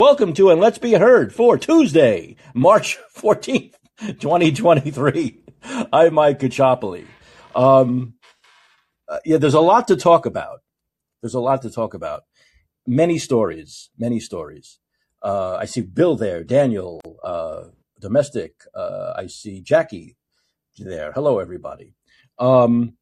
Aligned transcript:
Welcome 0.00 0.32
to 0.34 0.50
and 0.50 0.60
let's 0.60 0.78
be 0.78 0.92
heard 0.92 1.34
for 1.34 1.58
Tuesday, 1.58 2.36
March 2.54 2.98
14th, 3.16 3.74
2023. 3.98 5.42
I'm 5.92 6.14
Mike 6.14 6.38
Caccioppoli. 6.38 7.04
Um, 7.52 8.14
uh, 9.08 9.18
yeah, 9.24 9.38
there's 9.38 9.54
a 9.54 9.60
lot 9.60 9.88
to 9.88 9.96
talk 9.96 10.24
about. 10.24 10.60
There's 11.20 11.34
a 11.34 11.40
lot 11.40 11.62
to 11.62 11.70
talk 11.70 11.94
about. 11.94 12.22
Many 12.86 13.18
stories, 13.18 13.90
many 13.98 14.20
stories. 14.20 14.78
Uh, 15.20 15.56
I 15.56 15.64
see 15.64 15.80
Bill 15.80 16.14
there, 16.14 16.44
Daniel, 16.44 17.00
uh, 17.24 17.64
domestic. 18.00 18.52
Uh, 18.72 19.14
I 19.16 19.26
see 19.26 19.60
Jackie 19.60 20.16
there. 20.78 21.10
Hello, 21.10 21.40
everybody. 21.40 21.94
Um, 22.38 22.92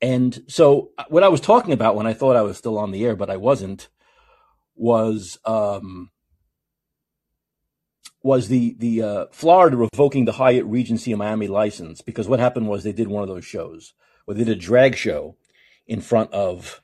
and 0.00 0.44
so 0.46 0.92
uh, 0.96 1.06
what 1.08 1.24
I 1.24 1.28
was 1.28 1.40
talking 1.40 1.72
about 1.72 1.96
when 1.96 2.06
I 2.06 2.14
thought 2.14 2.36
I 2.36 2.42
was 2.42 2.56
still 2.56 2.78
on 2.78 2.92
the 2.92 3.04
air, 3.04 3.16
but 3.16 3.30
I 3.30 3.36
wasn't, 3.36 3.88
was 4.74 5.38
um, 5.44 6.10
was 8.22 8.48
the 8.48 8.74
the 8.78 9.02
uh, 9.02 9.26
Florida 9.32 9.76
revoking 9.76 10.24
the 10.24 10.32
Hyatt 10.32 10.64
Regency 10.64 11.14
Miami 11.14 11.48
license 11.48 12.00
because 12.00 12.28
what 12.28 12.40
happened 12.40 12.68
was 12.68 12.82
they 12.82 12.92
did 12.92 13.08
one 13.08 13.22
of 13.22 13.28
those 13.28 13.44
shows 13.44 13.94
where 14.24 14.36
they 14.36 14.44
did 14.44 14.56
a 14.56 14.60
drag 14.60 14.96
show 14.96 15.36
in 15.86 16.00
front 16.00 16.32
of 16.32 16.82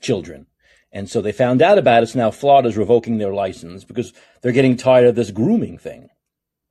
children. 0.00 0.46
And 0.92 1.10
so 1.10 1.20
they 1.20 1.32
found 1.32 1.62
out 1.62 1.78
about 1.78 2.02
it. 2.02 2.08
So 2.08 2.18
now 2.18 2.30
Florida's 2.30 2.76
revoking 2.76 3.18
their 3.18 3.34
license 3.34 3.84
because 3.84 4.12
they're 4.40 4.52
getting 4.52 4.76
tired 4.76 5.06
of 5.06 5.14
this 5.14 5.30
grooming 5.30 5.78
thing, 5.78 6.08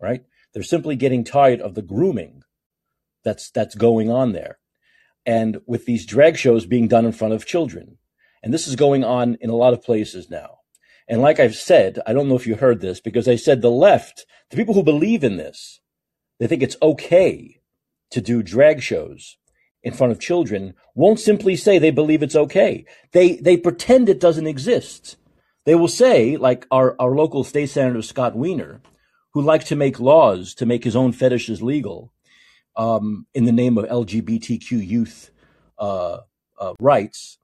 right? 0.01 0.23
They're 0.53 0.63
simply 0.63 0.95
getting 0.95 1.23
tired 1.23 1.61
of 1.61 1.75
the 1.75 1.81
grooming 1.81 2.43
that's 3.23 3.49
that's 3.49 3.75
going 3.75 4.09
on 4.09 4.31
there. 4.31 4.59
And 5.25 5.57
with 5.65 5.85
these 5.85 6.05
drag 6.05 6.37
shows 6.37 6.65
being 6.65 6.87
done 6.87 7.05
in 7.05 7.11
front 7.11 7.33
of 7.33 7.45
children. 7.45 7.97
And 8.45 8.53
this 8.53 8.67
is 8.67 8.75
going 8.75 9.03
on 9.03 9.37
in 9.41 9.49
a 9.49 9.55
lot 9.55 9.73
of 9.73 9.83
places 9.83 10.29
now. 10.29 10.59
And 11.09 11.19
like 11.19 11.39
I've 11.39 11.55
said, 11.55 11.97
I 12.05 12.13
don't 12.13 12.29
know 12.29 12.35
if 12.35 12.45
you 12.45 12.55
heard 12.55 12.79
this 12.79 13.01
because 13.01 13.27
I 13.27 13.37
said 13.37 13.61
the 13.61 13.71
left, 13.71 14.27
the 14.51 14.55
people 14.55 14.75
who 14.75 14.83
believe 14.83 15.23
in 15.23 15.37
this, 15.37 15.81
they 16.39 16.45
think 16.45 16.61
it's 16.61 16.77
okay 16.79 17.59
to 18.11 18.21
do 18.21 18.43
drag 18.43 18.83
shows 18.83 19.37
in 19.81 19.93
front 19.93 20.11
of 20.11 20.19
children 20.19 20.75
won't 20.93 21.19
simply 21.19 21.55
say 21.55 21.79
they 21.79 21.89
believe 21.89 22.21
it's 22.21 22.35
okay. 22.35 22.85
They, 23.13 23.37
they 23.37 23.57
pretend 23.57 24.09
it 24.09 24.19
doesn't 24.19 24.45
exist. 24.45 25.15
They 25.65 25.73
will 25.73 25.87
say, 25.87 26.37
like 26.37 26.67
our, 26.69 26.95
our 26.99 27.15
local 27.15 27.43
state 27.43 27.71
senator, 27.71 28.03
Scott 28.03 28.35
Wiener, 28.35 28.79
who 29.33 29.41
likes 29.41 29.65
to 29.69 29.75
make 29.75 29.99
laws 29.99 30.53
to 30.55 30.67
make 30.67 30.83
his 30.83 30.95
own 30.95 31.13
fetishes 31.13 31.63
legal, 31.63 32.13
um, 32.77 33.25
in 33.33 33.45
the 33.45 33.51
name 33.51 33.79
of 33.79 33.85
LGBTQ 33.85 34.87
youth, 34.87 35.31
uh, 35.79 36.19
uh, 36.59 36.73
rights 36.79 37.39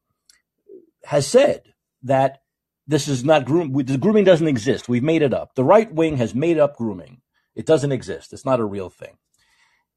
has 1.05 1.27
said 1.27 1.73
that 2.03 2.41
this 2.87 3.07
is 3.07 3.23
not 3.23 3.45
groom. 3.45 3.71
The 3.73 3.97
grooming 3.97 4.25
doesn't 4.25 4.47
exist. 4.47 4.89
We've 4.89 5.03
made 5.03 5.21
it 5.21 5.33
up. 5.33 5.55
The 5.55 5.63
right 5.63 5.91
wing 5.91 6.17
has 6.17 6.35
made 6.35 6.57
up 6.57 6.77
grooming. 6.77 7.21
It 7.55 7.65
doesn't 7.65 7.91
exist. 7.91 8.33
It's 8.33 8.45
not 8.45 8.59
a 8.59 8.65
real 8.65 8.89
thing. 8.89 9.17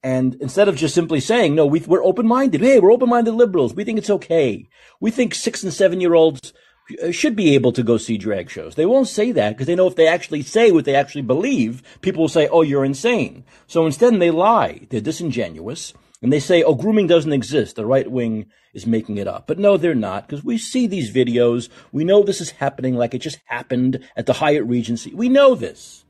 And 0.02 0.34
instead 0.36 0.68
of 0.68 0.76
just 0.76 0.94
simply 0.94 1.20
saying, 1.20 1.54
no, 1.54 1.64
we, 1.64 1.80
we're 1.80 2.04
open-minded. 2.04 2.60
Hey, 2.60 2.78
we're 2.78 2.92
open-minded 2.92 3.32
liberals. 3.32 3.74
We 3.74 3.84
think 3.84 3.98
it's 3.98 4.10
okay. 4.10 4.68
We 5.00 5.10
think 5.10 5.34
six 5.34 5.62
and 5.62 5.72
seven 5.72 6.00
year 6.00 6.12
olds 6.12 6.52
uh, 7.02 7.10
should 7.10 7.34
be 7.34 7.54
able 7.54 7.72
to 7.72 7.82
go 7.82 7.96
see 7.96 8.18
drag 8.18 8.50
shows. 8.50 8.74
They 8.74 8.84
won't 8.84 9.08
say 9.08 9.32
that 9.32 9.50
because 9.50 9.66
they 9.66 9.74
know 9.74 9.86
if 9.86 9.96
they 9.96 10.06
actually 10.06 10.42
say 10.42 10.70
what 10.70 10.84
they 10.84 10.94
actually 10.94 11.22
believe, 11.22 11.82
people 12.02 12.20
will 12.20 12.28
say, 12.28 12.48
oh, 12.48 12.60
you're 12.60 12.84
insane. 12.84 13.44
So 13.66 13.86
instead 13.86 14.20
they 14.20 14.30
lie. 14.30 14.86
They're 14.90 15.00
disingenuous 15.00 15.94
and 16.20 16.30
they 16.30 16.40
say, 16.40 16.62
oh, 16.62 16.74
grooming 16.74 17.06
doesn't 17.06 17.32
exist. 17.32 17.76
The 17.76 17.86
right 17.86 18.10
wing 18.10 18.46
is 18.74 18.86
making 18.86 19.16
it 19.16 19.28
up. 19.28 19.46
But 19.46 19.58
no, 19.58 19.76
they're 19.76 19.94
not 19.94 20.26
because 20.26 20.44
we 20.44 20.58
see 20.58 20.86
these 20.86 21.12
videos. 21.12 21.68
We 21.92 22.04
know 22.04 22.22
this 22.22 22.40
is 22.40 22.50
happening 22.50 22.94
like 22.94 23.14
it 23.14 23.20
just 23.20 23.38
happened 23.46 24.00
at 24.16 24.26
the 24.26 24.34
Hyatt 24.34 24.64
Regency. 24.64 25.14
We 25.14 25.28
know 25.28 25.54
this. 25.54 26.04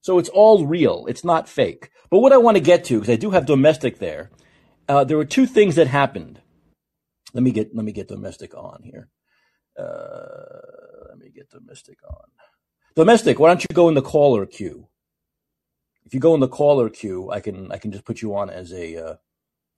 So 0.00 0.18
it's 0.18 0.28
all 0.28 0.66
real. 0.66 1.06
It's 1.08 1.24
not 1.24 1.48
fake. 1.48 1.90
But 2.10 2.18
what 2.18 2.32
I 2.32 2.36
want 2.36 2.56
to 2.56 2.62
get 2.62 2.84
to, 2.84 2.98
because 2.98 3.12
I 3.12 3.16
do 3.16 3.30
have 3.30 3.46
domestic 3.46 3.98
there, 3.98 4.30
uh, 4.88 5.04
there 5.04 5.16
were 5.16 5.24
two 5.24 5.46
things 5.46 5.76
that 5.76 5.86
happened. 5.86 6.40
Let 7.32 7.42
me 7.42 7.52
get, 7.52 7.74
let 7.74 7.84
me 7.84 7.92
get 7.92 8.08
domestic 8.08 8.54
on 8.54 8.82
here. 8.84 9.08
Uh, 9.78 11.08
let 11.08 11.18
me 11.18 11.30
get 11.34 11.48
domestic 11.50 11.98
on. 12.08 12.26
Domestic, 12.94 13.40
why 13.40 13.48
don't 13.48 13.62
you 13.62 13.74
go 13.74 13.88
in 13.88 13.94
the 13.94 14.02
caller 14.02 14.46
queue? 14.46 14.88
If 16.04 16.14
you 16.14 16.20
go 16.20 16.34
in 16.34 16.40
the 16.40 16.48
caller 16.48 16.90
queue, 16.90 17.30
I 17.30 17.40
can 17.40 17.72
I 17.72 17.78
can 17.78 17.90
just 17.90 18.04
put 18.04 18.20
you 18.20 18.36
on 18.36 18.50
as 18.50 18.72
a 18.72 18.96
uh, 18.96 19.16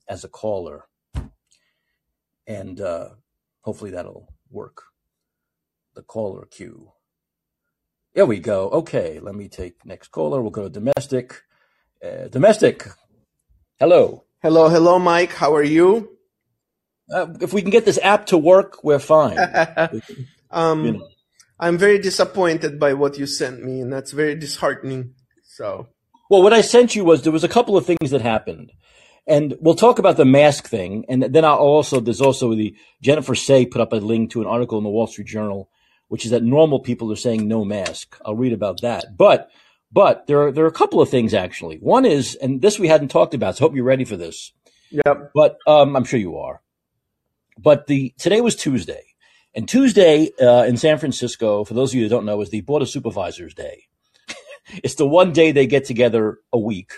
as 0.09 0.25
a 0.25 0.29
caller, 0.29 0.87
and 2.47 2.81
uh, 2.81 3.09
hopefully 3.63 3.91
that'll 3.91 4.33
work. 4.51 4.83
The 5.95 6.03
caller 6.03 6.47
queue. 6.51 6.93
There 8.15 8.27
we 8.27 8.39
go. 8.39 8.71
Okay, 8.71 9.21
let 9.21 9.35
me 9.35 9.49
take 9.49 9.85
next 9.85 10.09
caller. 10.09 10.41
We'll 10.41 10.51
go 10.51 10.65
to 10.65 10.71
domestic. 10.71 11.43
Uh, 12.05 12.29
domestic. 12.29 12.87
Hello. 13.79 14.25
Hello, 14.43 14.69
hello, 14.69 14.99
Mike. 14.99 15.33
How 15.33 15.55
are 15.55 15.63
you? 15.63 16.17
Uh, 17.13 17.27
if 17.41 17.53
we 17.53 17.63
can 17.63 17.71
get 17.71 17.85
this 17.85 17.99
app 18.03 18.27
to 18.27 18.39
work, 18.39 18.83
we're 18.83 18.99
fine. 18.99 19.39
um, 20.51 20.85
you 20.85 20.93
know. 20.93 21.09
I'm 21.59 21.79
very 21.79 21.99
disappointed 21.99 22.79
by 22.79 22.95
what 22.95 23.19
you 23.19 23.27
sent 23.27 23.65
me, 23.65 23.81
and 23.81 23.93
that's 23.93 24.13
very 24.13 24.35
disheartening. 24.35 25.15
So, 25.45 25.89
well, 26.29 26.43
what 26.43 26.53
I 26.53 26.61
sent 26.61 26.95
you 26.95 27.05
was 27.05 27.23
there 27.23 27.33
was 27.33 27.45
a 27.45 27.49
couple 27.49 27.77
of 27.77 27.87
things 27.87 28.11
that 28.11 28.21
happened, 28.21 28.73
and 29.27 29.55
we'll 29.61 29.75
talk 29.75 29.99
about 29.99 30.17
the 30.17 30.25
mask 30.25 30.69
thing, 30.69 31.05
and 31.09 31.23
then 31.23 31.45
I'll 31.45 31.57
also 31.57 32.01
there's 32.01 32.21
also 32.21 32.55
the 32.55 32.77
Jennifer 33.03 33.35
Say 33.35 33.67
put 33.67 33.81
up 33.81 33.93
a 33.93 33.97
link 33.97 34.31
to 34.33 34.41
an 34.41 34.47
article 34.47 34.79
in 34.79 34.85
the 34.85 34.91
Wall 34.91 35.07
Street 35.07 35.27
Journal, 35.27 35.69
which 36.09 36.25
is 36.25 36.31
that 36.31 36.43
normal 36.43 36.81
people 36.81 37.11
are 37.13 37.17
saying 37.17 37.47
no 37.47 37.65
mask. 37.65 38.17
I'll 38.25 38.37
read 38.37 38.53
about 38.53 38.81
that, 38.83 39.17
but 39.17 39.51
but 39.91 40.27
there 40.27 40.43
are 40.43 40.53
there 40.53 40.65
are 40.65 40.69
a 40.69 40.73
couple 40.73 41.01
of 41.01 41.09
things 41.09 41.35
actually. 41.35 41.77
One 41.79 42.05
is, 42.05 42.35
and 42.37 42.63
this 42.63 42.79
we 42.79 42.89
hadn't 42.89 43.09
talked 43.09 43.35
about, 43.35 43.57
so 43.57 43.65
hope 43.65 43.75
you're 43.75 43.85
ready 43.85 44.05
for 44.05 44.17
this. 44.17 44.53
Yep. 44.91 45.33
But 45.35 45.59
um, 45.67 45.97
I'm 45.97 46.05
sure 46.05 46.21
you 46.21 46.37
are. 46.39 46.63
But 47.59 47.87
the 47.87 48.15
today 48.19 48.41
was 48.41 48.55
Tuesday, 48.55 49.03
and 49.55 49.69
Tuesday 49.69 50.31
uh, 50.41 50.65
in 50.65 50.77
San 50.77 50.99
Francisco, 50.99 51.65
for 51.65 51.75
those 51.75 51.91
of 51.91 51.97
you 51.97 52.03
who 52.03 52.09
don't 52.09 52.27
know, 52.27 52.41
is 52.43 52.51
the 52.51 52.61
Board 52.61 52.83
of 52.83 52.89
Supervisors 52.89 53.55
Day. 53.55 53.85
it's 54.85 54.97
the 54.97 55.09
one 55.09 55.33
day 55.33 55.53
they 55.53 55.67
get 55.67 55.85
together 55.85 56.39
a 56.53 56.59
week. 56.59 56.93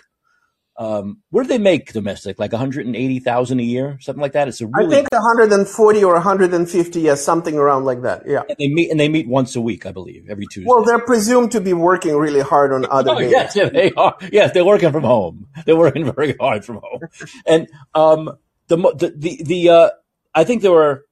Um, 0.78 1.22
what 1.30 1.42
do 1.42 1.48
they 1.48 1.58
make 1.58 1.92
domestic? 1.92 2.38
Like 2.38 2.52
180,000 2.52 3.58
a 3.58 3.62
year, 3.64 3.98
something 4.00 4.22
like 4.22 4.32
that. 4.32 4.46
It's 4.46 4.60
a 4.60 4.68
really, 4.68 4.94
I 4.94 5.00
think 5.00 5.08
140 5.10 6.04
or 6.04 6.12
150, 6.12 7.00
yes, 7.00 7.20
something 7.20 7.56
around 7.56 7.84
like 7.84 8.02
that. 8.02 8.22
Yeah. 8.24 8.42
And 8.48 8.56
they 8.60 8.68
meet 8.68 8.88
and 8.88 9.00
they 9.00 9.08
meet 9.08 9.26
once 9.26 9.56
a 9.56 9.60
week, 9.60 9.86
I 9.86 9.92
believe, 9.92 10.30
every 10.30 10.46
Tuesday. 10.46 10.68
Well, 10.70 10.84
they're 10.84 11.04
presumed 11.04 11.50
to 11.52 11.60
be 11.60 11.72
working 11.72 12.14
really 12.14 12.42
hard 12.42 12.72
on 12.72 12.86
other 12.88 13.10
oh, 13.10 13.18
days. 13.18 13.32
Yes, 13.32 13.54
they 13.54 13.90
are. 13.96 14.16
Yes, 14.30 14.54
they're 14.54 14.64
working 14.64 14.92
from 14.92 15.02
home. 15.02 15.48
They're 15.66 15.76
working 15.76 16.12
very 16.12 16.36
hard 16.38 16.64
from 16.64 16.76
home. 16.76 17.00
and 17.44 17.68
um, 17.96 18.38
the 18.68 18.76
the 18.76 19.14
the, 19.16 19.42
the 19.42 19.68
uh, 19.68 19.90
I 20.32 20.44
think 20.44 20.62
there 20.62 20.70
were 20.70 21.06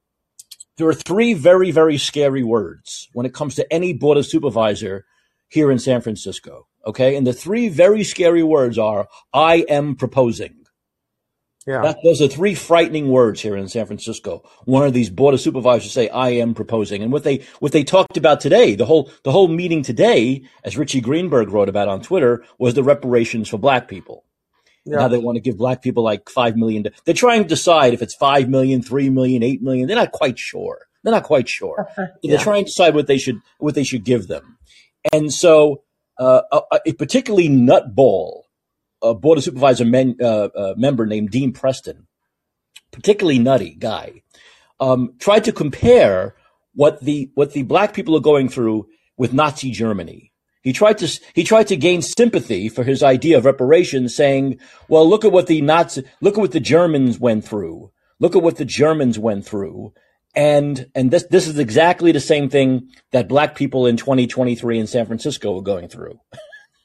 there 0.77 0.87
are 0.87 0.93
three 0.93 1.33
very 1.33 1.71
very 1.71 1.97
scary 1.97 2.43
words 2.43 3.09
when 3.11 3.25
it 3.25 3.33
comes 3.33 3.55
to 3.55 3.73
any 3.73 3.91
board 3.91 4.17
of 4.17 4.25
supervisor 4.25 5.05
here 5.49 5.69
in 5.71 5.79
San 5.79 5.99
Francisco. 5.99 6.67
Okay, 6.87 7.15
and 7.15 7.27
the 7.27 7.33
three 7.33 7.69
very 7.69 8.03
scary 8.03 8.43
words 8.43 8.77
are 8.77 9.07
"I 9.33 9.65
am 9.69 9.95
proposing." 9.95 10.55
Yeah, 11.67 11.81
that, 11.81 11.97
those 12.01 12.21
are 12.21 12.29
three 12.29 12.55
frightening 12.55 13.09
words 13.09 13.41
here 13.41 13.57
in 13.57 13.67
San 13.67 13.85
Francisco. 13.85 14.49
One 14.63 14.87
of 14.87 14.93
these 14.93 15.09
board 15.09 15.33
of 15.33 15.41
supervisors 15.41 15.91
say, 15.91 16.07
"I 16.07 16.29
am 16.29 16.53
proposing," 16.53 17.03
and 17.03 17.11
what 17.11 17.25
they 17.25 17.43
what 17.59 17.73
they 17.73 17.83
talked 17.83 18.15
about 18.15 18.39
today, 18.39 18.75
the 18.75 18.85
whole 18.85 19.11
the 19.23 19.33
whole 19.33 19.49
meeting 19.49 19.83
today, 19.83 20.43
as 20.63 20.77
Richie 20.77 21.01
Greenberg 21.01 21.49
wrote 21.51 21.67
about 21.67 21.89
on 21.89 22.01
Twitter, 22.01 22.45
was 22.57 22.73
the 22.73 22.83
reparations 22.83 23.49
for 23.49 23.57
Black 23.57 23.89
people. 23.89 24.23
Yeah. 24.87 24.99
Now 24.99 25.07
they 25.09 25.17
want 25.17 25.35
to 25.35 25.41
give 25.41 25.57
black 25.57 25.81
people 25.81 26.03
like 26.03 26.29
five 26.29 26.55
million. 26.55 26.85
They're 27.03 27.13
trying 27.13 27.43
to 27.43 27.47
decide 27.49 27.93
if 27.93 28.01
it's 28.01 28.15
five 28.15 28.47
million, 28.47 28.81
three 28.81 29.09
million, 29.09 29.43
eight 29.43 29.61
million. 29.61 29.87
They're 29.87 29.97
not 29.97 30.13
quite 30.13 30.39
sure. 30.39 30.87
They're 31.03 31.13
not 31.13 31.23
quite 31.23 31.49
sure. 31.49 31.89
yeah. 31.97 32.05
They're 32.23 32.43
trying 32.43 32.63
to 32.63 32.69
decide 32.69 32.95
what 32.95 33.07
they 33.07 33.17
should 33.17 33.41
what 33.59 33.75
they 33.75 33.83
should 33.83 34.05
give 34.05 34.27
them. 34.27 34.57
And 35.11 35.33
so, 35.33 35.83
uh, 36.19 36.41
a, 36.51 36.79
a, 36.85 36.93
particularly 36.93 37.49
nutball, 37.49 38.43
a 39.01 39.13
board 39.13 39.37
of 39.37 39.43
supervisor 39.43 39.85
men, 39.85 40.15
uh, 40.21 40.49
uh, 40.55 40.73
member 40.77 41.05
named 41.05 41.31
Dean 41.31 41.53
Preston, 41.53 42.07
particularly 42.91 43.39
nutty 43.39 43.75
guy, 43.75 44.23
um, 44.79 45.13
tried 45.19 45.43
to 45.45 45.51
compare 45.51 46.35
what 46.73 47.01
the 47.01 47.31
what 47.33 47.53
the 47.53 47.63
black 47.63 47.93
people 47.93 48.15
are 48.15 48.21
going 48.21 48.49
through 48.49 48.87
with 49.17 49.33
Nazi 49.33 49.71
Germany. 49.71 50.31
He 50.61 50.73
tried 50.73 50.97
to 50.99 51.19
he 51.33 51.43
tried 51.43 51.67
to 51.67 51.77
gain 51.77 52.01
sympathy 52.01 52.69
for 52.69 52.83
his 52.83 53.03
idea 53.03 53.37
of 53.37 53.45
reparations, 53.45 54.15
saying, 54.15 54.59
"Well, 54.87 55.07
look 55.07 55.25
at 55.25 55.31
what 55.31 55.47
the 55.47 55.61
Nazi, 55.61 56.03
look 56.21 56.37
at 56.37 56.41
what 56.41 56.51
the 56.51 56.59
Germans 56.59 57.19
went 57.19 57.45
through. 57.45 57.91
Look 58.19 58.35
at 58.35 58.43
what 58.43 58.57
the 58.57 58.65
Germans 58.65 59.17
went 59.17 59.45
through." 59.45 59.93
And 60.37 60.85
and 60.93 61.09
this 61.09 61.23
this 61.31 61.47
is 61.47 61.57
exactly 61.57 62.11
the 62.11 62.19
same 62.19 62.47
thing 62.47 62.89
that 63.11 63.27
black 63.27 63.55
people 63.55 63.87
in 63.87 63.97
2023 63.97 64.77
in 64.77 64.85
San 64.85 65.07
Francisco 65.07 65.57
are 65.57 65.63
going 65.63 65.89
through. 65.89 66.19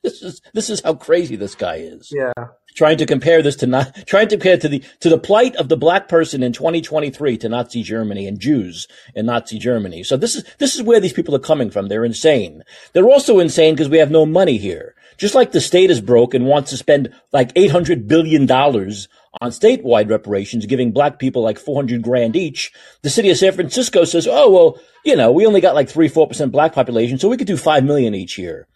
This 0.05 0.21
is 0.21 0.41
this 0.53 0.69
is 0.69 0.81
how 0.81 0.95
crazy 0.95 1.37
this 1.37 1.55
guy 1.55 1.77
is. 1.77 2.11
Yeah. 2.13 2.33
Trying 2.75 2.99
to 2.99 3.07
compare 3.07 3.41
this 3.41 3.55
to 3.57 3.69
not 3.69 3.95
trying 4.07 4.27
to 4.27 4.37
compare 4.37 4.57
to 4.57 4.69
the 4.69 4.83
to 4.99 5.09
the 5.09 5.17
plight 5.17 5.55
of 5.55 5.69
the 5.69 5.77
black 5.77 6.09
person 6.09 6.43
in 6.43 6.53
2023 6.53 7.39
to 7.39 7.49
Nazi 7.49 7.85
Germany 7.85 8.27
and 8.27 8.41
Jews 8.41 8.89
in 9.15 9.27
Nazi 9.27 9.61
Germany. 9.61 10.03
So 10.03 10.17
this 10.17 10.35
is 10.35 10.43
this 10.59 10.75
is 10.75 10.83
where 10.83 10.99
these 10.99 11.13
people 11.13 11.37
are 11.37 11.39
coming 11.39 11.71
from. 11.71 11.87
They're 11.87 12.05
insane. 12.05 12.65
They're 12.95 13.09
also 13.09 13.39
insane 13.39 13.75
because 13.75 13.89
we 13.89 13.99
have 13.99 14.11
no 14.11 14.27
money 14.27 14.57
here. 14.57 14.97
Just 15.23 15.37
like 15.37 15.53
the 15.53 15.61
state 15.61 15.89
is 15.89 16.01
broke 16.01 16.35
and 16.35 16.47
wants 16.47 16.71
to 16.71 16.77
spend 16.77 17.15
like 17.33 17.53
800 17.55 18.09
billion 18.09 18.45
dollars 18.45 19.07
on 19.41 19.53
statewide 19.53 20.11
reparations, 20.11 20.67
giving 20.67 20.91
black 20.91 21.21
people 21.21 21.43
like 21.43 21.61
400 21.61 22.03
grand 22.03 22.35
each. 22.35 22.73
The 23.03 23.09
city 23.09 23.31
of 23.31 23.37
San 23.37 23.53
Francisco 23.53 24.03
says, 24.03 24.27
oh, 24.29 24.51
well, 24.51 24.81
you 25.05 25.15
know, 25.15 25.31
we 25.31 25.47
only 25.47 25.61
got 25.61 25.77
like 25.77 25.89
three, 25.89 26.09
4% 26.09 26.51
black 26.51 26.73
population, 26.75 27.19
so 27.19 27.29
we 27.29 27.37
could 27.37 27.47
do 27.47 27.57
5 27.57 27.85
million 27.85 28.17
each 28.17 28.37
year. 28.37 28.67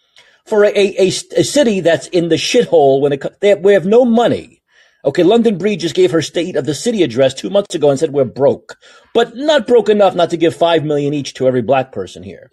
For 0.45 0.65
a, 0.65 0.71
a, 0.71 1.09
a 1.09 1.43
city 1.43 1.81
that's 1.81 2.07
in 2.07 2.29
the 2.29 2.37
shithole 2.37 3.01
when 3.01 3.15
it, 3.15 3.41
they 3.41 3.49
have, 3.49 3.59
we 3.63 3.73
have 3.73 3.85
no 3.85 4.05
money. 4.05 4.63
Okay, 5.05 5.25
London 5.25 5.59
Breed 5.59 5.81
just 5.81 5.97
gave 5.97 6.13
her 6.13 6.23
state 6.23 6.55
of 6.55 6.65
the 6.65 6.75
city 6.75 7.03
address 7.03 7.35
two 7.35 7.51
months 7.51 7.75
ago 7.75 7.91
and 7.91 7.99
said 7.99 8.13
we're 8.13 8.25
broke, 8.25 8.77
but 9.15 9.35
not 9.35 9.67
broke 9.67 9.89
enough 9.89 10.15
not 10.15 10.31
to 10.31 10.37
give 10.37 10.55
5 10.55 10.85
million 10.85 11.13
each 11.13 11.35
to 11.35 11.49
every 11.49 11.63
black 11.63 11.91
person 11.91 12.23
here. 12.23 12.53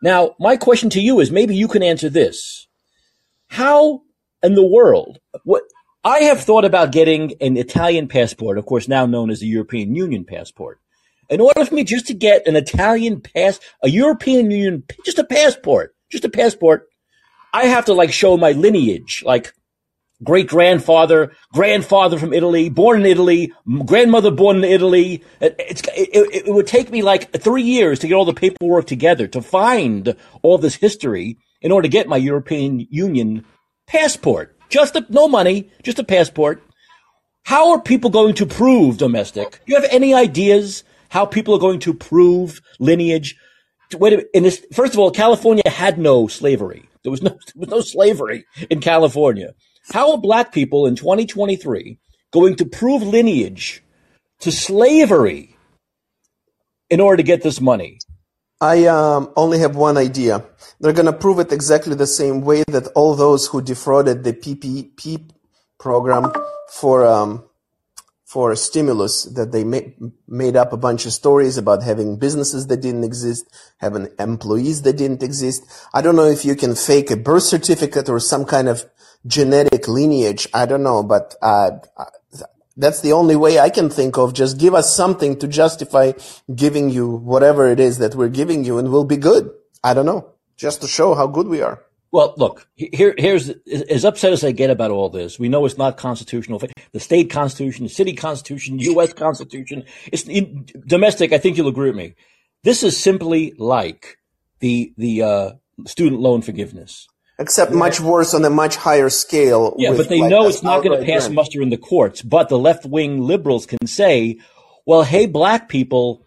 Now, 0.00 0.34
my 0.40 0.56
question 0.56 0.88
to 0.88 1.00
you 1.02 1.20
is 1.20 1.30
maybe 1.30 1.54
you 1.54 1.68
can 1.68 1.82
answer 1.82 2.08
this. 2.08 2.67
How 3.48 4.02
in 4.42 4.54
the 4.54 4.66
world, 4.66 5.18
what, 5.44 5.62
I 6.04 6.20
have 6.20 6.40
thought 6.40 6.64
about 6.64 6.92
getting 6.92 7.34
an 7.40 7.56
Italian 7.56 8.08
passport, 8.08 8.58
of 8.58 8.66
course, 8.66 8.88
now 8.88 9.06
known 9.06 9.30
as 9.30 9.40
the 9.40 9.46
European 9.46 9.94
Union 9.94 10.24
passport. 10.24 10.80
In 11.28 11.40
order 11.40 11.64
for 11.64 11.74
me 11.74 11.84
just 11.84 12.06
to 12.06 12.14
get 12.14 12.46
an 12.46 12.56
Italian 12.56 13.20
pass, 13.20 13.60
a 13.82 13.88
European 13.88 14.50
Union, 14.50 14.84
just 15.04 15.18
a 15.18 15.24
passport, 15.24 15.94
just 16.10 16.24
a 16.24 16.30
passport, 16.30 16.86
I 17.52 17.66
have 17.66 17.86
to 17.86 17.94
like 17.94 18.12
show 18.12 18.36
my 18.36 18.52
lineage, 18.52 19.22
like 19.26 19.52
great 20.22 20.48
grandfather, 20.48 21.32
grandfather 21.52 22.18
from 22.18 22.32
Italy, 22.32 22.68
born 22.68 23.00
in 23.00 23.06
Italy, 23.06 23.52
grandmother 23.84 24.30
born 24.30 24.58
in 24.58 24.64
Italy. 24.64 25.22
It, 25.40 25.56
it, 25.58 26.46
it, 26.46 26.54
would 26.54 26.66
take 26.66 26.90
me 26.90 27.02
like 27.02 27.32
three 27.32 27.62
years 27.62 27.98
to 28.00 28.08
get 28.08 28.14
all 28.14 28.24
the 28.24 28.32
paperwork 28.32 28.86
together 28.86 29.26
to 29.28 29.42
find 29.42 30.16
all 30.42 30.58
this 30.58 30.76
history 30.76 31.38
in 31.60 31.72
order 31.72 31.86
to 31.86 31.92
get 31.92 32.08
my 32.08 32.16
European 32.16 32.86
Union 32.90 33.44
passport. 33.86 34.56
Just 34.68 34.96
a, 34.96 35.04
no 35.08 35.28
money, 35.28 35.70
just 35.82 35.98
a 35.98 36.04
passport. 36.04 36.62
How 37.44 37.70
are 37.72 37.80
people 37.80 38.10
going 38.10 38.34
to 38.34 38.46
prove 38.46 38.98
domestic? 38.98 39.52
Do 39.52 39.72
you 39.72 39.80
have 39.80 39.90
any 39.90 40.12
ideas 40.12 40.84
how 41.08 41.24
people 41.24 41.54
are 41.54 41.60
going 41.60 41.80
to 41.80 41.94
prove 41.94 42.60
lineage? 42.78 43.36
Wait 43.94 44.26
in 44.34 44.42
this, 44.42 44.64
first 44.72 44.92
of 44.92 44.98
all, 44.98 45.10
California 45.10 45.62
had 45.66 45.98
no 45.98 46.28
slavery. 46.28 46.88
There 47.02 47.10
was 47.10 47.22
no, 47.22 47.30
there 47.54 47.60
was 47.60 47.68
no 47.70 47.80
slavery 47.80 48.44
in 48.68 48.80
California. 48.80 49.54
How 49.90 50.12
are 50.12 50.18
black 50.18 50.52
people 50.52 50.86
in 50.86 50.94
2023 50.94 51.98
going 52.30 52.56
to 52.56 52.66
prove 52.66 53.02
lineage 53.02 53.82
to 54.40 54.52
slavery 54.52 55.56
in 56.90 57.00
order 57.00 57.16
to 57.16 57.22
get 57.22 57.42
this 57.42 57.60
money? 57.60 57.98
I 58.60 58.86
um, 58.86 59.32
only 59.36 59.60
have 59.60 59.76
one 59.76 59.96
idea. 59.96 60.44
They're 60.80 60.92
going 60.92 61.06
to 61.06 61.12
prove 61.12 61.38
it 61.38 61.52
exactly 61.52 61.94
the 61.94 62.06
same 62.06 62.40
way 62.40 62.64
that 62.68 62.88
all 62.88 63.14
those 63.14 63.46
who 63.46 63.62
defrauded 63.62 64.24
the 64.24 64.32
PPP 64.32 65.30
program 65.78 66.32
for 66.68 67.06
um, 67.06 67.44
for 68.28 68.54
stimulus 68.54 69.24
that 69.24 69.52
they 69.52 69.64
made, 69.64 69.94
made 70.26 70.54
up 70.54 70.70
a 70.74 70.76
bunch 70.76 71.06
of 71.06 71.12
stories 71.14 71.56
about 71.56 71.82
having 71.82 72.18
businesses 72.18 72.66
that 72.66 72.82
didn't 72.82 73.04
exist, 73.04 73.46
having 73.78 74.08
employees 74.18 74.82
that 74.82 74.98
didn't 74.98 75.22
exist. 75.22 75.64
I 75.94 76.02
don't 76.02 76.14
know 76.14 76.26
if 76.26 76.44
you 76.44 76.54
can 76.54 76.74
fake 76.74 77.10
a 77.10 77.16
birth 77.16 77.44
certificate 77.44 78.06
or 78.10 78.20
some 78.20 78.44
kind 78.44 78.68
of 78.68 78.84
genetic 79.26 79.88
lineage. 79.88 80.46
I 80.52 80.66
don't 80.66 80.82
know, 80.82 81.02
but 81.02 81.36
uh, 81.40 81.70
that's 82.78 83.00
the 83.00 83.12
only 83.12 83.36
way 83.36 83.58
I 83.58 83.70
can 83.70 83.90
think 83.90 84.16
of. 84.16 84.32
Just 84.32 84.58
give 84.58 84.72
us 84.72 84.94
something 84.94 85.38
to 85.40 85.48
justify 85.48 86.12
giving 86.54 86.90
you 86.90 87.08
whatever 87.08 87.70
it 87.70 87.80
is 87.80 87.98
that 87.98 88.14
we're 88.14 88.28
giving 88.28 88.64
you 88.64 88.78
and 88.78 88.90
we'll 88.90 89.04
be 89.04 89.16
good. 89.16 89.50
I 89.82 89.94
don't 89.94 90.06
know. 90.06 90.32
Just 90.56 90.80
to 90.82 90.88
show 90.88 91.14
how 91.14 91.26
good 91.26 91.48
we 91.48 91.60
are. 91.60 91.82
Well, 92.10 92.32
look, 92.38 92.68
here, 92.76 93.14
here's 93.18 93.50
as 93.90 94.04
upset 94.04 94.32
as 94.32 94.42
I 94.42 94.52
get 94.52 94.70
about 94.70 94.90
all 94.90 95.10
this. 95.10 95.38
We 95.38 95.50
know 95.50 95.66
it's 95.66 95.76
not 95.76 95.98
constitutional. 95.98 96.62
The 96.92 97.00
state 97.00 97.30
constitution, 97.30 97.84
the 97.84 97.90
city 97.90 98.14
constitution, 98.14 98.78
U.S. 98.78 99.12
constitution, 99.12 99.84
it's 100.10 100.22
in, 100.26 100.66
domestic. 100.86 101.32
I 101.32 101.38
think 101.38 101.58
you'll 101.58 101.68
agree 101.68 101.90
with 101.90 101.98
me. 101.98 102.14
This 102.64 102.82
is 102.82 102.98
simply 102.98 103.52
like 103.58 104.16
the 104.60 104.94
the 104.96 105.22
uh, 105.22 105.50
student 105.86 106.22
loan 106.22 106.40
forgiveness 106.40 107.08
except 107.38 107.72
much 107.72 108.00
worse 108.00 108.34
on 108.34 108.44
a 108.44 108.50
much 108.50 108.76
higher 108.76 109.08
scale. 109.08 109.74
Yeah, 109.78 109.92
but 109.96 110.08
they 110.08 110.20
like 110.20 110.30
know 110.30 110.48
it's 110.48 110.62
not 110.62 110.82
going 110.82 110.98
to 110.98 111.06
pass 111.06 111.28
muster 111.28 111.62
in 111.62 111.70
the 111.70 111.76
courts. 111.76 112.22
But 112.22 112.48
the 112.48 112.58
left 112.58 112.84
wing 112.84 113.22
liberals 113.22 113.66
can 113.66 113.86
say, 113.86 114.38
well, 114.86 115.02
hey, 115.02 115.26
black 115.26 115.68
people, 115.68 116.26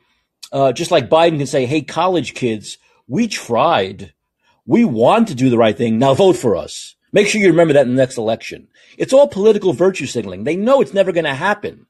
uh, 0.52 0.72
just 0.72 0.92
like 0.92 1.10
Biden 1.10 1.38
can 1.38 1.48
say, 1.48 1.66
hey, 1.66 1.82
college 1.82 2.34
kids, 2.34 2.78
we 3.08 3.28
tried. 3.28 4.14
We 4.66 4.86
want 4.86 5.28
to 5.28 5.36
do 5.36 5.50
the 5.50 5.58
right 5.58 5.78
thing. 5.78 6.00
Now 6.00 6.14
vote 6.14 6.38
for 6.38 6.56
us. 6.56 6.96
Make 7.12 7.28
sure 7.28 7.42
you 7.42 7.48
remember 7.48 7.74
that 7.74 7.86
in 7.86 7.96
the 7.96 8.02
next 8.02 8.18
election. 8.18 8.70
It's 8.98 9.12
all 9.12 9.28
political 9.28 9.74
virtue 9.74 10.06
signaling. 10.06 10.46
They 10.46 10.56
know 10.56 10.80
it's 10.80 10.94
never 10.94 11.12
going 11.12 11.26
to 11.26 11.34
happen, 11.34 11.88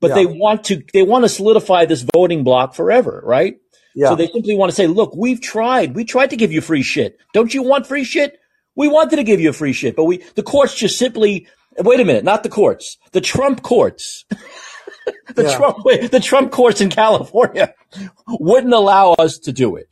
but 0.00 0.08
yeah. 0.08 0.14
they 0.14 0.26
want 0.26 0.64
to, 0.64 0.82
they 0.92 1.02
want 1.02 1.24
to 1.24 1.28
solidify 1.28 1.84
this 1.84 2.04
voting 2.14 2.42
block 2.42 2.74
forever, 2.74 3.22
right? 3.24 3.58
Yeah. 3.94 4.08
So 4.08 4.16
they 4.16 4.26
simply 4.28 4.56
want 4.56 4.70
to 4.70 4.76
say, 4.76 4.88
look, 4.88 5.14
we've 5.14 5.40
tried. 5.40 5.94
We 5.94 6.04
tried 6.04 6.30
to 6.30 6.36
give 6.36 6.50
you 6.50 6.60
free 6.60 6.82
shit. 6.82 7.18
Don't 7.32 7.54
you 7.54 7.62
want 7.62 7.86
free 7.86 8.04
shit? 8.04 8.38
We 8.76 8.88
wanted 8.88 9.16
to 9.16 9.24
give 9.24 9.40
you 9.40 9.50
a 9.50 9.54
free 9.54 9.72
shit, 9.72 9.96
but 9.96 10.04
we, 10.04 10.18
the 10.34 10.42
courts 10.42 10.74
just 10.74 10.98
simply, 10.98 11.48
wait 11.78 12.00
a 12.00 12.04
minute, 12.04 12.24
not 12.24 12.42
the 12.42 12.48
courts, 12.48 12.98
the 13.12 13.20
Trump 13.20 13.62
courts. 13.62 14.24
the 15.34 15.44
yeah. 15.44 15.56
Trump, 15.56 15.78
the 16.10 16.20
Trump 16.20 16.52
courts 16.52 16.80
in 16.80 16.90
California 16.90 17.74
wouldn't 18.28 18.74
allow 18.74 19.12
us 19.12 19.38
to 19.38 19.52
do 19.52 19.76
it, 19.76 19.88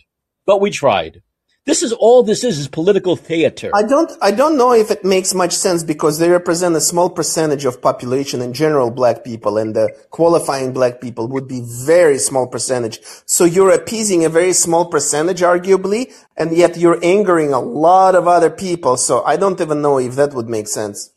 but 0.47 0.61
we 0.61 0.71
tried. 0.71 1.23
This 1.67 1.83
is 1.83 1.95
all 1.95 2.23
this 2.23 2.45
is 2.45 2.59
is 2.59 2.69
political 2.69 3.17
theater. 3.17 3.71
I 3.75 3.85
don't 3.85 4.13
I 4.21 4.33
don't 4.33 4.59
know 4.59 4.75
if 4.75 4.91
it 4.91 5.03
makes 5.03 5.33
much 5.33 5.53
sense 5.53 5.83
because 5.83 6.19
they 6.19 6.29
represent 6.29 6.77
a 6.77 6.81
small 6.81 7.09
percentage 7.09 7.65
of 7.65 7.81
population 7.81 8.43
in 8.43 8.53
general 8.53 8.91
black 8.91 9.25
people 9.25 9.57
and 9.57 9.75
the 9.75 9.89
qualifying 10.11 10.75
black 10.75 11.01
people 11.01 11.27
would 11.29 11.49
be 11.49 11.63
very 11.65 12.19
small 12.19 12.47
percentage. 12.47 13.01
So 13.25 13.47
you're 13.47 13.71
appeasing 13.71 14.27
a 14.27 14.29
very 14.29 14.53
small 14.53 14.85
percentage 14.85 15.41
arguably 15.41 16.13
and 16.37 16.55
yet 16.55 16.77
you're 16.77 17.03
angering 17.03 17.55
a 17.55 17.61
lot 17.61 18.15
of 18.15 18.29
other 18.29 18.51
people. 18.51 18.99
So 18.99 19.25
I 19.25 19.37
don't 19.37 19.59
even 19.59 19.81
know 19.81 19.99
if 19.99 20.17
that 20.17 20.35
would 20.35 20.51
make 20.51 20.69
sense. 20.69 21.15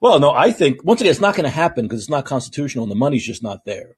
Well, 0.00 0.18
no, 0.18 0.32
I 0.32 0.50
think 0.50 0.82
once 0.82 1.02
again 1.02 1.12
it's 1.12 1.20
not 1.20 1.36
going 1.36 1.44
to 1.44 1.50
happen 1.50 1.84
because 1.84 2.00
it's 2.00 2.10
not 2.10 2.24
constitutional 2.24 2.82
and 2.82 2.90
the 2.90 2.96
money's 2.96 3.24
just 3.24 3.44
not 3.44 3.64
there. 3.64 3.96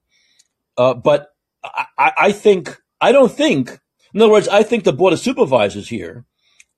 Uh, 0.77 0.93
but 0.93 1.29
I, 1.63 2.11
I 2.19 2.31
think 2.33 2.79
I 3.01 3.11
don't 3.11 3.31
think 3.31 3.79
in 4.13 4.21
other 4.21 4.31
words, 4.31 4.47
I 4.47 4.63
think 4.63 4.83
the 4.83 4.93
board 4.93 5.13
of 5.13 5.19
supervisors 5.19 5.89
here, 5.89 6.25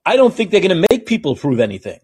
I 0.05 0.15
don't 0.15 0.33
think 0.33 0.51
they're 0.51 0.61
going 0.61 0.81
to 0.81 0.87
make 0.89 1.05
people 1.05 1.35
prove 1.35 1.59
anything. 1.59 1.99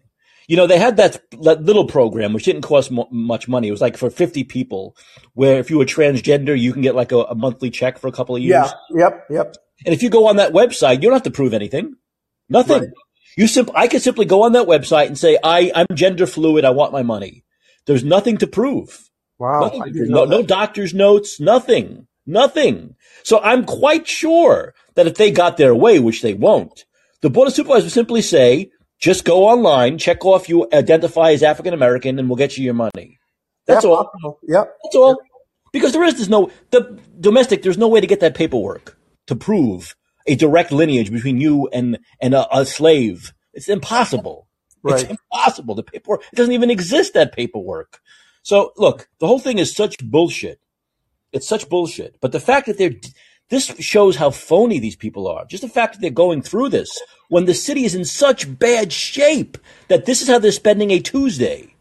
You 0.48 0.56
know, 0.56 0.66
they 0.68 0.78
had 0.78 0.96
that, 0.98 1.20
that 1.42 1.64
little 1.64 1.86
program 1.86 2.32
which 2.32 2.44
didn't 2.44 2.62
cost 2.62 2.90
mo- 2.92 3.08
much 3.10 3.48
money. 3.48 3.66
It 3.68 3.72
was 3.72 3.80
like 3.80 3.96
for 3.96 4.10
50 4.10 4.44
people, 4.44 4.96
where 5.34 5.58
if 5.58 5.70
you 5.70 5.78
were 5.78 5.84
transgender, 5.84 6.56
you 6.58 6.72
can 6.72 6.82
get 6.82 6.94
like 6.94 7.10
a, 7.10 7.18
a 7.18 7.34
monthly 7.34 7.70
check 7.70 7.98
for 7.98 8.06
a 8.06 8.12
couple 8.12 8.36
of 8.36 8.42
years. 8.42 8.70
Yeah. 8.94 9.08
Yep. 9.08 9.26
Yep. 9.30 9.56
And 9.84 9.94
if 9.94 10.02
you 10.02 10.08
go 10.10 10.28
on 10.28 10.36
that 10.36 10.52
website, 10.52 10.96
you 10.96 11.02
don't 11.02 11.14
have 11.14 11.24
to 11.24 11.30
prove 11.32 11.52
anything. 11.52 11.94
Nothing. 12.48 12.80
Right. 12.80 12.88
You 13.36 13.48
simp- 13.48 13.72
I 13.74 13.88
could 13.88 14.02
simply 14.02 14.24
go 14.24 14.44
on 14.44 14.52
that 14.52 14.68
website 14.68 15.08
and 15.08 15.18
say, 15.18 15.36
I, 15.42 15.72
I'm 15.74 15.86
gender 15.94 16.26
fluid. 16.26 16.64
I 16.64 16.70
want 16.70 16.92
my 16.92 17.02
money. 17.02 17.44
There's 17.86 18.04
nothing 18.04 18.38
to 18.38 18.46
prove. 18.46 19.10
Wow. 19.38 19.70
No, 19.84 20.24
no 20.24 20.42
doctor's 20.42 20.94
notes, 20.94 21.40
nothing. 21.40 22.06
Nothing. 22.26 22.96
So 23.22 23.40
I'm 23.40 23.64
quite 23.64 24.06
sure 24.08 24.74
that 24.94 25.06
if 25.06 25.14
they 25.14 25.30
got 25.30 25.56
their 25.56 25.74
way, 25.74 25.98
which 25.98 26.22
they 26.22 26.34
won't, 26.34 26.84
the 27.22 27.30
board 27.30 27.48
of 27.48 27.54
supervisors 27.54 27.84
would 27.84 27.92
simply 27.92 28.22
say, 28.22 28.70
just 28.98 29.24
go 29.24 29.44
online, 29.44 29.98
check 29.98 30.24
off 30.24 30.48
you 30.48 30.66
identify 30.72 31.32
as 31.32 31.42
African 31.42 31.74
American, 31.74 32.18
and 32.18 32.28
we'll 32.28 32.36
get 32.36 32.56
you 32.56 32.64
your 32.64 32.74
money. 32.74 33.18
That's 33.66 33.84
yeah, 33.84 33.90
all. 33.90 34.38
Yep. 34.46 34.76
That's 34.84 34.96
all. 34.96 35.18
Because 35.72 35.92
there 35.92 36.04
is 36.04 36.14
there's 36.14 36.28
no 36.28 36.50
the 36.70 36.98
domestic. 37.20 37.62
There's 37.62 37.78
no 37.78 37.88
way 37.88 38.00
to 38.00 38.06
get 38.06 38.20
that 38.20 38.34
paperwork 38.34 38.96
to 39.26 39.36
prove 39.36 39.94
a 40.26 40.34
direct 40.34 40.72
lineage 40.72 41.12
between 41.12 41.38
you 41.38 41.68
and 41.72 41.98
and 42.20 42.34
a, 42.34 42.56
a 42.56 42.64
slave. 42.64 43.34
It's 43.52 43.68
impossible. 43.68 44.48
Right. 44.82 45.02
It's 45.02 45.10
impossible. 45.10 45.74
The 45.74 45.82
paperwork 45.82 46.22
it 46.32 46.36
doesn't 46.36 46.54
even 46.54 46.70
exist. 46.70 47.14
That 47.14 47.32
paperwork. 47.32 48.00
So 48.42 48.72
look, 48.76 49.08
the 49.18 49.26
whole 49.26 49.40
thing 49.40 49.58
is 49.58 49.74
such 49.74 49.98
bullshit. 49.98 50.60
It's 51.32 51.48
such 51.48 51.68
bullshit. 51.68 52.16
But 52.20 52.32
the 52.32 52.40
fact 52.40 52.66
that 52.66 52.78
they're, 52.78 52.94
this 53.48 53.66
shows 53.78 54.16
how 54.16 54.30
phony 54.30 54.78
these 54.78 54.96
people 54.96 55.28
are. 55.28 55.44
Just 55.46 55.62
the 55.62 55.68
fact 55.68 55.94
that 55.94 56.00
they're 56.00 56.10
going 56.10 56.42
through 56.42 56.70
this 56.70 56.90
when 57.28 57.44
the 57.44 57.54
city 57.54 57.84
is 57.84 57.94
in 57.94 58.04
such 58.04 58.58
bad 58.58 58.92
shape 58.92 59.58
that 59.88 60.06
this 60.06 60.22
is 60.22 60.28
how 60.28 60.38
they're 60.38 60.52
spending 60.52 60.90
a 60.90 60.98
Tuesday, 60.98 61.74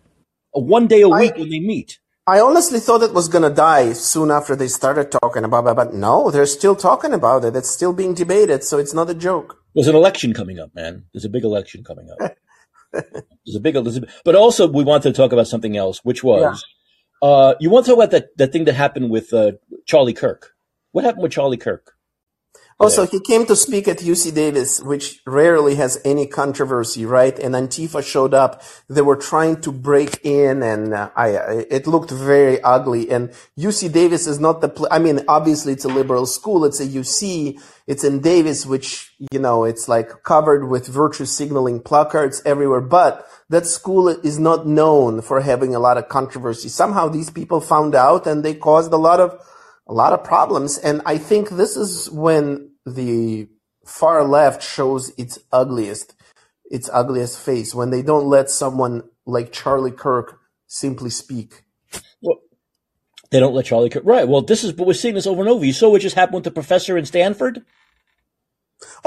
a 0.53 0.59
one 0.59 0.87
day 0.87 1.01
a 1.01 1.09
week 1.09 1.33
I, 1.35 1.39
when 1.39 1.49
they 1.49 1.59
meet. 1.59 1.99
I 2.27 2.39
honestly 2.39 2.79
thought 2.79 3.03
it 3.03 3.13
was 3.13 3.27
going 3.27 3.43
to 3.47 3.55
die 3.55 3.93
soon 3.93 4.31
after 4.31 4.55
they 4.55 4.67
started 4.67 5.11
talking 5.11 5.43
about 5.43 5.67
it, 5.67 5.75
but 5.75 5.93
no, 5.93 6.31
they're 6.31 6.45
still 6.45 6.75
talking 6.75 7.13
about 7.13 7.45
it. 7.45 7.55
It's 7.55 7.69
still 7.69 7.93
being 7.93 8.13
debated, 8.13 8.63
so 8.63 8.77
it's 8.77 8.93
not 8.93 9.09
a 9.09 9.15
joke. 9.15 9.59
There's 9.75 9.87
an 9.87 9.95
election 9.95 10.33
coming 10.33 10.59
up, 10.59 10.73
man. 10.73 11.05
There's 11.13 11.25
a 11.25 11.29
big 11.29 11.43
election 11.43 11.83
coming 11.83 12.09
up. 12.09 12.35
there's 12.93 13.55
a 13.55 13.59
big, 13.59 13.75
there's 13.75 13.97
a, 13.97 14.07
but 14.23 14.35
also 14.35 14.67
we 14.67 14.83
wanted 14.83 15.13
to 15.13 15.13
talk 15.13 15.33
about 15.33 15.47
something 15.47 15.77
else, 15.77 15.99
which 16.03 16.23
was, 16.23 16.41
yeah. 16.41 16.74
Uh, 17.25 17.55
you 17.59 17.71
want 17.71 17.85
to 17.85 17.91
talk 17.91 17.97
about 17.97 18.11
that, 18.11 18.37
that 18.37 18.51
thing 18.51 18.65
that 18.65 18.73
happened 18.73 19.09
with, 19.09 19.33
uh, 19.33 19.53
Charlie 19.85 20.13
Kirk. 20.13 20.53
What 20.91 21.03
happened 21.05 21.23
with 21.23 21.31
Charlie 21.31 21.57
Kirk? 21.57 21.94
Also, 22.77 23.03
oh, 23.03 23.05
he 23.05 23.21
came 23.21 23.45
to 23.45 23.55
speak 23.55 23.87
at 23.87 23.99
UC 23.99 24.35
Davis, 24.35 24.81
which 24.81 25.21
rarely 25.25 25.75
has 25.75 25.97
any 26.03 26.27
controversy, 26.27 27.05
right? 27.05 27.39
And 27.39 27.55
Antifa 27.55 28.03
showed 28.03 28.33
up. 28.33 28.61
They 28.89 29.01
were 29.01 29.15
trying 29.15 29.61
to 29.61 29.71
break 29.71 30.19
in, 30.25 30.61
and 30.61 30.93
uh, 30.93 31.09
I, 31.15 31.29
it 31.71 31.87
looked 31.87 32.11
very 32.11 32.61
ugly. 32.61 33.09
And 33.09 33.29
UC 33.57 33.93
Davis 33.93 34.27
is 34.27 34.41
not 34.41 34.59
the. 34.59 34.67
Pl- 34.67 34.89
I 34.91 34.99
mean, 34.99 35.21
obviously, 35.29 35.71
it's 35.71 35.85
a 35.85 35.87
liberal 35.87 36.25
school. 36.25 36.65
It's 36.65 36.81
a 36.81 36.85
UC. 36.85 37.61
It's 37.87 38.03
in 38.03 38.19
Davis, 38.19 38.65
which 38.65 39.13
you 39.31 39.39
know, 39.39 39.63
it's 39.63 39.87
like 39.87 40.23
covered 40.23 40.67
with 40.67 40.85
virtue 40.85 41.25
signaling 41.25 41.79
placards 41.79 42.41
everywhere. 42.45 42.81
But 42.81 43.25
that 43.49 43.65
school 43.65 44.09
is 44.09 44.37
not 44.37 44.67
known 44.67 45.21
for 45.21 45.39
having 45.39 45.73
a 45.73 45.79
lot 45.79 45.97
of 45.97 46.09
controversy. 46.09 46.67
Somehow, 46.67 47.07
these 47.07 47.29
people 47.29 47.61
found 47.61 47.95
out, 47.95 48.27
and 48.27 48.43
they 48.43 48.53
caused 48.53 48.91
a 48.91 48.97
lot 48.97 49.21
of 49.21 49.41
a 49.87 49.93
lot 49.93 50.13
of 50.13 50.23
problems. 50.23 50.77
And 50.77 51.01
I 51.05 51.17
think 51.17 51.49
this 51.49 51.77
is 51.77 52.09
when 52.11 52.71
the 52.85 53.47
far 53.85 54.23
left 54.23 54.63
shows 54.63 55.11
its 55.17 55.39
ugliest, 55.51 56.15
its 56.65 56.89
ugliest 56.91 57.39
face 57.39 57.75
when 57.75 57.91
they 57.91 58.01
don't 58.01 58.25
let 58.25 58.49
someone 58.49 59.03
like 59.25 59.51
Charlie 59.51 59.91
Kirk 59.91 60.39
simply 60.67 61.09
speak. 61.09 61.63
Well, 62.21 62.39
they 63.31 63.39
don't 63.39 63.53
let 63.53 63.65
Charlie 63.65 63.89
Kirk. 63.89 64.03
Right. 64.05 64.27
Well, 64.27 64.41
this 64.41 64.63
is, 64.63 64.71
but 64.73 64.87
we're 64.87 64.93
seeing 64.93 65.15
this 65.15 65.27
over 65.27 65.41
and 65.41 65.49
over. 65.49 65.65
You 65.65 65.73
saw 65.73 65.89
what 65.89 66.01
just 66.01 66.15
happened 66.15 66.35
with 66.35 66.43
the 66.45 66.51
professor 66.51 66.97
in 66.97 67.05
Stanford? 67.05 67.63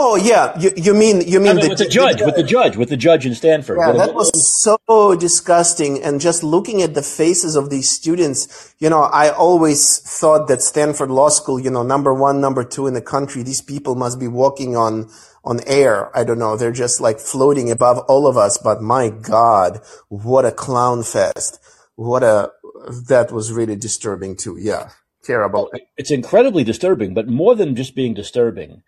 Oh 0.00 0.14
yeah, 0.14 0.56
you, 0.58 0.70
you 0.76 0.94
mean 0.94 1.22
you 1.22 1.40
mean 1.40 1.50
I 1.50 1.54
mean, 1.54 1.64
the, 1.64 1.68
with 1.70 1.78
the 1.78 1.88
judge, 1.88 2.18
the, 2.18 2.26
with 2.26 2.36
the 2.36 2.44
judge, 2.44 2.76
with 2.76 2.88
the 2.88 2.96
judge 2.96 3.26
in 3.26 3.34
Stanford. 3.34 3.78
Yeah, 3.80 3.92
that 3.92 4.14
was 4.14 4.30
so 4.62 5.16
disgusting. 5.16 6.00
And 6.04 6.20
just 6.20 6.44
looking 6.44 6.82
at 6.82 6.94
the 6.94 7.02
faces 7.02 7.56
of 7.56 7.68
these 7.68 7.90
students, 7.90 8.74
you 8.78 8.88
know, 8.88 9.02
I 9.02 9.30
always 9.30 9.98
thought 9.98 10.46
that 10.46 10.62
Stanford 10.62 11.10
Law 11.10 11.30
School, 11.30 11.58
you 11.58 11.70
know, 11.70 11.82
number 11.82 12.14
one, 12.14 12.40
number 12.40 12.62
two 12.62 12.86
in 12.86 12.94
the 12.94 13.02
country, 13.02 13.42
these 13.42 13.60
people 13.60 13.96
must 13.96 14.20
be 14.20 14.28
walking 14.28 14.76
on 14.76 15.10
on 15.42 15.60
air. 15.66 16.16
I 16.16 16.22
don't 16.22 16.38
know. 16.38 16.56
They're 16.56 16.70
just 16.70 17.00
like 17.00 17.18
floating 17.18 17.68
above 17.68 17.98
all 18.06 18.28
of 18.28 18.36
us. 18.36 18.56
But 18.56 18.80
my 18.80 19.08
God, 19.08 19.80
what 20.08 20.44
a 20.44 20.52
clown 20.52 21.02
fest! 21.02 21.58
What 21.96 22.22
a 22.22 22.52
that 23.08 23.32
was 23.32 23.52
really 23.52 23.74
disturbing 23.74 24.36
too. 24.36 24.56
Yeah, 24.60 24.90
terrible. 25.24 25.72
It's 25.96 26.12
incredibly 26.12 26.62
disturbing, 26.62 27.14
but 27.14 27.26
more 27.26 27.56
than 27.56 27.74
just 27.74 27.96
being 27.96 28.14
disturbing 28.14 28.84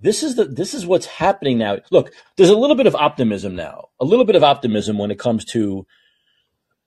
this 0.00 0.22
is 0.22 0.36
the 0.36 0.44
this 0.44 0.74
is 0.74 0.86
what's 0.86 1.06
happening 1.06 1.58
now. 1.58 1.78
Look, 1.90 2.12
there's 2.36 2.50
a 2.50 2.56
little 2.56 2.76
bit 2.76 2.86
of 2.86 2.94
optimism 2.94 3.54
now. 3.54 3.88
A 4.00 4.04
little 4.04 4.24
bit 4.24 4.36
of 4.36 4.44
optimism 4.44 4.98
when 4.98 5.10
it 5.10 5.18
comes 5.18 5.44
to 5.46 5.86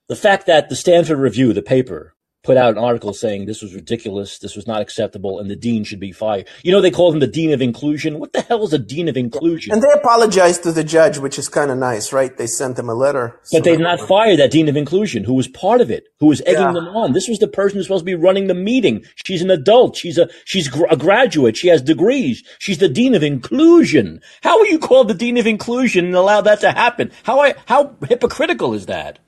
the 0.08 0.16
fact 0.16 0.46
that 0.46 0.68
the 0.68 0.76
Stanford 0.76 1.18
Review, 1.18 1.52
the 1.52 1.62
paper, 1.62 2.14
put 2.48 2.56
out 2.56 2.78
an 2.78 2.82
article 2.82 3.12
saying 3.12 3.44
this 3.44 3.60
was 3.60 3.74
ridiculous, 3.74 4.38
this 4.38 4.56
was 4.56 4.66
not 4.66 4.80
acceptable, 4.80 5.38
and 5.38 5.50
the 5.50 5.54
dean 5.54 5.84
should 5.84 6.00
be 6.00 6.12
fired. 6.12 6.48
You 6.62 6.72
know, 6.72 6.80
they 6.80 6.90
called 6.90 7.12
him 7.12 7.20
the 7.20 7.26
dean 7.26 7.52
of 7.52 7.60
inclusion. 7.60 8.18
What 8.18 8.32
the 8.32 8.40
hell 8.40 8.64
is 8.64 8.72
a 8.72 8.78
dean 8.78 9.06
of 9.06 9.18
inclusion? 9.18 9.74
And 9.74 9.82
they 9.82 9.92
apologized 9.92 10.62
to 10.62 10.72
the 10.72 10.82
judge, 10.82 11.18
which 11.18 11.38
is 11.38 11.46
kind 11.46 11.70
of 11.70 11.76
nice, 11.76 12.10
right? 12.10 12.34
They 12.34 12.46
sent 12.46 12.78
him 12.78 12.88
a 12.88 12.94
letter. 12.94 13.38
But 13.52 13.64
they 13.64 13.72
did 13.72 13.80
not 13.80 14.00
fire 14.00 14.34
that 14.38 14.50
dean 14.50 14.66
of 14.66 14.78
inclusion 14.78 15.24
who 15.24 15.34
was 15.34 15.46
part 15.46 15.82
of 15.82 15.90
it, 15.90 16.08
who 16.20 16.26
was 16.26 16.40
egging 16.46 16.62
yeah. 16.62 16.72
them 16.72 16.88
on. 16.88 17.12
This 17.12 17.28
was 17.28 17.38
the 17.38 17.48
person 17.48 17.76
who's 17.76 17.84
supposed 17.84 18.06
to 18.06 18.06
be 18.06 18.14
running 18.14 18.46
the 18.46 18.54
meeting. 18.54 19.04
She's 19.26 19.42
an 19.42 19.50
adult. 19.50 19.94
She's 19.94 20.16
a, 20.16 20.30
she's 20.46 20.74
a 20.88 20.96
graduate. 20.96 21.54
She 21.54 21.68
has 21.68 21.82
degrees. 21.82 22.42
She's 22.58 22.78
the 22.78 22.88
dean 22.88 23.14
of 23.14 23.22
inclusion. 23.22 24.22
How 24.40 24.58
are 24.58 24.66
you 24.66 24.78
called 24.78 25.08
the 25.08 25.14
dean 25.14 25.36
of 25.36 25.46
inclusion 25.46 26.06
and 26.06 26.14
allow 26.14 26.40
that 26.40 26.60
to 26.60 26.72
happen? 26.72 27.12
How 27.24 27.40
I, 27.40 27.56
how 27.66 27.94
hypocritical 28.08 28.72
is 28.72 28.86
that? 28.86 29.18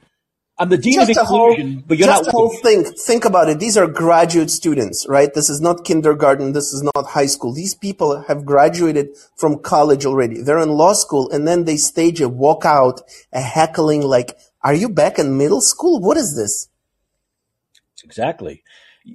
I'm 0.61 0.69
the 0.69 0.77
dean 0.77 0.97
just 0.97 1.11
of 1.13 1.17
inclusion, 1.17 1.73
whole, 1.73 1.83
but 1.87 1.97
you're 1.97 2.07
just 2.07 2.25
not. 2.25 2.31
the 2.31 2.37
whole 2.37 2.51
thing. 2.51 2.85
Think 2.85 3.25
about 3.25 3.49
it. 3.49 3.59
These 3.59 3.79
are 3.79 3.87
graduate 3.87 4.51
students, 4.51 5.07
right? 5.09 5.33
This 5.33 5.49
is 5.49 5.59
not 5.59 5.87
kindergarten. 5.87 6.53
This 6.53 6.75
is 6.75 6.83
not 6.83 7.07
high 7.07 7.27
school. 7.27 7.55
These 7.55 7.75
people 7.75 8.25
have 8.29 8.45
graduated 8.45 9.09
from 9.37 9.61
college 9.61 10.05
already. 10.05 10.43
They're 10.43 10.59
in 10.59 10.69
law 10.69 10.93
school, 10.93 11.31
and 11.31 11.49
then 11.49 11.65
they 11.65 11.79
stage 11.79 12.21
a 12.21 12.29
walkout, 12.29 13.01
a 13.33 13.41
heckling 13.41 14.03
like, 14.03 14.37
"Are 14.63 14.75
you 14.75 14.91
back 14.91 15.19
in 15.19 15.39
middle 15.39 15.63
school? 15.63 15.99
What 15.99 16.19
is 16.19 16.37
this?" 16.37 16.69
Exactly. 18.05 18.63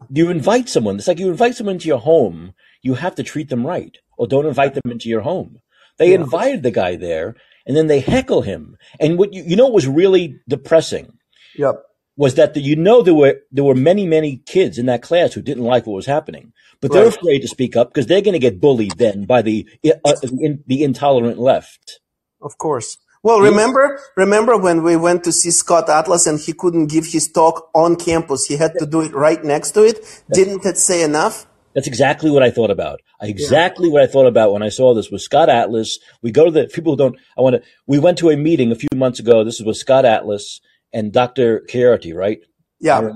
You 0.09 0.31
invite 0.31 0.67
someone. 0.67 0.95
It's 0.97 1.07
like 1.07 1.19
you 1.19 1.29
invite 1.29 1.53
someone 1.53 1.75
into 1.75 1.87
your 1.87 1.99
home. 1.99 2.55
You 2.81 2.95
have 2.95 3.13
to 3.15 3.23
treat 3.23 3.49
them 3.49 3.67
right, 3.67 3.95
or 4.17 4.25
don't 4.25 4.47
invite 4.47 4.73
them 4.73 4.91
into 4.91 5.09
your 5.09 5.21
home. 5.21 5.59
They 5.99 6.09
yeah. 6.09 6.15
invited 6.15 6.63
the 6.63 6.71
guy 6.71 6.95
there, 6.95 7.35
and 7.67 7.77
then 7.77 7.85
they 7.85 7.99
heckle 7.99 8.41
him. 8.41 8.77
And 8.99 9.19
what 9.19 9.31
you, 9.31 9.43
you 9.43 9.55
know 9.55 9.69
was 9.69 9.87
really 9.87 10.39
depressing 10.47 11.11
Yep. 11.57 11.83
Was 12.17 12.35
that 12.35 12.53
the, 12.53 12.61
you 12.61 12.77
know 12.77 13.01
there 13.01 13.13
were 13.13 13.41
there 13.51 13.65
were 13.65 13.75
many 13.75 14.07
many 14.07 14.37
kids 14.37 14.77
in 14.77 14.85
that 14.85 15.01
class 15.01 15.33
who 15.33 15.41
didn't 15.41 15.63
like 15.63 15.85
what 15.85 15.95
was 15.95 16.05
happening, 16.05 16.53
but 16.79 16.93
they're 16.93 17.07
afraid 17.07 17.39
to 17.39 17.47
speak 17.47 17.75
up 17.75 17.89
because 17.89 18.07
they're 18.07 18.21
going 18.21 18.33
to 18.33 18.39
get 18.39 18.61
bullied 18.61 18.97
then 18.97 19.25
by 19.25 19.41
the 19.41 19.67
uh, 19.85 20.13
in, 20.39 20.63
the 20.65 20.83
intolerant 20.83 21.39
left. 21.39 21.99
Of 22.41 22.57
course. 22.57 22.97
Well, 23.21 23.39
remember, 23.39 23.99
remember 24.15 24.55
when 24.55 24.83
we 24.83 24.95
went 24.95 25.23
to 25.23 25.31
see 25.31 25.49
Scott 25.49 25.89
Atlas 25.89 26.27
and 26.27 26.39
he 26.39 26.53
couldn't 26.53 26.87
give 26.87 27.07
his 27.07 27.29
talk 27.29 27.69
on 27.73 27.95
campus. 27.95 28.45
He 28.45 28.55
had 28.55 28.73
to 28.77 28.85
do 28.85 29.01
it 29.01 29.15
right 29.15 29.43
next 29.43 29.71
to 29.71 29.83
it. 29.83 30.23
Didn't 30.31 30.61
that 30.61 30.77
say 30.77 31.01
enough? 31.01 31.47
That's 31.73 31.87
exactly 31.87 32.29
what 32.29 32.43
I 32.43 32.51
thought 32.51 32.69
about. 32.69 33.01
Exactly 33.21 33.87
yeah. 33.87 33.93
what 33.93 34.03
I 34.03 34.07
thought 34.07 34.27
about 34.27 34.53
when 34.53 34.61
I 34.61 34.69
saw 34.69 34.93
this 34.93 35.09
with 35.09 35.21
Scott 35.21 35.49
Atlas. 35.49 35.97
We 36.21 36.31
go 36.31 36.45
to 36.45 36.51
the 36.51 36.67
people 36.67 36.93
who 36.93 36.97
don't. 36.97 37.19
I 37.35 37.41
want 37.41 37.55
to. 37.55 37.63
We 37.87 37.97
went 37.97 38.19
to 38.19 38.29
a 38.29 38.37
meeting 38.37 38.71
a 38.71 38.75
few 38.75 38.89
months 38.95 39.19
ago. 39.19 39.43
This 39.43 39.59
was 39.59 39.65
with 39.65 39.77
Scott 39.77 40.05
Atlas 40.05 40.61
and 40.95 41.11
Dr. 41.11 41.65
Chiarti, 41.69 42.15
right? 42.15 42.39
Yeah. 42.79 43.09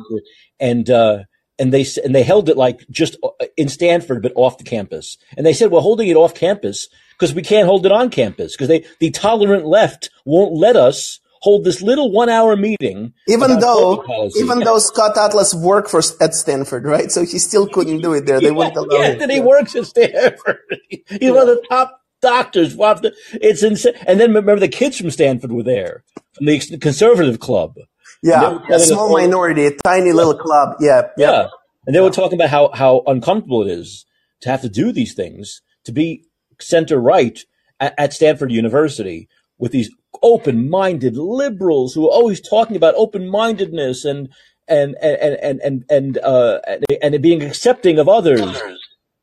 And, 0.59 0.89
uh, 0.89 1.19
and 1.57 1.73
they 1.73 1.85
and 2.03 2.15
they 2.15 2.23
held 2.23 2.49
it 2.49 2.57
like 2.57 2.85
just 2.89 3.17
uh, 3.23 3.45
in 3.57 3.67
Stanford, 3.67 4.21
but 4.21 4.31
off 4.35 4.57
the 4.57 4.63
campus. 4.63 5.17
And 5.35 5.45
they 5.45 5.53
said, 5.53 5.71
"We're 5.71 5.81
holding 5.81 6.07
it 6.07 6.15
off 6.15 6.33
campus 6.33 6.87
because 7.11 7.33
we 7.33 7.41
can't 7.41 7.67
hold 7.67 7.85
it 7.85 7.91
on 7.91 8.09
campus 8.09 8.53
because 8.53 8.69
they 8.69 8.85
the 8.99 9.11
tolerant 9.11 9.65
left 9.65 10.09
won't 10.25 10.53
let 10.53 10.77
us 10.77 11.19
hold 11.41 11.65
this 11.65 11.81
little 11.81 12.11
one 12.13 12.29
hour 12.29 12.55
meeting." 12.55 13.13
Even 13.27 13.59
though, 13.59 14.05
even 14.37 14.59
though 14.59 14.79
Scott 14.79 15.17
Atlas 15.17 15.53
worked 15.53 15.89
for 15.89 16.01
at 16.21 16.33
Stanford, 16.33 16.85
right? 16.85 17.11
So 17.11 17.25
he 17.25 17.37
still 17.39 17.67
couldn't 17.67 17.99
do 17.99 18.13
it 18.13 18.25
there. 18.25 18.39
They 18.39 18.47
yeah, 18.47 18.51
wouldn't 18.51 18.77
allow 18.77 18.97
yeah, 18.97 19.13
him. 19.15 19.29
he 19.29 19.41
works 19.41 19.75
at 19.75 19.85
Stanford. 19.85 20.59
He's 20.89 21.03
yeah. 21.19 21.31
one 21.31 21.49
of 21.49 21.57
the 21.57 21.65
top 21.67 21.98
doctors. 22.21 22.75
It's 22.77 23.63
insane. 23.63 23.93
And 24.07 24.19
then 24.19 24.33
remember 24.33 24.59
the 24.59 24.67
kids 24.67 24.97
from 24.97 25.11
Stanford 25.11 25.51
were 25.51 25.63
there 25.63 26.03
from 26.33 26.45
the 26.45 26.77
conservative 26.79 27.39
club. 27.39 27.75
Yeah, 28.21 28.59
a 28.69 28.79
small 28.79 29.13
minority, 29.13 29.65
a 29.65 29.71
tiny 29.71 30.11
little 30.11 30.37
club. 30.37 30.75
Yeah, 30.81 31.09
yeah. 31.17 31.31
yeah. 31.31 31.47
And 31.87 31.95
they 31.95 32.01
were 32.01 32.09
talking 32.09 32.37
about 32.37 32.49
how 32.49 32.71
how 32.73 33.03
uncomfortable 33.07 33.61
it 33.61 33.71
is 33.71 34.05
to 34.41 34.49
have 34.49 34.61
to 34.61 34.69
do 34.69 34.91
these 34.91 35.13
things, 35.13 35.61
to 35.85 35.91
be 35.91 36.25
center 36.59 36.99
right 36.99 37.39
at, 37.79 37.93
at 37.97 38.13
Stanford 38.13 38.51
University 38.51 39.29
with 39.57 39.71
these 39.71 39.89
open-minded 40.21 41.15
liberals 41.17 41.93
who 41.93 42.07
are 42.07 42.11
always 42.11 42.41
talking 42.41 42.75
about 42.75 42.95
open-mindedness 42.95 44.05
and 44.05 44.29
and 44.67 44.95
and 45.01 45.37
and 45.41 45.61
and 45.61 45.85
and 45.89 46.17
uh, 46.17 46.59
and, 46.67 46.85
and 47.01 47.21
being 47.21 47.41
accepting 47.41 47.99
of 47.99 48.09
others, 48.09 48.61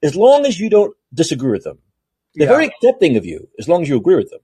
as 0.02 0.16
long 0.16 0.46
as 0.46 0.58
you 0.58 0.70
don't 0.70 0.94
disagree 1.12 1.52
with 1.52 1.64
them. 1.64 1.78
They're 2.36 2.48
yeah. 2.48 2.54
very 2.54 2.66
accepting 2.66 3.16
of 3.16 3.24
you 3.24 3.48
as 3.58 3.68
long 3.68 3.82
as 3.82 3.88
you 3.88 3.96
agree 3.96 4.16
with 4.16 4.30
them. 4.30 4.40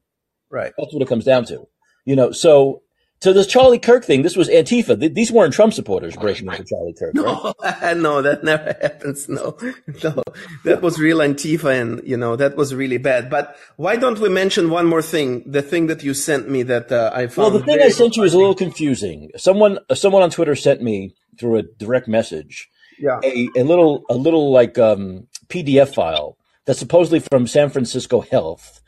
Right. 0.50 0.72
That's 0.76 0.92
what 0.92 1.02
it 1.02 1.08
comes 1.08 1.24
down 1.24 1.44
to. 1.46 1.66
You 2.04 2.16
know, 2.16 2.32
so 2.32 2.82
to 3.22 3.32
this 3.32 3.46
Charlie 3.46 3.78
Kirk 3.78 4.04
thing, 4.04 4.22
this 4.22 4.36
was 4.36 4.48
Antifa. 4.48 5.14
These 5.14 5.30
weren't 5.30 5.54
Trump 5.54 5.72
supporters 5.72 6.16
breaking 6.16 6.48
into 6.48 6.64
Charlie 6.64 6.94
Kirk. 6.98 7.14
No, 7.14 7.54
right? 7.62 7.96
no, 7.96 8.20
that 8.20 8.42
never 8.42 8.76
happens. 8.82 9.28
No, 9.28 9.56
no, 10.02 10.22
that 10.64 10.82
was 10.82 10.98
real 10.98 11.18
Antifa, 11.18 11.80
and 11.80 12.00
you 12.04 12.16
know 12.16 12.34
that 12.34 12.56
was 12.56 12.74
really 12.74 12.98
bad. 12.98 13.30
But 13.30 13.56
why 13.76 13.94
don't 13.94 14.18
we 14.18 14.28
mention 14.28 14.70
one 14.70 14.86
more 14.86 15.02
thing? 15.02 15.44
The 15.46 15.62
thing 15.62 15.86
that 15.86 16.02
you 16.02 16.14
sent 16.14 16.50
me 16.50 16.64
that 16.64 16.90
uh, 16.90 17.12
I 17.14 17.28
found. 17.28 17.36
Well, 17.52 17.60
the 17.60 17.64
thing 17.64 17.80
I 17.80 17.90
sent 17.90 18.16
you 18.16 18.24
is 18.24 18.34
a 18.34 18.38
little 18.38 18.56
confusing. 18.56 19.30
Someone, 19.36 19.78
someone 19.94 20.22
on 20.22 20.30
Twitter 20.30 20.56
sent 20.56 20.82
me 20.82 21.14
through 21.38 21.58
a 21.58 21.62
direct 21.62 22.08
message. 22.08 22.68
Yeah. 22.98 23.20
A, 23.22 23.48
a 23.56 23.62
little, 23.62 24.04
a 24.10 24.14
little 24.14 24.52
like 24.52 24.78
um, 24.78 25.28
PDF 25.48 25.94
file 25.94 26.36
that's 26.66 26.78
supposedly 26.78 27.20
from 27.20 27.46
San 27.46 27.70
Francisco 27.70 28.20
Health 28.20 28.82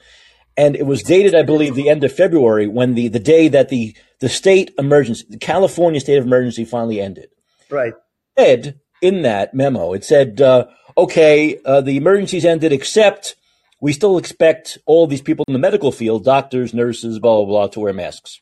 and 0.57 0.76
it 0.76 0.87
was 0.87 1.02
dated, 1.02 1.35
I 1.35 1.43
believe, 1.43 1.75
the 1.75 1.88
end 1.88 2.04
of 2.04 2.12
February 2.12 2.66
when 2.66 2.95
the, 2.95 3.09
the 3.09 3.19
day 3.19 3.49
that 3.49 3.69
the, 3.69 3.95
the 4.21 4.28
state 4.28 4.73
emergency, 4.78 5.26
the 5.28 5.38
California 5.38 6.00
state 6.00 6.16
of 6.16 6.25
emergency 6.25 6.64
finally 6.64 7.00
ended. 7.00 7.31
Right. 7.71 7.95
Said 8.38 8.81
in 9.02 9.23
that 9.23 9.54
memo, 9.54 9.93
it 9.93 10.04
said, 10.04 10.40
uh, 10.40 10.66
okay, 10.97 11.59
uh, 11.64 11.81
the 11.81 11.97
emergency's 11.97 12.45
ended, 12.45 12.73
except 12.73 13.37
we 13.81 13.93
still 13.93 14.16
expect 14.16 14.78
all 14.87 15.07
these 15.07 15.23
people 15.23 15.45
in 15.49 15.52
the 15.52 15.59
medical 15.59 15.90
field, 15.90 16.25
doctors, 16.25 16.73
nurses, 16.73 17.19
blah, 17.19 17.37
blah, 17.37 17.47
blah, 17.47 17.66
to 17.69 17.81
wear 17.81 17.93
masks. 17.93 18.40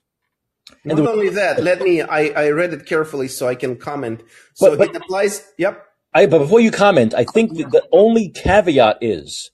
Not 0.85 0.99
was, 0.99 1.09
only 1.09 1.29
that, 1.31 1.63
let 1.63 1.81
me, 1.81 2.03
I, 2.03 2.27
I 2.29 2.51
read 2.51 2.73
it 2.73 2.87
carefully 2.87 3.29
so 3.29 3.49
I 3.49 3.55
can 3.55 3.77
comment. 3.77 4.23
So 4.55 4.71
but, 4.71 4.79
but, 4.79 4.89
it 4.91 4.97
applies, 4.97 5.51
yep. 5.59 5.87
I, 6.15 6.27
but 6.27 6.39
before 6.39 6.61
you 6.61 6.71
comment, 6.71 7.15
I 7.15 7.25
think 7.25 7.55
the 7.57 7.87
only 7.93 8.29
caveat 8.31 8.99
is 9.01 9.51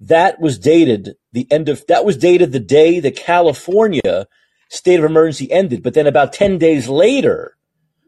that 0.00 0.40
was 0.40 0.58
dated 0.58 1.16
the 1.32 1.46
end 1.50 1.68
of 1.68 1.84
that 1.88 2.04
was 2.04 2.16
dated 2.16 2.52
the 2.52 2.60
day 2.60 3.00
that 3.00 3.16
California 3.16 4.26
state 4.70 4.98
of 4.98 5.04
emergency 5.04 5.50
ended. 5.50 5.82
But 5.82 5.94
then 5.94 6.06
about 6.06 6.32
10 6.32 6.58
days 6.58 6.88
later, 6.88 7.56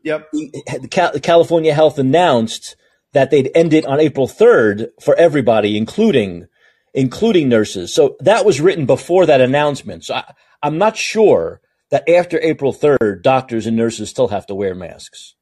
Yep. 0.05 0.29
the 0.33 1.21
California 1.23 1.75
Health 1.75 1.99
announced 1.99 2.77
that 3.13 3.31
they'd 3.31 3.51
end 3.55 3.75
it 3.75 3.85
on 3.87 4.01
April 4.01 4.27
3rd 4.29 4.89
for 5.03 5.15
everybody, 5.17 5.77
including 5.77 6.47
including 6.95 7.49
nurses. 7.49 7.93
So 7.95 8.17
that 8.21 8.45
was 8.47 8.61
written 8.61 8.87
before 8.87 9.27
that 9.27 9.41
announcement. 9.41 10.05
So 10.05 10.15
I, 10.15 10.33
I'm 10.63 10.79
not 10.79 10.97
sure 10.97 11.61
that 11.91 12.09
after 12.09 12.41
April 12.41 12.73
3rd, 12.73 13.23
doctors 13.23 13.67
and 13.67 13.77
nurses 13.77 14.11
still 14.11 14.29
have 14.29 14.47
to 14.47 14.55
wear 14.55 14.75
masks. 14.75 15.35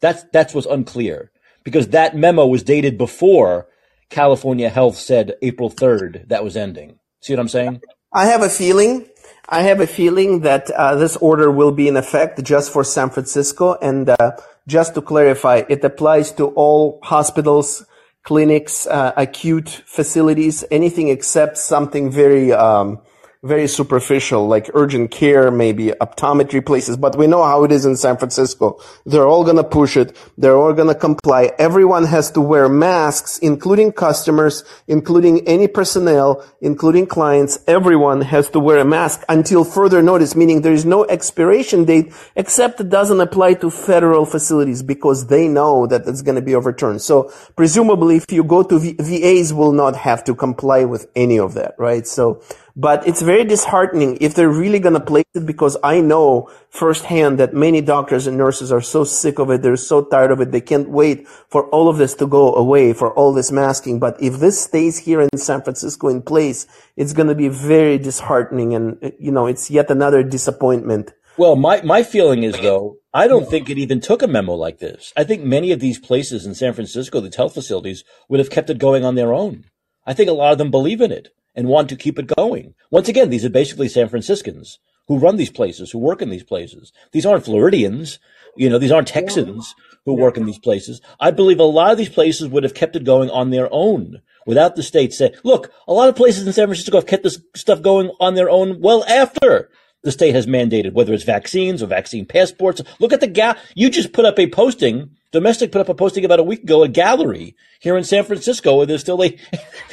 That's 0.00 0.24
that's 0.32 0.54
what's 0.54 0.66
unclear 0.66 1.30
because 1.64 1.88
that 1.88 2.16
memo 2.16 2.46
was 2.46 2.62
dated 2.62 2.96
before 2.96 3.66
California 4.10 4.68
Health 4.68 4.96
said 4.96 5.34
April 5.42 5.70
3rd 5.70 6.28
that 6.28 6.44
was 6.44 6.56
ending. 6.56 6.98
See 7.20 7.32
what 7.32 7.40
I'm 7.40 7.48
saying? 7.48 7.80
I 8.12 8.26
have 8.26 8.42
a 8.42 8.48
feeling. 8.48 9.06
I 9.48 9.62
have 9.62 9.80
a 9.80 9.86
feeling 9.86 10.40
that 10.40 10.70
uh, 10.70 10.94
this 10.94 11.16
order 11.16 11.50
will 11.50 11.72
be 11.72 11.88
in 11.88 11.96
effect 11.96 12.42
just 12.44 12.72
for 12.72 12.84
San 12.84 13.10
Francisco. 13.10 13.76
And 13.80 14.08
uh, 14.08 14.36
just 14.68 14.94
to 14.94 15.02
clarify, 15.02 15.62
it 15.68 15.82
applies 15.84 16.32
to 16.32 16.48
all 16.48 17.00
hospitals, 17.02 17.84
clinics, 18.22 18.86
uh, 18.86 19.12
acute 19.16 19.82
facilities, 19.86 20.64
anything 20.70 21.08
except 21.08 21.58
something 21.58 22.10
very 22.10 22.52
um, 22.52 23.00
very 23.44 23.68
superficial, 23.68 24.48
like 24.48 24.70
urgent 24.74 25.10
care, 25.10 25.50
maybe 25.50 25.88
optometry 26.00 26.64
places, 26.64 26.96
but 26.96 27.16
we 27.16 27.26
know 27.26 27.44
how 27.44 27.62
it 27.64 27.70
is 27.70 27.84
in 27.84 27.94
San 27.94 28.16
Francisco. 28.16 28.80
They're 29.04 29.26
all 29.26 29.44
gonna 29.44 29.62
push 29.62 29.96
it. 29.96 30.16
They're 30.38 30.56
all 30.56 30.72
gonna 30.72 30.94
comply. 30.94 31.52
Everyone 31.58 32.06
has 32.06 32.30
to 32.32 32.40
wear 32.40 32.68
masks, 32.68 33.38
including 33.38 33.92
customers, 33.92 34.64
including 34.88 35.46
any 35.46 35.68
personnel, 35.68 36.42
including 36.62 37.06
clients. 37.06 37.58
Everyone 37.66 38.22
has 38.22 38.48
to 38.50 38.58
wear 38.60 38.78
a 38.78 38.84
mask 38.84 39.22
until 39.28 39.62
further 39.62 40.02
notice, 40.02 40.34
meaning 40.34 40.62
there 40.62 40.72
is 40.72 40.86
no 40.86 41.04
expiration 41.04 41.84
date, 41.84 42.12
except 42.36 42.80
it 42.80 42.88
doesn't 42.88 43.20
apply 43.20 43.54
to 43.54 43.70
federal 43.70 44.24
facilities 44.24 44.82
because 44.82 45.26
they 45.26 45.48
know 45.48 45.86
that 45.86 46.08
it's 46.08 46.22
gonna 46.22 46.40
be 46.40 46.54
overturned. 46.54 47.02
So 47.02 47.30
presumably 47.56 48.16
if 48.16 48.32
you 48.32 48.42
go 48.42 48.62
to 48.62 48.78
v- 48.78 48.96
VAs 48.98 49.52
will 49.52 49.72
not 49.72 49.96
have 49.96 50.24
to 50.24 50.34
comply 50.34 50.84
with 50.84 51.10
any 51.14 51.38
of 51.38 51.52
that, 51.54 51.74
right? 51.78 52.06
So, 52.06 52.40
but 52.76 53.06
it's 53.06 53.22
very 53.22 53.44
disheartening 53.44 54.18
if 54.20 54.34
they're 54.34 54.48
really 54.48 54.80
going 54.80 54.94
to 54.94 55.00
place 55.00 55.24
it 55.34 55.46
because 55.46 55.76
I 55.84 56.00
know 56.00 56.50
firsthand 56.70 57.38
that 57.38 57.54
many 57.54 57.80
doctors 57.80 58.26
and 58.26 58.36
nurses 58.36 58.72
are 58.72 58.80
so 58.80 59.04
sick 59.04 59.38
of 59.38 59.50
it. 59.50 59.62
They're 59.62 59.76
so 59.76 60.04
tired 60.04 60.32
of 60.32 60.40
it. 60.40 60.50
They 60.50 60.60
can't 60.60 60.90
wait 60.90 61.28
for 61.28 61.68
all 61.70 61.88
of 61.88 61.98
this 61.98 62.14
to 62.14 62.26
go 62.26 62.52
away, 62.54 62.92
for 62.92 63.12
all 63.14 63.32
this 63.32 63.52
masking. 63.52 64.00
But 64.00 64.20
if 64.20 64.40
this 64.40 64.60
stays 64.60 64.98
here 64.98 65.20
in 65.20 65.28
San 65.36 65.62
Francisco 65.62 66.08
in 66.08 66.22
place, 66.22 66.66
it's 66.96 67.12
going 67.12 67.28
to 67.28 67.34
be 67.36 67.48
very 67.48 67.96
disheartening. 67.96 68.74
And, 68.74 69.12
you 69.20 69.30
know, 69.30 69.46
it's 69.46 69.70
yet 69.70 69.88
another 69.90 70.24
disappointment. 70.24 71.12
Well, 71.36 71.56
my, 71.56 71.80
my 71.82 72.02
feeling 72.02 72.42
is 72.42 72.58
though, 72.60 72.98
I 73.12 73.28
don't 73.28 73.48
think 73.48 73.70
it 73.70 73.78
even 73.78 74.00
took 74.00 74.22
a 74.22 74.28
memo 74.28 74.54
like 74.54 74.78
this. 74.78 75.12
I 75.16 75.22
think 75.22 75.44
many 75.44 75.70
of 75.70 75.78
these 75.78 75.98
places 75.98 76.44
in 76.44 76.54
San 76.54 76.72
Francisco, 76.72 77.20
the 77.20 77.34
health 77.36 77.54
facilities 77.54 78.02
would 78.28 78.40
have 78.40 78.50
kept 78.50 78.70
it 78.70 78.78
going 78.78 79.04
on 79.04 79.14
their 79.14 79.32
own. 79.32 79.64
I 80.06 80.12
think 80.12 80.28
a 80.28 80.32
lot 80.32 80.52
of 80.52 80.58
them 80.58 80.70
believe 80.70 81.00
in 81.00 81.12
it 81.12 81.28
and 81.54 81.68
want 81.68 81.88
to 81.88 81.96
keep 81.96 82.18
it 82.18 82.34
going. 82.36 82.74
Once 82.90 83.08
again, 83.08 83.30
these 83.30 83.44
are 83.44 83.50
basically 83.50 83.88
San 83.88 84.08
Franciscans 84.08 84.78
who 85.06 85.18
run 85.18 85.36
these 85.36 85.50
places, 85.50 85.90
who 85.90 85.98
work 85.98 86.22
in 86.22 86.30
these 86.30 86.42
places. 86.42 86.92
These 87.12 87.26
aren't 87.26 87.44
Floridians. 87.44 88.18
You 88.56 88.70
know, 88.70 88.78
these 88.78 88.92
aren't 88.92 89.08
Texans 89.08 89.74
who 90.04 90.14
work 90.14 90.36
in 90.36 90.46
these 90.46 90.58
places. 90.58 91.00
I 91.20 91.30
believe 91.30 91.60
a 91.60 91.64
lot 91.64 91.92
of 91.92 91.98
these 91.98 92.08
places 92.08 92.48
would 92.48 92.62
have 92.62 92.74
kept 92.74 92.96
it 92.96 93.04
going 93.04 93.30
on 93.30 93.50
their 93.50 93.68
own 93.70 94.22
without 94.46 94.76
the 94.76 94.82
state 94.82 95.12
saying, 95.12 95.34
look, 95.42 95.72
a 95.88 95.92
lot 95.92 96.08
of 96.08 96.16
places 96.16 96.46
in 96.46 96.52
San 96.52 96.66
Francisco 96.66 96.96
have 96.96 97.06
kept 97.06 97.22
this 97.22 97.40
stuff 97.54 97.82
going 97.82 98.10
on 98.20 98.34
their 98.34 98.50
own 98.50 98.80
well 98.80 99.04
after 99.04 99.70
the 100.02 100.12
state 100.12 100.34
has 100.34 100.46
mandated, 100.46 100.92
whether 100.92 101.14
it's 101.14 101.24
vaccines 101.24 101.82
or 101.82 101.86
vaccine 101.86 102.26
passports. 102.26 102.82
Look 102.98 103.12
at 103.12 103.20
the 103.20 103.26
gap. 103.26 103.58
You 103.74 103.90
just 103.90 104.12
put 104.12 104.26
up 104.26 104.38
a 104.38 104.48
posting 104.48 105.16
Domestic 105.34 105.72
put 105.72 105.80
up 105.80 105.88
a 105.88 105.94
posting 105.94 106.24
about 106.24 106.38
a 106.38 106.44
week 106.44 106.62
ago, 106.62 106.84
a 106.84 106.88
gallery 106.88 107.56
here 107.80 107.96
in 107.96 108.04
San 108.04 108.22
Francisco, 108.22 108.76
where 108.76 108.86
there's 108.86 109.00
still 109.00 109.20
a 109.20 109.36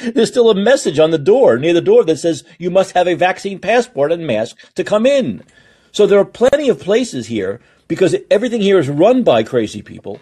there's 0.14 0.28
still 0.28 0.50
a 0.50 0.54
message 0.54 1.00
on 1.00 1.10
the 1.10 1.18
door 1.18 1.58
near 1.58 1.74
the 1.74 1.80
door 1.80 2.04
that 2.04 2.18
says 2.18 2.44
you 2.60 2.70
must 2.70 2.92
have 2.92 3.08
a 3.08 3.14
vaccine 3.14 3.58
passport 3.58 4.12
and 4.12 4.24
mask 4.24 4.56
to 4.76 4.84
come 4.84 5.04
in. 5.04 5.42
So 5.90 6.06
there 6.06 6.20
are 6.20 6.24
plenty 6.24 6.68
of 6.68 6.78
places 6.78 7.26
here 7.26 7.60
because 7.88 8.14
everything 8.30 8.60
here 8.60 8.78
is 8.78 8.88
run 8.88 9.24
by 9.24 9.42
crazy 9.42 9.82
people 9.82 10.20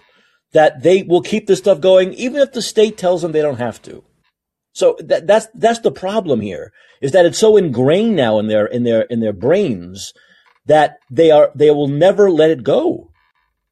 that 0.53 0.83
they 0.83 1.03
will 1.03 1.21
keep 1.21 1.47
this 1.47 1.59
stuff 1.59 1.83
going 1.83 2.15
even 2.15 2.41
if 2.41 2.53
the 2.53 2.63
state 2.63 2.97
tells 2.97 3.21
them 3.21 3.33
they 3.33 3.43
don't 3.43 3.59
have 3.59 3.83
to. 3.83 4.03
So 4.73 4.97
that, 5.01 5.27
that's 5.27 5.49
that's 5.55 5.81
the 5.81 5.93
problem 5.93 6.41
here 6.41 6.73
is 7.03 7.13
that 7.13 7.27
it's 7.27 7.39
so 7.39 7.59
ingrained 7.59 8.17
now 8.17 8.39
in 8.39 8.47
their 8.47 8.65
in 8.65 8.85
their 8.85 9.03
in 9.03 9.21
their 9.21 9.35
brains 9.35 10.15
that 10.65 10.97
they 11.11 11.31
are 11.31 11.53
they 11.55 11.71
will 11.71 11.89
never 11.89 12.31
let 12.31 12.51
it 12.51 12.63
go. 12.63 13.11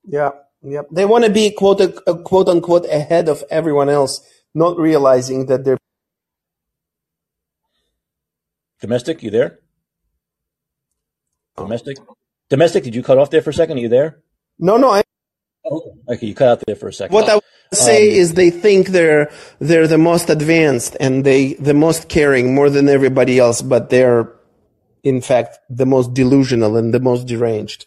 Yeah. 0.05 0.33
Yep. 0.63 0.89
They 0.91 1.05
want 1.05 1.25
to 1.25 1.31
be 1.31 1.51
quote, 1.53 1.81
uh, 1.81 2.15
quote 2.25 2.49
unquote 2.49 2.87
ahead 2.87 3.29
of 3.29 3.45
everyone 3.51 3.89
else, 3.89 4.21
not 4.55 4.77
realizing 4.79 5.47
that 5.47 5.65
they're. 5.65 5.79
Domestic, 8.81 9.23
you 9.23 9.31
there? 9.31 9.61
Domestic? 11.57 11.99
Domestic, 12.49 12.85
did 12.85 12.95
you 12.95 13.03
cut 13.03 13.19
off 13.19 13.31
there 13.31 13.43
for 13.43 13.51
a 13.51 13.55
second? 13.55 13.79
Are 13.79 13.81
you 13.81 13.89
there? 13.89 14.21
No, 14.59 14.77
no. 14.77 14.91
I, 14.91 15.03
oh, 15.71 15.95
okay, 16.09 16.27
you 16.27 16.35
cut 16.35 16.49
out 16.49 16.63
there 16.67 16.77
for 16.77 16.89
a 16.89 16.93
second. 16.93 17.15
What 17.15 17.29
I 17.29 17.35
would 17.35 17.43
say 17.73 18.09
um, 18.09 18.17
is 18.17 18.35
they 18.35 18.51
think 18.51 18.89
they're, 18.89 19.31
they're 19.59 19.87
the 19.87 19.99
most 19.99 20.31
advanced 20.31 20.97
and 20.99 21.25
they, 21.25 21.55
the 21.55 21.75
most 21.75 22.09
caring 22.09 22.55
more 22.55 22.71
than 22.71 22.89
everybody 22.89 23.39
else, 23.39 23.63
but 23.63 23.91
they're, 23.91 24.33
in 25.03 25.21
fact, 25.21 25.59
the 25.69 25.87
most 25.87 26.15
delusional 26.15 26.77
and 26.77 26.95
the 26.95 27.01
most 27.01 27.27
deranged. 27.27 27.87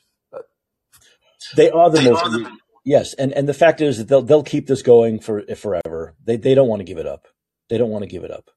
They 1.55 1.69
are 1.69 1.89
the 1.89 2.01
most. 2.01 2.61
Yes, 2.83 3.13
and 3.13 3.31
and 3.33 3.47
the 3.47 3.53
fact 3.53 3.81
is 3.81 3.97
that 3.97 4.07
they'll 4.07 4.21
they'll 4.21 4.43
keep 4.43 4.67
this 4.67 4.81
going 4.81 5.19
for 5.19 5.43
forever. 5.55 6.15
They 6.23 6.37
they 6.37 6.55
don't 6.55 6.67
want 6.67 6.79
to 6.79 6.85
give 6.85 6.97
it 6.97 7.05
up. 7.05 7.27
They 7.69 7.77
don't 7.77 7.91
want 7.91 8.03
to 8.03 8.09
give 8.09 8.23
it 8.23 8.31
up. 8.31 8.49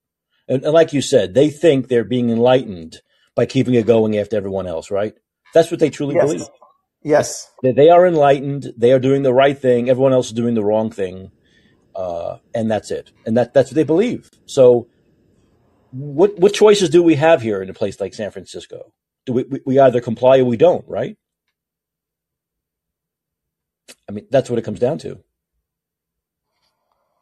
And, 0.48 0.64
and 0.64 0.72
like 0.72 0.92
you 0.92 1.02
said, 1.02 1.34
they 1.34 1.50
think 1.50 1.88
they're 1.88 2.04
being 2.04 2.30
enlightened 2.30 3.00
by 3.34 3.46
keeping 3.46 3.74
it 3.74 3.86
going 3.86 4.16
after 4.16 4.36
everyone 4.36 4.66
else. 4.66 4.90
Right? 4.90 5.14
That's 5.52 5.70
what 5.70 5.80
they 5.80 5.90
truly 5.90 6.14
yes. 6.14 6.24
believe. 6.24 6.48
Yes, 7.02 7.50
they, 7.62 7.72
they 7.72 7.90
are 7.90 8.06
enlightened. 8.06 8.72
They 8.78 8.92
are 8.92 8.98
doing 8.98 9.22
the 9.22 9.34
right 9.34 9.58
thing. 9.58 9.90
Everyone 9.90 10.14
else 10.14 10.28
is 10.28 10.32
doing 10.32 10.54
the 10.54 10.64
wrong 10.64 10.90
thing, 10.90 11.30
uh, 11.94 12.38
and 12.54 12.70
that's 12.70 12.90
it. 12.90 13.12
And 13.26 13.36
that 13.36 13.52
that's 13.52 13.70
what 13.70 13.76
they 13.76 13.84
believe. 13.84 14.30
So, 14.46 14.88
what 15.90 16.38
what 16.38 16.54
choices 16.54 16.88
do 16.88 17.02
we 17.02 17.16
have 17.16 17.42
here 17.42 17.60
in 17.60 17.68
a 17.68 17.74
place 17.74 18.00
like 18.00 18.14
San 18.14 18.30
Francisco? 18.30 18.94
Do 19.26 19.34
we 19.34 19.44
we 19.66 19.78
either 19.78 20.00
comply 20.00 20.38
or 20.38 20.46
we 20.46 20.56
don't? 20.56 20.88
Right? 20.88 21.18
I 24.08 24.12
mean, 24.12 24.26
that's 24.30 24.50
what 24.50 24.58
it 24.58 24.64
comes 24.64 24.80
down 24.80 24.98
to. 24.98 25.22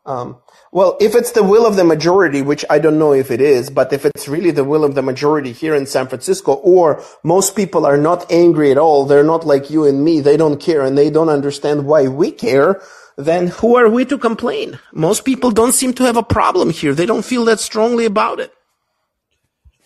Um, 0.04 0.38
well, 0.72 0.96
if 1.00 1.14
it's 1.14 1.30
the 1.30 1.44
will 1.44 1.64
of 1.64 1.76
the 1.76 1.84
majority, 1.84 2.42
which 2.42 2.64
I 2.68 2.80
don't 2.80 2.98
know 2.98 3.12
if 3.12 3.30
it 3.30 3.40
is, 3.40 3.70
but 3.70 3.92
if 3.92 4.04
it's 4.04 4.26
really 4.26 4.50
the 4.50 4.64
will 4.64 4.84
of 4.84 4.96
the 4.96 5.02
majority 5.02 5.52
here 5.52 5.76
in 5.76 5.86
San 5.86 6.08
Francisco, 6.08 6.54
or 6.54 7.00
most 7.22 7.54
people 7.54 7.86
are 7.86 7.96
not 7.96 8.30
angry 8.30 8.72
at 8.72 8.78
all, 8.78 9.04
they're 9.04 9.22
not 9.22 9.46
like 9.46 9.70
you 9.70 9.84
and 9.84 10.04
me, 10.04 10.20
they 10.20 10.36
don't 10.36 10.60
care 10.60 10.82
and 10.82 10.98
they 10.98 11.08
don't 11.08 11.28
understand 11.28 11.86
why 11.86 12.08
we 12.08 12.32
care, 12.32 12.82
then 13.16 13.46
who 13.46 13.76
are 13.76 13.88
we 13.88 14.04
to 14.06 14.18
complain? 14.18 14.80
Most 14.92 15.24
people 15.24 15.52
don't 15.52 15.72
seem 15.72 15.92
to 15.94 16.04
have 16.04 16.16
a 16.16 16.22
problem 16.22 16.70
here. 16.70 16.94
They 16.94 17.06
don't 17.06 17.24
feel 17.24 17.44
that 17.44 17.60
strongly 17.60 18.04
about 18.04 18.40
it. 18.40 18.52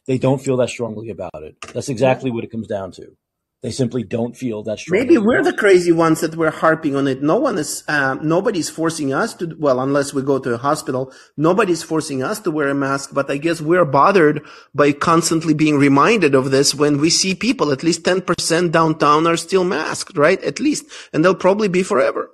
They 0.06 0.16
don't 0.16 0.40
feel 0.40 0.56
that 0.58 0.70
strongly 0.70 1.10
about 1.10 1.42
it. 1.42 1.56
That's 1.74 1.90
exactly 1.90 2.30
what 2.30 2.44
it 2.44 2.50
comes 2.50 2.68
down 2.68 2.92
to. 2.92 3.16
They 3.62 3.70
simply 3.70 4.04
don't 4.04 4.36
feel 4.36 4.62
that 4.64 4.78
strong. 4.78 5.00
Maybe 5.00 5.16
we're 5.16 5.42
the 5.42 5.52
crazy 5.52 5.90
ones 5.90 6.20
that 6.20 6.36
we're 6.36 6.50
harping 6.50 6.94
on 6.94 7.08
it. 7.08 7.22
No 7.22 7.36
one 7.38 7.56
is, 7.56 7.84
um, 7.88 8.20
nobody's 8.22 8.68
forcing 8.68 9.14
us 9.14 9.32
to, 9.34 9.56
well, 9.58 9.80
unless 9.80 10.12
we 10.12 10.20
go 10.22 10.38
to 10.38 10.54
a 10.54 10.58
hospital, 10.58 11.10
nobody's 11.38 11.82
forcing 11.82 12.22
us 12.22 12.38
to 12.40 12.50
wear 12.50 12.68
a 12.68 12.74
mask, 12.74 13.10
but 13.14 13.30
I 13.30 13.38
guess 13.38 13.62
we're 13.62 13.86
bothered 13.86 14.42
by 14.74 14.92
constantly 14.92 15.54
being 15.54 15.78
reminded 15.78 16.34
of 16.34 16.50
this 16.50 16.74
when 16.74 17.00
we 17.00 17.08
see 17.08 17.34
people, 17.34 17.72
at 17.72 17.82
least 17.82 18.02
10% 18.02 18.72
downtown 18.72 19.26
are 19.26 19.38
still 19.38 19.64
masked, 19.64 20.18
right? 20.18 20.42
At 20.44 20.60
least. 20.60 20.84
And 21.14 21.24
they'll 21.24 21.34
probably 21.34 21.68
be 21.68 21.82
forever. 21.82 22.30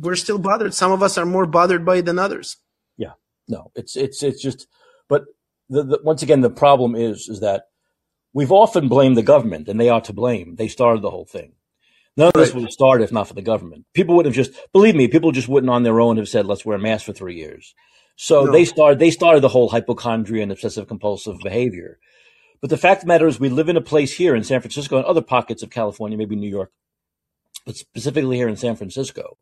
We're 0.00 0.16
still 0.16 0.38
bothered. 0.38 0.74
Some 0.74 0.90
of 0.90 1.02
us 1.02 1.16
are 1.16 1.26
more 1.26 1.46
bothered 1.46 1.86
by 1.86 1.96
it 1.96 2.06
than 2.06 2.18
others. 2.18 2.56
Yeah. 2.96 3.12
No, 3.46 3.70
it's, 3.76 3.96
it's, 3.96 4.22
it's 4.22 4.42
just, 4.42 4.66
but 5.08 5.26
the, 5.68 5.84
the, 5.84 6.00
once 6.02 6.22
again, 6.22 6.40
the 6.40 6.50
problem 6.50 6.96
is, 6.96 7.28
is 7.28 7.40
that 7.40 7.64
we've 8.32 8.52
often 8.52 8.88
blamed 8.88 9.16
the 9.16 9.22
government, 9.22 9.68
and 9.68 9.80
they 9.80 9.88
are 9.88 10.00
to 10.02 10.12
blame. 10.12 10.56
They 10.56 10.68
started 10.68 11.02
the 11.02 11.10
whole 11.10 11.24
thing. 11.24 11.52
None 12.16 12.28
of 12.28 12.34
this 12.34 12.52
would 12.52 12.64
have 12.64 12.72
started 12.72 13.04
if 13.04 13.12
not 13.12 13.28
for 13.28 13.34
the 13.34 13.42
government. 13.42 13.86
People 13.94 14.16
would 14.16 14.26
have 14.26 14.34
just, 14.34 14.52
believe 14.72 14.94
me, 14.94 15.08
people 15.08 15.32
just 15.32 15.48
wouldn't 15.48 15.70
on 15.70 15.84
their 15.84 16.00
own 16.00 16.16
have 16.16 16.28
said, 16.28 16.44
let's 16.44 16.64
wear 16.64 16.76
a 16.76 16.80
mask 16.80 17.06
for 17.06 17.12
three 17.12 17.36
years. 17.36 17.74
So 18.16 18.44
no. 18.44 18.52
they 18.52 18.64
started, 18.64 18.98
they 18.98 19.10
started 19.10 19.40
the 19.40 19.48
whole 19.48 19.68
hypochondria 19.68 20.42
and 20.42 20.52
obsessive 20.52 20.88
compulsive 20.88 21.38
behavior. 21.42 21.98
But 22.60 22.68
the 22.68 22.76
fact 22.76 22.98
of 22.98 23.02
the 23.02 23.08
matter 23.08 23.26
is 23.26 23.40
we 23.40 23.48
live 23.48 23.68
in 23.68 23.76
a 23.76 23.80
place 23.80 24.14
here 24.14 24.34
in 24.34 24.44
San 24.44 24.60
Francisco 24.60 24.98
and 24.98 25.06
other 25.06 25.22
pockets 25.22 25.62
of 25.62 25.70
California, 25.70 26.18
maybe 26.18 26.36
New 26.36 26.50
York, 26.50 26.72
but 27.64 27.76
specifically 27.76 28.36
here 28.36 28.48
in 28.48 28.56
San 28.56 28.76
Francisco, 28.76 29.38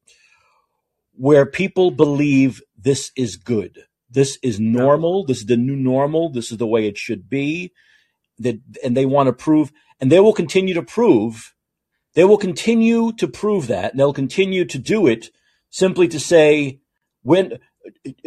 where 1.14 1.46
people 1.46 1.90
believe 1.90 2.62
this 2.77 3.11
is 3.16 3.37
good. 3.37 3.81
This 4.09 4.38
is 4.42 4.61
normal. 4.61 5.24
This 5.24 5.38
is 5.38 5.46
the 5.46 5.57
new 5.57 5.74
normal. 5.74 6.31
This 6.31 6.53
is 6.53 6.59
the 6.59 6.66
way 6.66 6.87
it 6.87 6.96
should 6.96 7.29
be 7.29 7.72
that, 8.40 8.61
and 8.85 8.96
they 8.96 9.07
want 9.07 9.27
to 9.29 9.33
prove, 9.33 9.72
and 10.01 10.11
they 10.12 10.20
will 10.20 10.33
continue 10.33 10.74
to 10.74 10.83
prove, 10.83 11.55
they 12.14 12.24
will 12.24 12.38
continue 12.38 13.12
to 13.12 13.29
prove 13.29 13.66
that, 13.68 13.92
and 13.92 14.01
they'll 14.01 14.12
continue 14.12 14.64
to 14.64 14.79
do 14.79 15.07
it 15.07 15.31
simply 15.70 16.09
to 16.09 16.18
say, 16.20 16.81
when 17.22 17.59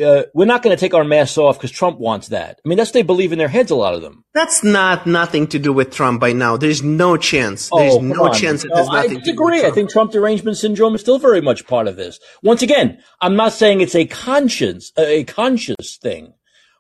uh, 0.04 0.24
we're 0.34 0.46
not 0.46 0.64
going 0.64 0.76
to 0.76 0.80
take 0.80 0.94
our 0.94 1.04
masks 1.04 1.38
off 1.38 1.58
because 1.58 1.72
Trump 1.72 2.00
wants 2.00 2.30
that. 2.30 2.60
I 2.64 2.68
mean, 2.68 2.78
that's 2.78 2.92
they 2.92 3.02
believe 3.02 3.32
in 3.32 3.38
their 3.40 3.48
heads. 3.48 3.72
A 3.72 3.76
lot 3.76 3.94
of 3.94 4.02
them. 4.02 4.24
That's 4.34 4.64
not 4.64 5.06
nothing 5.06 5.48
to 5.48 5.60
do 5.60 5.74
with 5.74 5.92
Trump 5.92 6.20
by 6.20 6.34
now. 6.34 6.58
There's 6.58 6.84
no 6.84 7.18
chance. 7.18 7.70
There's 7.70 7.96
Oh, 7.96 8.00
no 8.00 8.26
on. 8.26 8.34
chance 8.34 8.64
it 8.64 8.72
No, 8.74 8.88
I 8.88 9.04
nothing 9.04 9.10
to 9.10 9.10
do 9.10 9.16
with 9.16 9.24
disagree. 9.24 9.64
I 9.66 9.72
think 9.72 9.90
Trump 9.90 10.12
derangement 10.12 10.58
syndrome 10.58 10.96
is 10.96 11.02
still 11.02 11.20
very 11.20 11.42
much 11.42 11.68
part 11.68 11.88
of 11.88 11.96
this. 11.96 12.20
Once 12.44 12.62
again, 12.62 13.00
I'm 13.22 13.36
not 13.36 13.54
saying 13.54 13.82
it's 13.82 13.96
a 13.96 14.06
conscious, 14.06 14.92
a 14.98 15.24
conscious 15.26 15.98
thing, 16.02 16.34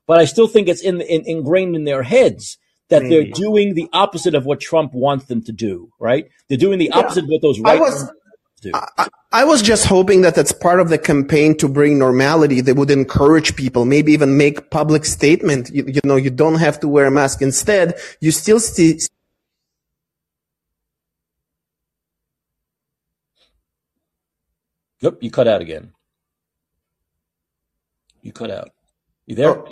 but 0.08 0.20
I 0.20 0.26
still 0.26 0.48
think 0.48 0.68
it's 0.68 0.82
in, 0.82 1.02
in 1.02 1.24
ingrained 1.26 1.76
in 1.76 1.84
their 1.84 2.04
heads 2.04 2.58
that 2.92 3.02
Maybe. 3.04 3.16
they're 3.16 3.32
doing 3.34 3.74
the 3.74 3.90
opposite 3.92 4.36
of 4.36 4.46
what 4.46 4.60
Trump 4.62 4.94
wants 4.94 5.26
them 5.26 5.42
to 5.44 5.52
do. 5.52 5.92
Right? 6.00 6.30
They're 6.48 6.58
doing 6.58 6.78
the 6.80 6.92
opposite 6.92 7.24
of 7.24 7.30
what 7.30 7.42
those 7.42 7.60
I 7.60 7.64
right 7.64 7.80
was- 7.80 8.12
do. 8.62 8.72
I, 8.76 9.08
I 9.32 9.44
was 9.44 9.64
just 9.64 9.88
hoping 9.88 10.22
that 10.22 10.36
that's 10.36 10.52
part 10.52 10.80
of 10.80 10.90
the 10.90 11.00
campaign 11.00 11.58
to 11.58 11.68
bring 11.68 11.98
normality. 11.98 12.62
They 12.62 12.74
would 12.74 12.92
encourage 12.92 13.56
people, 13.56 13.86
maybe 13.86 14.12
even 14.14 14.38
make 14.38 14.70
public 14.70 15.04
statement. 15.04 15.72
You, 15.74 15.86
you 15.88 16.02
know, 16.04 16.16
you 16.16 16.30
don't 16.30 16.60
have 16.60 16.80
to 16.82 16.88
wear 16.88 17.06
a 17.08 17.12
mask. 17.12 17.42
Instead, 17.42 17.96
you 18.20 18.30
still 18.30 18.60
see, 18.60 19.00
Yep, 25.02 25.18
you 25.22 25.32
cut 25.32 25.48
out 25.48 25.62
again. 25.62 25.92
You 28.22 28.32
cut 28.32 28.52
out. 28.52 28.70
You 29.26 29.36
there? 29.36 29.58
Oh, 29.58 29.68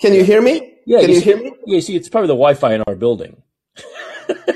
can 0.00 0.14
you 0.14 0.24
hear 0.24 0.40
me? 0.40 0.76
Yeah. 0.86 1.00
Can 1.00 1.10
you 1.10 1.16
see, 1.16 1.20
hear 1.22 1.36
me? 1.38 1.52
Yeah. 1.66 1.74
you 1.76 1.80
See, 1.80 1.96
it's 1.96 2.08
probably 2.08 2.28
the 2.28 2.34
Wi-Fi 2.34 2.74
in 2.74 2.82
our 2.86 2.94
building. 2.94 3.42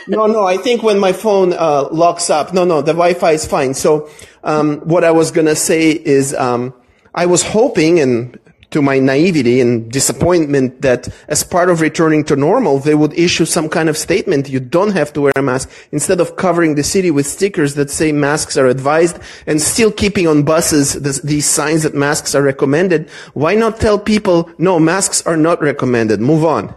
No, 0.07 0.27
no, 0.27 0.45
I 0.45 0.59
think 0.59 0.83
when 0.83 0.99
my 0.99 1.13
phone 1.13 1.53
uh, 1.55 1.89
locks 1.91 2.29
up, 2.29 2.53
no, 2.53 2.65
no, 2.65 2.83
the 2.83 2.93
Wi-Fi 2.93 3.33
is 3.33 3.47
fine. 3.47 3.75
So, 3.75 4.09
um, 4.45 4.81
what 4.81 5.03
I 5.03 5.11
was 5.11 5.31
gonna 5.31 5.57
say 5.57 5.91
is, 5.91 6.35
um, 6.35 6.75
I 7.15 7.27
was 7.27 7.43
hoping, 7.43 7.99
and 8.01 8.39
to 8.75 8.83
my 8.83 8.99
naivety 8.99 9.61
and 9.61 9.91
disappointment, 9.91 10.83
that 10.83 11.09
as 11.29 11.43
part 11.43 11.71
of 11.71 11.81
returning 11.81 12.25
to 12.25 12.37
normal, 12.37 12.81
they 12.81 12.95
would 12.95 13.15
issue 13.15 13.45
some 13.45 13.69
kind 13.69 13.89
of 13.89 13.97
statement. 13.97 14.49
You 14.49 14.61
don't 14.61 14.91
have 14.93 15.13
to 15.15 15.21
wear 15.23 15.33
a 15.37 15.43
mask 15.43 15.71
instead 15.93 16.21
of 16.21 16.37
covering 16.37 16.75
the 16.75 16.83
city 16.83 17.11
with 17.11 17.27
stickers 17.27 17.75
that 17.77 17.89
say 17.89 18.13
masks 18.13 18.57
are 18.57 18.67
advised 18.67 19.19
and 19.47 19.63
still 19.63 19.93
keeping 19.93 20.27
on 20.27 20.43
buses 20.43 20.95
this, 20.95 21.21
these 21.21 21.47
signs 21.47 21.85
that 21.85 21.95
masks 21.95 22.35
are 22.35 22.43
recommended. 22.43 23.09
Why 23.33 23.55
not 23.55 23.81
tell 23.81 23.99
people, 23.99 24.51
no, 24.59 24.79
masks 24.79 25.25
are 25.25 25.37
not 25.37 25.63
recommended. 25.63 26.21
Move 26.21 26.45
on. 26.45 26.75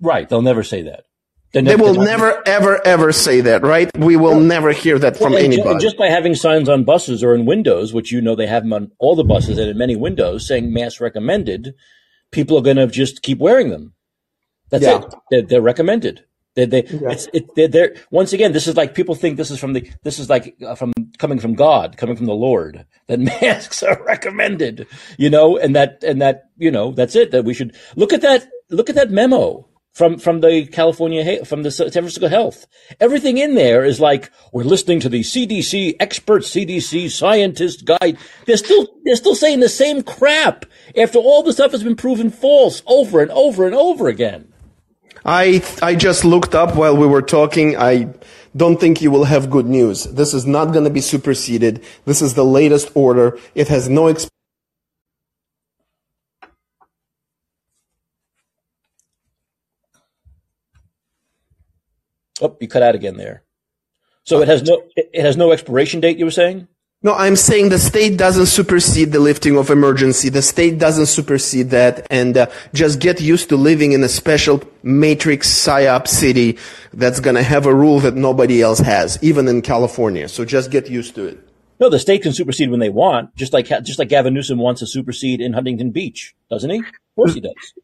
Right. 0.00 0.28
They'll 0.28 0.42
never 0.42 0.62
say 0.62 0.82
that. 0.82 1.04
They're 1.52 1.62
They 1.62 1.76
will 1.76 1.94
they're 1.94 2.04
never, 2.04 2.42
ever, 2.46 2.86
ever 2.86 3.10
say 3.12 3.40
that, 3.40 3.62
right? 3.62 3.90
We 3.96 4.16
will 4.16 4.38
never 4.38 4.70
hear 4.72 4.98
that 4.98 5.16
from 5.16 5.32
Well, 5.32 5.40
ju- 5.40 5.46
anybody. 5.46 5.78
just 5.80 5.96
by 5.96 6.08
having 6.08 6.34
signs 6.34 6.68
on 6.68 6.84
buses 6.84 7.24
or 7.24 7.34
in 7.34 7.46
windows, 7.46 7.94
which 7.94 8.12
you 8.12 8.20
know 8.20 8.34
they 8.36 8.46
have 8.46 8.64
them 8.64 8.72
on 8.74 8.92
all 8.98 9.16
the 9.16 9.24
buses 9.24 9.56
and 9.58 9.70
in 9.70 9.78
many 9.78 9.96
windows 9.96 10.46
saying 10.46 10.72
mask 10.72 11.00
recommended, 11.00 11.74
people 12.32 12.58
are 12.58 12.62
going 12.62 12.76
to 12.76 12.86
just 12.86 13.22
keep 13.22 13.38
wearing 13.38 13.70
them. 13.70 13.94
That's 14.70 14.84
Yeah. 14.84 14.98
it. 14.98 15.14
They're, 15.30 15.42
they're 15.42 15.62
recommended. 15.62 16.24
They, 16.54 16.66
they, 16.66 16.80
it's, 16.82 17.28
it, 17.32 17.44
they're, 17.54 17.68
they're, 17.68 17.94
once 18.10 18.32
again, 18.32 18.52
this 18.52 18.66
is 18.66 18.76
like 18.76 18.92
people 18.94 19.14
think 19.14 19.36
this 19.36 19.50
is 19.50 19.60
from 19.60 19.74
the, 19.74 19.88
this 20.02 20.18
is 20.18 20.28
like 20.28 20.56
uh, 20.66 20.74
from 20.74 20.92
coming 21.16 21.38
from 21.38 21.54
God, 21.54 21.96
coming 21.96 22.16
from 22.16 22.26
the 22.26 22.34
Lord, 22.34 22.84
that 23.06 23.20
masks 23.40 23.82
are 23.84 24.02
recommended, 24.04 24.86
you 25.18 25.30
know, 25.30 25.56
and 25.56 25.76
that, 25.76 26.02
and 26.02 26.20
that, 26.20 26.50
you 26.56 26.70
know, 26.72 26.90
that's 26.92 27.14
it, 27.14 27.30
that 27.30 27.44
we 27.44 27.54
should 27.54 27.76
look 27.94 28.12
at 28.12 28.22
that, 28.22 28.48
look 28.70 28.90
at 28.90 28.96
that 28.96 29.10
memo 29.12 29.67
from, 29.98 30.16
from 30.16 30.40
the 30.40 30.64
California, 30.66 31.44
from 31.44 31.64
the 31.64 31.72
San 31.72 31.90
Francisco 31.90 32.28
Health. 32.28 32.66
Everything 33.00 33.36
in 33.36 33.56
there 33.56 33.84
is 33.84 33.98
like, 33.98 34.30
we're 34.52 34.62
listening 34.62 35.00
to 35.00 35.08
the 35.08 35.20
CDC 35.20 35.96
expert, 35.98 36.42
CDC 36.42 37.10
scientist 37.10 37.84
guide. 37.84 38.16
They're 38.46 38.56
still, 38.56 38.86
they're 39.04 39.16
still 39.16 39.34
saying 39.34 39.58
the 39.58 39.68
same 39.68 40.04
crap 40.04 40.64
after 40.96 41.18
all 41.18 41.42
the 41.42 41.52
stuff 41.52 41.72
has 41.72 41.82
been 41.82 41.96
proven 41.96 42.30
false 42.30 42.80
over 42.86 43.20
and 43.20 43.32
over 43.32 43.66
and 43.66 43.74
over 43.74 44.06
again. 44.06 44.52
I, 45.24 45.64
I 45.82 45.96
just 45.96 46.24
looked 46.24 46.54
up 46.54 46.76
while 46.76 46.96
we 46.96 47.06
were 47.06 47.20
talking. 47.20 47.76
I 47.76 48.14
don't 48.56 48.80
think 48.80 49.02
you 49.02 49.10
will 49.10 49.24
have 49.24 49.50
good 49.50 49.66
news. 49.66 50.04
This 50.04 50.32
is 50.32 50.46
not 50.46 50.72
going 50.72 50.84
to 50.84 50.90
be 50.90 51.00
superseded. 51.00 51.84
This 52.04 52.22
is 52.22 52.34
the 52.34 52.44
latest 52.44 52.92
order. 52.94 53.36
It 53.56 53.66
has 53.66 53.88
no 53.88 54.06
ex- 54.06 54.30
Oh, 62.40 62.56
you 62.60 62.68
cut 62.68 62.82
out 62.82 62.94
again 62.94 63.16
there. 63.16 63.42
So 64.24 64.42
it 64.42 64.48
has 64.48 64.62
no 64.62 64.82
it 64.96 65.22
has 65.22 65.36
no 65.36 65.52
expiration 65.52 66.00
date. 66.00 66.18
You 66.18 66.26
were 66.26 66.30
saying? 66.30 66.68
No, 67.00 67.14
I'm 67.14 67.36
saying 67.36 67.68
the 67.68 67.78
state 67.78 68.16
doesn't 68.18 68.46
supersede 68.46 69.12
the 69.12 69.20
lifting 69.20 69.56
of 69.56 69.70
emergency. 69.70 70.30
The 70.30 70.42
state 70.42 70.78
doesn't 70.78 71.06
supersede 71.06 71.70
that, 71.70 72.08
and 72.10 72.36
uh, 72.36 72.46
just 72.74 72.98
get 72.98 73.20
used 73.20 73.50
to 73.50 73.56
living 73.56 73.92
in 73.92 74.02
a 74.02 74.08
special 74.08 74.64
matrix 74.82 75.48
psyop 75.48 76.08
city 76.08 76.58
that's 76.92 77.20
gonna 77.20 77.44
have 77.44 77.66
a 77.66 77.74
rule 77.74 78.00
that 78.00 78.16
nobody 78.16 78.60
else 78.60 78.80
has, 78.80 79.16
even 79.22 79.46
in 79.46 79.62
California. 79.62 80.28
So 80.28 80.44
just 80.44 80.72
get 80.72 80.90
used 80.90 81.14
to 81.14 81.26
it. 81.26 81.38
No, 81.78 81.88
the 81.88 82.00
state 82.00 82.22
can 82.22 82.32
supersede 82.32 82.70
when 82.70 82.80
they 82.80 82.88
want, 82.88 83.34
just 83.36 83.52
like 83.52 83.66
just 83.66 84.00
like 84.00 84.08
Gavin 84.08 84.34
Newsom 84.34 84.58
wants 84.58 84.80
to 84.80 84.86
supersede 84.86 85.40
in 85.40 85.52
Huntington 85.52 85.92
Beach, 85.92 86.34
doesn't 86.50 86.68
he? 86.68 86.78
Of 86.80 87.14
course 87.14 87.34
he 87.34 87.40
does. 87.40 87.74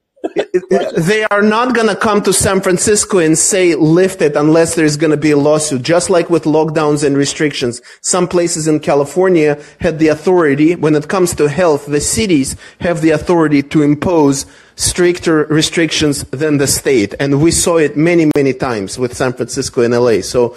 They 0.97 1.25
are 1.31 1.43
not 1.43 1.75
going 1.75 1.89
to 1.89 1.97
come 1.97 2.23
to 2.23 2.33
San 2.33 2.61
Francisco 2.61 3.19
and 3.19 3.37
say 3.37 3.75
lift 3.75 4.23
it 4.23 4.37
unless 4.37 4.75
there's 4.75 4.97
going 4.97 5.11
to 5.11 5.17
be 5.17 5.33
a 5.33 5.37
lawsuit. 5.37 5.83
Just 5.83 6.09
like 6.09 6.31
with 6.31 6.45
lockdowns 6.45 7.05
and 7.05 7.17
restrictions. 7.17 7.83
Some 8.01 8.27
places 8.29 8.67
in 8.67 8.81
California 8.81 9.61
had 9.81 9.99
the 9.99 10.09
authority, 10.09 10.75
when 10.77 10.95
it 10.95 11.09
comes 11.09 11.35
to 11.37 11.49
health, 11.49 11.87
the 11.87 12.01
cities 12.01 12.57
have 12.81 13.03
the 13.03 13.11
authority 13.11 13.63
to 13.65 13.83
impose 13.83 14.47
stricter 14.77 15.45
restrictions 15.45 16.25
than 16.25 16.59
the 16.59 16.67
state. 16.67 17.15
And 17.21 17.43
we 17.43 17.51
saw 17.51 17.77
it 17.77 17.97
many, 17.97 18.31
many 18.37 18.53
times 18.53 18.99
with 18.99 19.17
San 19.17 19.33
Francisco 19.33 19.83
and 19.83 19.95
LA. 19.95 20.21
So 20.21 20.57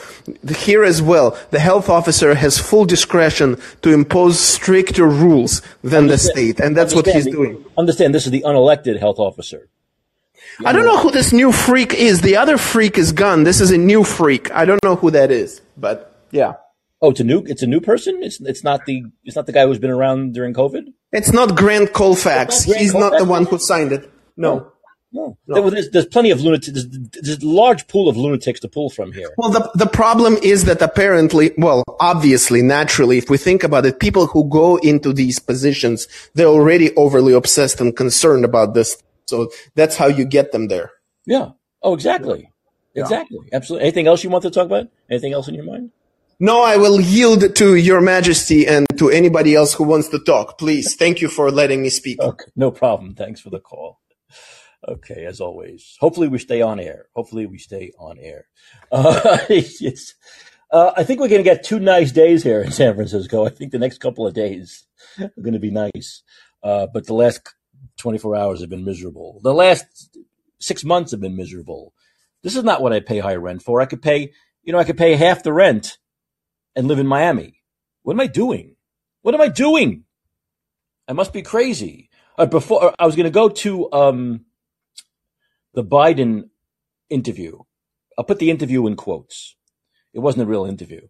here 0.58 0.84
as 0.84 1.02
well, 1.02 1.38
the 1.52 1.60
health 1.60 1.90
officer 1.90 2.36
has 2.36 2.58
full 2.58 2.86
discretion 2.86 3.58
to 3.82 3.92
impose 3.92 4.40
stricter 4.40 5.08
rules 5.08 5.62
than 5.84 6.08
the 6.08 6.18
state. 6.18 6.60
And 6.60 6.76
that's 6.76 6.96
what 6.96 7.06
he's 7.06 7.26
doing. 7.26 7.64
Understand, 7.78 8.14
this 8.14 8.26
is 8.26 8.32
the 8.32 8.42
unelected 8.42 9.00
health 9.00 9.20
officer. 9.20 9.70
I 10.66 10.72
don't 10.72 10.86
know 10.86 10.98
who 10.98 11.12
this 11.12 11.32
new 11.32 11.52
freak 11.52 11.94
is. 11.94 12.22
The 12.22 12.38
other 12.38 12.58
freak 12.58 12.98
is 12.98 13.12
gone. 13.12 13.44
This 13.44 13.62
is 13.62 13.72
a 13.72 13.78
new 13.78 14.04
freak. 14.04 14.52
I 14.52 14.66
don't 14.66 14.84
know 14.84 14.96
who 14.96 15.12
that 15.12 15.30
is, 15.30 15.62
but 15.78 16.20
yeah. 16.32 16.54
Oh, 17.00 17.12
it's 17.12 17.20
a 17.20 17.24
new 17.24 17.44
it's 17.46 17.62
a 17.62 17.68
new 17.68 17.80
person. 17.80 18.24
It's 18.24 18.42
it's 18.42 18.64
not 18.64 18.86
the 18.86 19.04
it's 19.24 19.36
not 19.36 19.46
the 19.46 19.52
guy 19.52 19.68
who's 19.68 19.78
been 19.78 19.92
around 19.92 20.34
during 20.34 20.54
COVID. 20.54 20.94
It's 21.12 21.32
not 21.32 21.56
Grant 21.56 21.94
Colfax. 21.94 22.66
Grant 22.66 22.82
He's 22.82 22.94
not 22.94 23.18
the 23.18 23.26
one 23.26 23.46
who 23.46 23.58
signed 23.60 23.92
it. 23.94 24.12
No. 24.36 24.72
No, 25.14 25.38
There- 25.48 25.70
there's, 25.72 25.90
there's 25.92 26.06
plenty 26.06 26.32
of 26.32 26.42
lunatics. 26.42 26.68
There's, 26.74 26.88
there's 27.22 27.42
a 27.42 27.48
large 27.48 27.88
pool 27.88 28.10
of 28.10 28.18
lunatics 28.18 28.60
to 28.60 28.68
pull 28.68 28.90
from 28.90 29.14
here. 29.14 29.30
Well, 29.38 29.50
the, 29.50 29.72
the 29.74 29.86
problem 29.88 30.36
is 30.44 30.66
that 30.66 30.82
apparently, 30.82 31.54
well, 31.58 31.84
obviously, 32.02 32.62
naturally, 32.62 33.18
if 33.18 33.30
we 33.30 33.38
think 33.38 33.64
about 33.64 33.86
it, 33.86 34.02
people 34.02 34.28
who 34.28 34.50
go 34.50 34.76
into 34.78 35.14
these 35.14 35.40
positions, 35.40 36.08
they're 36.36 36.48
already 36.48 36.94
overly 36.98 37.34
obsessed 37.34 37.80
and 37.80 37.96
concerned 37.96 38.44
about 38.44 38.74
this. 38.74 39.02
So 39.28 39.50
that's 39.76 39.96
how 39.96 40.08
you 40.08 40.26
get 40.26 40.52
them 40.52 40.68
there. 40.68 40.92
Yeah. 41.26 41.52
Oh, 41.82 41.94
exactly. 41.94 42.52
Exactly. 42.94 43.40
Absolutely. 43.54 43.84
Anything 43.88 44.08
else 44.08 44.24
you 44.26 44.30
want 44.30 44.44
to 44.44 44.52
talk 44.52 44.66
about? 44.66 44.88
Anything 45.10 45.32
else 45.32 45.48
in 45.48 45.54
your 45.56 45.64
mind? 45.66 45.92
No, 46.40 46.62
I 46.62 46.78
will 46.78 47.02
yield 47.02 47.56
to 47.56 47.76
your 47.76 48.00
majesty 48.00 48.68
and 48.68 48.86
to 48.98 49.10
anybody 49.10 49.56
else 49.56 49.74
who 49.74 49.84
wants 49.84 50.10
to 50.10 50.20
talk. 50.20 50.60
Please. 50.60 50.96
Thank 50.96 51.20
you 51.20 51.30
for 51.30 51.50
letting 51.50 51.82
me 51.82 51.90
speak. 51.90 52.20
Okay, 52.20 52.46
no 52.56 52.70
problem. 52.70 53.16
Thanks 53.16 53.42
for 53.42 53.50
the 53.50 53.60
call. 53.60 54.00
Okay, 54.88 55.26
as 55.26 55.42
always. 55.42 55.98
Hopefully 56.00 56.28
we 56.28 56.38
stay 56.38 56.62
on 56.62 56.80
air. 56.80 57.08
Hopefully 57.16 57.48
we 57.48 57.58
stay 57.58 57.92
on 58.00 58.18
air. 58.20 58.46
Uh, 58.92 59.38
uh, 60.70 60.92
I 60.98 61.04
think 61.06 61.22
we're 61.22 61.30
going 61.30 61.44
to 61.44 61.50
get 61.50 61.64
two 61.64 61.80
nice 61.80 62.12
days 62.12 62.44
here 62.44 62.62
in 62.62 62.72
San 62.72 62.94
Francisco. 62.94 63.46
I 63.46 63.50
think 63.50 63.72
the 63.72 63.80
next 63.80 64.00
couple 64.00 64.28
of 64.28 64.34
days 64.34 64.86
are 65.18 65.32
going 65.42 65.54
to 65.54 65.60
be 65.60 65.72
nice. 65.72 66.24
Uh, 66.62 66.88
but 66.94 67.08
the 67.08 67.14
last 67.14 67.40
24 67.98 68.36
hours 68.36 68.60
have 68.60 68.70
been 68.70 68.84
miserable. 68.84 69.40
The 69.44 69.54
last 69.54 70.18
six 70.60 70.84
months 70.84 71.12
have 71.12 71.22
been 71.22 71.38
miserable. 71.38 71.94
This 72.44 72.58
is 72.58 72.66
not 72.66 72.82
what 72.82 72.92
I 72.92 73.00
pay 73.00 73.20
high 73.20 73.36
rent 73.36 73.62
for. 73.64 73.80
I 73.80 73.86
could 73.86 74.02
pay, 74.02 74.34
you 74.64 74.74
know, 74.74 74.80
I 74.80 74.84
could 74.84 74.98
pay 74.98 75.16
half 75.16 75.42
the 75.42 75.54
rent 75.54 75.98
and 76.78 76.88
live 76.88 77.00
in 77.00 77.08
Miami. 77.08 77.60
What 78.04 78.14
am 78.14 78.22
I 78.22 78.28
doing? 78.28 78.76
What 79.24 79.36
am 79.36 79.42
I 79.42 79.50
doing? 79.50 80.06
I 81.08 81.14
must 81.14 81.34
be 81.34 81.42
crazy. 81.42 82.10
Uh, 82.38 82.46
before 82.46 82.94
I 83.00 83.06
was 83.06 83.16
going 83.16 83.26
to 83.26 83.32
go 83.32 83.50
to 83.50 83.92
um, 83.92 84.46
the 85.74 85.84
Biden 85.84 86.50
interview. 87.10 87.58
I'll 88.18 88.26
put 88.26 88.40
the 88.40 88.52
interview 88.52 88.86
in 88.88 88.96
quotes. 88.96 89.56
It 90.14 90.20
wasn't 90.20 90.44
a 90.44 90.48
real 90.48 90.66
interview, 90.66 91.02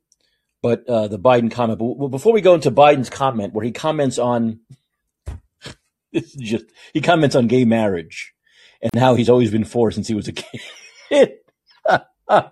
but 0.62 0.88
uh, 0.88 1.08
the 1.08 1.20
Biden 1.20 1.52
comment. 1.52 1.80
But 1.80 1.98
well, 1.98 2.10
before 2.10 2.34
we 2.34 2.42
go 2.42 2.54
into 2.54 2.72
Biden's 2.72 3.10
comment, 3.10 3.54
where 3.54 3.66
he 3.66 3.72
comments 3.72 4.18
on, 4.18 4.60
this 6.14 6.34
is 6.34 6.34
just 6.34 6.66
he 6.94 7.02
comments 7.02 7.36
on 7.36 7.48
gay 7.48 7.66
marriage, 7.66 8.34
and 8.82 8.92
how 9.00 9.16
he's 9.16 9.30
always 9.30 9.52
been 9.52 9.66
for 9.66 9.92
since 9.92 10.08
he 10.08 10.16
was 10.16 10.30
a 10.30 10.34
kid. 10.34 11.32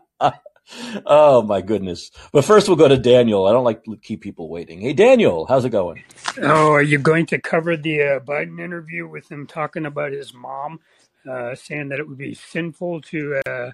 oh 1.06 1.41
my 1.41 1.62
goodness! 1.62 2.12
But 2.32 2.45
first, 2.45 2.67
we'll 2.67 2.78
go 2.78 2.88
to 2.88 2.97
Daniel. 2.97 3.45
I 3.45 3.51
don't 3.51 3.63
like 3.63 3.84
to 3.86 3.97
keep 3.97 4.21
people 4.21 4.49
waiting. 4.49 4.82
Hey, 4.82 4.93
Daniel, 4.93 5.45
how's 5.45 5.65
it 5.65 5.69
going? 5.69 6.04
Oh, 6.41 6.71
are 6.71 6.82
you 6.82 6.97
going 6.97 7.25
to 7.28 7.39
cover 7.39 7.78
the 7.78 8.01
uh, 8.01 8.19
Biden 8.19 8.60
interview 8.60 9.08
with 9.08 9.32
him 9.32 9.47
talking 9.47 9.86
about 9.86 10.12
his 10.12 10.34
mom, 10.34 10.80
uh, 11.30 11.56
saying 11.56 11.89
that 11.89 11.99
it 11.99 12.08
would 12.08 12.17
be 12.17 12.34
sinful 12.34 13.01
to 13.01 13.41
uh, 13.45 13.71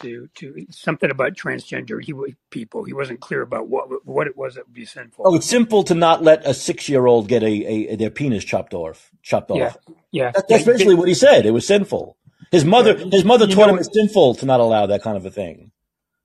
to 0.00 0.28
to 0.34 0.66
something 0.70 1.10
about 1.10 1.34
transgender 1.34 2.02
he 2.02 2.12
people? 2.50 2.84
He 2.84 2.92
wasn't 2.92 3.20
clear 3.20 3.42
about 3.42 3.68
what 3.68 4.06
what 4.06 4.26
it 4.26 4.36
was 4.36 4.56
that 4.56 4.66
would 4.66 4.74
be 4.74 4.84
sinful. 4.84 5.24
Oh, 5.26 5.34
it's 5.34 5.46
simple 5.46 5.82
to 5.84 5.94
not 5.94 6.22
let 6.22 6.46
a 6.46 6.54
six 6.54 6.88
year 6.88 7.06
old 7.06 7.28
get 7.28 7.42
a, 7.42 7.92
a, 7.92 7.96
their 7.96 8.10
penis 8.10 8.44
chopped 8.44 8.74
off. 8.74 9.10
Chopped 9.22 9.50
yeah, 9.50 9.66
off. 9.66 9.78
yeah. 10.10 10.30
That, 10.32 10.48
that's 10.48 10.66
yeah, 10.66 10.72
basically 10.72 10.94
what 10.94 11.08
he 11.08 11.14
said. 11.14 11.46
It 11.46 11.52
was 11.52 11.66
sinful. 11.66 12.16
His 12.50 12.64
mother, 12.64 12.96
his 12.96 13.24
mother 13.24 13.46
taught 13.46 13.66
know, 13.66 13.74
him 13.74 13.78
it's 13.78 13.92
sinful 13.92 14.36
to 14.36 14.46
not 14.46 14.60
allow 14.60 14.86
that 14.86 15.02
kind 15.02 15.16
of 15.16 15.26
a 15.26 15.30
thing. 15.30 15.72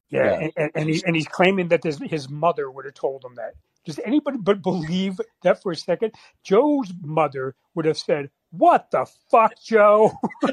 Yeah, 0.10 0.40
Yeah. 0.42 0.50
and, 0.58 0.72
and 0.76 0.90
he 0.90 1.04
and 1.06 1.16
he's 1.16 1.28
claiming 1.28 1.70
that 1.70 1.84
his 1.84 2.00
his 2.00 2.30
mother 2.30 2.70
would 2.72 2.86
have 2.86 2.94
told 2.96 3.24
him 3.24 3.36
that. 3.36 3.54
Does 3.86 4.00
anybody 4.06 4.38
but 4.38 4.62
believe 4.62 5.20
that 5.44 5.62
for 5.64 5.72
a 5.72 5.76
second? 5.76 6.14
Joe's 6.44 6.92
mother 7.02 7.56
would 7.76 7.86
have 7.86 7.98
said, 7.98 8.30
"What 8.52 8.92
the 8.92 9.06
fuck, 9.32 9.54
Joe?" 9.64 10.12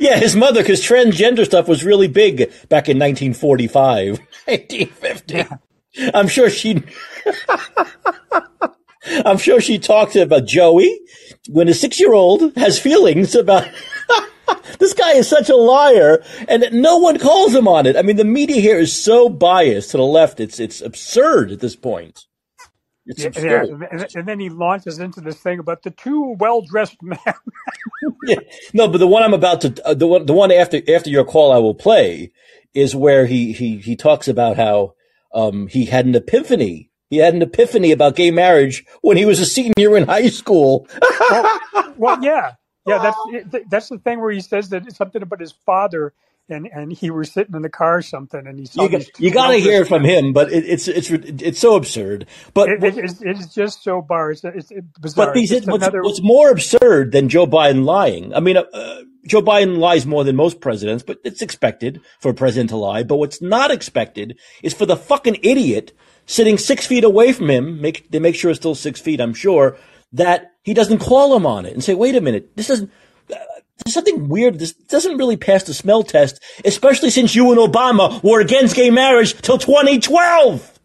yeah, 0.00 0.18
his 0.18 0.34
mother, 0.36 0.62
because 0.62 0.82
transgender 0.82 1.44
stuff 1.44 1.68
was 1.68 1.84
really 1.84 2.08
big 2.08 2.38
back 2.68 2.88
in 2.88 2.98
1945, 2.98 4.18
1950. 4.46 5.34
yeah, 5.34 6.10
I'm 6.14 6.28
sure 6.28 6.50
she, 6.50 6.82
I'm 9.24 9.38
sure 9.38 9.60
she 9.60 9.78
talked 9.78 10.16
about 10.16 10.46
Joey 10.46 10.98
when 11.48 11.68
a 11.68 11.74
six 11.74 12.00
year 12.00 12.12
old 12.14 12.56
has 12.56 12.78
feelings 12.78 13.34
about. 13.34 13.68
this 14.78 14.94
guy 14.94 15.12
is 15.12 15.28
such 15.28 15.48
a 15.48 15.56
liar, 15.56 16.22
and 16.48 16.66
no 16.72 16.98
one 16.98 17.18
calls 17.18 17.54
him 17.54 17.68
on 17.68 17.86
it. 17.86 17.96
I 17.96 18.02
mean, 18.02 18.16
the 18.16 18.24
media 18.24 18.60
here 18.60 18.78
is 18.78 18.96
so 18.96 19.28
biased 19.28 19.90
to 19.92 19.96
the 19.96 20.04
left; 20.04 20.40
it's 20.40 20.60
it's 20.60 20.80
absurd 20.80 21.52
at 21.52 21.60
this 21.60 21.76
point. 21.76 22.26
It's 23.06 23.24
yeah, 23.24 23.30
yeah. 23.42 23.62
absurd. 23.62 24.16
And 24.16 24.28
then 24.28 24.40
he 24.40 24.48
launches 24.48 24.98
into 24.98 25.20
this 25.20 25.36
thing 25.36 25.58
about 25.58 25.82
the 25.82 25.90
two 25.90 26.36
well 26.38 26.62
dressed 26.62 26.96
men. 27.02 27.18
Yeah. 28.26 28.36
No, 28.72 28.88
but 28.88 28.98
the 28.98 29.06
one 29.06 29.22
I'm 29.22 29.34
about 29.34 29.62
to, 29.62 29.86
uh, 29.86 29.94
the 29.94 30.06
one, 30.06 30.26
the 30.26 30.32
one 30.32 30.52
after 30.52 30.80
after 30.88 31.10
your 31.10 31.24
call, 31.24 31.52
I 31.52 31.58
will 31.58 31.74
play 31.74 32.32
is 32.74 32.94
where 32.94 33.26
he 33.26 33.52
he 33.52 33.78
he 33.78 33.96
talks 33.96 34.28
about 34.28 34.56
how 34.56 34.94
um 35.34 35.66
he 35.68 35.86
had 35.86 36.06
an 36.06 36.14
epiphany. 36.14 36.90
He 37.08 37.16
had 37.16 37.34
an 37.34 37.42
epiphany 37.42 37.90
about 37.90 38.14
gay 38.14 38.30
marriage 38.30 38.84
when 39.00 39.16
he 39.16 39.24
was 39.24 39.40
a 39.40 39.46
senior 39.46 39.96
in 39.96 40.06
high 40.06 40.28
school. 40.28 40.86
well, 41.30 41.60
well, 41.96 42.22
yeah, 42.22 42.52
yeah. 42.86 43.12
That's 43.50 43.64
that's 43.68 43.88
the 43.88 43.98
thing 43.98 44.20
where 44.20 44.30
he 44.30 44.40
says 44.40 44.70
that 44.70 44.86
it's 44.86 44.96
something 44.96 45.22
about 45.22 45.40
his 45.40 45.52
father, 45.52 46.12
and 46.48 46.68
and 46.72 46.92
he 46.92 47.10
was 47.10 47.30
sitting 47.32 47.54
in 47.54 47.62
the 47.62 47.68
car 47.68 47.98
or 47.98 48.02
something, 48.02 48.46
and 48.46 48.58
he 48.58 48.66
saw 48.66 48.88
You 48.88 49.00
you 49.18 49.30
got 49.30 49.50
to 49.50 49.58
hear 49.58 49.84
from 49.84 50.04
him, 50.04 50.32
but 50.32 50.52
it, 50.52 50.64
it's 50.64 50.88
it's 50.88 51.10
it's 51.10 51.58
so 51.58 51.76
absurd. 51.76 52.26
But 52.54 52.68
It, 52.70 52.84
it, 52.84 52.98
it's, 52.98 53.22
it's 53.22 53.54
just 53.54 53.82
so 53.82 54.02
bar. 54.02 54.30
It's, 54.32 54.44
it's 54.44 54.72
but 54.72 55.00
bizarre. 55.00 55.36
It's 55.36 55.50
these 55.50 55.66
what's 55.66 55.82
another. 55.82 56.02
what's 56.02 56.22
more 56.22 56.50
absurd 56.50 57.12
than 57.12 57.28
Joe 57.28 57.46
Biden 57.46 57.84
lying? 57.84 58.34
I 58.34 58.40
mean, 58.40 58.56
uh, 58.56 58.64
uh, 58.72 59.02
Joe 59.26 59.42
Biden 59.42 59.78
lies 59.78 60.06
more 60.06 60.24
than 60.24 60.36
most 60.36 60.60
presidents, 60.60 61.02
but 61.02 61.18
it's 61.24 61.42
expected 61.42 62.00
for 62.18 62.30
a 62.30 62.34
president 62.34 62.70
to 62.70 62.76
lie. 62.76 63.02
But 63.02 63.16
what's 63.16 63.42
not 63.42 63.70
expected 63.70 64.38
is 64.62 64.74
for 64.74 64.86
the 64.86 64.96
fucking 64.96 65.38
idiot 65.42 65.92
sitting 66.26 66.58
six 66.58 66.86
feet 66.86 67.04
away 67.04 67.32
from 67.32 67.50
him. 67.50 67.80
Make 67.80 68.10
they 68.10 68.18
make 68.18 68.34
sure 68.34 68.50
it's 68.50 68.60
still 68.60 68.74
six 68.74 69.00
feet. 69.00 69.20
I'm 69.20 69.34
sure 69.34 69.76
that 70.12 70.52
he 70.62 70.74
doesn't 70.74 70.98
call 70.98 71.34
him 71.36 71.46
on 71.46 71.66
it 71.66 71.72
and 71.72 71.82
say, 71.82 71.94
"Wait 71.94 72.14
a 72.16 72.20
minute, 72.20 72.56
this 72.56 72.68
doesn't." 72.68 72.90
uh, 73.32 73.36
There's 73.84 73.94
something 73.94 74.28
weird. 74.28 74.58
This 74.58 74.72
doesn't 74.72 75.16
really 75.16 75.36
pass 75.36 75.64
the 75.64 75.74
smell 75.74 76.02
test, 76.02 76.42
especially 76.64 77.10
since 77.10 77.34
you 77.34 77.50
and 77.50 77.58
Obama 77.60 78.22
were 78.22 78.40
against 78.40 78.76
gay 78.76 78.90
marriage 78.90 79.34
till 79.40 79.58
2012. 79.58 80.78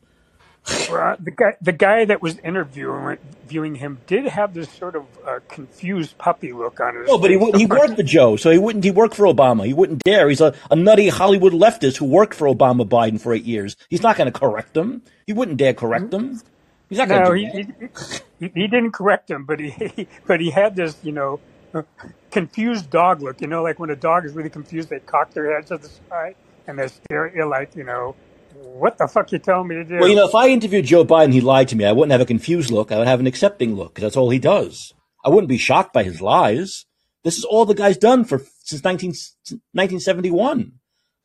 Uh, 0.67 1.15
the 1.19 1.29
guy, 1.29 1.53
the 1.61 1.71
guy 1.71 2.05
that 2.05 2.23
was 2.23 2.39
interviewing 2.39 3.19
viewing 3.47 3.75
him 3.75 3.99
did 4.07 4.25
have 4.25 4.55
this 4.55 4.67
sort 4.71 4.95
of 4.95 5.05
uh, 5.27 5.39
confused 5.47 6.17
puppy 6.17 6.51
look 6.53 6.79
on 6.79 6.95
his 6.95 7.07
No, 7.07 7.19
but 7.19 7.29
he. 7.29 7.37
He 7.55 7.67
worked 7.67 7.95
for 7.95 8.01
Joe, 8.03 8.35
so 8.35 8.49
he 8.49 8.57
wouldn't. 8.57 8.83
He 8.83 8.89
worked 8.89 9.13
for 9.13 9.25
Obama. 9.25 9.65
He 9.67 9.73
wouldn't 9.73 10.03
dare. 10.03 10.27
He's 10.27 10.41
a, 10.41 10.55
a 10.71 10.75
nutty 10.75 11.09
Hollywood 11.09 11.53
leftist 11.53 11.97
who 11.97 12.05
worked 12.05 12.33
for 12.33 12.47
Obama 12.47 12.87
Biden 12.87 13.21
for 13.21 13.31
eight 13.33 13.43
years. 13.43 13.75
He's 13.89 14.01
not 14.01 14.17
going 14.17 14.31
to 14.31 14.37
correct 14.39 14.75
him. 14.75 15.03
He 15.27 15.33
wouldn't 15.33 15.57
dare 15.57 15.75
correct 15.75 16.11
him. 16.11 16.41
He's 16.89 16.99
not 16.99 17.07
going 17.09 17.23
No, 17.23 17.31
he, 17.33 17.45
that. 17.45 17.91
he 18.39 18.47
he 18.53 18.67
didn't 18.67 18.91
correct 18.91 19.29
him, 19.29 19.45
but 19.45 19.59
he 19.59 20.07
but 20.27 20.39
he 20.39 20.51
had 20.51 20.75
this 20.75 20.97
you 21.03 21.11
know 21.11 21.39
uh, 21.73 21.83
confused 22.31 22.89
dog 22.89 23.21
look. 23.21 23.41
You 23.41 23.47
know, 23.47 23.63
like 23.63 23.79
when 23.79 23.89
a 23.89 23.95
dog 23.95 24.25
is 24.25 24.33
really 24.33 24.49
confused, 24.49 24.89
they 24.89 24.99
cock 24.99 25.33
their 25.33 25.53
heads 25.55 25.69
to 25.69 25.77
the 25.77 25.89
side 26.09 26.35
and 26.67 26.77
they 26.77 26.87
stare 26.87 27.27
at 27.27 27.35
you 27.35 27.45
like 27.45 27.75
you 27.75 27.83
know, 27.83 28.15
what 28.53 28.97
the 28.97 29.07
fuck 29.07 29.31
you 29.31 29.39
telling 29.39 29.67
me 29.67 29.75
to 29.75 29.83
do? 29.85 29.97
Well, 29.99 30.09
you 30.09 30.15
know, 30.15 30.27
if 30.27 30.35
I 30.35 30.49
interviewed 30.49 30.85
Joe 30.85 31.05
Biden, 31.05 31.33
he 31.33 31.41
lied 31.41 31.69
to 31.69 31.75
me. 31.75 31.85
I 31.85 31.91
wouldn't 31.91 32.11
have 32.11 32.21
a 32.21 32.25
confused 32.25 32.71
look. 32.71 32.91
I 32.91 32.97
would 32.97 33.07
have 33.07 33.19
an 33.19 33.27
accepting 33.27 33.75
look 33.75 33.93
because 33.93 34.03
that's 34.03 34.17
all 34.17 34.29
he 34.29 34.39
does. 34.39 34.93
I 35.23 35.29
wouldn't 35.29 35.49
be 35.49 35.57
shocked 35.57 35.93
by 35.93 36.03
his 36.03 36.21
lies. 36.21 36.85
This 37.23 37.37
is 37.39 37.43
all 37.43 37.65
the 37.65 37.73
guy's 37.73 37.97
done 37.97 38.23
for 38.23 38.43
since 38.59 38.83
19, 38.83 39.09
1971. 39.09 40.73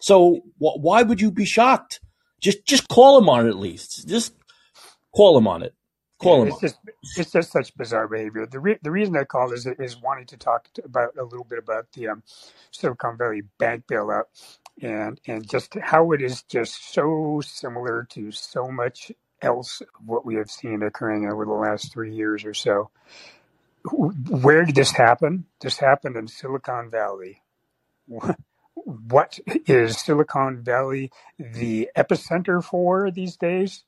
So 0.01 0.41
wh- 0.59 0.81
why 0.81 1.03
would 1.03 1.21
you 1.21 1.31
be 1.31 1.45
shocked? 1.45 2.01
Just 2.41 2.65
just 2.65 2.89
call 2.89 3.19
him 3.19 3.29
on 3.29 3.47
it 3.47 3.51
at 3.51 3.59
least. 3.59 4.09
Just 4.09 4.33
call 5.15 5.39
him 5.39 5.49
on 5.49 5.63
it. 5.63 5.75
Yeah, 6.21 6.37
Call 6.37 6.43
him 6.45 6.51
it's 6.51 6.59
on. 6.59 6.61
just 6.61 6.79
it's 7.17 7.33
just 7.33 7.53
such 7.53 7.77
bizarre 7.77 8.09
behavior. 8.09 8.47
The 8.47 8.61
re- 8.61 8.79
the 8.83 8.91
reason 8.91 9.17
I 9.17 9.25
called 9.25 9.53
is 9.55 9.67
is 9.67 10.01
wanting 10.01 10.27
to 10.29 10.39
talk 10.39 10.73
to, 10.75 10.85
about 10.85 11.17
a 11.19 11.25
little 11.25 11.45
bit 11.45 11.61
about 11.61 11.93
the 11.95 12.09
um, 12.09 12.25
Silicon 12.73 13.19
Valley 13.19 13.43
bank 13.59 13.85
bailout 13.91 14.25
and 14.83 15.21
and 15.29 15.49
just 15.49 15.75
how 15.83 16.13
it 16.13 16.23
is 16.23 16.43
just 16.45 16.93
so 16.95 17.41
similar 17.45 18.07
to 18.13 18.33
so 18.33 18.69
much 18.71 19.13
else 19.43 19.83
what 20.05 20.27
we 20.27 20.37
have 20.37 20.51
seen 20.51 20.83
occurring 20.83 21.31
over 21.31 21.45
the 21.45 21.53
last 21.53 21.93
three 21.93 22.15
years 22.15 22.45
or 22.45 22.55
so. 22.55 22.91
Where 23.93 24.65
did 24.65 24.77
this 24.77 24.93
happen? 24.93 25.47
This 25.61 25.79
happened 25.79 26.17
in 26.17 26.29
Silicon 26.29 26.91
Valley. 26.91 27.43
What 28.87 29.39
is 29.67 29.99
Silicon 29.99 30.63
Valley 30.65 31.13
the 31.39 31.91
epicenter 31.97 32.65
for 32.65 33.11
these 33.11 33.37
days? 33.37 33.85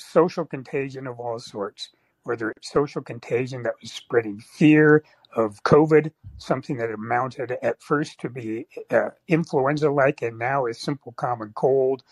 Social 0.00 0.44
contagion 0.44 1.06
of 1.06 1.20
all 1.20 1.38
sorts, 1.38 1.90
whether 2.24 2.50
it's 2.50 2.70
social 2.72 3.02
contagion 3.02 3.62
that 3.62 3.74
was 3.80 3.92
spreading 3.92 4.40
fear 4.40 5.04
of 5.34 5.62
COVID, 5.62 6.10
something 6.38 6.76
that 6.78 6.90
amounted 6.90 7.52
at 7.62 7.82
first 7.82 8.20
to 8.20 8.30
be 8.30 8.66
uh, 8.90 9.10
influenza 9.28 9.90
like 9.90 10.22
and 10.22 10.38
now 10.38 10.66
is 10.66 10.78
simple 10.78 11.12
common 11.12 11.52
cold. 11.54 12.02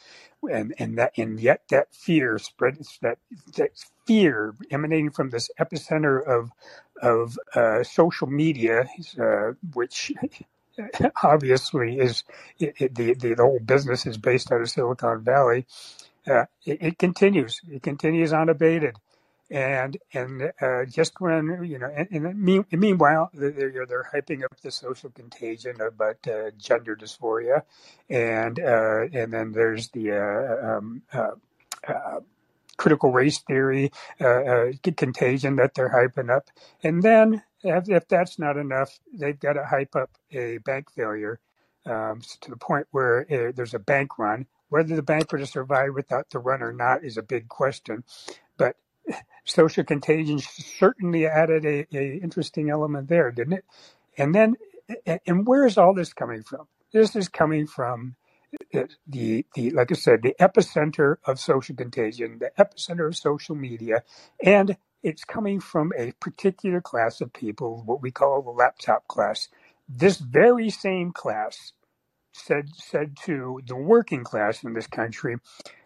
And, 0.48 0.74
and 0.78 0.98
that 0.98 1.12
and 1.16 1.40
yet 1.40 1.62
that 1.70 1.92
fear 1.92 2.38
spreads 2.38 2.98
that 3.02 3.18
that 3.56 3.70
fear 4.06 4.54
emanating 4.70 5.10
from 5.10 5.30
this 5.30 5.50
epicenter 5.58 6.24
of 6.24 6.50
of 7.02 7.38
uh, 7.54 7.82
social 7.82 8.28
media, 8.28 8.88
uh, 9.20 9.52
which 9.74 10.12
obviously 11.24 11.98
is 11.98 12.22
it, 12.60 12.74
it, 12.78 12.94
the 12.94 13.14
the 13.14 13.34
whole 13.36 13.58
business 13.58 14.06
is 14.06 14.18
based 14.18 14.52
out 14.52 14.60
of 14.60 14.70
Silicon 14.70 15.22
Valley 15.24 15.66
uh, 16.28 16.46
it, 16.66 16.78
it 16.82 16.98
continues. 16.98 17.60
It 17.70 17.82
continues 17.82 18.32
unabated, 18.32 18.96
and 19.50 19.96
and 20.14 20.52
uh, 20.60 20.86
just 20.86 21.20
when 21.20 21.64
you 21.64 21.78
know, 21.78 21.90
and, 21.94 22.08
and 22.12 22.40
mean, 22.42 22.64
meanwhile, 22.72 23.30
they're 23.34 23.86
they're 23.86 24.10
hyping 24.14 24.44
up 24.44 24.60
the 24.62 24.70
social 24.72 25.10
contagion 25.10 25.80
about 25.80 26.18
uh, 26.28 26.50
gender 26.58 26.96
dysphoria, 26.96 27.62
and 28.10 28.60
uh, 28.60 29.02
and 29.12 29.32
then 29.32 29.52
there's 29.52 29.88
the 29.90 30.12
uh, 30.12 30.78
um, 30.78 31.02
critical 32.78 33.12
race 33.12 33.40
theory 33.40 33.90
contagion 34.96 35.56
that 35.56 35.74
they're 35.74 35.90
hyping 35.90 36.30
up, 36.34 36.48
and 36.84 37.02
then 37.02 37.42
if, 37.64 37.88
if 37.88 38.08
that's 38.08 38.38
not 38.38 38.56
enough, 38.56 38.98
they've 39.14 39.40
got 39.40 39.54
to 39.54 39.64
hype 39.66 39.96
up 39.96 40.10
a 40.32 40.58
bank 40.58 40.90
failure 40.92 41.40
um, 41.86 42.20
to 42.42 42.50
the 42.50 42.56
point 42.56 42.86
where 42.92 43.22
uh, 43.32 43.52
there's 43.54 43.74
a 43.74 43.78
bank 43.80 44.18
run. 44.18 44.46
Whether 44.70 44.96
the 44.96 45.02
bank 45.02 45.32
would 45.32 45.40
have 45.42 45.50
survived 45.50 45.94
without 45.94 46.30
the 46.30 46.40
run 46.40 46.62
or 46.62 46.72
not 46.72 47.04
is 47.04 47.16
a 47.18 47.22
big 47.22 47.48
question, 47.48 48.04
but 48.58 48.76
social 49.44 49.84
contagion 49.84 50.40
certainly 50.40 51.26
added 51.26 51.66
a, 51.66 51.86
a 51.96 52.16
interesting 52.22 52.70
element 52.70 53.08
there, 53.08 53.32
didn't 53.32 53.54
it? 53.54 53.64
And 54.18 54.34
then, 54.34 54.56
and 55.26 55.46
where 55.46 55.66
is 55.66 55.78
all 55.78 55.94
this 55.94 56.12
coming 56.14 56.42
from? 56.44 56.68
This 56.92 57.16
is 57.16 57.28
coming 57.28 57.66
from 57.66 58.16
uh, 58.74 58.84
the 59.08 59.46
the 59.54 59.70
like 59.72 59.92
I 59.92 59.96
said, 59.96 60.22
the 60.22 60.36
epicenter 60.40 61.16
of 61.26 61.40
social 61.40 61.76
contagion, 61.76 62.40
the 62.40 62.52
epicenter 62.58 63.08
of 63.08 63.16
social 63.16 63.56
media, 63.56 64.02
and 64.44 64.76
it's 65.02 65.24
coming 65.24 65.60
from 65.60 65.92
a 65.98 66.12
particular 66.20 66.80
class 66.80 67.20
of 67.22 67.32
people, 67.32 67.82
what 67.86 68.02
we 68.02 68.10
call 68.12 68.42
the 68.42 68.50
laptop 68.50 69.08
class. 69.08 69.48
This 69.88 70.18
very 70.18 70.70
same 70.70 71.12
class 71.12 71.72
said 72.36 72.70
said 72.76 73.16
to 73.26 73.60
the 73.66 73.76
working 73.76 74.24
class 74.24 74.64
in 74.64 74.74
this 74.74 74.88
country 74.88 75.38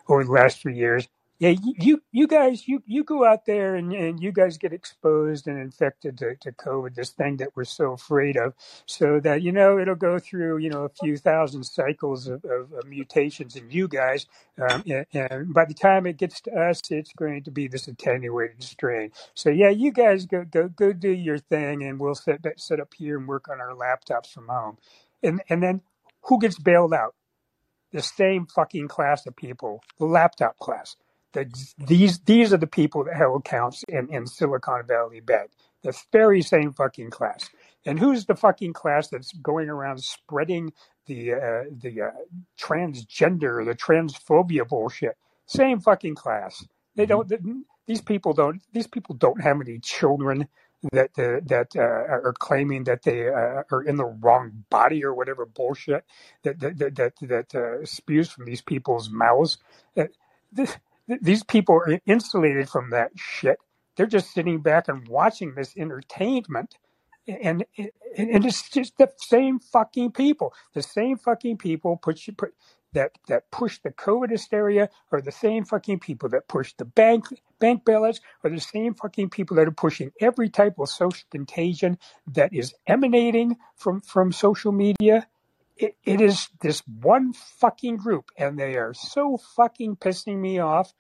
over 0.08 0.24
the 0.24 0.32
last 0.32 0.60
three 0.62 0.76
years, 0.76 1.08
Yeah, 1.38 1.50
you 1.50 2.02
you 2.12 2.26
guys, 2.26 2.66
you 2.66 2.82
you 2.86 3.04
go 3.04 3.26
out 3.26 3.44
there 3.44 3.74
and, 3.74 3.92
and 3.92 4.22
you 4.22 4.32
guys 4.32 4.56
get 4.56 4.72
exposed 4.72 5.46
and 5.48 5.58
infected 5.58 6.16
to, 6.18 6.34
to 6.36 6.50
COVID, 6.50 6.94
this 6.94 7.10
thing 7.10 7.36
that 7.38 7.50
we're 7.54 7.64
so 7.66 7.92
afraid 7.92 8.38
of, 8.38 8.54
so 8.86 9.20
that 9.20 9.42
you 9.42 9.52
know 9.52 9.78
it'll 9.78 9.96
go 9.96 10.18
through 10.18 10.56
you 10.60 10.70
know 10.70 10.84
a 10.84 10.88
few 10.88 11.18
thousand 11.18 11.64
cycles 11.64 12.26
of, 12.26 12.42
of, 12.46 12.72
of 12.72 12.86
mutations 12.86 13.54
in 13.54 13.70
you 13.70 13.86
guys, 13.86 14.26
um, 14.62 14.82
and, 14.90 15.04
and 15.12 15.52
by 15.52 15.66
the 15.66 15.74
time 15.74 16.06
it 16.06 16.16
gets 16.16 16.40
to 16.42 16.52
us, 16.52 16.80
it's 16.90 17.12
going 17.12 17.42
to 17.44 17.50
be 17.50 17.68
this 17.68 17.86
attenuated 17.86 18.62
strain. 18.62 19.12
So 19.34 19.50
yeah, 19.50 19.68
you 19.70 19.92
guys 19.92 20.24
go 20.24 20.46
go 20.50 20.68
go 20.70 20.94
do 20.94 21.10
your 21.10 21.38
thing, 21.38 21.82
and 21.84 22.00
we'll 22.00 22.14
sit 22.14 22.40
sit 22.56 22.80
up 22.80 22.94
here 22.94 23.18
and 23.18 23.28
work 23.28 23.50
on 23.50 23.60
our 23.60 23.74
laptops 23.74 24.32
from 24.32 24.48
home, 24.48 24.78
and 25.22 25.42
and 25.50 25.62
then 25.62 25.82
who 26.24 26.40
gets 26.40 26.58
bailed 26.58 26.94
out? 26.94 27.14
The 27.92 28.02
same 28.02 28.46
fucking 28.46 28.88
class 28.88 29.26
of 29.26 29.36
people, 29.36 29.82
the 29.98 30.06
laptop 30.06 30.58
class 30.58 30.96
that 31.32 31.48
these 31.78 32.20
these 32.20 32.52
are 32.52 32.58
the 32.58 32.68
people 32.68 33.04
that 33.04 33.16
held 33.16 33.40
accounts 33.40 33.84
in, 33.88 34.08
in 34.12 34.26
Silicon 34.26 34.84
Valley 34.86 35.20
Bank. 35.20 35.52
The 35.82 35.96
very 36.12 36.42
same 36.42 36.72
fucking 36.74 37.10
class. 37.10 37.48
And 37.86 37.98
who's 37.98 38.26
the 38.26 38.36
fucking 38.36 38.74
class 38.74 39.08
that's 39.08 39.32
going 39.34 39.70
around 39.70 40.02
spreading 40.02 40.72
the 41.06 41.34
uh, 41.34 41.64
the 41.70 42.02
uh, 42.02 42.10
transgender, 42.60 43.64
the 43.64 43.74
transphobia 43.76 44.68
bullshit? 44.68 45.16
Same 45.46 45.80
fucking 45.80 46.16
class. 46.16 46.66
They 46.96 47.06
don't. 47.06 47.32
These 47.86 48.02
people 48.02 48.32
don't. 48.34 48.62
These 48.72 48.88
people 48.88 49.14
don't 49.14 49.42
have 49.42 49.60
any 49.60 49.78
children 49.78 50.48
that 50.92 51.10
uh, 51.18 51.40
that 51.46 51.76
uh, 51.76 51.80
are 51.80 52.34
claiming 52.38 52.84
that 52.84 53.02
they 53.02 53.28
uh, 53.28 53.64
are 53.70 53.82
in 53.86 53.96
the 53.96 54.06
wrong 54.06 54.64
body 54.70 55.04
or 55.04 55.14
whatever 55.14 55.46
bullshit 55.46 56.04
that 56.44 56.60
that 56.60 56.78
that 56.78 56.96
that, 56.96 57.14
that 57.22 57.54
uh, 57.54 57.84
spews 57.86 58.30
from 58.30 58.46
these 58.46 58.62
people's 58.62 59.10
mouths. 59.10 59.58
Uh, 59.96 60.04
this, 60.52 60.78
these 61.22 61.44
people 61.44 61.76
are 61.76 62.00
insulated 62.06 62.68
from 62.68 62.90
that 62.90 63.12
shit. 63.16 63.58
They're 63.96 64.06
just 64.06 64.32
sitting 64.32 64.60
back 64.62 64.88
and 64.88 65.06
watching 65.08 65.54
this 65.54 65.76
entertainment. 65.76 66.76
And, 67.28 67.64
and, 67.78 67.90
and 68.16 68.46
it's 68.46 68.68
just 68.70 68.98
the 68.98 69.10
same 69.18 69.60
fucking 69.60 70.12
people, 70.12 70.54
the 70.74 70.82
same 70.82 71.18
fucking 71.18 71.58
people 71.58 71.96
put 71.96 72.26
you, 72.26 72.32
put, 72.32 72.54
that 72.92 73.12
that 73.28 73.50
push 73.50 73.78
the 73.78 73.90
COVID 73.90 74.30
hysteria 74.30 74.88
are 75.12 75.20
the 75.20 75.32
same 75.32 75.64
fucking 75.64 76.00
people 76.00 76.28
that 76.30 76.48
push 76.48 76.72
the 76.74 76.84
bank 76.84 77.26
bank 77.58 77.84
bailouts 77.84 78.20
are 78.44 78.50
the 78.50 78.60
same 78.60 78.94
fucking 78.94 79.30
people 79.30 79.56
that 79.56 79.68
are 79.68 79.72
pushing 79.72 80.12
every 80.20 80.48
type 80.48 80.78
of 80.78 80.88
social 80.88 81.26
contagion 81.30 81.98
that 82.26 82.52
is 82.52 82.74
emanating 82.86 83.56
from 83.76 84.00
from 84.00 84.32
social 84.32 84.72
media 84.72 85.26
it, 85.80 85.96
it 86.04 86.20
is 86.20 86.48
this 86.60 86.82
one 86.86 87.32
fucking 87.32 87.96
group, 87.96 88.30
and 88.36 88.58
they 88.58 88.76
are 88.76 88.92
so 88.92 89.38
fucking 89.56 89.96
pissing 89.96 90.36
me 90.38 90.58
off. 90.58 90.92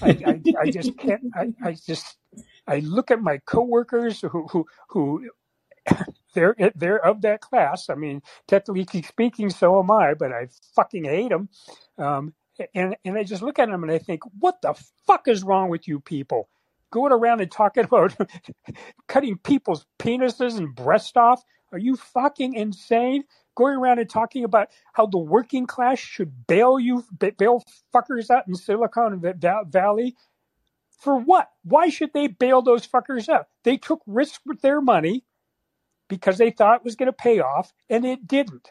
I, 0.00 0.10
I, 0.24 0.42
I 0.60 0.70
just 0.70 0.96
can't. 0.96 1.22
I, 1.34 1.52
I 1.62 1.72
just 1.72 2.18
I 2.66 2.78
look 2.78 3.10
at 3.10 3.20
my 3.20 3.38
coworkers 3.38 4.20
who 4.20 4.46
who 4.46 4.66
who 4.90 5.30
they're 6.34 6.54
they're 6.74 7.04
of 7.04 7.22
that 7.22 7.40
class. 7.40 7.88
I 7.90 7.94
mean, 7.94 8.22
technically 8.46 9.02
speaking, 9.02 9.50
so 9.50 9.78
am 9.78 9.90
I, 9.90 10.14
but 10.14 10.32
I 10.32 10.48
fucking 10.74 11.04
hate 11.04 11.30
them. 11.30 11.48
Um, 11.96 12.34
and 12.74 12.96
and 13.04 13.16
I 13.16 13.24
just 13.24 13.42
look 13.42 13.58
at 13.58 13.68
them 13.68 13.82
and 13.82 13.92
I 13.92 13.98
think, 13.98 14.22
what 14.38 14.60
the 14.62 14.74
fuck 15.06 15.28
is 15.28 15.42
wrong 15.42 15.68
with 15.68 15.88
you 15.88 16.00
people? 16.00 16.48
Going 16.90 17.12
around 17.12 17.40
and 17.40 17.50
talking 17.50 17.84
about 17.90 18.16
cutting 19.06 19.38
people's 19.38 19.86
penises 19.98 20.58
and 20.58 20.74
breasts 20.74 21.16
off. 21.16 21.42
Are 21.72 21.78
you 21.78 21.96
fucking 21.96 22.54
insane? 22.54 23.24
going 23.58 23.76
around 23.76 23.98
and 23.98 24.08
talking 24.08 24.44
about 24.44 24.68
how 24.92 25.04
the 25.04 25.18
working 25.18 25.66
class 25.66 25.98
should 25.98 26.46
bail 26.46 26.78
you, 26.78 27.04
bail 27.18 27.64
fuckers 27.92 28.30
out 28.30 28.46
in 28.46 28.54
Silicon 28.54 29.20
Valley. 29.66 30.14
For 31.00 31.18
what? 31.18 31.48
Why 31.64 31.88
should 31.88 32.12
they 32.14 32.28
bail 32.28 32.62
those 32.62 32.86
fuckers 32.86 33.28
out? 33.28 33.46
They 33.64 33.76
took 33.76 34.00
risks 34.06 34.38
with 34.46 34.60
their 34.60 34.80
money 34.80 35.24
because 36.08 36.38
they 36.38 36.50
thought 36.50 36.80
it 36.80 36.84
was 36.84 36.96
going 36.96 37.06
to 37.06 37.12
pay 37.12 37.40
off, 37.40 37.72
and 37.88 38.04
it 38.04 38.26
didn't. 38.26 38.70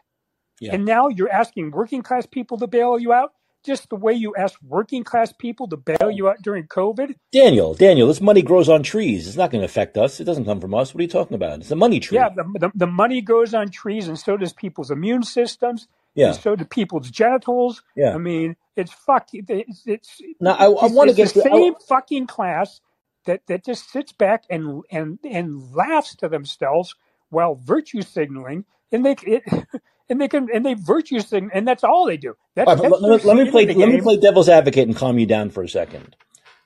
Yeah. 0.59 0.73
And 0.73 0.85
now 0.85 1.07
you're 1.07 1.31
asking 1.31 1.71
working 1.71 2.01
class 2.01 2.25
people 2.25 2.57
to 2.57 2.67
bail 2.67 2.99
you 2.99 3.13
out? 3.13 3.31
just 3.67 3.89
the 3.89 3.95
way 3.95 4.13
you 4.13 4.33
asked 4.35 4.63
working 4.63 5.03
class 5.03 5.33
people 5.33 5.67
to 5.67 5.77
bail 5.77 6.09
you 6.09 6.29
out 6.29 6.41
during 6.41 6.65
COVID? 6.67 7.13
Daniel, 7.31 7.73
Daniel, 7.73 8.07
this 8.07 8.21
money 8.21 8.41
grows 8.41 8.69
on 8.69 8.81
trees. 8.81 9.27
It's 9.27 9.35
not 9.35 9.51
going 9.51 9.61
to 9.61 9.65
affect 9.65 9.97
us. 9.97 10.19
It 10.19 10.23
doesn't 10.23 10.45
come 10.45 10.61
from 10.61 10.73
us. 10.73 10.93
What 10.93 10.99
are 10.99 11.03
you 11.03 11.09
talking 11.09 11.35
about? 11.35 11.59
It's 11.59 11.69
a 11.69 11.75
money 11.75 11.99
tree. 11.99 12.17
Yeah, 12.17 12.29
the, 12.29 12.43
the, 12.59 12.71
the 12.73 12.87
money 12.87 13.21
goes 13.21 13.53
on 13.53 13.69
trees, 13.69 14.07
and 14.07 14.17
so 14.17 14.37
does 14.37 14.53
people's 14.53 14.89
immune 14.89 15.23
systems. 15.23 15.87
Yeah. 16.15 16.29
And 16.29 16.37
so 16.37 16.55
do 16.55 16.65
people's 16.65 17.11
genitals. 17.11 17.83
Yeah. 17.95 18.15
I 18.15 18.17
mean, 18.17 18.55
it's 18.75 18.91
fucking. 18.91 19.45
It's, 19.49 19.83
it's 19.85 20.21
now. 20.39 20.53
I, 20.53 20.65
I 20.65 20.87
want 20.87 21.09
to 21.09 21.15
get 21.15 21.33
the 21.33 21.41
same 21.41 21.75
I, 21.75 21.83
fucking 21.87 22.25
class 22.27 22.81
that 23.25 23.45
that 23.47 23.65
just 23.65 23.91
sits 23.91 24.13
back 24.13 24.45
and 24.49 24.83
and 24.89 25.19
and 25.23 25.75
laughs 25.75 26.15
to 26.15 26.29
themselves 26.29 26.95
while 27.29 27.55
virtue 27.55 28.01
signaling, 28.01 28.65
and 28.91 29.05
they 29.05 29.15
it. 29.23 29.43
and 30.09 30.21
they 30.21 30.27
can 30.27 30.47
and 30.53 30.65
they 30.65 30.73
virtue 30.73 31.19
sing, 31.19 31.49
and 31.53 31.67
that's 31.67 31.83
all 31.83 32.05
they 32.05 32.17
do. 32.17 32.35
Right, 32.55 32.65
that's 32.65 32.81
let, 32.81 33.25
let, 33.25 33.37
me 33.37 33.51
play. 33.51 33.65
Let 33.65 33.89
me 33.89 34.01
play 34.01 34.17
devil's 34.17 34.49
advocate 34.49 34.87
and 34.87 34.95
calm 34.95 35.19
you 35.19 35.25
down 35.25 35.49
for 35.49 35.63
a 35.63 35.69
second. 35.69 36.15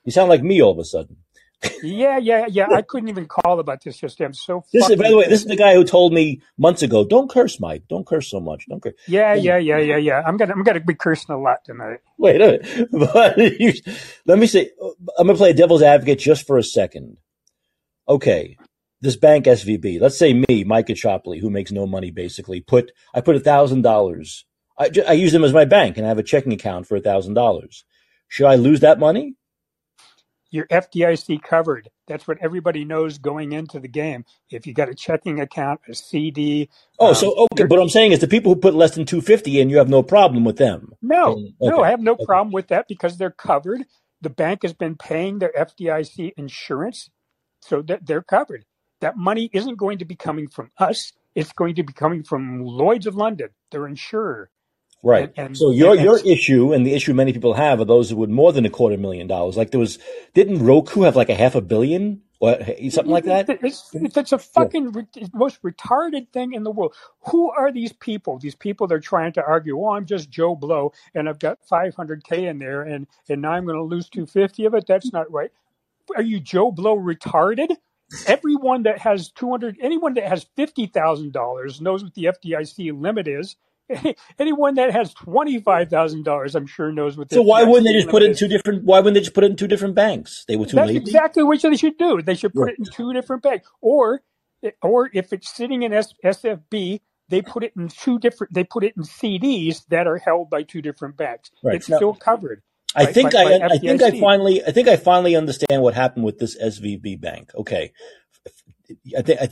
You 0.04 0.12
sound 0.12 0.28
like 0.28 0.42
me 0.42 0.62
all 0.62 0.72
of 0.72 0.78
a 0.78 0.84
sudden. 0.84 1.16
yeah, 1.82 2.18
yeah, 2.18 2.46
yeah. 2.48 2.66
I 2.72 2.82
couldn't 2.88 3.08
even 3.08 3.26
call 3.26 3.60
about 3.60 3.82
this 3.84 3.96
just. 3.96 4.20
I'm 4.20 4.34
so. 4.34 4.64
This 4.72 4.90
is, 4.90 4.96
by 4.96 5.08
the 5.08 5.16
way, 5.16 5.28
this 5.28 5.40
is 5.40 5.46
the 5.46 5.56
guy 5.56 5.74
who 5.74 5.84
told 5.84 6.12
me 6.12 6.42
months 6.58 6.82
ago, 6.82 7.04
"Don't 7.04 7.30
curse, 7.30 7.60
Mike. 7.60 7.84
Don't 7.88 8.06
curse 8.06 8.28
so 8.30 8.40
much. 8.40 8.66
Don't 8.68 8.82
curse." 8.82 8.94
Yeah, 9.06 9.34
yeah, 9.34 9.58
yeah, 9.58 9.78
yeah, 9.78 9.96
yeah. 9.96 10.22
I'm 10.26 10.36
gonna, 10.36 10.52
I'm 10.52 10.64
gonna 10.64 10.80
be 10.80 10.94
cursing 10.94 11.34
a 11.34 11.38
lot 11.38 11.64
tonight. 11.64 12.00
Wait 12.18 12.40
a 12.40 12.58
minute, 12.58 12.88
but 12.92 13.38
you, 13.38 13.74
let 14.26 14.38
me 14.38 14.46
say, 14.46 14.70
I'm 15.18 15.26
gonna 15.26 15.36
play 15.36 15.52
devil's 15.52 15.82
advocate 15.82 16.18
just 16.18 16.46
for 16.46 16.58
a 16.58 16.64
second. 16.64 17.18
Okay, 18.08 18.56
this 19.02 19.16
bank 19.16 19.44
SVB, 19.46 20.00
let's 20.00 20.16
say 20.16 20.32
me, 20.32 20.64
Mike 20.64 20.86
Caccioppoli, 20.86 21.40
who 21.40 21.50
makes 21.50 21.72
no 21.72 21.86
money 21.86 22.10
basically, 22.10 22.60
put 22.60 22.92
I 23.12 23.20
put 23.20 23.36
a 23.36 23.40
thousand 23.40 23.82
dollars. 23.82 24.46
I, 24.78 24.90
I 25.06 25.12
use 25.12 25.32
them 25.32 25.44
as 25.44 25.52
my 25.52 25.64
bank 25.66 25.98
and 25.98 26.06
I 26.06 26.08
have 26.08 26.18
a 26.18 26.22
checking 26.22 26.52
account 26.52 26.86
for 26.86 26.96
a 26.96 27.00
thousand 27.00 27.34
dollars. 27.34 27.84
Should 28.28 28.46
I 28.46 28.54
lose 28.54 28.80
that 28.80 28.98
money? 28.98 29.34
You're 30.50 30.66
FDIC 30.66 31.42
covered. 31.42 31.88
That's 32.06 32.28
what 32.28 32.38
everybody 32.40 32.84
knows 32.84 33.18
going 33.18 33.52
into 33.52 33.80
the 33.80 33.88
game. 33.88 34.24
If 34.50 34.66
you 34.66 34.74
got 34.74 34.90
a 34.90 34.94
checking 34.94 35.40
account, 35.40 35.80
a 35.88 35.94
CD. 35.94 36.68
Oh, 36.98 37.08
um, 37.08 37.14
so 37.14 37.46
okay. 37.52 37.64
But 37.64 37.80
I'm 37.80 37.88
saying 37.88 38.12
is 38.12 38.20
the 38.20 38.28
people 38.28 38.54
who 38.54 38.60
put 38.60 38.74
less 38.74 38.94
than 38.94 39.06
250 39.06 39.60
in, 39.60 39.70
you 39.70 39.78
have 39.78 39.88
no 39.88 40.02
problem 40.02 40.44
with 40.44 40.58
them. 40.58 40.92
No, 41.02 41.32
okay. 41.32 41.54
no, 41.60 41.82
I 41.82 41.90
have 41.90 42.00
no 42.00 42.12
okay. 42.12 42.24
problem 42.26 42.52
with 42.52 42.68
that 42.68 42.86
because 42.86 43.16
they're 43.16 43.30
covered. 43.30 43.84
The 44.20 44.30
bank 44.30 44.60
has 44.62 44.74
been 44.74 44.94
paying 44.94 45.38
their 45.38 45.52
FDIC 45.58 46.34
insurance, 46.36 47.10
so 47.60 47.82
that 47.82 48.06
they're 48.06 48.22
covered 48.22 48.64
that 49.02 49.16
money 49.16 49.50
isn't 49.52 49.76
going 49.76 49.98
to 49.98 50.04
be 50.04 50.16
coming 50.16 50.48
from 50.48 50.70
us. 50.78 51.12
It's 51.34 51.52
going 51.52 51.74
to 51.76 51.82
be 51.82 51.92
coming 51.92 52.22
from 52.22 52.64
Lloyd's 52.64 53.06
of 53.06 53.14
London, 53.14 53.50
their 53.70 53.86
insurer. 53.86 54.50
Right. 55.04 55.32
And, 55.36 55.48
and, 55.48 55.56
so 55.56 55.72
your 55.72 55.92
and, 55.92 56.02
your 56.02 56.18
issue 56.24 56.72
and 56.72 56.86
the 56.86 56.94
issue 56.94 57.12
many 57.12 57.32
people 57.32 57.54
have 57.54 57.80
are 57.80 57.84
those 57.84 58.14
with 58.14 58.30
more 58.30 58.52
than 58.52 58.64
a 58.64 58.70
quarter 58.70 58.96
million 58.96 59.26
dollars. 59.26 59.56
Like 59.56 59.70
there 59.72 59.80
was, 59.80 59.98
didn't 60.32 60.64
Roku 60.64 61.02
have 61.02 61.16
like 61.16 61.28
a 61.28 61.34
half 61.34 61.56
a 61.56 61.60
billion 61.60 62.22
or 62.38 62.56
something 62.90 63.10
like 63.10 63.24
that? 63.24 63.48
It's, 63.48 63.90
it's 63.92 64.32
a 64.32 64.38
fucking 64.38 64.94
yeah. 65.14 65.26
most 65.34 65.60
retarded 65.62 66.28
thing 66.28 66.52
in 66.52 66.62
the 66.62 66.70
world. 66.70 66.94
Who 67.30 67.50
are 67.50 67.72
these 67.72 67.92
people? 67.92 68.38
These 68.38 68.54
people 68.54 68.86
they're 68.86 69.00
trying 69.00 69.32
to 69.32 69.44
argue, 69.44 69.76
well, 69.76 69.94
I'm 69.94 70.06
just 70.06 70.30
Joe 70.30 70.54
Blow 70.54 70.92
and 71.16 71.28
I've 71.28 71.40
got 71.40 71.58
500K 71.68 72.48
in 72.48 72.60
there 72.60 72.82
and, 72.82 73.08
and 73.28 73.42
now 73.42 73.52
I'm 73.52 73.64
going 73.64 73.76
to 73.76 73.82
lose 73.82 74.08
250 74.08 74.66
of 74.66 74.74
it. 74.74 74.86
That's 74.86 75.12
not 75.12 75.30
right. 75.32 75.50
Are 76.14 76.22
you 76.22 76.38
Joe 76.38 76.70
Blow 76.70 76.96
retarded? 76.96 77.76
Everyone 78.26 78.84
that 78.84 78.98
has 78.98 79.30
200 79.32 79.78
anyone 79.80 80.14
that 80.14 80.24
has 80.26 80.46
$50,000 80.56 81.80
knows 81.80 82.04
what 82.04 82.14
the 82.14 82.24
FDIC 82.24 82.98
limit 83.00 83.28
is. 83.28 83.56
Anyone 84.38 84.74
that 84.76 84.92
has 84.92 85.12
twenty 85.12 85.58
five 85.58 85.90
thousand 85.90 86.24
dollars, 86.24 86.54
I'm 86.54 86.66
sure 86.66 86.92
knows 86.92 87.16
what. 87.16 87.30
So 87.32 87.42
why 87.42 87.64
wouldn't 87.64 87.84
they 87.84 87.92
just 87.92 88.08
put 88.08 88.22
it 88.22 88.30
in 88.30 88.36
two 88.36 88.48
different? 88.48 88.84
Why 88.84 89.00
wouldn't 89.00 89.14
they 89.14 89.20
just 89.20 89.34
put 89.34 89.44
it 89.44 89.50
in 89.50 89.56
two 89.56 89.66
different 89.66 89.94
banks? 89.94 90.44
They 90.46 90.56
were 90.56 90.66
too 90.66 90.76
That's 90.76 90.88
lazy. 90.88 91.00
exactly 91.00 91.42
what 91.42 91.60
they 91.60 91.76
should 91.76 91.98
do. 91.98 92.22
They 92.22 92.34
should 92.34 92.54
put 92.54 92.70
it 92.70 92.76
in 92.78 92.84
two 92.86 93.12
different 93.12 93.42
banks, 93.42 93.68
or 93.80 94.22
or 94.80 95.10
if 95.12 95.32
it's 95.32 95.54
sitting 95.54 95.82
in 95.82 95.92
S- 95.92 96.14
SFB, 96.24 97.00
they 97.28 97.42
put 97.42 97.64
it 97.64 97.72
in 97.76 97.88
two 97.88 98.18
different. 98.18 98.54
They 98.54 98.64
put 98.64 98.84
it 98.84 98.94
in 98.96 99.02
CDs 99.02 99.84
that 99.88 100.06
are 100.06 100.18
held 100.18 100.48
by 100.48 100.62
two 100.62 100.80
different 100.80 101.16
banks. 101.16 101.50
Right. 101.62 101.76
It's 101.76 101.88
now, 101.88 101.96
still 101.96 102.14
covered. 102.14 102.62
I 102.94 103.06
think 103.06 103.32
by, 103.32 103.44
I, 103.44 103.58
by 103.58 103.66
I 103.66 103.78
think 103.78 104.02
I 104.02 104.18
finally, 104.18 104.62
I 104.64 104.70
think 104.70 104.88
I 104.88 104.96
finally 104.96 105.36
understand 105.36 105.82
what 105.82 105.94
happened 105.94 106.24
with 106.24 106.38
this 106.38 106.60
SVB 106.60 107.20
bank. 107.20 107.50
Okay. 107.54 107.92
I 109.16 109.22
think, 109.22 109.40
I, 109.40 109.48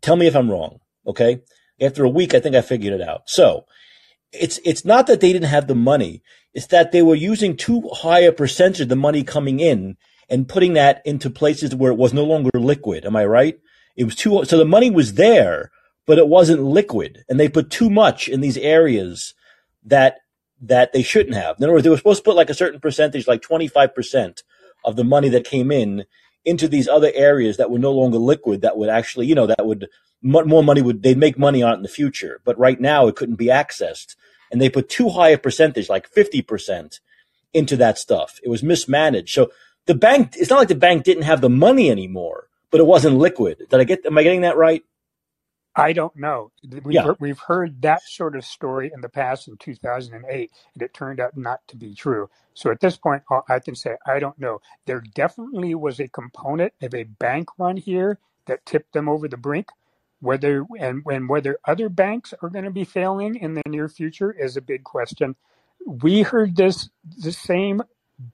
tell 0.00 0.16
me 0.16 0.26
if 0.26 0.34
I'm 0.34 0.50
wrong. 0.50 0.80
Okay. 1.06 1.40
After 1.80 2.04
a 2.04 2.08
week, 2.08 2.34
I 2.34 2.40
think 2.40 2.56
I 2.56 2.62
figured 2.62 2.94
it 2.94 3.06
out. 3.06 3.28
So 3.28 3.66
it's, 4.32 4.58
it's 4.64 4.84
not 4.84 5.06
that 5.08 5.20
they 5.20 5.32
didn't 5.32 5.48
have 5.48 5.66
the 5.66 5.74
money. 5.74 6.22
It's 6.54 6.66
that 6.68 6.92
they 6.92 7.02
were 7.02 7.14
using 7.14 7.56
too 7.56 7.88
high 7.92 8.20
a 8.20 8.32
percentage 8.32 8.80
of 8.80 8.88
the 8.88 8.96
money 8.96 9.22
coming 9.22 9.60
in 9.60 9.96
and 10.28 10.48
putting 10.48 10.74
that 10.74 11.02
into 11.04 11.28
places 11.28 11.74
where 11.74 11.92
it 11.92 11.98
was 11.98 12.14
no 12.14 12.24
longer 12.24 12.50
liquid. 12.54 13.04
Am 13.04 13.16
I 13.16 13.24
right? 13.24 13.58
It 13.96 14.04
was 14.04 14.14
too, 14.14 14.44
so 14.44 14.56
the 14.56 14.64
money 14.64 14.90
was 14.90 15.14
there, 15.14 15.70
but 16.06 16.18
it 16.18 16.28
wasn't 16.28 16.62
liquid 16.62 17.24
and 17.28 17.38
they 17.38 17.48
put 17.48 17.70
too 17.70 17.90
much 17.90 18.28
in 18.28 18.40
these 18.40 18.56
areas 18.56 19.34
that 19.84 20.18
that 20.62 20.92
they 20.92 21.02
shouldn't 21.02 21.36
have. 21.36 21.56
In 21.58 21.64
other 21.64 21.72
words, 21.72 21.84
they 21.84 21.90
were 21.90 21.96
supposed 21.96 22.20
to 22.20 22.24
put 22.24 22.36
like 22.36 22.50
a 22.50 22.54
certain 22.54 22.80
percentage, 22.80 23.26
like 23.26 23.42
25% 23.42 24.42
of 24.84 24.96
the 24.96 25.04
money 25.04 25.28
that 25.28 25.44
came 25.44 25.70
in 25.70 26.04
into 26.44 26.68
these 26.68 26.88
other 26.88 27.10
areas 27.14 27.56
that 27.56 27.70
were 27.70 27.78
no 27.78 27.92
longer 27.92 28.18
liquid, 28.18 28.62
that 28.62 28.76
would 28.76 28.88
actually, 28.88 29.26
you 29.26 29.34
know, 29.34 29.46
that 29.46 29.66
would, 29.66 29.88
more 30.22 30.62
money 30.62 30.80
would, 30.80 31.02
they'd 31.02 31.18
make 31.18 31.38
money 31.38 31.62
on 31.62 31.72
it 31.72 31.76
in 31.76 31.82
the 31.82 31.88
future. 31.88 32.40
But 32.44 32.58
right 32.58 32.80
now 32.80 33.08
it 33.08 33.16
couldn't 33.16 33.36
be 33.36 33.46
accessed. 33.46 34.14
And 34.50 34.60
they 34.60 34.70
put 34.70 34.88
too 34.88 35.08
high 35.08 35.30
a 35.30 35.38
percentage, 35.38 35.88
like 35.88 36.10
50% 36.10 37.00
into 37.52 37.76
that 37.76 37.98
stuff. 37.98 38.38
It 38.42 38.48
was 38.48 38.62
mismanaged. 38.62 39.34
So 39.34 39.50
the 39.86 39.94
bank, 39.94 40.34
it's 40.36 40.50
not 40.50 40.58
like 40.58 40.68
the 40.68 40.74
bank 40.74 41.04
didn't 41.04 41.24
have 41.24 41.40
the 41.40 41.50
money 41.50 41.90
anymore, 41.90 42.48
but 42.70 42.80
it 42.80 42.86
wasn't 42.86 43.18
liquid. 43.18 43.58
Did 43.68 43.80
I 43.80 43.84
get, 43.84 44.06
am 44.06 44.18
I 44.18 44.22
getting 44.22 44.42
that 44.42 44.56
right? 44.56 44.82
I 45.74 45.92
don't 45.94 46.14
know. 46.16 46.52
We've, 46.84 46.84
Yeah. 46.94 47.12
we've 47.18 47.38
heard 47.38 47.80
that 47.82 48.02
sort 48.02 48.36
of 48.36 48.44
story 48.44 48.90
in 48.94 49.00
the 49.00 49.08
past 49.08 49.48
in 49.48 49.56
2008, 49.56 50.50
and 50.74 50.82
it 50.82 50.92
turned 50.92 51.18
out 51.20 51.36
not 51.36 51.60
to 51.68 51.76
be 51.76 51.94
true. 51.94 52.28
So 52.54 52.70
at 52.70 52.80
this 52.80 52.96
point, 52.98 53.22
all 53.30 53.44
I 53.48 53.58
can 53.58 53.74
say 53.74 53.96
I 54.06 54.18
don't 54.18 54.38
know. 54.38 54.60
There 54.86 55.00
definitely 55.14 55.74
was 55.74 55.98
a 55.98 56.08
component 56.08 56.74
of 56.82 56.94
a 56.94 57.04
bank 57.04 57.48
run 57.58 57.78
here 57.78 58.18
that 58.46 58.66
tipped 58.66 58.92
them 58.92 59.08
over 59.08 59.28
the 59.28 59.38
brink. 59.38 59.68
Whether 60.20 60.64
and, 60.78 61.02
and 61.06 61.28
whether 61.28 61.58
other 61.66 61.88
banks 61.88 62.32
are 62.42 62.50
going 62.50 62.64
to 62.64 62.70
be 62.70 62.84
failing 62.84 63.34
in 63.34 63.54
the 63.54 63.62
near 63.66 63.88
future 63.88 64.30
is 64.30 64.56
a 64.56 64.60
big 64.60 64.84
question. 64.84 65.34
We 65.84 66.22
heard 66.22 66.54
this 66.56 66.90
the 67.18 67.32
same 67.32 67.82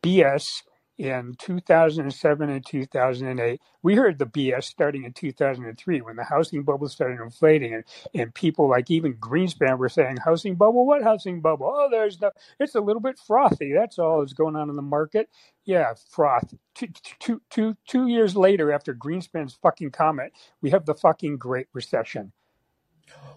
BS 0.02 0.62
in 0.98 1.34
2007 1.38 2.50
and 2.50 2.66
2008. 2.66 3.60
We 3.82 3.94
heard 3.94 4.18
the 4.18 4.26
BS 4.26 4.64
starting 4.64 5.04
in 5.04 5.12
2003 5.12 6.00
when 6.00 6.16
the 6.16 6.24
housing 6.24 6.64
bubble 6.64 6.88
started 6.88 7.20
inflating, 7.22 7.72
and, 7.74 7.84
and 8.14 8.34
people 8.34 8.68
like 8.68 8.90
even 8.90 9.14
Greenspan 9.14 9.78
were 9.78 9.88
saying, 9.88 10.18
"Housing 10.18 10.56
bubble? 10.56 10.86
What 10.86 11.02
housing 11.02 11.40
bubble? 11.40 11.72
Oh, 11.74 11.88
there's 11.90 12.20
no. 12.20 12.32
It's 12.58 12.74
a 12.74 12.80
little 12.80 13.00
bit 13.00 13.18
frothy. 13.18 13.72
That's 13.72 13.98
all 13.98 14.20
that's 14.20 14.32
going 14.32 14.56
on 14.56 14.68
in 14.68 14.76
the 14.76 14.82
market. 14.82 15.28
Yeah, 15.64 15.94
froth. 16.10 16.54
Two, 16.74 16.88
two, 17.20 17.42
two, 17.50 17.76
two 17.86 18.08
years 18.08 18.36
later, 18.36 18.72
after 18.72 18.94
Greenspan's 18.94 19.58
fucking 19.62 19.90
comment, 19.92 20.32
we 20.60 20.70
have 20.70 20.86
the 20.86 20.94
fucking 20.94 21.36
Great 21.38 21.68
Recession. 21.72 22.32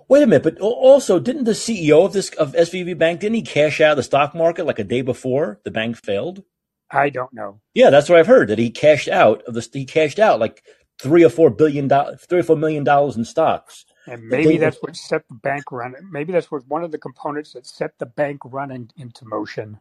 Wait 0.07 0.23
a 0.23 0.27
minute, 0.27 0.43
but 0.43 0.59
also 0.59 1.19
didn't 1.19 1.45
the 1.45 1.51
CEO 1.51 2.05
of 2.05 2.13
this 2.13 2.29
of 2.31 2.53
SVB 2.53 2.97
Bank 2.97 3.21
didn't 3.21 3.35
he 3.35 3.41
cash 3.41 3.79
out 3.79 3.91
of 3.91 3.97
the 3.97 4.03
stock 4.03 4.35
market 4.35 4.65
like 4.65 4.79
a 4.79 4.83
day 4.83 5.01
before 5.01 5.59
the 5.63 5.71
bank 5.71 5.95
failed? 5.95 6.43
I 6.91 7.09
don't 7.09 7.33
know. 7.33 7.61
Yeah, 7.73 7.89
that's 7.89 8.09
what 8.09 8.19
I've 8.19 8.27
heard 8.27 8.49
that 8.49 8.59
he 8.59 8.69
cashed 8.69 9.07
out 9.07 9.41
of 9.43 9.53
the 9.53 9.67
he 9.73 9.85
cashed 9.85 10.19
out 10.19 10.39
like 10.39 10.63
three 11.01 11.23
or 11.23 11.29
four 11.29 11.49
billion 11.49 11.87
dollars, 11.87 12.25
three 12.27 12.39
or 12.39 12.43
four 12.43 12.57
million 12.57 12.83
dollars 12.83 13.15
in 13.15 13.25
stocks. 13.25 13.85
And 14.07 14.27
maybe 14.27 14.57
that's 14.57 14.77
before. 14.77 14.89
what 14.89 14.95
set 14.95 15.27
the 15.29 15.35
bank 15.35 15.71
run. 15.71 15.93
Maybe 16.11 16.33
that's 16.33 16.51
what 16.51 16.67
one 16.67 16.83
of 16.83 16.91
the 16.91 16.97
components 16.97 17.53
that 17.53 17.67
set 17.67 17.97
the 17.99 18.05
bank 18.05 18.41
run 18.43 18.71
in, 18.71 18.89
into 18.97 19.25
motion. 19.25 19.79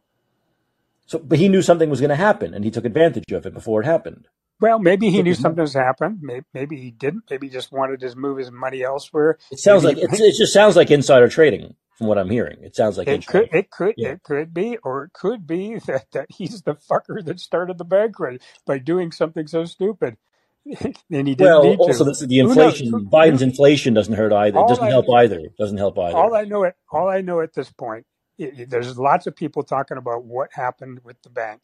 So, 1.07 1.19
but 1.19 1.39
he 1.39 1.49
knew 1.49 1.61
something 1.61 1.89
was 1.89 1.99
going 1.99 2.11
to 2.11 2.15
happen, 2.15 2.53
and 2.53 2.63
he 2.63 2.71
took 2.71 2.85
advantage 2.85 3.31
of 3.31 3.45
it 3.45 3.53
before 3.53 3.81
it 3.81 3.85
happened. 3.85 4.27
Well, 4.61 4.77
maybe 4.77 5.09
he 5.09 5.23
knew 5.23 5.33
something 5.33 5.61
was 5.61 5.73
happened. 5.73 6.19
Maybe, 6.21 6.45
maybe 6.53 6.77
he 6.77 6.91
didn't. 6.91 7.23
Maybe 7.31 7.47
he 7.47 7.53
just 7.53 7.71
wanted 7.71 7.99
to 8.01 8.15
move 8.15 8.37
his 8.37 8.51
money 8.51 8.83
elsewhere. 8.83 9.39
It 9.51 9.59
sounds 9.59 9.83
Maybe 9.83 10.01
like 10.01 10.11
it's, 10.11 10.21
it 10.21 10.37
just 10.37 10.53
sounds 10.53 10.75
like 10.75 10.91
insider 10.91 11.27
trading 11.27 11.75
from 12.01 12.09
what 12.09 12.19
I'm 12.19 12.31
hearing. 12.31 12.59
It 12.63 12.75
sounds 12.75 12.97
like 12.97 13.11
it 13.11 13.25
could, 13.27 13.49
it 13.53 13.71
could, 13.71 13.95
Yeah. 13.97 14.13
it 14.13 14.23
could 14.23 14.53
be, 14.53 14.77
or 14.79 15.05
it 15.05 15.13
could 15.13 15.47
be 15.47 15.75
that, 15.87 16.07
that 16.13 16.27
he's 16.31 16.63
the 16.63 16.75
fucker 16.75 17.25
that 17.25 17.39
started 17.41 17.77
the 17.79 17.85
bank 17.85 18.19
run 18.19 18.39
by 18.65 18.79
doing 18.79 19.11
something 19.11 19.47
so 19.47 19.65
stupid, 19.65 20.17
and 21.11 21.27
he 21.27 21.35
didn't 21.35 21.53
Well, 21.53 21.61
need 21.61 21.79
also 21.79 22.03
to. 22.03 22.05
this 22.05 22.21
is 22.21 22.27
the 22.29 22.39
inflation. 22.39 23.09
Biden's 23.11 23.41
inflation 23.43 23.93
doesn't 23.93 24.13
hurt 24.15 24.33
either. 24.33 24.59
It 24.59 24.67
doesn't 24.67 24.87
I 24.87 24.89
help 24.89 25.09
either. 25.09 25.39
It 25.39 25.57
doesn't 25.57 25.77
help 25.77 25.99
either. 25.99 26.15
all 26.15 26.35
I 26.35 26.45
know 26.45 26.65
at 26.65 26.75
all 26.91 27.09
I 27.09 27.21
know 27.21 27.41
at 27.41 27.53
this 27.53 27.71
point, 27.71 28.05
i 28.39 28.45
i- 28.45 28.65
there's 28.69 28.97
lots 28.99 29.27
of 29.27 29.35
people 29.35 29.63
talking 29.63 29.97
about 29.97 30.25
what 30.25 30.51
happened 30.53 31.01
with 31.03 31.21
the 31.23 31.29
bank. 31.31 31.63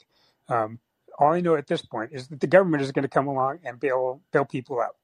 Um, 0.49 0.79
all 1.19 1.33
I 1.33 1.41
know 1.41 1.55
at 1.55 1.67
this 1.67 1.83
point 1.83 2.11
is 2.13 2.27
that 2.29 2.41
the 2.41 2.47
government 2.47 2.83
is 2.83 2.91
going 2.93 3.03
to 3.03 3.09
come 3.09 3.27
along 3.27 3.59
and 3.65 3.79
bail 3.79 4.21
bail 4.33 4.45
people 4.45 4.81
out, 4.81 4.97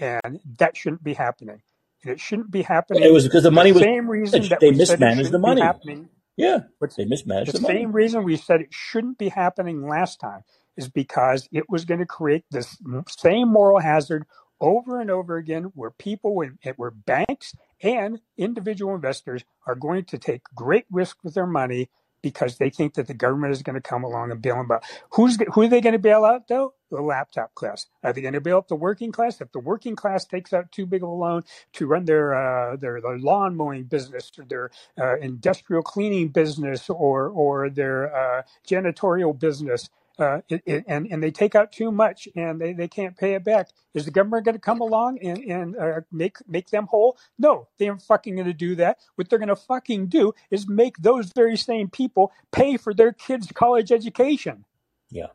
and 0.00 0.40
that 0.58 0.76
shouldn't 0.76 1.04
be 1.04 1.14
happening. 1.14 1.62
It 2.04 2.20
shouldn't 2.20 2.50
be 2.52 2.62
happening. 2.62 3.04
It 3.04 3.12
was 3.12 3.24
because 3.24 3.44
the 3.44 3.50
for 3.52 3.60
the 3.60 3.66
money 3.66 3.72
was 3.72 3.82
the 3.84 3.88
same 3.88 4.08
reason 4.10 4.48
that 4.50 4.62
They 4.62 4.68
we 4.68 4.78
said 4.78 5.00
it 5.02 5.08
mismanaged 5.08 5.32
the 5.32 5.38
money. 5.38 5.62
happening. 5.62 6.10
Yeah, 6.36 6.60
What's 6.78 6.96
they 6.96 7.04
mismanaged 7.06 7.54
the 7.54 7.54
the 7.54 7.60
money. 7.60 7.80
same 7.80 7.92
reason 7.92 8.24
we 8.24 8.36
said 8.36 8.60
it 8.62 8.68
shouldn't 8.72 9.18
be 9.18 9.30
happening 9.30 9.88
last 9.88 10.20
time 10.20 10.42
is 10.76 10.88
because 10.88 11.48
it 11.52 11.70
was 11.70 11.84
going 11.86 12.00
to 12.00 12.06
create 12.06 12.44
this 12.50 12.78
same 13.08 13.48
moral 13.48 13.80
hazard 13.80 14.26
over 14.60 15.00
and 15.00 15.10
over 15.10 15.36
again 15.36 15.64
where 15.74 15.90
people 15.92 16.34
where 16.76 16.92
banks 16.92 17.54
and 17.82 18.20
individual 18.38 18.94
investors 18.94 19.44
are 19.66 19.76
going 19.76 20.04
to 20.06 20.18
take 20.18 20.42
great 20.54 20.86
risk 20.90 21.18
with 21.24 21.34
their 21.34 21.46
money 21.46 21.90
because 22.22 22.58
they 22.58 22.70
think 22.70 22.94
that 22.94 23.08
the 23.08 23.14
government 23.14 23.52
is 23.52 23.62
going 23.62 23.74
to 23.76 23.82
come 23.82 24.04
along 24.04 24.30
and 24.32 24.42
bail 24.42 24.56
them 24.56 24.70
out. 24.72 24.84
Who's 25.12 25.38
who 25.54 25.62
are 25.62 25.68
they 25.68 25.80
going 25.82 25.94
to 25.94 25.98
bail 26.00 26.24
out 26.24 26.48
though? 26.48 26.74
The 26.90 27.02
laptop 27.02 27.54
class. 27.54 27.86
Are 28.02 28.12
they 28.12 28.22
going 28.22 28.34
to 28.34 28.40
bail 28.40 28.58
out 28.58 28.68
the 28.68 28.76
working 28.76 29.12
class? 29.12 29.40
If 29.40 29.52
the 29.52 29.60
working 29.60 29.96
class 29.96 30.24
takes 30.24 30.52
out 30.54 30.72
too 30.72 30.86
big 30.86 31.02
of 31.02 31.10
a 31.10 31.12
loan 31.12 31.44
to 31.74 31.86
run 31.86 32.06
their 32.06 32.34
uh, 32.34 32.76
their, 32.76 33.00
their 33.00 33.18
lawn 33.18 33.56
mowing 33.56 33.84
business 33.84 34.30
or 34.38 34.44
their 34.44 34.70
uh, 34.98 35.18
industrial 35.18 35.82
cleaning 35.82 36.28
business 36.28 36.88
or 36.88 37.28
or 37.28 37.70
their 37.70 38.14
uh, 38.14 38.42
janitorial 38.66 39.38
business, 39.38 39.90
uh, 40.18 40.40
it, 40.48 40.62
it, 40.66 40.84
and 40.88 41.06
and 41.10 41.22
they 41.22 41.30
take 41.30 41.54
out 41.54 41.72
too 41.72 41.92
much 41.92 42.28
and 42.34 42.60
they, 42.60 42.72
they 42.72 42.88
can't 42.88 43.16
pay 43.16 43.34
it 43.34 43.44
back. 43.44 43.68
Is 43.94 44.04
the 44.04 44.10
government 44.10 44.44
going 44.44 44.54
to 44.54 44.60
come 44.60 44.80
along 44.80 45.18
and 45.22 45.38
and 45.38 45.76
uh, 45.76 46.00
make 46.10 46.38
make 46.48 46.70
them 46.70 46.86
whole? 46.86 47.18
No, 47.38 47.68
they 47.78 47.88
aren't 47.88 48.02
fucking 48.02 48.34
going 48.34 48.46
to 48.46 48.52
do 48.52 48.74
that. 48.76 48.98
What 49.16 49.28
they're 49.28 49.38
going 49.38 49.48
to 49.48 49.56
fucking 49.56 50.06
do 50.08 50.32
is 50.50 50.68
make 50.68 50.96
those 50.98 51.32
very 51.32 51.56
same 51.56 51.88
people 51.88 52.32
pay 52.50 52.76
for 52.76 52.94
their 52.94 53.12
kids' 53.12 53.52
college 53.52 53.92
education. 53.92 54.64
Yeah. 55.10 55.28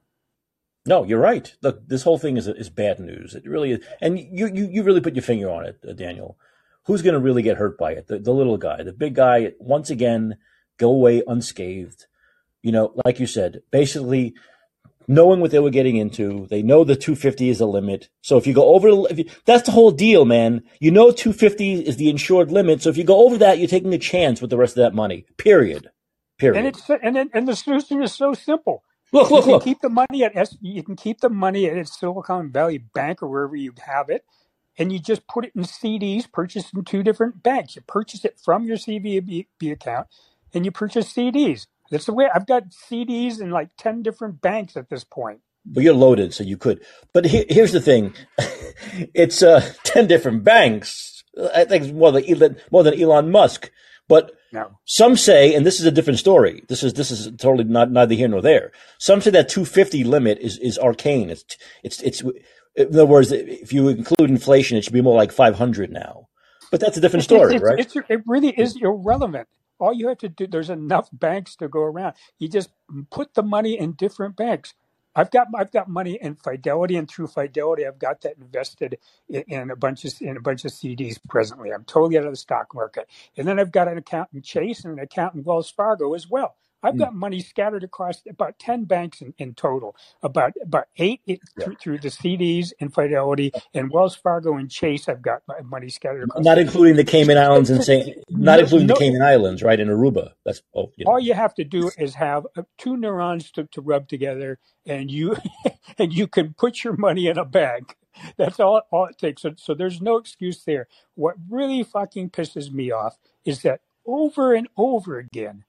No, 0.86 1.04
you're 1.04 1.20
right. 1.20 1.54
Look, 1.62 1.88
this 1.88 2.04
whole 2.04 2.18
thing 2.18 2.38
is 2.38 2.48
is 2.48 2.70
bad 2.70 3.00
news. 3.00 3.36
It 3.36 3.48
really 3.48 3.72
is, 3.72 3.86
and 4.02 4.20
you 4.20 4.48
you, 4.48 4.68
you 4.70 4.84
really 4.84 5.02
put 5.02 5.16
your 5.16 5.24
finger 5.24 5.50
on 5.50 5.66
it, 5.66 5.80
uh, 5.88 5.94
Daniel. 5.94 6.38
Who's 6.86 7.02
going 7.02 7.14
to 7.14 7.20
really 7.20 7.42
get 7.42 7.58
hurt 7.58 7.78
by 7.78 7.94
it? 7.94 8.08
The, 8.08 8.20
the 8.20 8.34
little 8.34 8.58
guy, 8.58 8.84
the 8.84 8.92
big 8.92 9.16
guy. 9.16 9.54
Once 9.60 9.90
again, 9.90 10.38
go 10.78 10.90
away 10.90 11.24
unscathed. 11.26 12.08
You 12.62 12.74
know, 12.74 12.94
like 13.06 13.20
you 13.20 13.28
said, 13.28 13.62
basically 13.72 14.36
knowing 15.08 15.40
what 15.40 15.52
they 15.52 15.60
were 15.60 15.70
getting 15.70 15.98
into. 15.98 16.48
They 16.50 16.62
know 16.62 16.84
the 16.84 16.96
250 16.96 17.50
is 17.50 17.60
the 17.60 17.68
limit. 17.68 18.10
So 18.22 18.38
if 18.38 18.48
you 18.48 18.54
go 18.54 18.74
over, 18.74 18.90
you, 19.14 19.26
that's 19.46 19.64
the 19.64 19.72
whole 19.72 19.92
deal, 19.92 20.26
man. 20.26 20.64
You 20.80 20.92
know 20.92 21.12
250 21.12 21.82
is 21.86 21.98
the 21.98 22.10
insured 22.10 22.52
limit. 22.52 22.82
So 22.82 22.90
if 22.90 22.98
you 22.98 23.04
go 23.04 23.26
over 23.26 23.38
that, 23.38 23.60
you're 23.60 23.68
taking 23.68 23.94
a 23.94 23.98
chance 23.98 24.42
with 24.42 24.50
the 24.50 24.58
rest 24.58 24.78
of 24.78 24.84
that 24.84 24.94
money. 24.94 25.26
Period. 25.38 25.90
Period. 26.38 26.58
And 26.58 26.68
it's 26.68 26.90
and 26.90 27.16
then, 27.16 27.30
and 27.34 27.48
the 27.48 27.56
solution 27.56 28.02
is 28.02 28.14
so 28.14 28.34
simple. 28.34 28.84
Look, 29.14 29.32
You 29.32 29.40
look, 29.40 29.46
can 29.46 29.52
look. 29.52 29.60
keep 29.60 29.82
the 29.82 29.90
money 29.90 30.24
at 30.26 30.36
S, 30.38 30.58
you 30.62 30.84
can 30.84 30.96
keep 30.98 31.22
the 31.22 31.30
money 31.30 31.68
at 31.68 31.88
Silicon 31.90 32.52
Valley 32.52 32.80
Bank 32.80 33.24
or 33.24 33.30
wherever 33.30 33.56
you 33.58 33.74
have 33.88 34.10
it, 34.10 34.26
and 34.78 34.94
you 34.94 35.00
just 35.00 35.28
put 35.28 35.46
it 35.46 35.54
in 35.56 35.64
CDs 35.64 36.32
purchased 36.32 36.74
in 36.76 36.86
two 36.86 37.04
different 37.04 37.44
banks. 37.44 37.76
You 37.76 37.84
purchase 37.84 38.26
it 38.26 38.40
from 38.44 38.66
your 38.66 38.78
SVB 38.78 39.48
account, 39.72 40.08
and 40.54 40.66
you 40.66 40.72
purchase 40.72 41.14
CDs. 41.14 41.68
That's 41.92 42.06
the 42.08 42.14
way 42.14 42.30
I've 42.34 42.48
got 42.48 42.72
CDs 42.72 43.42
in 43.42 43.52
like 43.52 43.72
ten 43.78 44.04
different 44.04 44.42
banks 44.42 44.78
at 44.78 44.90
this 44.90 45.04
point. 45.06 45.42
But 45.66 45.84
you're 45.84 45.94
loaded, 45.96 46.34
so 46.34 46.44
you 46.44 46.58
could. 46.58 46.84
But 47.14 47.26
he, 47.26 47.46
here's 47.50 47.74
the 47.74 47.82
thing: 47.82 48.14
it's 49.16 49.44
uh, 49.44 49.74
ten 49.84 50.08
different 50.08 50.44
banks. 50.44 51.24
I 51.56 51.66
think 51.66 51.86
it's 51.86 51.94
more 51.94 52.12
than 52.12 52.30
Elon, 52.30 52.58
more 52.72 52.84
than 52.84 53.02
Elon 53.02 53.32
Musk. 53.32 53.72
But 54.14 54.32
No, 54.52 54.78
some 54.86 55.18
say, 55.18 55.56
and 55.56 55.66
this 55.66 55.80
is 55.80 55.88
a 55.88 55.92
different 55.92 56.20
story. 56.20 56.64
This 56.70 56.84
is 56.84 56.94
this 56.94 57.10
is 57.10 57.32
totally 57.38 57.64
not 57.64 57.90
neither 57.90 58.14
here 58.14 58.28
nor 58.28 58.44
there. 58.44 58.72
Some 59.00 59.22
say 59.22 59.32
that 59.32 59.50
250 59.50 60.04
limit 60.04 60.38
is 60.40 60.60
is 60.60 60.78
arcane. 60.78 61.32
It's 61.32 61.44
it's 61.84 62.00
it's. 62.04 62.22
In 62.76 62.88
other 62.88 63.06
words, 63.06 63.32
if 63.32 63.74
you 63.74 63.88
include 63.90 64.30
inflation, 64.30 64.78
it 64.78 64.84
should 64.84 64.94
be 64.94 65.02
more 65.02 65.16
like 65.16 65.32
500 65.32 65.92
now. 65.92 66.28
But 66.72 66.80
that's 66.80 66.98
a 66.98 67.02
different 67.02 67.24
story, 67.24 67.56
it's 67.56 67.64
right? 67.64 67.80
it's 67.80 67.96
it 68.10 68.22
really 68.28 68.50
is 68.50 68.76
irrelevant. 68.82 69.48
All 69.80 69.94
you 69.94 70.08
have 70.10 70.20
to 70.20 70.30
do, 70.30 70.46
there's 70.48 70.70
enough 70.70 71.08
banks 71.12 71.56
to 71.58 71.68
go 71.68 71.82
around. 71.82 72.14
You 72.40 72.48
just 72.50 72.70
put 73.10 73.34
the 73.34 73.44
money 73.44 73.78
in 73.80 73.94
different 73.94 74.36
banks. 74.36 74.74
I've 75.16 75.32
got 75.32 75.48
I've 75.56 75.72
got 75.72 75.90
money 75.90 76.20
in 76.22 76.36
Fidelity, 76.36 76.98
and 76.98 77.10
through 77.10 77.28
Fidelity, 77.28 77.88
I've 77.88 78.00
got 78.00 78.22
that 78.24 78.38
invested 78.40 79.00
in, 79.30 79.44
in 79.48 79.72
a 79.72 79.78
bunch 79.78 80.06
of 80.06 80.14
in 80.22 80.38
a 80.38 80.42
bunch 80.42 80.66
of 80.66 80.72
CDs 80.72 81.20
presently. 81.30 81.72
I'm 81.72 81.86
totally 81.86 82.18
out 82.20 82.26
of 82.26 82.34
the 82.34 82.38
stock 82.38 82.76
market, 82.76 83.10
and 83.38 83.48
then 83.48 83.60
I've 83.60 83.74
got 83.74 83.90
an 83.90 84.00
account 84.00 84.30
in 84.34 84.42
Chase 84.44 84.86
and 84.86 84.96
an 85.00 85.04
account 85.04 85.36
in 85.36 85.44
Wells 85.46 85.72
Fargo 85.72 86.16
as 86.16 86.30
well. 86.30 86.56
I've 86.84 86.98
Hmm. 86.98 87.00
got 87.00 87.16
money 87.16 87.42
scattered 87.42 87.84
across 87.86 88.24
about 88.30 88.60
ten 88.60 88.86
banks 88.86 89.22
in, 89.22 89.34
in 89.40 89.56
total. 89.56 89.96
About 90.24 90.54
about 90.62 90.88
eight 90.98 91.22
Yeah. 91.58 91.66
through, 91.66 91.78
through 91.78 92.00
the 92.00 92.10
CDs 92.10 92.74
and 92.82 92.94
Fidelity 92.94 93.54
and 93.74 93.92
Wells 93.92 94.16
Fargo 94.16 94.58
and 94.58 94.72
Chase. 94.72 95.10
I've 95.10 95.24
got 95.24 95.44
my 95.48 95.62
money 95.62 95.90
scattered 95.90 96.24
across 96.24 96.46
Not 96.46 96.60
including 96.60 96.96
the 96.98 97.06
Cayman 97.06 97.38
Islands 97.38 97.70
and 97.70 97.84
saying, 97.84 98.16
not 98.30 98.60
no, 98.60 98.62
including 98.62 98.88
the 98.88 98.94
Cayman 98.94 99.22
Islands, 99.24 99.64
right? 99.64 99.80
In 99.80 99.90
Aruba. 99.90 100.34
That's 100.46 100.62
oh, 100.76 100.92
you 100.98 101.06
all 101.06 101.20
you 101.20 101.36
have 101.36 101.56
to 101.56 101.64
do 101.66 101.92
is 101.98 102.16
have 102.16 102.48
uh, 102.58 102.64
two 102.78 102.98
neurons 102.98 103.52
to, 103.54 103.66
to 103.66 103.82
rub 103.82 104.08
together 104.10 104.60
and 104.86 105.12
you 105.12 105.38
and 106.00 106.14
you 106.14 106.28
can 106.28 106.54
put 106.56 106.84
your 106.84 106.98
money 106.98 107.28
in 107.28 107.38
a 107.40 107.46
bag 107.46 107.96
that's 108.38 108.60
all 108.60 108.82
all 108.92 109.06
it 109.08 109.18
takes 109.18 109.44
so, 109.44 109.54
so 109.58 109.74
there's 109.74 110.02
no 110.02 110.18
excuse 110.18 110.64
there 110.66 110.88
what 111.16 111.36
really 111.50 111.84
fucking 111.84 112.30
pisses 112.30 112.72
me 112.72 112.92
off 112.92 113.18
is 113.46 113.64
that 113.64 113.82
over 114.08 114.54
and 114.54 114.68
over 114.78 115.20
again 115.20 115.66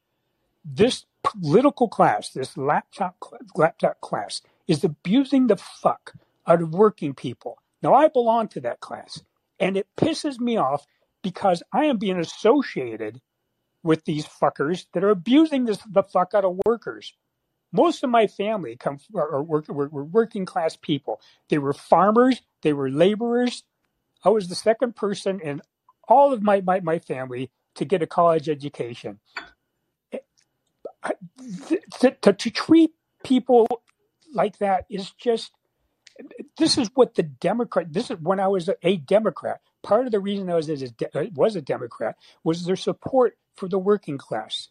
this 0.65 1.05
political 1.23 1.89
class, 1.89 2.31
this 2.31 2.57
laptop 2.57 3.17
laptop 3.55 4.01
class, 4.01 4.43
is 4.67 4.85
abusing 4.85 5.47
the 5.47 5.57
fuck 5.57 6.15
out 6.47 6.63
of 6.63 6.75
working 6.75 7.15
people. 7.15 7.59
Now 7.83 7.95
I 7.95 8.09
belong 8.09 8.49
to 8.49 8.61
that 8.61 8.81
class, 8.81 9.23
and 9.59 9.77
it 9.77 9.87
pisses 9.97 10.39
me 10.39 10.57
off 10.57 10.87
because 11.23 11.63
I 11.73 11.87
am 11.87 11.99
being 11.99 12.19
associated 12.19 13.21
with 13.83 14.05
these 14.05 14.27
fuckers 14.27 14.87
that 14.93 15.05
are 15.05 15.11
abusing 15.11 15.67
this, 15.67 15.79
the 15.91 16.03
fuck 16.03 16.33
out 16.35 16.45
of 16.45 16.59
workers. 16.67 17.13
Most 17.73 18.05
of 18.05 18.11
my 18.11 18.27
family 18.27 18.77
come 18.77 18.99
are, 19.15 19.43
work, 19.43 19.69
were, 19.69 19.89
were 19.89 20.05
working 20.05 20.47
class 20.47 20.77
people. 20.77 21.21
They 21.49 21.59
were 21.59 21.73
farmers. 21.73 22.41
They 22.63 22.73
were 22.73 22.89
laborers. 22.89 23.65
I 24.25 24.31
was 24.31 24.49
the 24.49 24.55
second 24.55 24.97
person 24.97 25.41
in 25.41 25.61
all 26.09 26.33
of 26.33 26.43
my, 26.43 26.61
my, 26.61 26.81
my 26.81 26.99
family 26.99 27.51
to 27.75 27.85
get 27.85 28.03
a 28.03 28.07
college 28.07 28.49
education. 28.49 29.19
To, 31.99 32.17
to, 32.23 32.33
to 32.33 32.51
treat 32.51 32.93
people 33.25 33.67
like 34.33 34.59
that 34.59 34.87
is 34.89 35.11
just 35.13 35.53
this 36.59 36.79
is 36.79 36.91
what 36.95 37.15
the 37.15 37.23
Democrat. 37.23 37.93
This 37.93 38.11
is 38.11 38.19
when 38.21 38.41
I 38.41 38.49
was 38.49 38.71
a 38.83 38.97
Democrat. 38.97 39.61
Part 39.83 40.07
of 40.07 40.13
the 40.13 40.21
reason 40.21 40.49
I 40.49 40.55
was 40.55 40.71
a, 40.71 40.77
was 41.35 41.57
a 41.57 41.63
Democrat 41.63 42.17
was 42.43 42.65
their 42.65 42.77
support 42.77 43.37
for 43.57 43.69
the 43.69 43.79
working 43.79 44.19
class. 44.19 44.69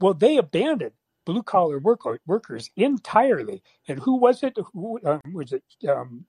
Well, 0.00 0.14
they 0.14 0.36
abandoned 0.38 0.92
blue 1.24 1.42
collar 1.42 1.78
work, 1.78 2.00
workers 2.26 2.70
entirely. 2.76 3.62
And 3.88 3.98
who 4.00 4.16
was 4.16 4.42
it? 4.42 4.56
Who 4.72 5.00
um, 5.04 5.20
was 5.32 5.52
it? 5.52 5.62
Um, 5.88 6.26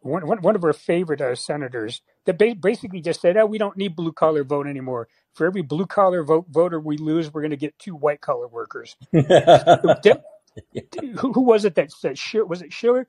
one, 0.00 0.26
one, 0.26 0.42
one 0.42 0.56
of 0.56 0.64
our 0.64 0.72
favorite 0.72 1.20
uh, 1.20 1.34
senators 1.34 2.02
that 2.24 2.38
ba- 2.38 2.54
basically 2.54 3.00
just 3.00 3.20
said, 3.20 3.36
"Oh, 3.36 3.46
we 3.46 3.58
don't 3.58 3.76
need 3.76 3.96
blue 3.96 4.12
collar 4.12 4.44
vote 4.44 4.66
anymore. 4.66 5.08
For 5.34 5.46
every 5.46 5.62
blue 5.62 5.86
collar 5.86 6.22
vote 6.22 6.46
voter 6.48 6.78
we 6.78 6.96
lose, 6.96 7.32
we're 7.32 7.40
going 7.42 7.50
to 7.50 7.56
get 7.56 7.78
two 7.78 7.94
white 7.94 8.20
collar 8.20 8.46
workers." 8.48 8.96
who, 9.12 9.20
who, 11.32 11.40
was 11.40 11.64
it 11.64 11.74
that 11.74 11.90
said? 11.92 12.18
Was 12.46 12.62
it 12.62 12.72
Schiller? 12.72 13.08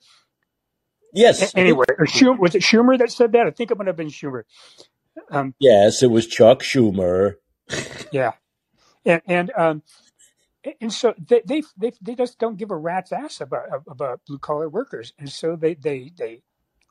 Yes. 1.13 1.53
Anyway, 1.55 1.86
or 1.99 2.07
Schumer, 2.07 2.39
was 2.39 2.55
it 2.55 2.63
Schumer 2.63 2.97
that 2.97 3.11
said 3.11 3.34
that? 3.34 3.45
I 3.45 3.51
think 3.51 3.69
it 3.69 3.78
might 3.78 3.88
have 3.88 3.95
been 3.95 4.07
Schumer. 4.07 4.43
Um, 5.30 5.53
yes, 5.59 6.01
it 6.01 6.09
was 6.09 6.26
Chuck 6.26 6.61
Schumer. 6.61 7.36
yeah, 8.11 8.32
and 9.05 9.21
and 9.28 9.51
um, 9.55 9.84
and 10.82 10.91
so 10.91 11.13
they, 11.17 11.41
they 11.45 11.61
they 11.78 11.91
they 12.01 12.15
just 12.15 12.39
don't 12.39 12.57
give 12.57 12.71
a 12.71 12.76
rat's 12.76 13.11
ass 13.11 13.41
about 13.41 13.84
about 13.88 14.21
blue 14.26 14.39
collar 14.39 14.67
workers, 14.67 15.13
and 15.19 15.32
so 15.32 15.55
they 15.55 15.76
they 15.76 16.11
they 16.17 16.41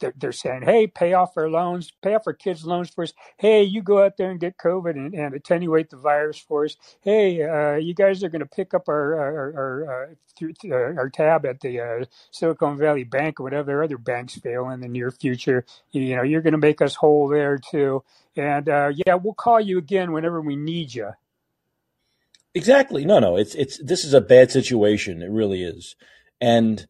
they're, 0.02 0.12
they're 0.16 0.32
saying, 0.32 0.62
hey, 0.62 0.86
pay 0.86 1.14
off 1.14 1.36
our 1.36 1.48
loans, 1.48 1.92
pay 2.02 2.14
off 2.14 2.26
our 2.26 2.34
kids' 2.34 2.66
loans 2.66 2.90
for 2.90 3.04
us. 3.04 3.14
Hey, 3.38 3.62
you 3.62 3.82
go 3.82 4.04
out 4.04 4.18
there 4.18 4.30
and 4.30 4.40
get 4.40 4.58
COVID 4.58 4.90
and, 4.90 5.14
and 5.14 5.34
attenuate 5.34 5.88
the 5.88 5.96
virus 5.96 6.38
for 6.38 6.66
us. 6.66 6.76
Hey, 7.00 7.42
uh, 7.42 7.76
you 7.76 7.94
guys 7.94 8.22
are 8.22 8.28
going 8.28 8.40
to 8.40 8.46
pick 8.46 8.74
up 8.74 8.88
our 8.88 9.14
our 9.14 9.54
our, 9.56 10.02
uh, 10.02 10.46
uh, 10.70 10.74
our 10.74 11.08
tab 11.08 11.46
at 11.46 11.60
the 11.60 11.80
uh, 11.80 12.04
Silicon 12.30 12.76
Valley 12.76 13.04
Bank 13.04 13.40
or 13.40 13.44
whatever 13.44 13.82
other 13.82 13.96
banks 13.96 14.34
fail 14.34 14.68
in 14.68 14.80
the 14.80 14.88
near 14.88 15.10
future. 15.10 15.64
You, 15.92 16.02
you 16.02 16.16
know, 16.16 16.22
you're 16.22 16.42
going 16.42 16.52
to 16.52 16.58
make 16.58 16.82
us 16.82 16.96
whole 16.96 17.28
there 17.28 17.58
too. 17.58 18.02
And 18.36 18.68
uh, 18.68 18.92
yeah, 18.94 19.14
we'll 19.14 19.34
call 19.34 19.60
you 19.60 19.78
again 19.78 20.12
whenever 20.12 20.40
we 20.40 20.56
need 20.56 20.94
you. 20.94 21.12
Exactly. 22.54 23.04
No, 23.04 23.18
no. 23.18 23.36
It's 23.36 23.54
it's 23.54 23.78
this 23.78 24.04
is 24.04 24.12
a 24.12 24.20
bad 24.20 24.50
situation. 24.50 25.22
It 25.22 25.30
really 25.30 25.62
is, 25.62 25.96
and 26.40 26.86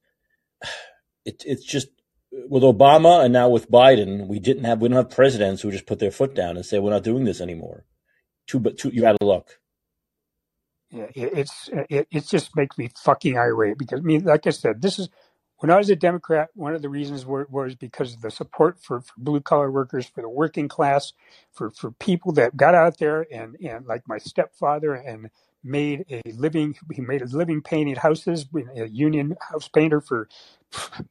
it, 1.25 1.45
it's 1.47 1.65
just 1.65 1.89
with 2.33 2.63
Obama 2.63 3.25
and 3.25 3.33
now 3.33 3.49
with 3.49 3.71
Biden, 3.71 4.27
we 4.27 4.39
didn't 4.39 4.65
have 4.65 4.81
we 4.81 4.89
don't 4.89 4.97
have 4.97 5.11
presidents 5.11 5.63
who 5.63 5.71
just 5.71 5.87
put 5.87 5.99
their 5.99 6.11
foot 6.11 6.35
down 6.35 6.57
and 6.57 6.65
say 6.65 6.79
we're 6.79 6.91
not 6.91 7.05
doing 7.05 7.25
this 7.25 7.41
anymore. 7.41 7.85
Too, 8.47 8.59
but 8.59 8.79
too, 8.79 8.91
you're 8.93 9.07
out 9.07 9.17
of 9.21 9.27
luck. 9.27 9.59
Yeah, 10.91 11.07
it's 11.15 11.71
it, 11.89 12.07
it 12.11 12.27
just 12.27 12.55
makes 12.57 12.77
me 12.77 12.91
fucking 13.03 13.39
irate 13.39 13.79
because 13.79 14.01
I 14.01 14.03
mean, 14.03 14.25
like 14.25 14.47
I 14.47 14.51
said, 14.51 14.83
this 14.83 14.99
is 14.99 15.09
when 15.59 15.71
I 15.71 15.79
was 15.79 15.89
a 15.91 15.97
Democrat. 15.97 16.51
One 16.55 16.75
of 16.75 16.83
the 16.83 16.89
reasons 16.89 17.25
were, 17.25 17.47
was 17.51 17.75
because 17.75 18.15
of 18.15 18.21
the 18.21 18.31
support 18.31 18.79
for, 18.79 19.01
for 19.01 19.13
blue 19.17 19.41
collar 19.41 19.71
workers, 19.71 20.07
for 20.07 20.21
the 20.21 20.29
working 20.29 20.69
class, 20.69 21.13
for 21.53 21.71
for 21.71 21.93
people 21.93 22.33
that 22.33 22.57
got 22.57 22.75
out 22.75 22.99
there 22.99 23.27
and 23.33 23.57
and 23.65 23.87
like 23.87 24.03
my 24.07 24.19
stepfather 24.19 24.95
and 24.95 25.31
made 25.65 26.05
a 26.11 26.23
living. 26.33 26.75
He 26.93 27.01
made 27.01 27.23
a 27.23 27.27
living 27.27 27.63
painting 27.63 27.97
houses, 27.97 28.47
a 28.77 28.87
union 28.89 29.37
house 29.41 29.69
painter 29.69 30.01
for 30.01 30.29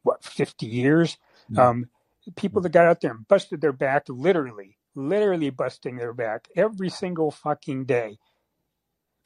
what 0.04 0.24
fifty 0.24 0.66
years. 0.66 1.18
Mm-hmm. 1.52 1.60
Um, 1.60 1.90
people 2.36 2.62
that 2.62 2.72
got 2.72 2.86
out 2.86 3.02
there 3.02 3.12
and 3.12 3.28
busted 3.28 3.62
their 3.62 3.74
back, 3.74 4.06
literally, 4.08 4.78
literally 4.96 5.50
busting 5.50 5.98
their 5.98 6.14
back 6.14 6.48
every 6.56 6.90
single 6.90 7.32
fucking 7.32 7.86
day. 7.86 8.18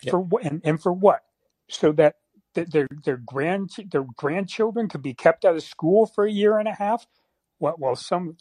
Yep. 0.03 0.11
For 0.11 0.19
what 0.19 0.43
and, 0.43 0.61
and 0.63 0.81
for 0.81 0.93
what? 0.93 1.21
So 1.69 1.91
that 1.93 2.15
their 2.53 2.87
their 3.03 3.17
grand 3.17 3.71
their 3.91 4.05
grandchildren 4.15 4.87
could 4.87 5.01
be 5.01 5.13
kept 5.13 5.45
out 5.45 5.55
of 5.55 5.63
school 5.63 6.05
for 6.05 6.25
a 6.25 6.31
year 6.31 6.57
and 6.57 6.67
a 6.67 6.73
half 6.73 7.07
while, 7.57 7.75
while 7.77 7.95
some 7.95 8.37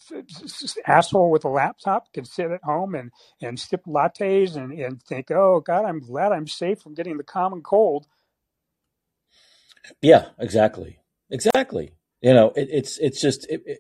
asshole 0.87 1.31
with 1.31 1.45
a 1.45 1.49
laptop 1.49 2.13
can 2.13 2.25
sit 2.25 2.51
at 2.51 2.63
home 2.65 2.95
and, 2.95 3.11
and 3.41 3.59
sip 3.59 3.85
lattes 3.87 4.57
and, 4.57 4.73
and 4.73 5.03
think, 5.03 5.31
oh, 5.31 5.61
God, 5.61 5.85
I'm 5.85 6.01
glad 6.01 6.33
I'm 6.33 6.47
safe 6.47 6.81
from 6.81 6.95
getting 6.95 7.17
the 7.17 7.25
common 7.25 7.63
cold. 7.63 8.07
Yeah, 10.01 10.27
exactly. 10.39 10.99
Exactly. 11.31 11.95
You 12.21 12.33
know, 12.33 12.53
it, 12.57 12.69
it's 12.71 12.99
it's 12.99 13.21
just 13.21 13.47
it, 13.51 13.63
it, 13.67 13.79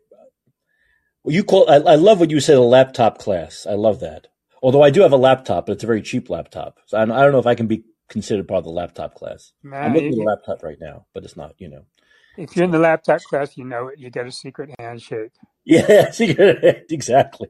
you 1.24 1.44
call. 1.44 1.68
I, 1.70 1.76
I, 1.76 1.94
love 1.94 2.20
what 2.20 2.30
you 2.30 2.40
said. 2.40 2.56
A 2.56 2.60
laptop 2.60 3.18
class. 3.18 3.66
I 3.66 3.72
love 3.72 4.00
that. 4.00 4.26
Although 4.62 4.82
I 4.82 4.90
do 4.90 5.00
have 5.02 5.12
a 5.12 5.16
laptop, 5.16 5.66
but 5.66 5.72
it's 5.72 5.84
a 5.84 5.86
very 5.86 6.02
cheap 6.02 6.28
laptop. 6.28 6.78
So 6.86 6.98
I, 6.98 7.02
I 7.02 7.06
don't 7.06 7.32
know 7.32 7.38
if 7.38 7.46
I 7.46 7.54
can 7.54 7.66
be 7.66 7.84
considered 8.08 8.46
part 8.46 8.58
of 8.58 8.64
the 8.64 8.70
laptop 8.70 9.14
class. 9.14 9.52
I'm 9.64 9.94
looking 9.94 10.12
at 10.12 10.18
a 10.18 10.22
laptop 10.22 10.62
right 10.62 10.76
now, 10.80 11.06
but 11.14 11.24
it's 11.24 11.36
not. 11.36 11.54
You 11.58 11.70
know. 11.70 11.84
If 12.36 12.56
you're 12.56 12.64
in 12.64 12.70
the 12.70 12.78
laptop 12.78 13.22
class, 13.22 13.56
you 13.56 13.64
know 13.64 13.88
it. 13.88 13.98
You 13.98 14.10
get 14.10 14.26
a 14.26 14.32
secret 14.32 14.70
handshake. 14.78 15.32
Yeah, 15.64 16.10
secret, 16.12 16.86
exactly. 16.90 17.48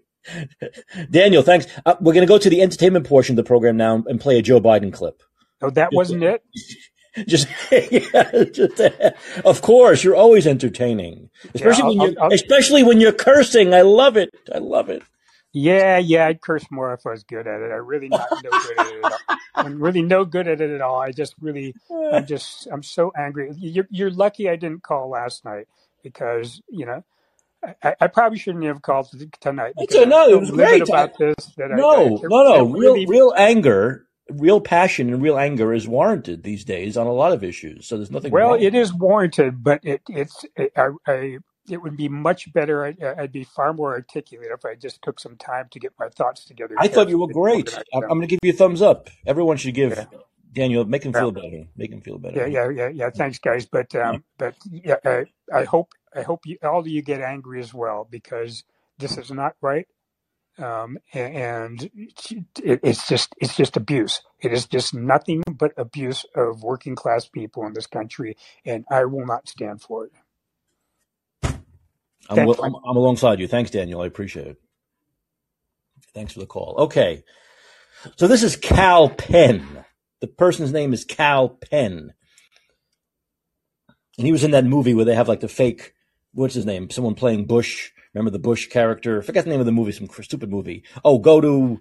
Daniel, 1.11 1.43
thanks. 1.43 1.67
Uh, 1.85 1.97
we're 2.01 2.15
going 2.15 2.27
to 2.27 2.31
go 2.31 2.39
to 2.39 2.51
the 2.51 2.63
entertainment 2.63 3.07
portion 3.07 3.35
of 3.35 3.37
the 3.45 3.47
program 3.47 3.77
now 3.77 4.03
and 4.07 4.21
play 4.21 4.39
a 4.39 4.43
Joe 4.43 4.61
Biden 4.61 4.93
clip. 4.93 5.23
Oh, 5.61 5.71
that 5.71 5.91
wasn't 5.93 6.23
it. 6.23 6.43
Just, 7.29 7.47
yeah, 7.71 8.45
just 8.51 8.81
uh, 8.81 9.13
of 9.45 9.63
course, 9.63 10.03
you're 10.03 10.17
always 10.17 10.49
entertaining, 10.49 11.31
especially 11.55 11.95
yeah, 11.95 12.03
when 12.03 12.13
you're, 12.13 12.33
especially 12.33 12.83
when 12.83 13.01
you're 13.01 13.13
cursing. 13.13 13.73
I 13.73 13.83
love 13.83 14.17
it. 14.17 14.31
I 14.53 14.59
love 14.59 14.91
it. 14.91 15.01
Yeah, 15.57 15.99
yeah, 15.99 16.27
I'd 16.27 16.41
curse 16.41 16.69
more 16.69 16.93
if 16.93 17.07
I 17.07 17.11
was 17.11 17.23
good 17.23 17.47
at 17.47 17.61
it. 17.61 17.71
I 17.71 17.77
really 17.77 18.09
not 18.09 18.27
no 18.43 18.51
good 18.51 18.79
at 18.79 18.87
it 18.89 19.05
at 19.05 19.13
all. 19.13 19.39
I'm 19.55 19.81
really 19.81 20.03
no 20.03 20.25
good 20.25 20.49
at 20.49 20.61
it 20.61 20.71
at 20.71 20.81
all. 20.81 21.01
I 21.01 21.13
just 21.13 21.37
really, 21.41 21.75
I'm 22.13 22.27
just, 22.27 22.67
I'm 22.73 22.83
so 22.83 23.13
angry. 23.17 23.53
You're, 23.57 23.87
you're 23.89 24.11
lucky 24.11 24.51
I 24.51 24.57
didn't 24.57 24.83
call 24.83 25.09
last 25.09 25.45
night 25.45 25.69
because 26.03 26.61
you 26.69 26.87
know, 26.87 27.05
I, 27.83 27.95
I 28.01 28.07
probably 28.09 28.39
shouldn't 28.39 28.65
have 28.65 28.83
called 28.83 29.09
tonight. 29.41 29.75
It's 29.77 29.95
a, 29.95 30.05
no, 30.05 30.29
it 30.29 30.41
was 30.41 30.51
great. 30.51 30.83
About 30.83 31.11
I, 31.21 31.27
this, 31.27 31.53
no, 31.57 32.17
I, 32.17 32.21
no, 32.23 32.29
no. 32.29 32.65
Real, 32.67 33.07
real 33.07 33.33
anger 33.37 34.05
real 34.31 34.61
passion 34.61 35.13
and 35.13 35.23
real 35.23 35.39
anger 35.39 35.73
is 35.73 35.87
warranted 35.87 36.43
these 36.43 36.65
days 36.65 36.97
on 36.97 37.07
a 37.07 37.13
lot 37.13 37.33
of 37.33 37.45
issues. 37.45 37.87
So 37.87 37.97
there's 37.97 38.11
nothing. 38.11 38.33
Well, 38.33 38.51
wrong. 38.51 38.63
it 38.63 38.75
is 38.75 38.93
warranted, 38.93 39.63
but 39.63 39.85
it, 39.85 40.03
it's 40.09 40.45
it, 40.57 40.73
I, 40.77 40.89
I, 41.07 41.39
it 41.69 41.83
would 41.83 41.97
be 41.97 42.09
much 42.09 42.53
better. 42.53 42.85
I, 42.85 43.23
would 43.23 43.33
be 43.33 43.45
far 43.45 43.73
more 43.73 43.93
articulate 43.93 44.49
if 44.53 44.65
I 44.65 44.75
just 44.75 45.03
took 45.03 45.21
some 45.21 45.37
time 45.37 45.69
to 45.71 45.79
get 45.79 45.93
my 45.99 46.09
thoughts 46.09 46.45
together. 46.45 46.75
I 46.79 46.89
thought 46.89 47.09
you 47.09 47.19
were 47.19 47.29
great. 47.29 47.75
I'm, 47.95 48.03
I'm 48.05 48.09
going 48.09 48.23
to 48.23 48.27
give 48.27 48.41
you 48.43 48.53
a 48.53 48.57
thumbs 48.57 48.83
up. 48.83 49.09
Everyone 49.27 49.57
should 49.57 49.75
give 49.75 49.93
yeah. 49.93 50.07
Daniel 50.53 50.85
make 50.85 51.05
him 51.05 51.13
feel 51.13 51.33
yeah. 51.35 51.43
better. 51.43 51.65
Make 51.77 51.93
him 51.93 52.01
feel 52.01 52.19
better. 52.19 52.47
Yeah, 52.47 52.47
yeah, 52.47 52.71
yeah, 52.71 52.89
yeah. 52.89 53.11
Thanks, 53.11 53.39
guys. 53.39 53.67
But 53.67 53.95
um, 53.95 54.25
but 54.39 54.55
yeah, 54.71 54.97
I, 55.05 55.25
I 55.53 55.65
hope 55.65 55.93
I 56.15 56.23
hope 56.23 56.47
you, 56.47 56.59
all 56.63 56.79
of 56.79 56.87
you 56.87 57.03
get 57.03 57.21
angry 57.21 57.61
as 57.61 57.75
well 57.75 58.07
because 58.09 58.65
this 58.99 59.19
is 59.19 59.31
not 59.31 59.57
right 59.61 59.89
um, 60.59 60.99
and 61.13 61.91
it's 62.63 63.09
just 63.09 63.35
it's 63.39 63.57
just 63.57 63.77
abuse. 63.77 64.21
It 64.41 64.53
is 64.53 64.67
just 64.67 64.95
nothing 64.95 65.43
but 65.51 65.73
abuse 65.77 66.25
of 66.35 66.63
working 66.63 66.95
class 66.95 67.27
people 67.27 67.67
in 67.67 67.73
this 67.73 67.87
country, 67.87 68.37
and 68.65 68.85
I 68.91 69.05
will 69.07 69.27
not 69.27 69.49
stand 69.49 69.83
for 69.83 70.07
it. 70.07 70.13
I'm, 72.29 72.39
I'm, 72.39 72.75
I'm 72.75 72.97
alongside 72.97 73.41
you. 73.41 73.49
Thanks, 73.49 73.71
Daniel. 73.71 74.01
I 74.01 74.07
appreciate 74.07 74.47
it. 74.47 74.57
Thanks 76.15 76.33
for 76.33 76.41
the 76.41 76.47
call. 76.47 76.77
Okay, 76.79 77.25
so 78.17 78.29
this 78.29 78.43
is 78.43 78.57
Kal 78.57 79.09
Penn. 79.09 79.85
The 80.21 80.29
person's 80.29 80.73
name 80.73 80.93
is 80.93 81.05
Kal 81.05 81.49
Penn, 81.49 82.15
and 84.17 84.27
he 84.27 84.33
was 84.33 84.45
in 84.45 84.53
that 84.53 84.65
movie 84.65 84.95
where 84.95 85.05
they 85.05 85.15
have 85.15 85.29
like 85.29 85.41
the 85.41 85.49
fake. 85.49 85.93
What's 86.33 86.55
his 86.55 86.67
name? 86.67 86.91
Someone 86.91 87.15
playing 87.15 87.47
Bush 87.47 87.91
Remember 88.15 88.31
the 88.31 88.39
Bush 88.39 88.69
character? 88.69 89.19
I 89.19 89.25
forget 89.25 89.45
the 89.45 89.51
name 89.51 89.61
of 89.61 89.67
the 89.67 89.73
movie, 89.73 89.91
some 89.91 90.09
stupid 90.09 90.49
movie. 90.49 90.85
Oh, 91.05 91.19
go 91.19 91.41
to 91.41 91.81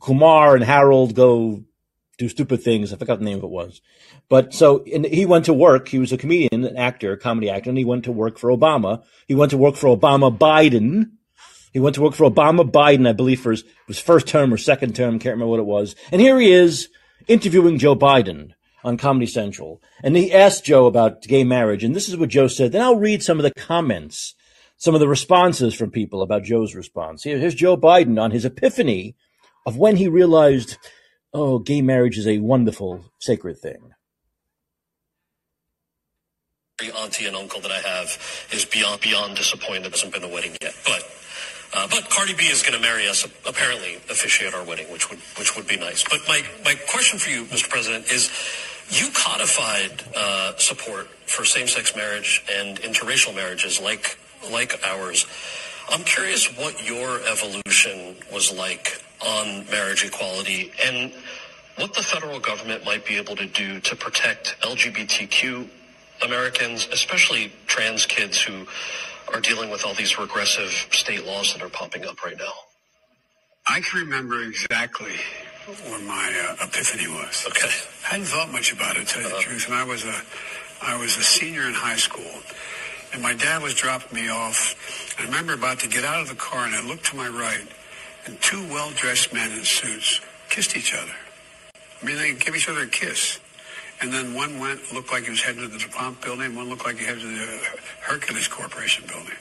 Kumar 0.00 0.54
and 0.54 0.64
Harold 0.64 1.14
go 1.14 1.64
do 2.18 2.28
stupid 2.28 2.62
things. 2.62 2.92
I 2.92 2.96
forgot 2.96 3.18
the 3.18 3.24
name 3.24 3.38
of 3.38 3.44
it 3.44 3.50
was. 3.50 3.80
But 4.28 4.54
so 4.54 4.84
he 4.84 5.26
went 5.26 5.46
to 5.46 5.54
work. 5.54 5.88
He 5.88 5.98
was 5.98 6.12
a 6.12 6.18
comedian, 6.18 6.64
an 6.64 6.76
actor, 6.76 7.12
a 7.12 7.18
comedy 7.18 7.50
actor, 7.50 7.70
and 7.70 7.78
he 7.78 7.84
went 7.84 8.04
to 8.04 8.12
work 8.12 8.38
for 8.38 8.50
Obama. 8.50 9.02
He 9.26 9.34
went 9.34 9.50
to 9.50 9.58
work 9.58 9.76
for 9.76 9.94
Obama 9.96 10.36
Biden. 10.36 11.12
He 11.72 11.80
went 11.80 11.94
to 11.94 12.02
work 12.02 12.14
for 12.14 12.30
Obama 12.30 12.70
Biden, 12.70 13.08
I 13.08 13.12
believe, 13.12 13.40
for 13.40 13.52
his, 13.52 13.64
his 13.86 13.98
first 13.98 14.26
term 14.26 14.52
or 14.52 14.58
second 14.58 14.94
term. 14.94 15.18
Can't 15.18 15.34
remember 15.34 15.50
what 15.50 15.60
it 15.60 15.66
was. 15.66 15.96
And 16.10 16.20
here 16.20 16.38
he 16.38 16.52
is 16.52 16.88
interviewing 17.28 17.78
Joe 17.78 17.96
Biden 17.96 18.52
on 18.84 18.96
Comedy 18.96 19.26
Central, 19.26 19.80
and 20.02 20.16
he 20.16 20.32
asked 20.32 20.64
Joe 20.64 20.86
about 20.86 21.22
gay 21.22 21.44
marriage, 21.44 21.84
and 21.84 21.94
this 21.94 22.08
is 22.08 22.16
what 22.16 22.28
Joe 22.28 22.48
said. 22.48 22.72
Then 22.72 22.82
I'll 22.82 22.96
read 22.96 23.22
some 23.22 23.38
of 23.38 23.44
the 23.44 23.52
comments, 23.52 24.34
some 24.76 24.94
of 24.94 25.00
the 25.00 25.08
responses 25.08 25.72
from 25.74 25.90
people 25.90 26.20
about 26.20 26.42
Joe's 26.42 26.74
response. 26.74 27.22
Here, 27.22 27.38
here's 27.38 27.54
Joe 27.54 27.76
Biden 27.76 28.20
on 28.20 28.32
his 28.32 28.44
epiphany 28.44 29.14
of 29.64 29.76
when 29.76 29.96
he 29.96 30.08
realized, 30.08 30.78
oh, 31.32 31.58
gay 31.58 31.82
marriage 31.82 32.18
is 32.18 32.26
a 32.26 32.38
wonderful, 32.38 33.04
sacred 33.18 33.58
thing. 33.58 33.92
Every 36.80 36.92
auntie 36.94 37.26
and 37.26 37.36
uncle 37.36 37.60
that 37.60 37.70
I 37.70 37.78
have 37.78 38.46
is 38.52 38.64
beyond 38.64 39.00
beyond 39.00 39.36
disappointed. 39.36 39.86
It 39.86 39.92
hasn't 39.92 40.12
been 40.12 40.24
a 40.24 40.28
wedding 40.28 40.56
yet, 40.60 40.74
but 40.84 41.08
uh, 41.74 41.86
but 41.88 42.10
Cardi 42.10 42.34
B 42.34 42.44
is 42.44 42.62
going 42.62 42.74
to 42.74 42.80
marry 42.80 43.08
us. 43.08 43.24
Apparently, 43.46 43.96
officiate 44.10 44.52
our 44.52 44.64
wedding, 44.64 44.90
which 44.90 45.08
would 45.10 45.20
which 45.38 45.56
would 45.56 45.66
be 45.66 45.76
nice. 45.76 46.02
But 46.02 46.20
my 46.26 46.42
my 46.64 46.74
question 46.88 47.18
for 47.18 47.30
you, 47.30 47.44
Mr. 47.44 47.68
President, 47.68 48.10
is 48.10 48.30
you 48.90 49.10
codified 49.14 50.02
uh, 50.16 50.56
support 50.56 51.06
for 51.26 51.44
same-sex 51.44 51.96
marriage 51.96 52.44
and 52.52 52.78
interracial 52.78 53.34
marriages 53.34 53.80
like 53.80 54.18
like 54.50 54.80
ours. 54.84 55.26
I'm 55.88 56.04
curious 56.04 56.46
what 56.58 56.84
your 56.86 57.20
evolution 57.30 58.16
was 58.32 58.52
like 58.52 59.02
on 59.24 59.64
marriage 59.70 60.04
equality 60.04 60.72
and 60.82 61.12
what 61.76 61.94
the 61.94 62.02
federal 62.02 62.38
government 62.38 62.84
might 62.84 63.06
be 63.06 63.16
able 63.16 63.36
to 63.36 63.46
do 63.46 63.80
to 63.80 63.96
protect 63.96 64.56
LGBTQ 64.60 65.68
Americans, 66.24 66.88
especially 66.92 67.52
trans 67.66 68.06
kids 68.06 68.40
who 68.40 68.66
are 69.32 69.40
dealing 69.40 69.70
with 69.70 69.84
all 69.84 69.94
these 69.94 70.18
regressive 70.18 70.70
state 70.90 71.24
laws 71.24 71.52
that 71.52 71.62
are 71.62 71.68
popping 71.68 72.04
up 72.04 72.24
right 72.24 72.36
now? 72.38 72.52
I 73.66 73.80
can 73.80 74.00
remember 74.00 74.42
exactly 74.42 75.12
where 75.86 76.00
my 76.00 76.56
uh, 76.60 76.64
epiphany 76.66 77.08
was. 77.08 77.46
Okay. 77.48 77.68
I 78.06 78.10
hadn't 78.10 78.26
thought 78.26 78.50
much 78.50 78.72
about 78.72 78.96
it, 78.96 79.06
to 79.06 79.14
tell 79.14 79.22
you 79.22 79.28
uh-huh. 79.28 79.36
the 79.36 79.42
truth. 79.42 79.66
And 79.66 79.74
I 79.74 79.84
was 79.84 80.04
a, 80.04 80.14
I 80.82 80.96
was 80.96 81.16
a 81.16 81.22
senior 81.22 81.62
in 81.62 81.74
high 81.74 81.96
school, 81.96 82.30
and 83.12 83.22
my 83.22 83.34
dad 83.34 83.62
was 83.62 83.74
dropping 83.74 84.20
me 84.20 84.28
off. 84.28 85.16
I 85.18 85.24
remember 85.24 85.54
about 85.54 85.78
to 85.80 85.88
get 85.88 86.04
out 86.04 86.20
of 86.20 86.28
the 86.28 86.34
car, 86.34 86.66
and 86.66 86.74
I 86.74 86.86
looked 86.86 87.06
to 87.06 87.16
my 87.16 87.28
right, 87.28 87.66
and 88.26 88.40
two 88.40 88.62
well-dressed 88.68 89.32
men 89.32 89.50
in 89.52 89.64
suits 89.64 90.20
kissed 90.48 90.76
each 90.76 90.94
other. 90.94 91.14
I 92.02 92.04
mean, 92.04 92.16
they 92.16 92.32
gave 92.34 92.54
each 92.54 92.68
other 92.68 92.82
a 92.82 92.86
kiss. 92.86 93.40
And 94.00 94.12
then 94.12 94.34
one 94.34 94.58
went, 94.58 94.92
looked 94.92 95.12
like 95.12 95.24
he 95.24 95.30
was 95.30 95.42
heading 95.42 95.62
to 95.62 95.68
the 95.68 95.78
DuPont 95.78 96.20
building. 96.20 96.56
One 96.56 96.68
looked 96.68 96.84
like 96.84 96.98
he 96.98 97.04
headed 97.04 97.22
to 97.22 97.28
the 97.28 97.60
Hercules 98.00 98.48
Corporation 98.48 99.04
building. 99.06 99.36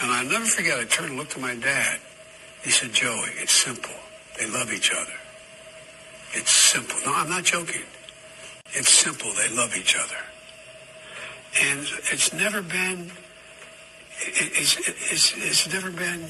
And 0.00 0.10
I'll 0.10 0.26
never 0.26 0.44
forget, 0.44 0.78
I 0.78 0.84
turned 0.84 1.10
and 1.10 1.18
looked 1.18 1.34
at 1.34 1.40
my 1.40 1.54
dad. 1.54 1.98
He 2.62 2.70
said, 2.70 2.92
Joey, 2.92 3.30
it's 3.36 3.52
simple. 3.52 3.94
They 4.38 4.46
love 4.46 4.72
each 4.72 4.92
other. 4.92 5.14
It's 6.32 6.50
simple. 6.50 6.98
No, 7.06 7.14
I'm 7.14 7.30
not 7.30 7.44
joking. 7.44 7.82
It's 8.72 8.90
simple. 8.90 9.32
They 9.32 9.48
love 9.56 9.74
each 9.74 9.96
other. 9.96 10.20
And 11.62 11.80
it's 12.12 12.32
never 12.32 12.60
been, 12.60 13.10
it's, 14.20 14.76
it's, 15.10 15.34
it's 15.36 15.72
never 15.72 15.90
been, 15.90 16.26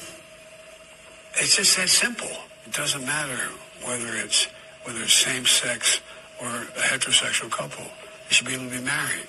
it's 1.40 1.56
just 1.56 1.76
that 1.76 1.88
simple. 1.88 2.30
It 2.66 2.72
doesn't 2.72 3.04
matter 3.04 3.38
whether 3.84 4.14
it's, 4.16 4.46
whether 4.84 5.00
it's 5.02 5.12
same 5.12 5.46
sex 5.46 6.00
or 6.40 6.46
a 6.48 6.82
heterosexual 6.90 7.50
couple. 7.50 7.84
They 7.84 8.34
should 8.34 8.46
be 8.46 8.54
able 8.54 8.64
to 8.64 8.70
be 8.70 8.84
married. 8.84 9.26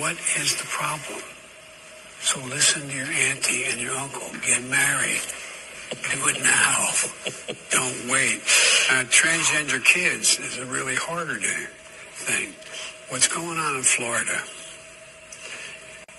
What 0.00 0.16
is 0.40 0.56
the 0.56 0.66
problem? 0.66 1.22
So 2.20 2.40
listen 2.46 2.88
to 2.88 2.96
your 2.96 3.06
auntie 3.06 3.64
and 3.64 3.80
your 3.80 3.94
uncle. 3.96 4.28
Get 4.40 4.64
married. 4.64 5.20
Do 5.90 6.28
it 6.28 6.42
now. 6.42 6.88
Don't 7.70 8.10
wait. 8.10 8.40
Uh, 8.90 9.04
transgender 9.12 9.84
kids 9.84 10.38
is 10.40 10.58
a 10.58 10.64
really 10.66 10.96
harder 10.96 11.38
thing. 11.38 12.54
What's 13.10 13.28
going 13.28 13.58
on 13.58 13.76
in 13.76 13.82
Florida 13.82 14.40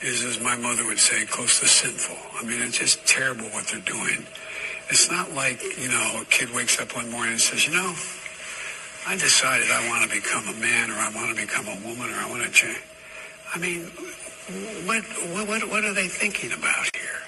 is, 0.02 0.24
as 0.24 0.40
my 0.40 0.56
mother 0.56 0.86
would 0.86 1.00
say, 1.00 1.26
close 1.26 1.60
to 1.60 1.68
sinful. 1.68 2.16
I 2.40 2.46
mean, 2.46 2.62
it's 2.62 2.78
just 2.78 3.06
terrible 3.08 3.46
what 3.46 3.66
they're 3.68 3.82
doing. 3.82 4.26
It's 4.90 5.10
not 5.10 5.34
like, 5.34 5.62
you 5.78 5.90
know, 5.90 6.22
a 6.22 6.26
kid 6.26 6.54
wakes 6.54 6.80
up 6.80 6.96
one 6.96 7.10
morning 7.10 7.34
and 7.34 7.42
says, 7.42 7.66
you 7.66 7.74
know, 7.74 7.94
I 9.08 9.16
decided 9.16 9.70
I 9.72 9.88
want 9.90 10.10
to 10.10 10.16
become 10.16 10.48
a 10.48 10.60
man 10.60 10.92
or 10.92 10.96
I 10.96 11.12
want 11.14 11.36
to 11.36 11.42
become 11.42 11.68
a 11.68 11.76
woman 11.88 12.10
or 12.10 12.18
I 12.18 12.30
want 12.30 12.44
to 12.44 12.52
change. 12.52 12.82
I 13.54 13.58
mean, 13.58 13.82
what, 14.86 15.04
what, 15.48 15.70
what 15.70 15.86
are 15.86 15.94
they 15.94 16.08
thinking 16.08 16.52
about 16.52 16.90
here? 16.96 17.22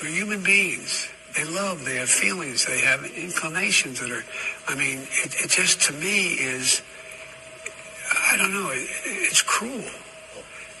They're 0.00 0.10
human 0.10 0.42
beings. 0.42 1.08
They 1.36 1.44
love, 1.44 1.84
they 1.84 1.96
have 1.96 2.10
feelings, 2.10 2.66
they 2.66 2.80
have 2.80 3.04
inclinations 3.04 4.00
that 4.00 4.10
are, 4.10 4.24
I 4.68 4.74
mean, 4.74 4.98
it, 4.98 5.34
it 5.44 5.50
just 5.50 5.80
to 5.82 5.92
me 5.94 6.34
is, 6.34 6.82
I 8.30 8.36
don't 8.36 8.52
know, 8.52 8.70
it, 8.70 8.86
it's 9.04 9.40
cruel. 9.40 9.84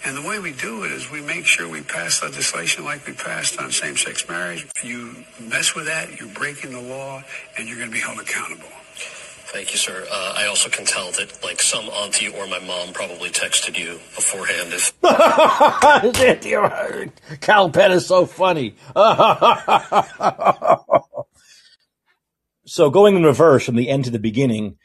And 0.04 0.16
the 0.16 0.22
way 0.28 0.40
we 0.40 0.52
do 0.52 0.84
it 0.84 0.90
is 0.90 1.08
we 1.10 1.20
make 1.20 1.46
sure 1.46 1.68
we 1.68 1.82
pass 1.82 2.22
legislation 2.22 2.84
like 2.84 3.06
we 3.06 3.12
passed 3.12 3.60
on 3.60 3.70
same-sex 3.70 4.28
marriage. 4.28 4.66
You 4.82 5.14
mess 5.40 5.76
with 5.76 5.86
that, 5.86 6.18
you're 6.18 6.28
breaking 6.30 6.72
the 6.72 6.80
law, 6.80 7.22
and 7.56 7.68
you're 7.68 7.78
going 7.78 7.90
to 7.90 7.94
be 7.94 8.00
held 8.00 8.18
accountable. 8.18 8.66
Thank 9.52 9.72
you, 9.72 9.78
sir. 9.78 10.04
Uh, 10.10 10.32
I 10.34 10.46
also 10.46 10.70
can 10.70 10.86
tell 10.86 11.12
that, 11.12 11.38
like, 11.44 11.60
some 11.60 11.84
auntie 11.84 12.28
or 12.28 12.46
my 12.46 12.58
mom 12.60 12.94
probably 12.94 13.28
texted 13.28 13.78
you 13.78 14.00
beforehand. 14.16 14.72
If 14.72 14.98
Kal 17.40 17.68
Penn 17.70 17.92
is 17.92 18.06
so 18.06 18.24
funny. 18.26 18.74
so 22.66 22.90
going 22.90 23.14
in 23.14 23.22
reverse 23.24 23.66
from 23.66 23.76
the 23.76 23.90
end 23.90 24.06
to 24.06 24.10
the 24.10 24.18
beginning, 24.18 24.78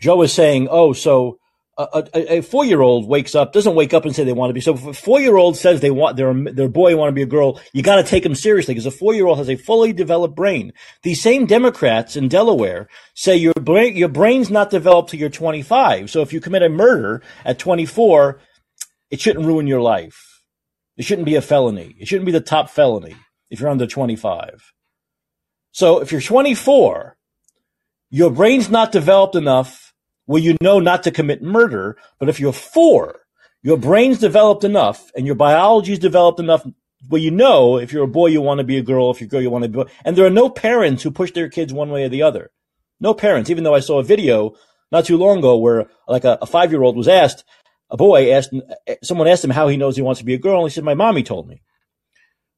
Joe 0.00 0.22
is 0.22 0.32
saying, 0.32 0.68
"Oh, 0.70 0.94
so 0.94 1.38
a, 1.76 2.08
a, 2.14 2.36
a 2.38 2.40
four 2.42 2.64
year 2.64 2.80
old 2.80 3.08
wakes 3.08 3.34
up, 3.34 3.52
doesn't 3.52 3.74
wake 3.74 3.94
up 3.94 4.04
and 4.04 4.14
say 4.14 4.24
they 4.24 4.32
want 4.32 4.50
to 4.50 4.54
be. 4.54 4.60
So 4.60 4.74
if 4.74 4.86
a 4.86 4.92
four 4.92 5.20
year 5.20 5.36
old 5.36 5.56
says 5.56 5.80
they 5.80 5.90
want 5.90 6.16
their 6.16 6.32
their 6.32 6.68
boy 6.68 6.96
want 6.96 7.08
to 7.08 7.14
be 7.14 7.22
a 7.22 7.26
girl, 7.26 7.60
you 7.72 7.82
got 7.82 7.96
to 7.96 8.04
take 8.04 8.22
them 8.22 8.34
seriously 8.34 8.74
because 8.74 8.86
a 8.86 8.90
four 8.90 9.14
year 9.14 9.26
old 9.26 9.38
has 9.38 9.50
a 9.50 9.56
fully 9.56 9.92
developed 9.92 10.36
brain. 10.36 10.72
These 11.02 11.20
same 11.20 11.46
Democrats 11.46 12.16
in 12.16 12.28
Delaware 12.28 12.88
say 13.14 13.36
your 13.36 13.54
brain 13.54 13.96
your 13.96 14.08
brain's 14.08 14.50
not 14.50 14.70
developed 14.70 15.10
till 15.10 15.20
you're 15.20 15.30
25. 15.30 16.10
So 16.10 16.22
if 16.22 16.32
you 16.32 16.40
commit 16.40 16.62
a 16.62 16.68
murder 16.68 17.22
at 17.44 17.58
24, 17.58 18.40
it 19.10 19.20
shouldn't 19.20 19.46
ruin 19.46 19.66
your 19.66 19.80
life. 19.80 20.42
It 20.96 21.04
shouldn't 21.04 21.26
be 21.26 21.34
a 21.34 21.42
felony. 21.42 21.96
It 21.98 22.06
shouldn't 22.06 22.26
be 22.26 22.32
the 22.32 22.40
top 22.40 22.70
felony 22.70 23.16
if 23.50 23.60
you're 23.60 23.70
under 23.70 23.86
25. 23.86 24.72
So 25.72 26.00
if 26.00 26.12
you're 26.12 26.20
24, 26.20 27.16
your 28.10 28.30
brain's 28.30 28.70
not 28.70 28.92
developed 28.92 29.34
enough 29.34 29.93
where 30.26 30.42
you 30.42 30.56
know 30.60 30.80
not 30.80 31.02
to 31.04 31.10
commit 31.10 31.42
murder. 31.42 31.96
But 32.18 32.28
if 32.28 32.40
you're 32.40 32.52
four, 32.52 33.20
your 33.62 33.78
brain's 33.78 34.18
developed 34.18 34.64
enough 34.64 35.10
and 35.16 35.26
your 35.26 35.34
biology's 35.34 35.98
developed 35.98 36.40
enough 36.40 36.66
where 37.08 37.20
you 37.20 37.30
know 37.30 37.78
if 37.78 37.92
you're 37.92 38.04
a 38.04 38.08
boy, 38.08 38.28
you 38.28 38.40
want 38.40 38.58
to 38.58 38.64
be 38.64 38.78
a 38.78 38.82
girl. 38.82 39.10
If 39.10 39.20
you're 39.20 39.26
a 39.26 39.30
girl, 39.30 39.42
you 39.42 39.50
want 39.50 39.64
to 39.64 39.68
be. 39.68 39.84
And 40.04 40.16
there 40.16 40.26
are 40.26 40.30
no 40.30 40.48
parents 40.48 41.02
who 41.02 41.10
push 41.10 41.32
their 41.32 41.48
kids 41.48 41.72
one 41.72 41.90
way 41.90 42.04
or 42.04 42.08
the 42.08 42.22
other. 42.22 42.50
No 43.00 43.14
parents, 43.14 43.50
even 43.50 43.64
though 43.64 43.74
I 43.74 43.80
saw 43.80 43.98
a 43.98 44.04
video 44.04 44.54
not 44.90 45.04
too 45.04 45.16
long 45.16 45.38
ago 45.38 45.58
where 45.58 45.88
like 46.08 46.24
a, 46.24 46.38
a 46.40 46.46
five 46.46 46.72
year 46.72 46.82
old 46.82 46.96
was 46.96 47.08
asked, 47.08 47.44
a 47.90 47.96
boy 47.96 48.32
asked, 48.32 48.54
someone 49.02 49.28
asked 49.28 49.44
him 49.44 49.50
how 49.50 49.68
he 49.68 49.76
knows 49.76 49.96
he 49.96 50.02
wants 50.02 50.20
to 50.20 50.24
be 50.24 50.34
a 50.34 50.38
girl. 50.38 50.60
And 50.60 50.70
he 50.70 50.74
said, 50.74 50.84
my 50.84 50.94
mommy 50.94 51.22
told 51.22 51.48
me. 51.48 51.62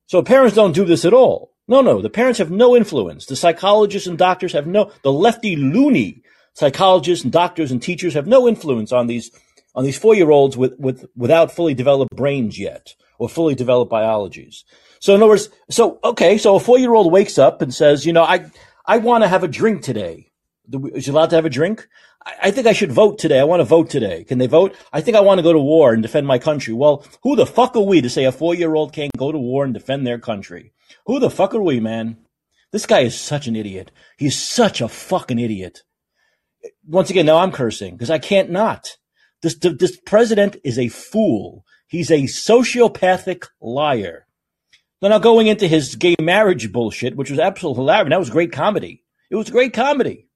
So 0.07 0.23
parents 0.23 0.55
don't 0.55 0.75
do 0.75 0.85
this 0.85 1.05
at 1.05 1.15
all. 1.15 1.53
No, 1.69 1.81
no, 1.81 2.01
the 2.01 2.11
parents 2.11 2.39
have 2.39 2.51
no 2.51 2.77
influence. 2.77 3.27
The 3.27 3.35
psychologists 3.35 4.07
and 4.07 4.17
doctors 4.17 4.53
have 4.53 4.67
no, 4.67 4.93
the 5.03 5.13
lefty 5.13 5.57
loony 5.57 6.23
psychologists 6.57 7.23
and 7.23 7.33
doctors 7.33 7.71
and 7.71 7.83
teachers 7.83 8.15
have 8.15 8.27
no 8.27 8.49
influence 8.49 8.91
on 8.91 9.07
these 9.07 9.31
on 9.75 9.85
these 9.85 9.99
four 9.99 10.15
year 10.15 10.31
olds 10.31 10.57
with, 10.57 10.75
with 10.79 11.05
without 11.15 11.53
fully 11.53 11.75
developed 11.75 12.17
brains 12.17 12.59
yet 12.59 12.95
or 13.19 13.29
fully 13.29 13.55
developed 13.55 13.91
biologies. 13.91 14.65
So 14.99 15.15
in 15.15 15.23
other 15.23 15.29
words, 15.29 15.51
so 15.71 16.01
okay, 16.03 16.39
so 16.39 16.57
a 16.57 16.61
four 16.61 16.79
year 16.79 16.95
old 16.95 17.13
wakes 17.13 17.39
up 17.39 17.63
and 17.63 17.73
says, 17.73 18.07
you 18.07 18.13
know, 18.13 18.25
I 18.25 18.51
I 18.87 18.99
want 18.99 19.23
to 19.23 19.29
have 19.29 19.45
a 19.45 19.49
drink 19.49 19.83
today. 19.83 20.33
Is 20.73 21.09
allowed 21.09 21.31
to 21.31 21.37
have 21.37 21.45
a 21.45 21.51
drink? 21.51 21.87
I, 22.25 22.33
I 22.45 22.51
think 22.51 22.67
I 22.67 22.73
should 22.73 22.91
vote 22.91 23.19
today. 23.19 23.39
I 23.39 23.45
want 23.45 23.61
to 23.61 23.65
vote 23.65 23.89
today. 23.91 24.25
Can 24.25 24.39
they 24.39 24.49
vote? 24.49 24.75
I 24.93 25.01
think 25.01 25.17
I 25.17 25.21
want 25.21 25.39
to 25.39 25.45
go 25.45 25.53
to 25.53 25.61
war 25.61 25.93
and 25.93 26.03
defend 26.03 26.27
my 26.27 26.39
country. 26.39 26.75
Well, 26.75 27.05
who 27.23 27.37
the 27.37 27.47
fuck 27.47 27.77
are 27.77 27.83
we 27.83 28.01
to 28.01 28.11
say 28.11 28.25
a 28.25 28.33
four 28.33 28.55
year 28.55 28.75
old 28.75 28.93
can't 28.95 29.13
go 29.17 29.31
to 29.31 29.39
war 29.39 29.65
and 29.65 29.75
defend 29.75 30.07
their 30.07 30.19
country? 30.19 30.73
Who 31.05 31.21
the 31.21 31.31
fuck 31.31 31.55
are 31.55 31.63
we, 31.63 31.81
man? 31.81 32.17
This 32.73 32.87
guy 32.87 33.01
is 33.01 33.19
such 33.19 33.47
an 33.47 33.55
idiot. 33.55 33.93
He's 34.17 34.37
such 34.37 34.81
a 34.81 34.89
fucking 34.89 35.39
idiot 35.39 35.83
once 36.87 37.11
again, 37.11 37.27
now 37.27 37.39
I'm 37.39 37.53
cursing 37.53 37.95
because 37.95 38.11
I 38.11 38.19
can't 38.19 38.51
not. 38.51 38.97
This, 39.43 39.57
this 39.57 39.99
president 40.05 40.57
is 40.65 40.79
a 40.79 40.89
fool. 40.89 41.65
He's 41.87 42.11
a 42.11 42.23
sociopathic 42.23 43.47
liar. 43.61 44.27
Then 45.01 45.11
now 45.11 45.19
going 45.19 45.47
into 45.47 45.69
his 45.69 45.95
gay 45.95 46.17
marriage 46.21 46.73
bullshit, 46.73 47.17
which 47.17 47.31
was 47.31 47.39
absolutely 47.39 47.83
hilarious. 47.83 48.11
That 48.11 48.19
was 48.19 48.31
great 48.31 48.53
comedy. 48.53 49.05
It 49.31 49.37
was 49.37 49.51
great 49.51 49.73
comedy. 49.73 50.29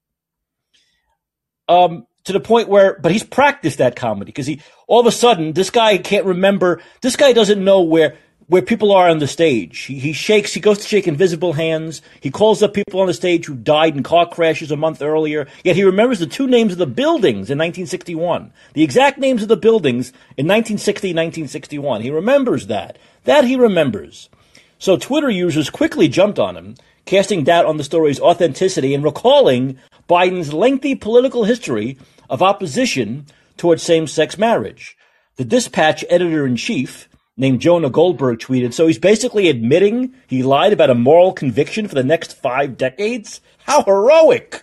Um, 1.69 2.07
to 2.25 2.33
the 2.33 2.41
point 2.41 2.69
where, 2.69 2.99
but 3.01 3.13
he's 3.13 3.25
practiced 3.25 3.79
that 3.79 3.97
comedy 3.97 4.27
because 4.27 4.47
he, 4.47 4.61
all 4.87 5.01
of 5.01 5.07
a 5.07 5.13
sudden, 5.13 5.53
this 5.53 5.71
guy 5.71 5.99
can't 5.99 6.27
remember, 6.27 6.83
this 7.01 7.17
guy 7.17 7.33
doesn't 7.33 7.65
know 7.65 7.83
where, 7.83 8.19
where 8.51 8.63
people 8.63 8.91
are 8.91 9.09
on 9.09 9.21
the 9.21 9.29
stage. 9.29 9.79
He, 9.83 10.01
he 10.01 10.13
shakes, 10.13 10.53
he 10.53 10.61
goes 10.61 10.79
to 10.79 10.89
shake 10.89 11.07
invisible 11.07 11.53
hands. 11.53 12.03
He 12.21 12.33
calls 12.33 12.65
up 12.65 12.75
people 12.75 12.99
on 13.01 13.07
the 13.07 13.15
stage 13.15 13.47
who 13.47 13.55
died 13.55 13.97
in 13.97 14.03
car 14.03 14.29
crashes 14.29 14.73
a 14.73 14.77
month 14.77 15.01
earlier. 15.01 15.47
Yet 15.63 15.77
he 15.77 15.85
remembers 15.85 16.19
the 16.19 16.27
two 16.27 16.49
names 16.49 16.73
of 16.73 16.79
the 16.79 16.87
buildings 16.87 17.49
in 17.49 17.59
1961. 17.59 18.53
The 18.75 18.83
exact 18.83 19.19
names 19.19 19.43
of 19.43 19.49
the 19.49 19.57
buildings 19.57 20.09
in 20.37 20.49
1960 20.49 21.11
1961. 21.11 22.03
He 22.03 22.11
remembers 22.11 22.67
that. 22.67 22.99
That 23.23 23.45
he 23.45 23.55
remembers. 23.55 24.29
So 24.81 24.97
Twitter 24.97 25.31
users 25.31 25.71
quickly 25.71 26.09
jumped 26.09 26.41
on 26.41 26.57
him, 26.57 26.75
casting 27.05 27.45
doubt 27.45 27.67
on 27.67 27.77
the 27.77 27.85
story's 27.85 28.19
authenticity 28.19 28.95
and 28.95 29.05
recalling 29.05 29.79
Biden's 30.09 30.53
lengthy 30.53 30.97
political 30.97 31.45
history 31.45 31.99
of 32.29 32.43
opposition 32.43 33.27
towards 33.57 33.85
same-sex 33.85 34.37
marriage. 34.37 34.97
The 35.37 35.45
Dispatch 35.45 36.05
editor 36.11 36.45
in 36.47 36.57
chief, 36.57 37.09
named 37.41 37.61
Jonah 37.61 37.89
Goldberg 37.89 38.39
tweeted, 38.39 38.75
so 38.75 38.87
he's 38.87 38.99
basically 38.99 39.49
admitting 39.49 40.15
he 40.29 40.43
lied 40.43 40.75
about 40.75 40.91
a 40.91 40.95
moral 40.95 41.33
conviction 41.33 41.89
for 41.89 41.95
the 41.95 42.05
next 42.05 42.37
five 42.37 42.77
decades? 42.77 43.41
How 43.65 43.83
heroic! 43.83 44.63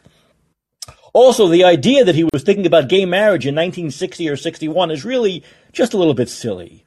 Also, 1.11 1.47
the 1.47 1.63
idea 1.63 2.05
that 2.05 2.13
he 2.13 2.30
was 2.32 2.43
thinking 2.43 2.67
about 2.67 2.88
gay 2.88 3.03
marriage 3.03 3.47
in 3.47 3.55
1960 3.55 4.30
or 4.30 4.38
61 4.38 4.91
is 4.91 5.03
really 5.03 5.43
just 5.73 5.95
a 5.95 5.97
little 5.97 6.13
bit 6.13 6.30
silly. 6.30 6.86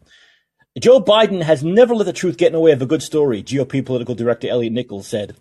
Joe 0.78 1.02
Biden 1.02 1.42
has 1.42 1.64
never 1.64 1.96
let 1.96 2.04
the 2.04 2.12
truth 2.12 2.36
get 2.36 2.46
in 2.46 2.52
the 2.52 2.60
way 2.60 2.70
of 2.70 2.80
a 2.80 2.86
good 2.86 3.02
story, 3.02 3.42
GOP 3.42 3.84
political 3.84 4.14
director 4.14 4.48
Elliot 4.48 4.72
Nichols 4.72 5.08
said, 5.08 5.36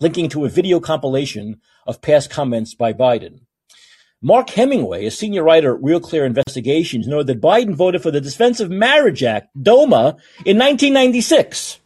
linking 0.00 0.28
to 0.30 0.44
a 0.44 0.48
video 0.48 0.80
compilation 0.80 1.60
of 1.86 2.02
past 2.02 2.28
comments 2.28 2.74
by 2.74 2.92
Biden. 2.92 3.45
Mark 4.22 4.50
Hemingway, 4.50 5.06
a 5.06 5.10
senior 5.10 5.44
writer 5.44 5.74
at 5.74 5.82
Real 5.82 6.00
Clear 6.00 6.24
Investigations, 6.24 7.06
noted 7.06 7.26
that 7.26 7.40
Biden 7.40 7.74
voted 7.74 8.02
for 8.02 8.10
the 8.10 8.20
Defense 8.20 8.60
of 8.60 8.70
Marriage 8.70 9.22
Act, 9.22 9.48
DOMA, 9.60 10.16
in 10.44 10.58
1996. 10.58 11.80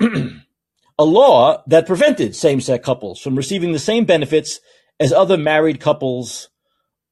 a 0.00 1.04
law 1.04 1.62
that 1.66 1.86
prevented 1.86 2.34
same-sex 2.34 2.84
couples 2.84 3.20
from 3.20 3.36
receiving 3.36 3.72
the 3.72 3.78
same 3.78 4.04
benefits 4.04 4.60
as 4.98 5.12
other 5.12 5.36
married 5.36 5.80
couples 5.80 6.48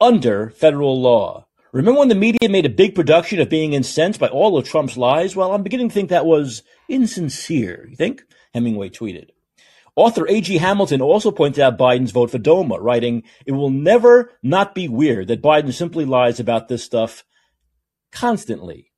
under 0.00 0.50
federal 0.50 1.00
law. 1.00 1.46
Remember 1.72 2.00
when 2.00 2.09
the 2.09 2.14
media 2.14 2.48
made 2.48 2.66
a 2.66 2.70
big 2.70 2.94
production 2.94 3.38
of 3.40 3.48
being 3.48 3.72
incensed 3.72 4.18
by 4.18 4.28
all 4.28 4.57
of 4.57 4.66
Trump's 4.66 4.96
lies? 4.96 5.36
Well, 5.36 5.52
I'm 5.52 5.62
beginning 5.62 5.88
to 5.88 5.94
think 5.94 6.09
that 6.09 6.26
was 6.26 6.62
insincere. 6.88 7.86
You 7.88 7.96
think? 7.96 8.22
Hemingway 8.54 8.88
tweeted. 8.88 9.30
Author 9.97 10.28
A.G. 10.28 10.59
Hamilton 10.59 11.01
also 11.01 11.30
pointed 11.30 11.62
out 11.62 11.78
Biden's 11.78 12.11
vote 12.11 12.30
for 12.30 12.38
DOMA, 12.38 12.78
writing, 12.78 13.22
It 13.47 13.53
will 13.53 13.70
never 13.70 14.32
not 14.42 14.74
be 14.74 14.88
weird 14.88 15.28
that 15.28 15.42
Biden 15.42 15.72
simply 15.72 16.05
lies 16.05 16.38
about 16.38 16.68
this 16.68 16.84
stuff 16.84 17.24
constantly. 18.12 18.92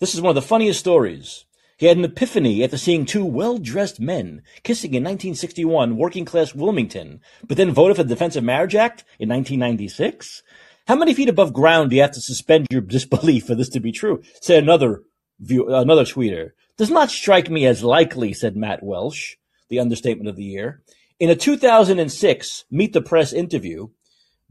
This 0.00 0.14
is 0.14 0.20
one 0.20 0.30
of 0.30 0.34
the 0.34 0.42
funniest 0.42 0.80
stories. 0.80 1.44
He 1.76 1.86
had 1.86 1.96
an 1.96 2.04
epiphany 2.04 2.64
after 2.64 2.76
seeing 2.76 3.06
two 3.06 3.24
well-dressed 3.24 4.00
men 4.00 4.42
kissing 4.64 4.94
in 4.94 5.04
1961 5.04 5.96
working-class 5.96 6.52
Wilmington, 6.52 7.20
but 7.46 7.56
then 7.56 7.70
voted 7.70 7.96
for 7.96 8.02
the 8.02 8.08
Defense 8.08 8.34
of 8.34 8.42
Marriage 8.42 8.74
Act 8.74 9.04
in 9.20 9.28
1996? 9.28 10.42
How 10.88 10.96
many 10.96 11.14
feet 11.14 11.28
above 11.28 11.52
ground 11.52 11.90
do 11.90 11.96
you 11.96 12.02
have 12.02 12.12
to 12.12 12.20
suspend 12.20 12.66
your 12.70 12.80
disbelief 12.80 13.46
for 13.46 13.54
this 13.54 13.68
to 13.70 13.80
be 13.80 13.92
true? 13.92 14.22
Said 14.40 14.64
another 14.64 15.02
view, 15.40 15.74
another 15.74 16.04
tweeter. 16.04 16.52
Does 16.76 16.90
not 16.90 17.10
strike 17.10 17.50
me 17.50 17.66
as 17.66 17.82
likely, 17.82 18.32
said 18.32 18.56
Matt 18.56 18.82
Welch, 18.82 19.36
the 19.68 19.80
understatement 19.80 20.28
of 20.28 20.36
the 20.36 20.44
year. 20.44 20.82
In 21.18 21.30
a 21.30 21.36
2006 21.36 22.64
Meet 22.70 22.92
the 22.92 23.02
Press 23.02 23.32
interview, 23.32 23.88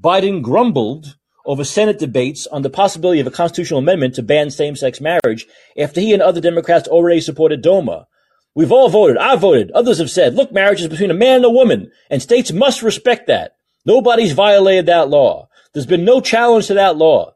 Biden 0.01 0.41
grumbled 0.41 1.15
over 1.45 1.63
Senate 1.63 1.97
debates 1.97 2.45
on 2.47 2.61
the 2.61 2.69
possibility 2.69 3.21
of 3.21 3.27
a 3.27 3.31
constitutional 3.31 3.79
amendment 3.79 4.15
to 4.15 4.21
ban 4.21 4.49
same-sex 4.49 4.99
marriage 4.99 5.47
after 5.77 6.01
he 6.01 6.13
and 6.13 6.21
other 6.21 6.41
Democrats 6.41 6.89
already 6.89 7.21
supported 7.21 7.61
DOMA. 7.61 8.05
We've 8.53 8.71
all 8.71 8.89
voted. 8.89 9.17
I 9.17 9.37
voted. 9.37 9.71
Others 9.71 9.99
have 9.99 10.09
said, 10.09 10.33
look, 10.33 10.51
marriage 10.51 10.81
is 10.81 10.89
between 10.89 11.11
a 11.11 11.15
man 11.15 11.37
and 11.37 11.45
a 11.45 11.49
woman, 11.49 11.91
and 12.09 12.21
states 12.21 12.51
must 12.51 12.83
respect 12.83 13.27
that. 13.27 13.55
Nobody's 13.85 14.33
violated 14.33 14.87
that 14.87 15.09
law. 15.09 15.47
There's 15.71 15.85
been 15.85 16.03
no 16.03 16.19
challenge 16.19 16.67
to 16.67 16.73
that 16.73 16.97
law. 16.97 17.35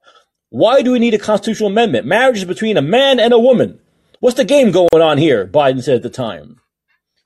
Why 0.51 0.81
do 0.81 0.91
we 0.91 0.99
need 0.99 1.13
a 1.13 1.17
constitutional 1.17 1.69
amendment? 1.69 2.05
Marriage 2.05 2.39
is 2.39 2.43
between 2.43 2.75
a 2.75 2.81
man 2.81 3.21
and 3.21 3.31
a 3.31 3.39
woman. 3.39 3.79
What's 4.19 4.35
the 4.35 4.43
game 4.43 4.71
going 4.71 5.01
on 5.01 5.17
here? 5.17 5.47
Biden 5.47 5.81
said 5.81 5.95
at 5.95 6.03
the 6.03 6.09
time. 6.09 6.59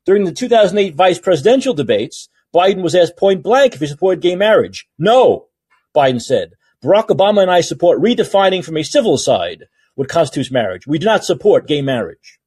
During 0.06 0.26
the 0.26 0.32
2008 0.32 0.94
vice 0.94 1.18
presidential 1.18 1.74
debates, 1.74 2.30
Biden 2.54 2.84
was 2.84 2.94
asked 2.94 3.18
point 3.18 3.42
blank 3.42 3.74
if 3.74 3.80
he 3.80 3.88
supported 3.88 4.22
gay 4.22 4.36
marriage. 4.36 4.88
No, 5.00 5.48
Biden 5.96 6.22
said. 6.22 6.54
Barack 6.84 7.08
Obama 7.08 7.42
and 7.42 7.50
I 7.50 7.62
support 7.62 8.00
redefining 8.00 8.64
from 8.64 8.78
a 8.78 8.84
civil 8.84 9.18
side 9.18 9.64
what 9.96 10.08
constitutes 10.08 10.52
marriage. 10.52 10.86
We 10.86 11.00
do 11.00 11.08
not 11.08 11.26
support 11.26 11.68
gay 11.68 11.82
marriage. 11.82 12.38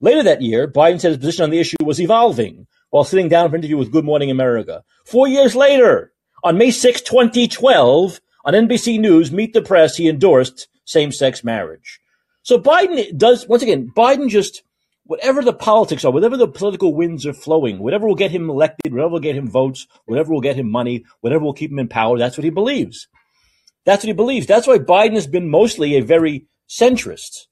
Later 0.00 0.24
that 0.24 0.42
year, 0.42 0.66
Biden 0.66 1.00
said 1.00 1.10
his 1.10 1.18
position 1.18 1.44
on 1.44 1.50
the 1.50 1.60
issue 1.60 1.76
was 1.84 2.00
evolving 2.00 2.66
while 2.90 3.04
sitting 3.04 3.28
down 3.28 3.50
for 3.50 3.54
an 3.54 3.60
interview 3.60 3.76
with 3.76 3.92
Good 3.92 4.04
Morning 4.04 4.32
America. 4.32 4.82
Four 5.04 5.28
years 5.28 5.54
later, 5.54 6.12
on 6.42 6.58
May 6.58 6.72
6, 6.72 7.02
2012, 7.02 8.20
on 8.44 8.54
NBC 8.54 9.00
News, 9.00 9.32
Meet 9.32 9.52
the 9.52 9.62
Press, 9.62 9.96
he 9.96 10.08
endorsed 10.08 10.68
same-sex 10.84 11.42
marriage. 11.42 12.00
So 12.42 12.58
Biden 12.58 13.16
does, 13.16 13.48
once 13.48 13.62
again, 13.62 13.90
Biden 13.96 14.28
just, 14.28 14.62
whatever 15.04 15.42
the 15.42 15.54
politics 15.54 16.04
are, 16.04 16.12
whatever 16.12 16.36
the 16.36 16.48
political 16.48 16.94
winds 16.94 17.26
are 17.26 17.32
flowing, 17.32 17.78
whatever 17.78 18.06
will 18.06 18.14
get 18.14 18.30
him 18.30 18.50
elected, 18.50 18.92
whatever 18.92 19.12
will 19.12 19.20
get 19.20 19.36
him 19.36 19.48
votes, 19.48 19.86
whatever 20.04 20.32
will 20.32 20.42
get 20.42 20.56
him 20.56 20.70
money, 20.70 21.04
whatever 21.20 21.44
will 21.44 21.54
keep 21.54 21.70
him 21.70 21.78
in 21.78 21.88
power, 21.88 22.18
that's 22.18 22.36
what 22.36 22.44
he 22.44 22.50
believes. 22.50 23.08
That's 23.86 24.02
what 24.02 24.08
he 24.08 24.14
believes. 24.14 24.46
That's 24.46 24.66
why 24.66 24.78
Biden 24.78 25.14
has 25.14 25.26
been 25.26 25.48
mostly 25.48 25.96
a 25.96 26.02
very 26.02 26.46
centrist 26.68 27.46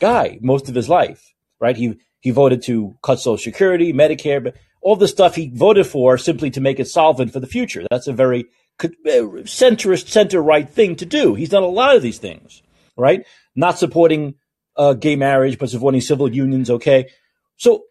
guy 0.00 0.38
most 0.40 0.68
of 0.68 0.74
his 0.74 0.88
life, 0.88 1.34
right? 1.60 1.76
He, 1.76 1.98
he 2.20 2.30
voted 2.30 2.62
to 2.64 2.96
cut 3.02 3.20
Social 3.20 3.42
Security, 3.42 3.92
Medicare, 3.92 4.42
but 4.42 4.54
all 4.80 4.96
the 4.96 5.08
stuff 5.08 5.34
he 5.34 5.50
voted 5.52 5.86
for 5.86 6.18
simply 6.18 6.50
to 6.50 6.60
make 6.60 6.78
it 6.78 6.86
solvent 6.86 7.32
for 7.32 7.40
the 7.40 7.46
future. 7.46 7.84
That's 7.90 8.06
a 8.06 8.12
very 8.12 8.46
centrist, 8.78 10.08
center 10.08 10.42
right 10.42 10.68
thing 10.68 10.96
to 10.96 11.06
do. 11.06 11.34
He's 11.34 11.48
done 11.48 11.62
a 11.62 11.68
lot 11.68 11.96
of 11.96 12.02
these 12.02 12.18
things, 12.18 12.62
right? 12.96 13.26
Not 13.54 13.78
supporting 13.78 14.34
uh, 14.76 14.94
gay 14.94 15.16
marriage, 15.16 15.58
but 15.58 15.70
supporting 15.70 16.00
civil 16.00 16.32
unions. 16.32 16.70
Okay. 16.70 17.08
So, 17.56 17.84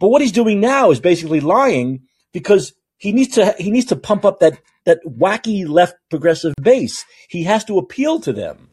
but 0.00 0.08
what 0.08 0.22
he's 0.22 0.32
doing 0.32 0.60
now 0.60 0.90
is 0.90 1.00
basically 1.00 1.40
lying 1.40 2.02
because 2.32 2.72
he 2.98 3.12
needs 3.12 3.34
to, 3.34 3.54
he 3.58 3.70
needs 3.70 3.86
to 3.86 3.96
pump 3.96 4.24
up 4.24 4.40
that 4.40 4.60
that 4.84 5.00
wacky 5.04 5.68
left 5.68 5.96
progressive 6.10 6.54
base. 6.62 7.04
He 7.28 7.42
has 7.44 7.64
to 7.66 7.78
appeal 7.78 8.20
to 8.20 8.32
them. 8.32 8.70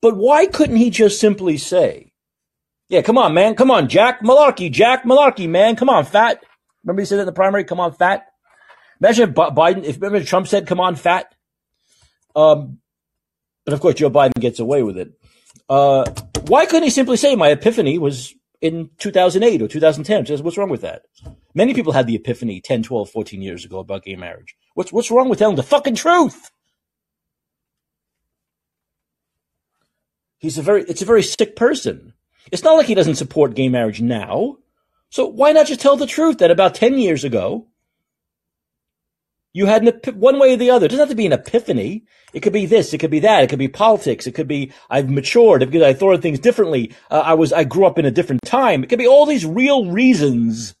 But 0.00 0.16
why 0.16 0.46
couldn't 0.46 0.76
he 0.76 0.90
just 0.90 1.20
simply 1.20 1.56
say, 1.56 2.12
yeah, 2.88 3.02
come 3.02 3.16
on, 3.16 3.32
man. 3.32 3.54
Come 3.54 3.70
on, 3.70 3.88
Jack 3.88 4.22
Malarkey, 4.22 4.70
Jack 4.70 5.04
Malarkey, 5.04 5.48
man. 5.48 5.76
Come 5.76 5.88
on, 5.88 6.04
fat. 6.04 6.42
Remember 6.84 7.00
he 7.00 7.06
said 7.06 7.16
that 7.16 7.22
in 7.22 7.26
the 7.26 7.32
primary? 7.32 7.64
Come 7.64 7.80
on, 7.80 7.94
fat. 7.94 8.26
Imagine 9.02 9.30
if 9.30 9.34
Biden, 9.34 9.82
if 9.82 10.00
remember 10.00 10.24
Trump 10.24 10.46
said, 10.46 10.68
come 10.68 10.78
on, 10.78 10.94
fat. 10.94 11.34
Um, 12.36 12.78
but 13.64 13.74
of 13.74 13.80
course, 13.80 13.96
Joe 13.96 14.10
Biden 14.10 14.40
gets 14.40 14.60
away 14.60 14.84
with 14.84 14.96
it. 14.96 15.12
Uh, 15.68 16.08
why 16.46 16.66
couldn't 16.66 16.84
he 16.84 16.90
simply 16.90 17.16
say 17.16 17.34
my 17.34 17.48
epiphany 17.48 17.98
was 17.98 18.32
in 18.60 18.90
2008 18.98 19.60
or 19.60 19.66
2010? 19.66 20.26
Says, 20.26 20.40
What's 20.40 20.56
wrong 20.56 20.68
with 20.68 20.82
that? 20.82 21.02
Many 21.52 21.74
people 21.74 21.92
had 21.92 22.06
the 22.06 22.14
epiphany 22.14 22.60
10, 22.60 22.84
12, 22.84 23.10
14 23.10 23.42
years 23.42 23.64
ago 23.64 23.80
about 23.80 24.04
gay 24.04 24.14
marriage. 24.14 24.54
What's, 24.74 24.92
what's 24.92 25.10
wrong 25.10 25.28
with 25.28 25.40
telling 25.40 25.56
the 25.56 25.64
fucking 25.64 25.96
truth? 25.96 26.52
He's 30.38 30.58
a 30.58 30.62
very, 30.62 30.84
it's 30.84 31.02
a 31.02 31.06
very 31.06 31.24
sick 31.24 31.56
person. 31.56 32.14
It's 32.52 32.62
not 32.62 32.74
like 32.74 32.86
he 32.86 32.94
doesn't 32.94 33.16
support 33.16 33.56
gay 33.56 33.68
marriage 33.68 34.00
now. 34.00 34.58
So 35.10 35.26
why 35.26 35.50
not 35.50 35.66
just 35.66 35.80
tell 35.80 35.96
the 35.96 36.06
truth 36.06 36.38
that 36.38 36.52
about 36.52 36.76
10 36.76 36.98
years 36.98 37.24
ago, 37.24 37.66
you 39.52 39.66
had 39.66 39.86
an 39.86 40.14
one 40.14 40.38
way 40.38 40.54
or 40.54 40.56
the 40.56 40.70
other. 40.70 40.86
It 40.86 40.90
doesn't 40.90 41.02
have 41.02 41.10
to 41.10 41.14
be 41.14 41.26
an 41.26 41.32
epiphany. 41.32 42.04
It 42.32 42.40
could 42.40 42.54
be 42.54 42.66
this. 42.66 42.94
It 42.94 42.98
could 42.98 43.10
be 43.10 43.20
that. 43.20 43.44
It 43.44 43.50
could 43.50 43.58
be 43.58 43.68
politics. 43.68 44.26
It 44.26 44.32
could 44.32 44.48
be 44.48 44.72
I've 44.88 45.10
matured 45.10 45.60
because 45.60 45.82
I 45.82 45.92
thought 45.92 46.14
of 46.14 46.22
things 46.22 46.38
differently. 46.38 46.94
Uh, 47.10 47.20
I 47.20 47.34
was 47.34 47.52
I 47.52 47.64
grew 47.64 47.84
up 47.84 47.98
in 47.98 48.06
a 48.06 48.10
different 48.10 48.42
time. 48.42 48.82
It 48.82 48.88
could 48.88 48.98
be 48.98 49.06
all 49.06 49.26
these 49.26 49.44
real 49.44 49.90
reasons, 49.90 50.74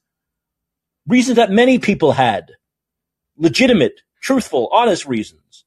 reasons 1.06 1.36
that 1.36 1.50
many 1.50 1.78
people 1.78 2.12
had 2.12 2.52
legitimate, 3.36 4.00
truthful, 4.22 4.68
honest 4.72 5.06
reasons. 5.06 5.64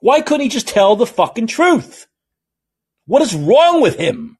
Why 0.00 0.20
couldn't 0.20 0.42
he 0.42 0.48
just 0.48 0.68
tell 0.68 0.96
the 0.96 1.06
fucking 1.06 1.48
truth? 1.48 2.06
What 3.06 3.22
is 3.22 3.34
wrong 3.34 3.80
with 3.80 3.96
him? 3.96 4.38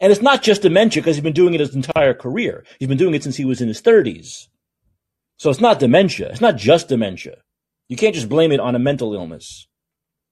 And 0.00 0.10
it's 0.10 0.22
not 0.22 0.42
just 0.42 0.62
dementia 0.62 1.02
because 1.02 1.16
he's 1.16 1.22
been 1.22 1.34
doing 1.34 1.54
it 1.54 1.60
his 1.60 1.74
entire 1.74 2.14
career. 2.14 2.64
He's 2.78 2.88
been 2.88 2.98
doing 2.98 3.14
it 3.14 3.22
since 3.22 3.36
he 3.36 3.44
was 3.44 3.60
in 3.60 3.68
his 3.68 3.82
30s. 3.82 4.48
So 5.40 5.48
it's 5.48 5.58
not 5.58 5.78
dementia. 5.78 6.28
It's 6.28 6.42
not 6.42 6.56
just 6.56 6.88
dementia. 6.88 7.38
You 7.88 7.96
can't 7.96 8.14
just 8.14 8.28
blame 8.28 8.52
it 8.52 8.60
on 8.60 8.74
a 8.74 8.78
mental 8.78 9.14
illness, 9.14 9.68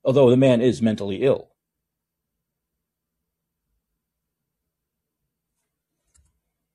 although 0.05 0.29
the 0.29 0.37
man 0.37 0.61
is 0.61 0.83
mentally 0.83 1.23
ill. 1.23 1.49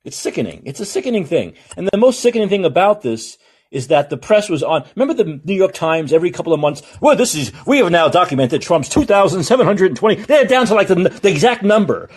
It's 0.04 0.18
sickening. 0.18 0.64
It's 0.66 0.80
a 0.80 0.86
sickening 0.86 1.26
thing. 1.26 1.54
And 1.78 1.88
the 1.88 1.96
most 2.00 2.22
sickening 2.22 2.50
thing 2.50 2.66
about 2.66 3.04
this 3.04 3.38
is 3.74 3.88
that 3.88 4.10
the 4.10 4.16
press 4.16 4.48
was 4.48 4.64
on. 4.64 4.86
Remember 4.96 5.14
the 5.14 5.42
New 5.44 5.56
York 5.56 5.74
Times 5.74 6.14
every 6.14 6.32
couple 6.32 6.54
of 6.54 6.62
months? 6.62 6.82
Well, 7.02 7.18
this 7.18 7.36
is, 7.36 7.52
we 7.66 7.80
have 7.80 7.92
now 7.92 8.08
documented 8.08 8.62
Trump's 8.62 8.88
2,720. 8.90 10.16
They're 10.24 10.46
down 10.46 10.68
to 10.68 10.76
like 10.76 10.88
the, 10.88 10.96
the 10.96 11.30
exact 11.30 11.64
number. 11.64 12.10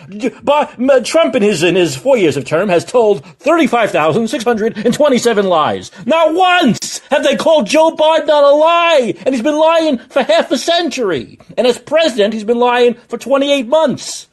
But 0.43 1.05
Trump 1.05 1.35
in 1.35 1.41
his, 1.41 1.63
in 1.63 1.75
his 1.75 1.97
four 1.97 2.15
years 2.15 2.37
of 2.37 2.45
term 2.45 2.69
has 2.69 2.85
told 2.85 3.25
35,627 3.39 5.45
lies. 5.45 5.91
Not 6.05 6.33
once 6.33 6.99
have 7.09 7.23
they 7.23 7.35
called 7.35 7.67
Joe 7.67 7.91
Biden 7.91 8.29
on 8.29 8.43
a 8.43 8.55
lie. 8.55 9.13
And 9.25 9.33
he's 9.33 9.43
been 9.43 9.57
lying 9.57 9.97
for 9.97 10.23
half 10.23 10.51
a 10.51 10.57
century. 10.57 11.39
And 11.57 11.65
as 11.65 11.77
president, 11.77 12.33
he's 12.33 12.43
been 12.43 12.59
lying 12.59 12.95
for 13.07 13.17
28 13.17 13.67
months. 13.67 14.26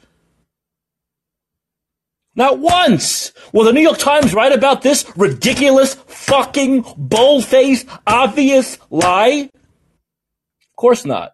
Not 2.35 2.59
once 2.59 3.31
will 3.53 3.63
the 3.63 3.71
New 3.71 3.81
York 3.81 3.97
Times 3.97 4.33
write 4.33 4.51
about 4.51 4.81
this 4.81 5.05
ridiculous, 5.15 5.93
fucking, 5.93 6.85
bold-faced, 6.97 7.87
obvious 8.05 8.77
lie. 8.89 9.49
Of 9.53 10.75
course 10.75 11.05
not. 11.05 11.31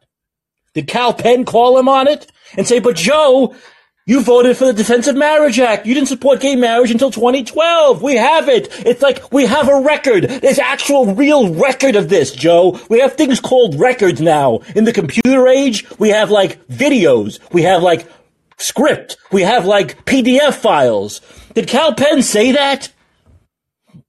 Did 0.73 0.87
Kal 0.87 1.13
Penn 1.13 1.43
call 1.43 1.77
him 1.77 1.89
on 1.89 2.07
it 2.07 2.31
and 2.55 2.67
say, 2.67 2.79
but 2.79 2.95
Joe, 2.95 3.55
you 4.05 4.21
voted 4.21 4.57
for 4.57 4.65
the 4.65 4.73
Defense 4.73 5.07
of 5.07 5.15
Marriage 5.15 5.59
Act. 5.59 5.85
You 5.85 5.93
didn't 5.93 6.07
support 6.07 6.39
gay 6.39 6.55
marriage 6.55 6.91
until 6.91 7.11
2012. 7.11 8.01
We 8.01 8.15
have 8.15 8.49
it. 8.49 8.67
It's 8.85 9.01
like 9.01 9.31
we 9.31 9.45
have 9.45 9.69
a 9.69 9.81
record. 9.81 10.23
There's 10.23 10.59
actual 10.59 11.13
real 11.13 11.53
record 11.53 11.95
of 11.95 12.09
this, 12.09 12.31
Joe. 12.31 12.79
We 12.89 12.99
have 12.99 13.13
things 13.13 13.39
called 13.39 13.79
records 13.79 14.19
now. 14.19 14.59
In 14.75 14.85
the 14.85 14.93
computer 14.93 15.47
age, 15.47 15.89
we 15.99 16.09
have 16.09 16.31
like 16.31 16.65
videos. 16.67 17.39
We 17.51 17.63
have 17.63 17.83
like 17.83 18.07
script. 18.61 19.17
We 19.31 19.41
have 19.41 19.65
like 19.65 20.05
PDF 20.05 20.53
files. 20.53 21.21
Did 21.53 21.67
Kal 21.67 21.93
Penn 21.93 22.21
say 22.21 22.51
that? 22.51 22.91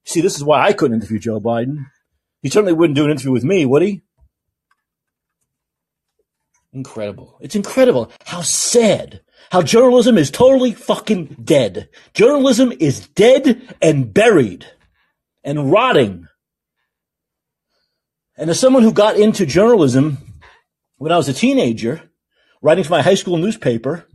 See, 0.05 0.21
this 0.21 0.37
is 0.37 0.45
why 0.45 0.67
I 0.67 0.73
couldn't 0.73 0.97
interview 0.97 1.19
Joe 1.19 1.41
Biden. 1.41 1.87
He 2.43 2.51
certainly 2.51 2.73
wouldn't 2.73 2.97
do 2.97 3.05
an 3.05 3.11
interview 3.11 3.33
with 3.33 3.45
me, 3.45 3.65
would 3.65 3.83
he? 3.83 4.03
Incredible. 6.73 7.39
It's 7.41 7.55
incredible 7.55 8.11
how 8.25 8.41
sad, 8.41 9.21
how 9.51 9.63
journalism 9.63 10.17
is 10.17 10.31
totally 10.31 10.73
fucking 10.73 11.37
dead. 11.45 11.89
Journalism 12.15 12.73
is 12.81 13.09
dead 13.09 13.77
and 13.81 14.13
buried 14.13 14.67
and 15.45 15.71
rotting. 15.71 16.27
And 18.37 18.49
as 18.49 18.59
someone 18.59 18.83
who 18.83 18.93
got 18.93 19.17
into 19.17 19.45
journalism 19.45 20.19
when 20.97 21.13
I 21.13 21.17
was 21.17 21.29
a 21.29 21.35
teenager, 21.35 22.11
writing 22.63 22.85
for 22.85 22.91
my 22.91 23.03
high 23.03 23.15
school 23.15 23.37
newspaper, 23.37 24.07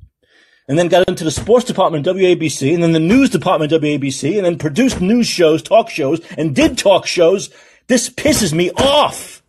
and 0.68 0.78
then 0.78 0.88
got 0.90 1.08
into 1.08 1.24
the 1.24 1.32
sports 1.32 1.66
department 1.66 2.06
WABC 2.06 2.74
and 2.74 2.84
then 2.84 2.92
the 2.92 3.00
news 3.00 3.30
department 3.30 3.72
WABC 3.72 4.36
and 4.36 4.46
then 4.46 4.58
produced 4.58 5.00
news 5.00 5.28
shows, 5.28 5.62
talk 5.62 5.90
shows, 5.90 6.20
and 6.38 6.56
did 6.56 6.78
talk 6.78 7.06
shows. 7.06 7.50
This 7.88 8.10
pisses 8.10 8.54
me 8.54 8.72
off. 8.72 9.42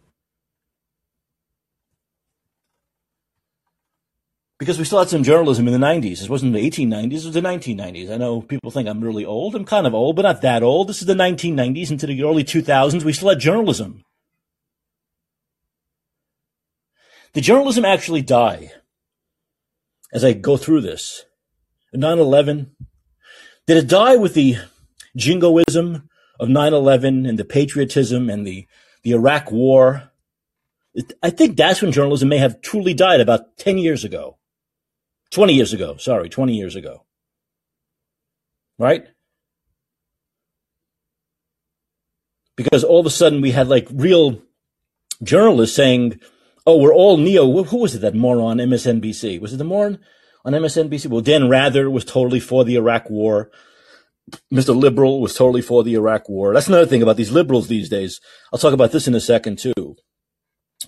Because 4.59 4.79
we 4.79 4.85
still 4.85 4.99
had 4.99 5.09
some 5.09 5.23
journalism 5.23 5.69
in 5.69 5.81
the 5.81 5.87
90s. 5.87 6.19
This 6.19 6.29
wasn't 6.29 6.53
the 6.53 6.69
1890s, 6.69 7.05
it 7.05 7.13
was 7.13 7.35
the 7.35 7.41
1990s. 7.41 8.11
I 8.11 8.17
know 8.17 8.43
people 8.43 8.73
think 8.73 8.89
I'm 8.89 9.03
really 9.03 9.25
old. 9.25 9.55
I'm 9.55 9.65
kind 9.65 9.87
of 9.87 9.95
old, 9.95 10.17
but 10.17 10.23
not 10.23 10.43
that 10.43 10.65
old. 10.65 10.89
This 10.89 11.01
is 11.01 11.07
the 11.07 11.15
1990s 11.15 11.91
into 11.93 12.07
the 12.07 12.23
early 12.25 12.43
2000s. 12.43 13.05
We 13.05 13.13
still 13.13 13.29
had 13.29 13.39
journalism. 13.39 14.05
Did 17.35 17.45
journalism 17.45 17.85
actually 17.85 18.23
die? 18.23 18.73
As 20.13 20.25
I 20.25 20.33
go 20.33 20.57
through 20.57 20.83
this. 20.83 21.25
9-11, 21.95 22.71
did 23.67 23.77
it 23.77 23.89
die 23.89 24.17
with 24.17 24.35
the 24.35 24.57
jingoism 25.17 26.09
of 26.39 26.49
9-11 26.49 27.29
and 27.29 27.39
the 27.39 27.45
patriotism 27.45 28.31
and 28.31 28.47
the, 28.47 28.67
the 29.03 29.13
Iraq 29.13 29.51
war? 29.51 30.11
I 31.23 31.31
think 31.31 31.57
that's 31.57 31.83
when 31.83 31.93
journalism 31.93 32.29
may 32.29 32.39
have 32.39 32.61
truly 32.61 32.95
died 32.95 33.21
about 33.21 33.57
10 33.59 33.79
years 33.79 34.05
ago. 34.05 34.39
20 35.31 35.53
years 35.53 35.73
ago. 35.73 35.97
Sorry, 35.97 36.29
20 36.29 36.55
years 36.55 36.77
ago. 36.77 37.05
Right? 38.79 39.07
Because 42.57 42.85
all 42.85 43.01
of 43.01 43.07
a 43.07 43.11
sudden 43.11 43.41
we 43.41 43.53
had 43.53 43.69
like 43.69 43.87
real 43.93 44.43
journalists 45.23 45.77
saying, 45.77 46.21
Oh, 46.69 46.77
we're 46.77 46.93
all 46.93 47.17
neo. 47.17 47.63
Who 47.63 47.79
was 47.79 47.95
it? 47.95 48.01
That 48.01 48.15
moron 48.15 48.59
MSNBC. 48.59 49.41
Was 49.41 49.55
it 49.55 49.57
the 49.57 49.65
moron 49.65 50.01
on 50.45 50.53
MSNBC? 50.53 51.07
Well, 51.07 51.23
Dan 51.23 51.49
Rather 51.49 51.89
was 51.89 52.05
totally 52.05 52.41
for 52.41 52.63
the 52.63 52.75
Iraq 52.75 53.09
war. 53.09 53.51
Mr. 54.53 54.77
Liberal 54.77 55.23
was 55.23 55.35
totally 55.35 55.63
for 55.63 55.83
the 55.83 55.95
Iraq 55.95 56.29
war. 56.29 56.53
That's 56.53 56.69
another 56.69 56.85
thing 56.85 57.01
about 57.03 57.17
these 57.17 57.31
liberals 57.31 57.69
these 57.69 57.89
days. 57.89 58.21
I'll 58.53 58.59
talk 58.59 58.75
about 58.75 58.93
this 58.93 59.09
in 59.09 59.15
a 59.15 59.21
second 59.21 59.59
too. 59.59 59.97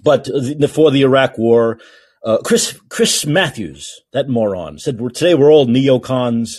But 0.02 0.26
for 0.68 0.90
the 0.90 1.00
Iraq 1.00 1.38
war, 1.38 1.78
uh, 2.26 2.36
Chris 2.44 2.78
Chris 2.90 3.24
Matthews, 3.24 4.02
that 4.12 4.28
moron, 4.28 4.78
said 4.78 5.00
we're, 5.00 5.08
today 5.08 5.34
we're 5.34 5.50
all 5.50 5.66
neocons. 5.66 6.58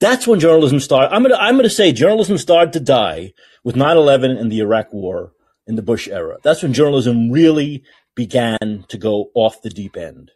That's 0.00 0.26
when 0.26 0.40
journalism 0.40 0.80
started. 0.80 1.14
I'm 1.14 1.22
gonna 1.22 1.36
I'm 1.36 1.56
gonna 1.56 1.68
say 1.68 1.92
journalism 1.92 2.38
started 2.38 2.72
to 2.72 2.80
die 2.80 3.34
with 3.62 3.76
9/11 3.76 4.40
and 4.40 4.50
the 4.50 4.60
Iraq 4.60 4.90
war 4.94 5.32
in 5.66 5.76
the 5.76 5.82
Bush 5.82 6.08
era. 6.08 6.38
That's 6.42 6.62
when 6.62 6.72
journalism 6.72 7.30
really 7.30 7.84
began 8.18 8.84
to 8.88 8.98
go 8.98 9.30
off 9.32 9.62
the 9.62 9.70
deep 9.70 9.96
end. 9.96 10.32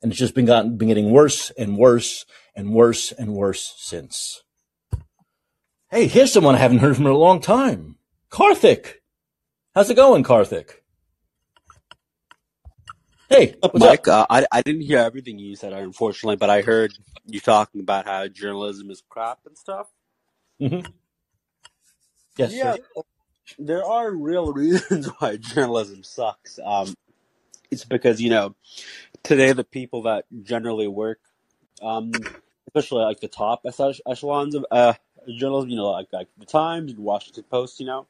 And 0.00 0.12
it's 0.12 0.20
just 0.20 0.36
been 0.36 0.46
gotten, 0.46 0.76
been 0.76 0.86
getting 0.86 1.10
worse 1.10 1.50
and 1.58 1.76
worse 1.76 2.24
and 2.54 2.72
worse 2.72 3.10
and 3.10 3.34
worse 3.34 3.74
since. 3.76 4.44
Hey, 5.90 6.06
here's 6.06 6.32
someone 6.32 6.54
I 6.54 6.58
haven't 6.58 6.78
heard 6.78 6.94
from 6.94 7.06
in 7.06 7.10
a 7.12 7.16
long 7.18 7.40
time. 7.40 7.96
Karthik. 8.30 9.00
How's 9.74 9.90
it 9.90 9.96
going, 9.96 10.22
Karthik? 10.22 10.74
Hey, 13.28 13.56
Mike. 13.74 14.06
Uh, 14.06 14.24
I 14.30 14.46
I 14.52 14.62
didn't 14.62 14.82
hear 14.82 15.00
everything 15.00 15.40
you 15.40 15.56
said, 15.56 15.72
unfortunately, 15.72 16.36
but 16.36 16.50
I 16.50 16.62
heard 16.62 16.92
you 17.26 17.40
talking 17.40 17.80
about 17.80 18.06
how 18.06 18.28
journalism 18.28 18.92
is 18.92 19.02
crap 19.08 19.40
and 19.44 19.58
stuff. 19.58 19.88
Mm-hmm. 20.62 20.88
Yes. 22.36 22.52
Yeah, 22.52 22.74
sir. 22.74 23.02
there 23.58 23.84
are 23.84 24.12
real 24.12 24.52
reasons 24.62 25.08
why 25.18 25.36
journalism 25.36 26.04
sucks. 26.04 26.60
Um, 26.64 26.94
it's 27.70 27.84
because 27.84 28.20
you 28.20 28.30
know 28.30 28.54
today 29.22 29.52
the 29.52 29.64
people 29.64 30.02
that 30.02 30.24
generally 30.42 30.88
work, 30.88 31.20
um, 31.82 32.12
especially 32.66 33.04
like 33.04 33.20
the 33.20 33.28
top 33.28 33.64
echelons 33.66 34.54
of 34.54 34.66
uh, 34.70 34.94
journalism, 35.36 35.70
you 35.70 35.76
know, 35.76 35.90
like 35.90 36.08
like 36.12 36.28
the 36.38 36.46
Times 36.46 36.92
and 36.92 37.00
Washington 37.00 37.44
Post, 37.50 37.80
you 37.80 37.86
know, 37.86 38.06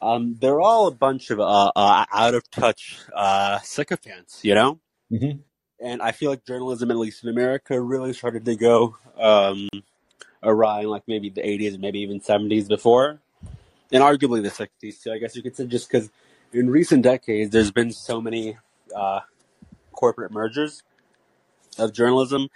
um, 0.00 0.36
they're 0.40 0.60
all 0.60 0.86
a 0.86 0.92
bunch 0.92 1.30
of 1.30 1.40
uh, 1.40 1.72
uh, 1.74 2.04
out 2.12 2.34
of 2.34 2.48
touch 2.50 2.98
uh, 3.14 3.58
sycophants, 3.60 4.44
you 4.44 4.54
know. 4.54 4.78
Mm-hmm. 5.10 5.40
And 5.80 6.02
I 6.02 6.12
feel 6.12 6.30
like 6.30 6.44
journalism, 6.44 6.90
at 6.90 6.96
least 6.96 7.22
in 7.22 7.30
America, 7.30 7.80
really 7.80 8.12
started 8.12 8.44
to 8.46 8.56
go 8.56 8.96
um, 9.16 9.68
awry 10.42 10.80
in 10.80 10.88
like 10.88 11.04
maybe 11.06 11.30
the 11.30 11.40
80s, 11.40 11.78
maybe 11.78 12.00
even 12.00 12.20
70s 12.20 12.68
before, 12.68 13.20
and 13.92 14.02
arguably 14.02 14.42
the 14.42 14.50
60s 14.50 15.02
too. 15.02 15.12
I 15.12 15.18
guess 15.18 15.36
you 15.36 15.42
could 15.42 15.56
say 15.56 15.66
just 15.66 15.88
because 15.88 16.10
in 16.52 16.70
recent 16.70 17.02
decades, 17.02 17.50
there's 17.50 17.70
been 17.70 17.92
so 17.92 18.20
many 18.20 18.56
uh, 18.94 19.20
corporate 19.92 20.32
mergers 20.32 20.82
of 21.78 21.92
journalism, 21.92 22.48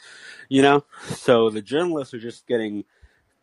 you 0.48 0.62
know? 0.62 0.84
So 1.08 1.50
the 1.50 1.62
journalists 1.62 2.14
are 2.14 2.18
just 2.18 2.46
getting 2.46 2.84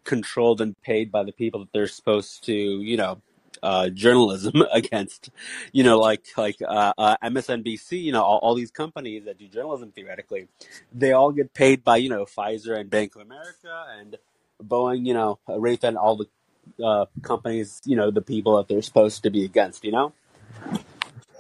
controlled 0.04 0.62
and 0.62 0.80
paid 0.82 1.12
by 1.12 1.24
the 1.24 1.32
people 1.32 1.60
that 1.62 1.70
they're 1.74 1.88
supposed 1.88 2.44
to, 2.46 2.54
you 2.54 2.98
know, 2.98 3.22
uh, 3.62 3.90
journalism 3.90 4.64
against, 4.74 5.30
you 5.72 5.84
know, 5.84 6.00
like 6.00 6.26
like 6.38 6.58
uh, 6.62 6.94
uh, 6.98 7.18
MSNBC, 7.24 8.02
you 8.02 8.12
know, 8.12 8.24
all, 8.24 8.40
all 8.40 8.56
these 8.56 8.72
companies 8.72 9.26
that 9.26 9.38
do 9.38 9.48
journalism 9.48 9.92
theoretically, 9.92 10.48
they 10.94 11.12
all 11.12 11.32
get 11.32 11.54
paid 11.54 11.84
by 11.84 11.98
you 11.98 12.10
know 12.10 12.26
Pfizer 12.26 12.80
and 12.80 12.90
Bank 12.90 13.16
of 13.16 13.22
America 13.22 13.86
and 14.00 14.18
Boeing, 14.64 15.06
you 15.06 15.14
know, 15.14 15.40
Raytheon, 15.48 15.96
all 15.98 16.16
the 16.16 16.84
uh, 16.84 17.06
companies, 17.22 17.82
you 17.86 17.96
know, 17.96 18.12
the 18.12 18.22
people 18.22 18.58
that 18.58 18.68
they're 18.68 18.82
supposed 18.82 19.24
to 19.24 19.30
be 19.30 19.44
against, 19.44 19.84
you 19.84 19.92
know. 19.92 20.14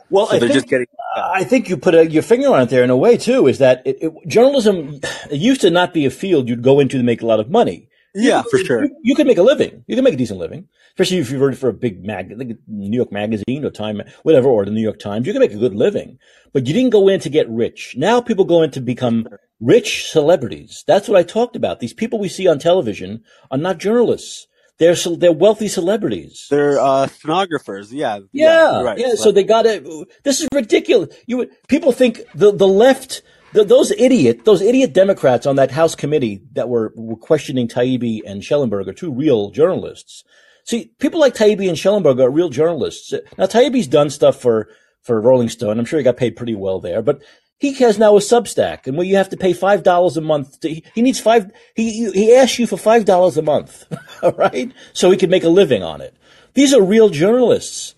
Well, 0.09 0.27
so 0.27 0.35
I 0.35 0.39
think, 0.39 0.53
just 0.53 0.67
getting. 0.67 0.87
I 1.15 1.43
think 1.43 1.69
you 1.69 1.77
put 1.77 1.95
a, 1.95 2.09
your 2.09 2.23
finger 2.23 2.49
on 2.49 2.61
it 2.61 2.69
there 2.69 2.83
in 2.83 2.89
a 2.89 2.97
way 2.97 3.17
too. 3.17 3.47
Is 3.47 3.59
that 3.59 3.81
it, 3.85 3.97
it, 4.01 4.13
journalism 4.27 4.99
it 5.29 5.39
used 5.39 5.61
to 5.61 5.69
not 5.69 5.93
be 5.93 6.05
a 6.05 6.11
field 6.11 6.49
you'd 6.49 6.63
go 6.63 6.79
into 6.79 6.97
to 6.97 7.03
make 7.03 7.21
a 7.21 7.25
lot 7.25 7.39
of 7.39 7.49
money. 7.49 7.89
Yeah, 8.15 8.43
you, 8.43 8.49
for 8.49 8.57
sure. 8.65 8.83
You, 8.85 8.95
you, 9.03 9.15
could 9.15 9.27
make 9.27 9.37
a 9.37 9.43
living. 9.43 9.83
You 9.87 9.95
could 9.95 10.03
make 10.03 10.15
a 10.15 10.17
decent 10.17 10.39
living, 10.39 10.67
especially 10.89 11.17
if 11.17 11.29
you 11.29 11.39
worked 11.39 11.57
for 11.57 11.69
a 11.69 11.73
big 11.73 12.03
mag, 12.03 12.33
like 12.35 12.57
New 12.67 12.97
York 12.97 13.11
Magazine 13.11 13.63
or 13.63 13.69
Time, 13.69 14.01
whatever, 14.23 14.47
or 14.47 14.65
the 14.65 14.71
New 14.71 14.81
York 14.81 14.99
Times. 14.99 15.27
You 15.27 15.33
could 15.33 15.41
make 15.41 15.53
a 15.53 15.57
good 15.57 15.75
living, 15.75 16.17
but 16.51 16.65
you 16.65 16.73
didn't 16.73 16.89
go 16.89 17.07
in 17.07 17.19
to 17.19 17.29
get 17.29 17.47
rich. 17.49 17.95
Now 17.97 18.19
people 18.19 18.45
go 18.45 18.63
in 18.63 18.71
to 18.71 18.81
become 18.81 19.27
rich 19.59 20.09
celebrities. 20.09 20.83
That's 20.87 21.07
what 21.07 21.19
I 21.19 21.23
talked 21.23 21.55
about. 21.55 21.79
These 21.79 21.93
people 21.93 22.17
we 22.17 22.29
see 22.29 22.47
on 22.47 22.57
television 22.57 23.23
are 23.51 23.57
not 23.57 23.77
journalists. 23.77 24.47
They're 24.79 24.95
they're 24.95 25.31
wealthy 25.31 25.67
celebrities. 25.67 26.47
They're 26.49 26.79
uh, 26.79 27.07
stenographers. 27.07 27.93
Yeah, 27.93 28.19
yeah, 28.31 28.71
yeah. 28.71 28.81
Right. 28.81 28.97
yeah 28.97 29.15
so 29.15 29.31
they 29.31 29.43
got 29.43 29.65
it. 29.65 29.85
This 30.23 30.41
is 30.41 30.47
ridiculous. 30.53 31.15
You 31.27 31.49
people 31.67 31.91
think 31.91 32.21
the 32.33 32.51
the 32.51 32.67
left. 32.67 33.21
The, 33.51 33.63
those 33.63 33.89
idiot, 33.89 34.45
those 34.45 34.61
idiot 34.61 34.93
Democrats 34.93 35.47
on 35.47 35.55
that 35.55 35.71
House 35.71 35.95
committee 35.95 36.43
that 36.53 36.69
were, 36.69 36.93
were 36.95 37.15
questioning 37.15 37.67
Taibbi 37.67 38.21
and 38.23 38.43
Shellenberger 38.43 38.89
are 38.89 38.93
two 38.93 39.11
real 39.11 39.49
journalists, 39.49 40.23
See, 40.69 40.91
people 40.99 41.19
like 41.19 41.33
Taibbi 41.33 41.67
and 41.67 41.75
Shellenberger 41.75 42.25
are 42.25 42.29
real 42.29 42.49
journalists. 42.49 43.11
Now, 43.39 43.47
Taibbi's 43.47 43.87
done 43.87 44.11
stuff 44.11 44.39
for, 44.39 44.69
for 45.01 45.19
Rolling 45.19 45.49
Stone. 45.49 45.79
I'm 45.79 45.85
sure 45.85 45.97
he 45.97 46.03
got 46.03 46.15
paid 46.15 46.35
pretty 46.35 46.53
well 46.53 46.79
there, 46.79 47.01
but 47.01 47.23
he 47.59 47.73
has 47.75 47.99
now 47.99 48.15
a 48.15 48.19
Substack, 48.19 48.87
and 48.87 48.97
where 48.97 49.05
you 49.05 49.17
have 49.17 49.29
to 49.29 49.37
pay 49.37 49.53
five 49.53 49.83
dollars 49.83 50.17
a 50.17 50.21
month. 50.21 50.59
To, 50.61 50.69
he 50.69 51.01
needs 51.01 51.19
five. 51.19 51.51
He 51.75 52.09
he 52.11 52.33
asks 52.35 52.57
you 52.59 52.65
for 52.67 52.77
five 52.77 53.05
dollars 53.05 53.37
a 53.37 53.41
month, 53.41 53.85
all 54.23 54.31
right, 54.31 54.71
so 54.93 55.11
he 55.11 55.17
can 55.17 55.29
make 55.29 55.43
a 55.43 55.49
living 55.49 55.83
on 55.83 56.01
it. 56.01 56.15
These 56.53 56.73
are 56.73 56.81
real 56.81 57.09
journalists. 57.09 57.95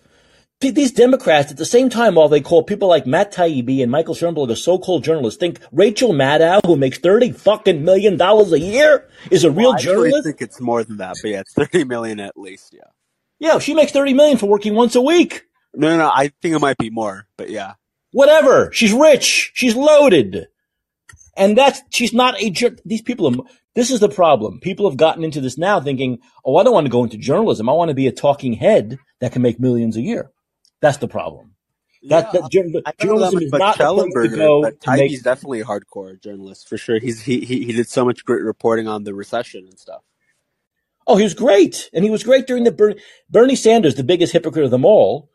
These 0.60 0.92
Democrats, 0.92 1.50
at 1.50 1.56
the 1.56 1.64
same 1.64 1.90
time, 1.90 2.14
while 2.14 2.28
they 2.28 2.40
call 2.40 2.62
people 2.62 2.86
like 2.86 3.04
Matt 3.04 3.32
Taibbi 3.32 3.82
and 3.82 3.90
Michael 3.90 4.14
Shellenberger 4.14 4.52
a 4.52 4.56
so-called 4.56 5.02
journalist, 5.02 5.40
think 5.40 5.58
Rachel 5.72 6.12
Maddow, 6.12 6.60
who 6.64 6.76
makes 6.76 6.98
thirty 6.98 7.32
fucking 7.32 7.84
million 7.84 8.16
dollars 8.16 8.52
a 8.52 8.60
year, 8.60 9.08
is 9.32 9.42
a 9.42 9.50
real 9.50 9.70
Well, 9.70 9.78
I 9.78 9.82
journalist. 9.82 10.24
think 10.24 10.40
it's 10.40 10.60
more 10.60 10.84
than 10.84 10.98
that, 10.98 11.16
but 11.20 11.30
yeah, 11.32 11.40
it's 11.40 11.52
thirty 11.52 11.82
million 11.82 12.20
at 12.20 12.36
least. 12.36 12.72
Yeah. 12.72 12.82
Yeah, 13.40 13.58
she 13.58 13.74
makes 13.74 13.90
thirty 13.90 14.14
million 14.14 14.38
for 14.38 14.46
working 14.46 14.74
once 14.76 14.94
a 14.94 15.00
week. 15.00 15.46
No, 15.74 15.88
no, 15.88 15.96
no. 15.96 16.10
I 16.14 16.30
think 16.40 16.54
it 16.54 16.60
might 16.60 16.78
be 16.78 16.90
more, 16.90 17.26
but 17.36 17.50
yeah. 17.50 17.72
Whatever. 18.12 18.70
She's 18.72 18.92
rich. 18.92 19.52
She's 19.54 19.74
loaded. 19.74 20.46
And 21.36 21.56
that's, 21.56 21.82
she's 21.90 22.12
not 22.12 22.40
a 22.40 22.50
jerk. 22.50 22.78
These 22.84 23.02
people 23.02 23.28
are, 23.28 23.44
this 23.74 23.90
is 23.90 24.00
the 24.00 24.08
problem. 24.08 24.60
People 24.60 24.88
have 24.88 24.98
gotten 24.98 25.24
into 25.24 25.40
this 25.40 25.56
now 25.58 25.80
thinking, 25.80 26.18
oh, 26.44 26.56
I 26.56 26.62
don't 26.64 26.74
want 26.74 26.86
to 26.86 26.90
go 26.90 27.04
into 27.04 27.16
journalism. 27.16 27.68
I 27.68 27.72
want 27.72 27.88
to 27.88 27.94
be 27.94 28.06
a 28.06 28.12
talking 28.12 28.52
head 28.54 28.98
that 29.20 29.32
can 29.32 29.42
make 29.42 29.58
millions 29.58 29.96
a 29.96 30.02
year. 30.02 30.30
That's 30.82 30.98
the 30.98 31.08
problem. 31.08 31.54
That, 32.08 32.34
Yeah, 32.34 32.40
that 32.42 32.50
jour- 32.50 32.64
I 32.84 32.92
don't 32.98 33.18
know 33.18 33.20
that 33.20 33.38
journalism 33.38 33.42
is 33.42 33.52
not 33.52 33.78
the 33.78 33.84
place 33.94 34.12
to 34.30 34.36
go 34.36 34.62
but 34.62 34.74
make, 34.96 35.22
definitely 35.22 35.60
a 35.60 35.64
hardcore 35.64 36.20
journalist 36.20 36.68
for 36.68 36.76
sure. 36.76 36.98
He's 36.98 37.22
he, 37.22 37.44
he 37.44 37.64
he 37.64 37.72
did 37.72 37.88
so 37.88 38.04
much 38.04 38.24
great 38.24 38.42
reporting 38.42 38.88
on 38.88 39.04
the 39.04 39.14
recession 39.14 39.64
and 39.66 39.78
stuff. 39.78 40.02
oh, 41.06 41.16
he 41.16 41.22
was 41.24 41.34
great. 41.34 41.88
And 41.94 42.04
he 42.04 42.10
was 42.10 42.24
great 42.24 42.46
during 42.46 42.64
the 42.64 42.72
Ber- 42.72 42.96
Bernie 43.30 43.56
Sanders, 43.56 43.94
the 43.94 44.04
biggest 44.04 44.32
hypocrite 44.32 44.64
of 44.64 44.70
them 44.70 44.84
all, 44.84 45.30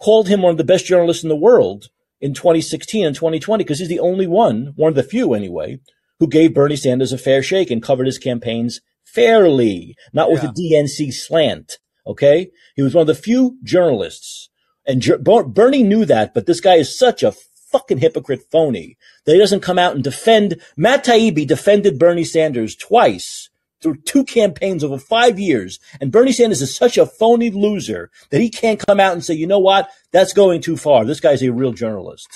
called 0.00 0.28
him 0.28 0.42
one 0.42 0.50
of 0.50 0.58
the 0.58 0.64
best 0.64 0.84
journalists 0.86 1.22
in 1.22 1.28
the 1.28 1.36
world 1.36 1.88
in 2.20 2.34
2016 2.34 3.06
and 3.06 3.14
2020 3.14 3.64
because 3.64 3.78
he's 3.78 3.88
the 3.88 4.00
only 4.00 4.26
one, 4.26 4.72
one 4.76 4.90
of 4.90 4.94
the 4.94 5.02
few 5.02 5.34
anyway, 5.34 5.78
who 6.18 6.28
gave 6.28 6.54
Bernie 6.54 6.76
Sanders 6.76 7.12
a 7.12 7.18
fair 7.18 7.42
shake 7.42 7.70
and 7.70 7.82
covered 7.82 8.06
his 8.06 8.18
campaigns 8.18 8.80
fairly, 9.04 9.96
not 10.12 10.30
with 10.30 10.42
a 10.42 10.48
DNC 10.48 11.12
slant. 11.12 11.78
Okay. 12.06 12.50
He 12.76 12.82
was 12.82 12.94
one 12.94 13.02
of 13.02 13.06
the 13.06 13.14
few 13.14 13.58
journalists 13.62 14.50
and 14.86 15.02
Jer- 15.02 15.18
Bernie 15.18 15.82
knew 15.82 16.04
that, 16.06 16.34
but 16.34 16.46
this 16.46 16.60
guy 16.60 16.76
is 16.76 16.98
such 16.98 17.22
a 17.22 17.34
fucking 17.70 17.98
hypocrite 17.98 18.42
phony 18.50 18.96
that 19.24 19.32
he 19.32 19.38
doesn't 19.38 19.60
come 19.60 19.78
out 19.78 19.94
and 19.94 20.02
defend. 20.02 20.60
Matt 20.76 21.04
Taibbi 21.04 21.46
defended 21.46 21.98
Bernie 21.98 22.24
Sanders 22.24 22.74
twice 22.74 23.49
through 23.80 23.96
two 24.02 24.24
campaigns 24.24 24.84
over 24.84 24.98
five 24.98 25.38
years. 25.38 25.78
And 26.00 26.12
Bernie 26.12 26.32
Sanders 26.32 26.62
is 26.62 26.76
such 26.76 26.98
a 26.98 27.06
phony 27.06 27.50
loser 27.50 28.10
that 28.30 28.40
he 28.40 28.50
can't 28.50 28.84
come 28.84 29.00
out 29.00 29.12
and 29.12 29.24
say, 29.24 29.34
you 29.34 29.46
know 29.46 29.58
what? 29.58 29.88
That's 30.12 30.32
going 30.32 30.60
too 30.60 30.76
far. 30.76 31.04
This 31.04 31.20
guy's 31.20 31.42
a 31.42 31.52
real 31.52 31.72
journalist. 31.72 32.28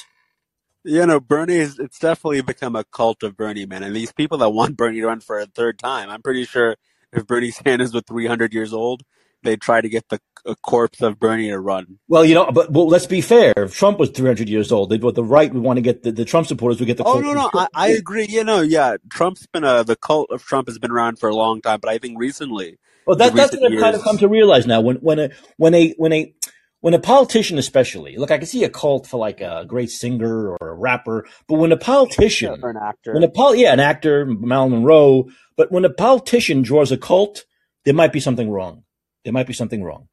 You 0.85 1.07
know, 1.07 1.19
Bernie 1.19 1.57
is 1.57 1.79
it's 1.79 1.99
definitely 1.99 2.43
become 2.43 2.77
a 2.77 2.85
cult 2.85 3.23
of 3.23 3.37
Bernie, 3.37 3.65
man. 3.65 3.83
And 3.83 3.97
these 3.97 4.13
people 4.13 4.39
that 4.39 4.51
want 4.51 4.77
Bernie 4.77 5.01
to 5.01 5.07
run 5.07 5.21
for 5.21 5.39
a 5.39 5.47
third 5.47 5.79
time, 5.79 6.11
I'm 6.11 6.21
pretty 6.21 6.45
sure 6.45 6.77
if 7.13 7.27
Bernie 7.27 7.51
Sanders 7.51 7.95
was 7.95 8.03
300 8.07 8.53
years 8.53 8.73
old, 8.73 9.03
they'd 9.45 9.61
try 9.61 9.81
to 9.81 9.89
get 9.89 10.09
the 10.09 10.21
a 10.47 10.55
corpse 10.57 11.01
of 11.01 11.19
Bernie 11.19 11.49
to 11.49 11.59
run. 11.59 11.99
Well, 12.09 12.25
you 12.25 12.35
know, 12.35 12.51
but 12.51 12.71
well, 12.71 12.87
let's 12.87 13.07
be 13.07 13.21
fair. 13.21 13.55
If 13.57 13.75
Trump 13.75 13.99
was 13.99 14.11
300 14.11 14.49
years 14.49 14.71
old, 14.71 14.91
they'd, 14.91 15.03
what 15.03 15.15
the 15.15 15.25
right 15.25 15.53
would 15.53 15.63
want 15.63 15.79
to 15.79 15.81
get 15.81 16.03
the, 16.03 16.13
the 16.13 16.25
Trump 16.25 16.47
supporters 16.47 16.79
would 16.81 16.87
get 16.87 16.97
the 16.97 17.05
Oh 17.05 17.15
cult 17.15 17.25
no, 17.25 17.33
no, 17.33 17.51
I, 17.55 17.69
I 17.75 17.89
agree. 17.89 18.27
You 18.29 18.45
know, 18.45 18.61
yeah, 18.61 18.97
Trump's 19.11 19.47
been 19.47 19.65
a 19.65 19.85
the 19.85 19.97
cult 19.97 20.31
of 20.31 20.43
Trump 20.45 20.69
has 20.69 20.79
been 20.79 20.91
around 20.91 21.19
for 21.19 21.29
a 21.29 21.35
long 21.35 21.61
time, 21.61 21.81
but 21.81 21.91
I 21.91 21.99
think 21.99 22.19
recently, 22.19 22.79
Well, 23.07 23.17
the 23.17 23.25
that, 23.25 23.35
that's 23.35 23.57
what 23.57 23.73
I've 23.73 23.81
kind 23.81 23.97
of 23.97 24.03
come 24.03 24.19
to 24.19 24.29
realize 24.29 24.67
now. 24.67 24.81
When 24.81 24.97
when 24.97 25.19
a 25.19 25.31
when 25.57 25.75
a 25.75 25.95
when 25.97 26.13
a 26.13 26.35
when 26.81 26.93
a 26.93 26.99
politician, 26.99 27.57
especially, 27.57 28.19
look, 28.19 28.31
I 28.31 28.37
can 28.37 28.47
see 28.47 28.63
a 28.65 28.69
cult 28.69 29.07
for 29.07 29.17
like 29.17 29.41
a 29.41 29.65
great 29.67 29.91
singer 29.91 30.51
or 30.51 30.69
a 30.69 30.75
rapper, 30.75 31.27
but 31.49 31.57
when 31.57 31.73
a 31.73 31.79
politician, 31.79 32.61
for 32.61 32.69
an 32.69 32.77
actor. 32.77 33.15
when 33.15 33.23
a 33.23 33.31
pol, 33.31 33.55
yeah, 33.55 33.73
an 33.73 33.81
actor, 33.81 34.27
Marilyn 34.27 34.73
Monroe, 34.73 35.31
but 35.57 35.73
when 35.73 35.87
a 35.87 35.91
politician 35.91 36.61
draws 36.61 36.93
a 36.93 36.99
cult, 36.99 37.47
there 37.87 37.95
might 37.95 38.13
be 38.13 38.21
something 38.21 38.51
wrong. 38.51 38.84
There 39.25 39.33
might 39.33 39.47
be 39.47 39.53
something 39.53 39.83
wrong. 39.83 40.09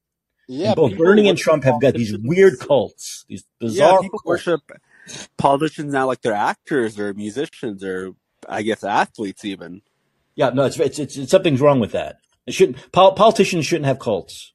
Yeah, 0.47 0.69
And 0.69 0.75
both 0.75 0.97
Bernie 0.97 1.29
and 1.29 1.37
Trump 1.37 1.63
have 1.63 1.79
got 1.79 1.93
these 1.93 2.17
weird 2.17 2.59
cults, 2.59 3.25
these 3.29 3.43
bizarre. 3.59 3.93
Yeah, 3.93 4.01
people 4.01 4.19
cults. 4.19 4.25
worship 4.25 4.61
politicians 5.37 5.93
now 5.93 6.07
like 6.07 6.21
they're 6.21 6.33
actors 6.33 6.99
or 6.99 7.13
musicians 7.13 7.83
or 7.83 8.13
I 8.47 8.61
guess 8.61 8.83
athletes 8.83 9.45
even. 9.45 9.81
Yeah, 10.35 10.49
no, 10.49 10.63
it's, 10.65 10.79
it's 10.79 10.99
it's 10.99 11.17
it's 11.17 11.31
something's 11.31 11.61
wrong 11.61 11.79
with 11.79 11.91
that. 11.91 12.17
It 12.47 12.53
shouldn't. 12.53 12.91
Pol- 12.91 13.13
politicians 13.13 13.65
shouldn't 13.65 13.85
have 13.85 13.99
cults. 13.99 14.53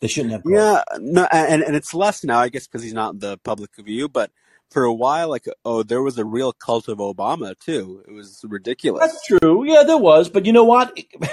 They 0.00 0.08
shouldn't 0.08 0.32
have 0.32 0.42
cults. 0.42 0.54
Yeah, 0.56 0.82
no, 1.00 1.26
and 1.32 1.62
and 1.62 1.74
it's 1.74 1.92
less 1.94 2.22
now, 2.22 2.38
I 2.38 2.48
guess, 2.48 2.66
because 2.66 2.82
he's 2.82 2.94
not 2.94 3.14
in 3.14 3.18
the 3.20 3.38
public 3.38 3.70
view. 3.76 4.08
But 4.08 4.30
for 4.70 4.84
a 4.84 4.92
while, 4.92 5.28
like, 5.28 5.46
oh, 5.64 5.82
there 5.82 6.02
was 6.02 6.18
a 6.18 6.24
real 6.24 6.52
cult 6.52 6.88
of 6.88 6.98
Obama 6.98 7.58
too. 7.58 8.02
It 8.06 8.12
was 8.12 8.44
ridiculous. 8.46 9.00
That's 9.00 9.26
true. 9.26 9.64
Yeah, 9.64 9.82
there 9.84 9.98
was, 9.98 10.28
but 10.28 10.46
you 10.46 10.52
know 10.52 10.64
what? 10.64 10.96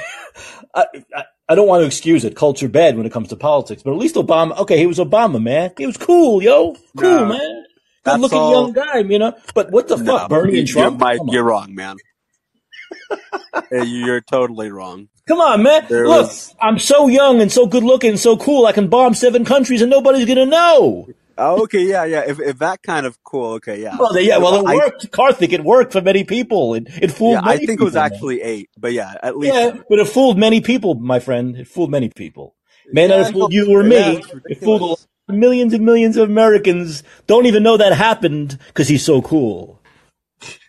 I, 0.73 0.85
I, 1.15 1.23
I 1.49 1.55
don't 1.55 1.67
want 1.67 1.81
to 1.81 1.87
excuse 1.87 2.23
it. 2.25 2.35
culture 2.35 2.67
bad 2.69 2.97
when 2.97 3.05
it 3.05 3.11
comes 3.11 3.29
to 3.29 3.35
politics, 3.35 3.83
but 3.83 3.91
at 3.91 3.97
least 3.97 4.15
Obama. 4.15 4.57
Okay, 4.59 4.77
he 4.77 4.87
was 4.87 4.97
Obama, 4.99 5.41
man. 5.41 5.71
He 5.77 5.85
was 5.85 5.97
cool, 5.97 6.41
yo, 6.41 6.75
cool, 6.97 7.25
man. 7.25 7.65
Good 8.05 8.19
looking 8.19 8.37
all. 8.37 8.51
young 8.51 8.73
guy, 8.73 8.99
you 8.99 9.19
know. 9.19 9.33
But 9.53 9.71
what 9.71 9.87
the 9.87 9.97
No, 9.97 10.17
fuck, 10.19 10.29
Bernie 10.29 10.59
and 10.59 10.69
you're 10.69 10.83
Trump? 10.83 10.99
Mike. 10.99 11.19
You're 11.27 11.43
wrong, 11.43 11.73
man. 11.75 11.97
You're 13.71 14.21
totally 14.21 14.69
wrong. 14.71 15.09
come 15.27 15.39
on, 15.39 15.63
man. 15.63 15.85
There 15.89 16.07
Look. 16.07 16.31
I'm 16.61 16.79
so 16.79 17.07
young 17.07 17.41
and 17.41 17.51
so 17.51 17.65
good 17.65 17.83
looking 17.83 18.11
and 18.11 18.19
so 18.19 18.37
cool. 18.37 18.65
I 18.65 18.71
can 18.71 18.87
bomb 18.87 19.13
seven 19.13 19.45
countries 19.45 19.81
and 19.81 19.89
nobody's 19.89 20.25
gonna 20.25 20.45
know. 20.45 21.07
Oh, 21.37 21.63
okay, 21.63 21.83
yeah, 21.83 22.05
yeah. 22.05 22.23
If 22.27 22.39
if 22.39 22.59
that 22.59 22.83
kind 22.83 23.05
of 23.05 23.21
cool, 23.23 23.53
okay, 23.53 23.81
yeah. 23.81 23.97
Well, 23.99 24.13
they- 24.13 24.27
yeah, 24.27 24.37
well, 24.37 24.65
it 24.65 24.69
I 24.69 24.75
worked. 24.75 25.11
Karthik, 25.11 25.51
it 25.51 25.63
worked 25.63 25.93
for 25.93 26.01
many 26.01 26.23
people. 26.23 26.75
It, 26.75 26.87
it 27.01 27.11
fooled 27.11 27.33
yeah, 27.33 27.41
I 27.41 27.55
many 27.55 27.65
think 27.67 27.81
it 27.81 27.83
was 27.83 27.93
people. 27.93 28.03
man. 28.03 28.13
actually 28.13 28.41
eight, 28.43 28.69
but 28.77 28.93
yeah, 28.93 29.15
at 29.23 29.37
least. 29.37 29.53
Yeah, 29.55 29.77
but 29.89 29.99
it 29.99 30.07
fooled 30.07 30.37
many 30.37 30.61
people, 30.61 30.95
my 30.95 31.19
friend. 31.19 31.55
It 31.57 31.67
fooled 31.67 31.91
many 31.91 32.09
people. 32.09 32.55
May 32.91 33.07
not 33.07 33.19
have 33.19 33.31
fooled 33.33 33.51
you 33.53 33.69
or 33.75 33.83
me. 33.83 33.97
it's 33.97 34.27
It 34.45 34.61
fooled 34.63 34.81
a 34.81 34.85
lot 34.85 34.99
ridiculous. 35.27 35.39
millions 35.41 35.73
and 35.73 35.85
millions 35.85 36.17
of 36.17 36.29
Americans. 36.29 37.03
Don't 37.27 37.47
even 37.47 37.63
know 37.63 37.77
that 37.77 37.93
happened 37.93 38.59
because 38.67 38.87
he's 38.87 39.03
so 39.05 39.21
cool. 39.21 39.81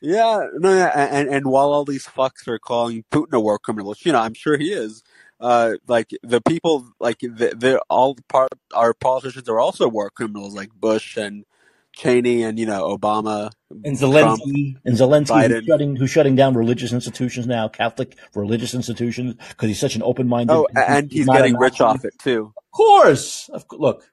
Yeah, 0.00 0.46
no, 0.54 0.72
yeah, 0.74 0.90
and 1.10 1.28
and 1.28 1.46
while 1.46 1.72
all 1.72 1.84
these 1.84 2.06
fucks 2.06 2.48
are 2.48 2.58
calling 2.58 3.04
Putin 3.12 3.32
a 3.34 3.40
war 3.40 3.58
criminal, 3.58 3.94
you 4.00 4.12
know, 4.12 4.20
I'm 4.20 4.34
sure 4.34 4.56
he 4.56 4.72
is. 4.72 5.02
Uh, 5.40 5.74
like 5.88 6.10
the 6.22 6.40
people, 6.40 6.86
like 7.00 7.18
the, 7.18 7.54
the 7.56 7.82
all 7.90 8.16
part 8.28 8.50
our 8.72 8.94
politicians 8.94 9.48
are 9.48 9.58
also 9.58 9.88
war 9.88 10.10
criminals, 10.10 10.54
like 10.54 10.70
Bush 10.72 11.16
and 11.16 11.44
Cheney 11.92 12.42
and 12.42 12.58
you 12.58 12.66
know 12.66 12.96
Obama, 12.96 13.50
And 13.84 13.98
Trump, 13.98 14.40
Zelensky, 14.42 14.76
and 14.84 14.96
Zelensky 14.96 15.48
who's 15.50 15.64
shutting, 15.64 15.96
who's 15.96 16.10
shutting 16.10 16.36
down 16.36 16.54
religious 16.54 16.92
institutions 16.92 17.46
now, 17.46 17.68
Catholic 17.68 18.16
religious 18.34 18.74
institutions, 18.74 19.34
because 19.48 19.68
he's 19.68 19.80
such 19.80 19.96
an 19.96 20.02
open-minded. 20.02 20.52
Oh, 20.52 20.66
he's, 20.70 20.84
and 20.86 21.10
he's 21.10 21.20
he's 21.20 21.26
getting 21.26 21.56
rich 21.56 21.80
off 21.80 22.04
it 22.04 22.18
too. 22.18 22.52
Of 22.56 22.70
course. 22.72 23.48
Of, 23.52 23.64
look, 23.72 24.04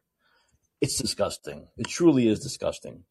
it's 0.79 0.97
disgusting. 0.99 1.67
It 1.77 1.87
truly 1.87 2.27
is 2.27 2.39
disgusting. 2.39 3.03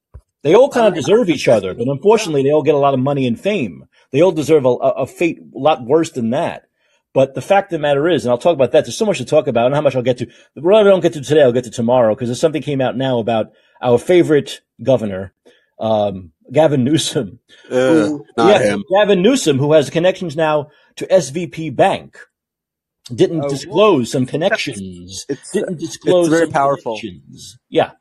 They 0.42 0.54
all 0.54 0.70
kind 0.70 0.88
of 0.88 0.94
deserve 0.94 1.28
each 1.28 1.48
other, 1.48 1.74
but 1.74 1.86
unfortunately, 1.86 2.42
they 2.42 2.50
all 2.50 2.62
get 2.62 2.74
a 2.74 2.78
lot 2.78 2.94
of 2.94 3.00
money 3.00 3.26
and 3.26 3.38
fame. 3.38 3.86
They 4.11 4.22
all 4.22 4.32
deserve 4.32 4.64
a, 4.64 4.68
a 4.68 4.90
a 5.02 5.06
fate 5.06 5.38
a 5.38 5.58
lot 5.58 5.84
worse 5.84 6.11
than 6.11 6.30
that. 6.30 6.66
But 7.12 7.34
the 7.34 7.42
fact 7.42 7.72
of 7.72 7.78
the 7.78 7.82
matter 7.82 8.08
is, 8.08 8.24
and 8.24 8.30
I'll 8.30 8.38
talk 8.38 8.54
about 8.54 8.70
that. 8.72 8.84
There's 8.84 8.96
so 8.96 9.04
much 9.06 9.18
to 9.18 9.24
talk 9.24 9.48
about. 9.48 9.72
I 9.72 9.74
how 9.74 9.80
much 9.82 9.96
I'll 9.96 10.02
get 10.02 10.18
to. 10.18 10.28
What 10.54 10.74
I 10.74 10.82
don't 10.84 11.00
get 11.00 11.12
to 11.14 11.20
today, 11.20 11.42
I'll 11.42 11.52
get 11.52 11.64
to 11.64 11.70
tomorrow 11.70 12.14
because 12.14 12.28
there's 12.28 12.40
something 12.40 12.62
came 12.62 12.80
out 12.80 12.96
now 12.96 13.18
about 13.18 13.52
our 13.82 13.98
favorite 13.98 14.61
governor, 14.82 15.34
um, 15.80 16.32
Gavin 16.52 16.84
Newsom, 16.84 17.40
Ugh, 17.70 17.72
who, 17.72 18.26
not 18.36 18.48
yes, 18.61 18.62
him. 18.68 18.84
Gavin 18.94 19.22
Newsom, 19.22 19.58
who 19.58 19.72
has 19.72 19.90
connections 19.90 20.36
now 20.36 20.68
to 20.96 21.06
SVB 21.06 21.74
Bank, 21.74 22.16
didn't 23.12 23.38
Oh, 23.38 23.40
well, 23.42 23.50
disclose 23.50 24.12
some 24.12 24.24
connections. 24.26 25.24
it's 25.28 25.50
Didn't 25.50 25.78
disclose. 25.78 25.82
it's 25.82 25.96
disclose 25.96 26.28
very 26.28 26.46
some 26.46 26.52
powerful. 26.52 26.98
connections. 27.00 27.58
Yeah. 27.68 27.92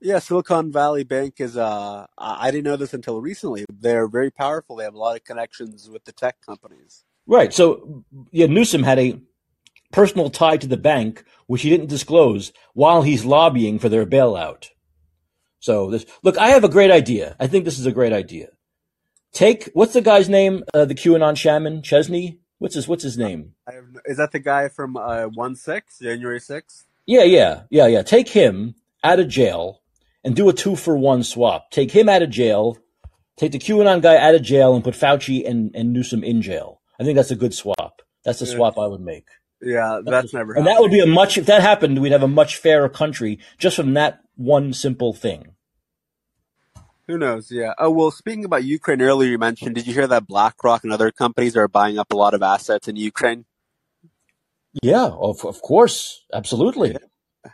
Yeah, 0.00 0.20
Silicon 0.20 0.70
Valley 0.70 1.02
Bank 1.02 1.34
is. 1.40 1.56
Uh, 1.56 2.06
I 2.16 2.46
I 2.46 2.50
didn't 2.52 2.64
know 2.66 2.76
this 2.76 2.94
until 2.94 3.20
recently. 3.20 3.64
They're 3.68 4.06
very 4.06 4.30
powerful. 4.30 4.76
They 4.76 4.84
have 4.84 4.94
a 4.94 4.98
lot 4.98 5.16
of 5.16 5.24
connections 5.24 5.90
with 5.90 6.04
the 6.04 6.12
tech 6.12 6.36
companies. 6.46 7.02
Right. 7.28 7.52
So 7.52 8.04
yeah, 8.32 8.46
Newsom 8.46 8.82
had 8.82 8.98
a 8.98 9.20
personal 9.92 10.30
tie 10.30 10.56
to 10.56 10.66
the 10.66 10.76
bank, 10.76 11.24
which 11.46 11.62
he 11.62 11.70
didn't 11.70 11.90
disclose 11.90 12.52
while 12.74 13.02
he's 13.02 13.24
lobbying 13.24 13.78
for 13.78 13.88
their 13.88 14.06
bailout. 14.06 14.68
So 15.60 15.90
this, 15.90 16.06
look, 16.22 16.38
I 16.38 16.48
have 16.48 16.64
a 16.64 16.68
great 16.68 16.90
idea. 16.90 17.36
I 17.38 17.46
think 17.46 17.64
this 17.64 17.78
is 17.78 17.86
a 17.86 17.92
great 17.92 18.12
idea. 18.12 18.48
Take, 19.32 19.70
what's 19.74 19.92
the 19.92 20.00
guy's 20.00 20.28
name? 20.28 20.64
Uh, 20.72 20.86
the 20.86 20.94
QAnon 20.94 21.36
shaman, 21.36 21.82
Chesney? 21.82 22.40
What's 22.58 22.74
his, 22.74 22.88
what's 22.88 23.02
his 23.02 23.18
name? 23.18 23.54
I 23.68 23.74
have, 23.74 23.84
is 24.06 24.16
that 24.16 24.32
the 24.32 24.38
guy 24.38 24.68
from 24.68 24.96
uh, 24.96 25.24
one 25.26 25.54
six 25.54 25.98
January 25.98 26.40
sixth? 26.40 26.86
Yeah, 27.06 27.24
yeah, 27.24 27.62
yeah, 27.70 27.86
yeah. 27.86 28.02
Take 28.02 28.28
him 28.28 28.74
out 29.04 29.20
of 29.20 29.28
jail 29.28 29.82
and 30.24 30.34
do 30.34 30.48
a 30.48 30.52
two 30.52 30.76
for 30.76 30.96
one 30.96 31.22
swap. 31.22 31.70
Take 31.70 31.90
him 31.90 32.08
out 32.08 32.22
of 32.22 32.30
jail, 32.30 32.78
take 33.36 33.52
the 33.52 33.58
QAnon 33.58 34.02
guy 34.02 34.16
out 34.16 34.34
of 34.34 34.42
jail 34.42 34.74
and 34.74 34.82
put 34.82 34.94
Fauci 34.94 35.48
and, 35.48 35.70
and 35.74 35.92
Newsom 35.92 36.24
in 36.24 36.42
jail. 36.42 36.77
I 36.98 37.04
think 37.04 37.16
that's 37.16 37.30
a 37.30 37.36
good 37.36 37.54
swap. 37.54 38.02
That's 38.24 38.40
the 38.40 38.46
swap 38.46 38.78
I 38.78 38.86
would 38.86 39.00
make. 39.00 39.26
Yeah, 39.60 40.00
that's 40.04 40.32
never 40.32 40.54
happened. 40.54 40.68
And 40.68 40.68
happened. 40.68 40.76
that 40.76 40.80
would 40.80 40.90
be 40.90 41.00
a 41.00 41.06
much, 41.06 41.38
if 41.38 41.46
that 41.46 41.62
happened, 41.62 42.00
we'd 42.00 42.12
have 42.12 42.22
a 42.22 42.28
much 42.28 42.56
fairer 42.56 42.88
country 42.88 43.38
just 43.58 43.76
from 43.76 43.94
that 43.94 44.20
one 44.36 44.72
simple 44.72 45.12
thing. 45.12 45.54
Who 47.08 47.16
knows? 47.16 47.50
Yeah. 47.50 47.72
Oh 47.78 47.90
well, 47.90 48.10
speaking 48.10 48.44
about 48.44 48.64
Ukraine 48.64 49.00
earlier, 49.00 49.30
you 49.30 49.38
mentioned. 49.38 49.74
Did 49.74 49.86
you 49.86 49.94
hear 49.94 50.06
that 50.06 50.26
BlackRock 50.26 50.84
and 50.84 50.92
other 50.92 51.10
companies 51.10 51.56
are 51.56 51.66
buying 51.66 51.98
up 51.98 52.12
a 52.12 52.16
lot 52.16 52.34
of 52.34 52.42
assets 52.42 52.86
in 52.86 52.96
Ukraine? 52.96 53.46
Yeah, 54.82 55.06
of, 55.06 55.44
of 55.46 55.62
course. 55.62 56.26
Absolutely. 56.32 56.96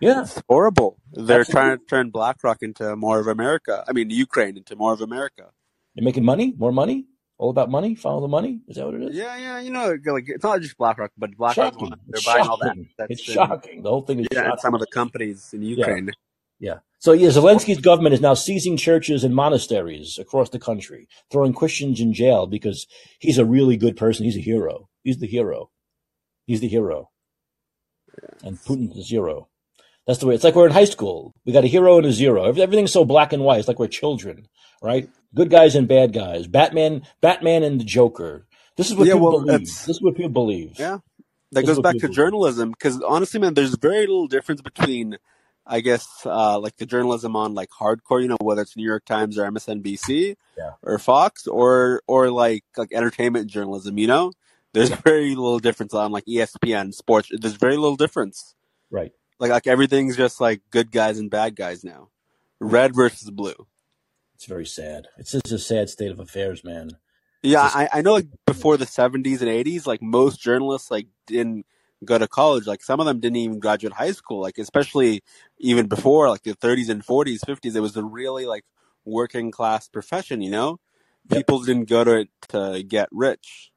Yeah. 0.00 0.22
It's 0.22 0.42
horrible. 0.48 0.98
They're 1.12 1.40
Absolutely. 1.40 1.52
trying 1.52 1.78
to 1.78 1.84
turn 1.84 2.10
BlackRock 2.10 2.58
into 2.62 2.96
more 2.96 3.20
of 3.20 3.28
America. 3.28 3.84
I 3.86 3.92
mean, 3.92 4.10
Ukraine 4.10 4.56
into 4.56 4.74
more 4.74 4.92
of 4.92 5.00
America. 5.00 5.50
You're 5.94 6.04
making 6.04 6.24
money, 6.24 6.52
more 6.58 6.72
money, 6.72 7.06
all 7.44 7.50
about 7.50 7.70
money. 7.70 7.94
Follow 7.94 8.22
the 8.22 8.28
money. 8.28 8.60
Is 8.68 8.76
that 8.76 8.86
what 8.86 8.94
it 8.94 9.02
is? 9.02 9.16
Yeah, 9.16 9.36
yeah. 9.36 9.60
You 9.60 9.70
know, 9.70 9.96
like 10.06 10.24
it's 10.28 10.42
not 10.42 10.60
just 10.62 10.78
BlackRock, 10.78 11.12
but 11.18 11.36
BlackRock 11.36 11.78
they're 11.78 11.90
It's 12.08 12.24
buying 12.24 12.46
all 12.48 12.56
that. 12.58 12.68
shocking. 12.68 12.88
That's 12.96 13.10
It's 13.12 13.28
in- 13.28 13.34
shocking. 13.34 13.82
The 13.82 13.90
whole 13.90 14.00
thing 14.02 14.20
is 14.20 14.28
Yeah, 14.32 14.44
shocking. 14.44 14.58
some 14.60 14.74
of 14.74 14.80
the 14.80 14.86
companies 14.86 15.52
in 15.52 15.62
Ukraine. 15.62 16.10
Yeah. 16.58 16.78
So 17.00 17.12
yeah, 17.12 17.28
Zelensky's 17.28 17.80
government 17.80 18.14
is 18.14 18.22
now 18.22 18.32
seizing 18.32 18.78
churches 18.78 19.24
and 19.24 19.34
monasteries 19.34 20.18
across 20.18 20.48
the 20.48 20.58
country, 20.58 21.06
throwing 21.30 21.52
Christians 21.52 22.00
in 22.00 22.14
jail 22.14 22.46
because 22.46 22.86
he's 23.18 23.36
a 23.36 23.44
really 23.44 23.76
good 23.76 23.96
person. 23.96 24.24
He's 24.24 24.36
a 24.38 24.40
hero. 24.40 24.88
He's 25.02 25.18
the 25.18 25.26
hero. 25.26 25.70
He's 26.46 26.60
the 26.60 26.68
hero. 26.68 27.10
And 28.42 28.58
Putin's 28.58 28.94
the 28.96 29.02
zero. 29.02 29.48
That's 30.06 30.18
the 30.18 30.26
way. 30.26 30.34
It's 30.34 30.44
like 30.44 30.54
we're 30.54 30.66
in 30.66 30.72
high 30.72 30.84
school. 30.84 31.32
We 31.46 31.52
got 31.52 31.64
a 31.64 31.68
hero 31.68 31.96
and 31.96 32.06
a 32.06 32.12
zero. 32.12 32.44
Everything's 32.44 32.92
so 32.92 33.04
black 33.04 33.32
and 33.32 33.42
white. 33.42 33.58
It's 33.60 33.68
like 33.68 33.78
we're 33.78 33.88
children, 33.88 34.46
right? 34.82 35.08
Good 35.34 35.50
guys 35.50 35.74
and 35.74 35.88
bad 35.88 36.12
guys. 36.12 36.46
Batman, 36.46 37.02
Batman 37.20 37.62
and 37.62 37.80
the 37.80 37.84
Joker. 37.84 38.46
This 38.76 38.90
is 38.90 38.96
what 38.96 39.06
Yeah, 39.06 39.14
people 39.14 39.30
well, 39.32 39.40
believe. 39.44 39.60
This 39.60 39.88
is 39.88 40.02
what 40.02 40.14
people 40.16 40.30
believe. 40.30 40.78
Yeah. 40.78 40.98
That 41.52 41.64
That's 41.64 41.66
goes 41.66 41.80
back 41.80 41.96
to 41.98 42.08
journalism 42.08 42.70
because 42.70 43.00
honestly, 43.02 43.40
man, 43.40 43.54
there's 43.54 43.74
very 43.76 44.00
little 44.06 44.26
difference 44.26 44.60
between, 44.60 45.16
I 45.66 45.80
guess, 45.80 46.06
uh, 46.26 46.58
like 46.58 46.76
the 46.76 46.86
journalism 46.86 47.36
on 47.36 47.54
like 47.54 47.70
hardcore, 47.70 48.20
you 48.20 48.28
know, 48.28 48.36
whether 48.40 48.62
it's 48.62 48.76
New 48.76 48.84
York 48.84 49.04
Times 49.04 49.38
or 49.38 49.44
MSNBC 49.50 50.36
Yeah. 50.58 50.72
or 50.82 50.98
Fox 50.98 51.46
or 51.46 52.02
or 52.08 52.30
like 52.30 52.64
like 52.76 52.92
entertainment 52.92 53.48
journalism. 53.48 53.96
You 53.98 54.08
know, 54.08 54.32
there's 54.72 54.90
very 55.04 55.30
little 55.36 55.60
difference 55.60 55.94
on 55.94 56.10
like 56.12 56.24
ESPN 56.26 56.92
sports. 56.92 57.30
There's 57.32 57.54
very 57.54 57.76
little 57.76 57.96
difference. 57.96 58.54
Right. 58.90 59.12
Like 59.44 59.52
like 59.52 59.66
everything's 59.66 60.16
just 60.16 60.40
like 60.40 60.62
good 60.70 60.90
guys 60.90 61.18
and 61.18 61.30
bad 61.30 61.54
guys 61.54 61.84
now, 61.84 62.08
red 62.60 62.94
versus 62.94 63.30
blue. 63.30 63.66
It's 64.36 64.46
very 64.46 64.64
sad. 64.64 65.08
It's 65.18 65.32
just 65.32 65.52
a 65.52 65.58
sad 65.58 65.90
state 65.90 66.10
of 66.10 66.18
affairs, 66.18 66.64
man. 66.64 66.92
Yeah, 67.42 67.64
Just- 67.64 67.76
I, 67.76 67.88
I 67.92 68.00
know 68.00 68.14
like 68.14 68.28
before 68.46 68.78
the 68.78 68.86
seventies 68.86 69.42
and 69.42 69.50
eighties, 69.50 69.86
like 69.86 70.00
most 70.00 70.40
journalists 70.40 70.90
like 70.90 71.08
didn't 71.26 71.66
go 72.06 72.16
to 72.16 72.26
college. 72.26 72.66
Like 72.66 72.82
some 72.82 73.00
of 73.00 73.06
them 73.06 73.20
didn't 73.20 73.36
even 73.36 73.58
graduate 73.58 73.92
high 73.92 74.12
school. 74.12 74.40
Like 74.40 74.56
especially 74.56 75.22
even 75.58 75.88
before 75.88 76.30
like 76.30 76.42
the 76.44 76.54
thirties 76.54 76.88
and 76.88 77.04
forties, 77.04 77.44
fifties, 77.44 77.76
it 77.76 77.80
was 77.80 77.98
a 77.98 78.02
really 78.02 78.46
like 78.46 78.64
working 79.04 79.50
class 79.50 79.88
profession, 79.90 80.40
you 80.40 80.50
know? 80.50 80.80
Yep. 81.28 81.38
People 81.38 81.62
didn't 81.62 81.90
go 81.90 82.02
to 82.02 82.20
it 82.20 82.28
to 82.48 82.82
get 82.82 83.10
rich. 83.12 83.72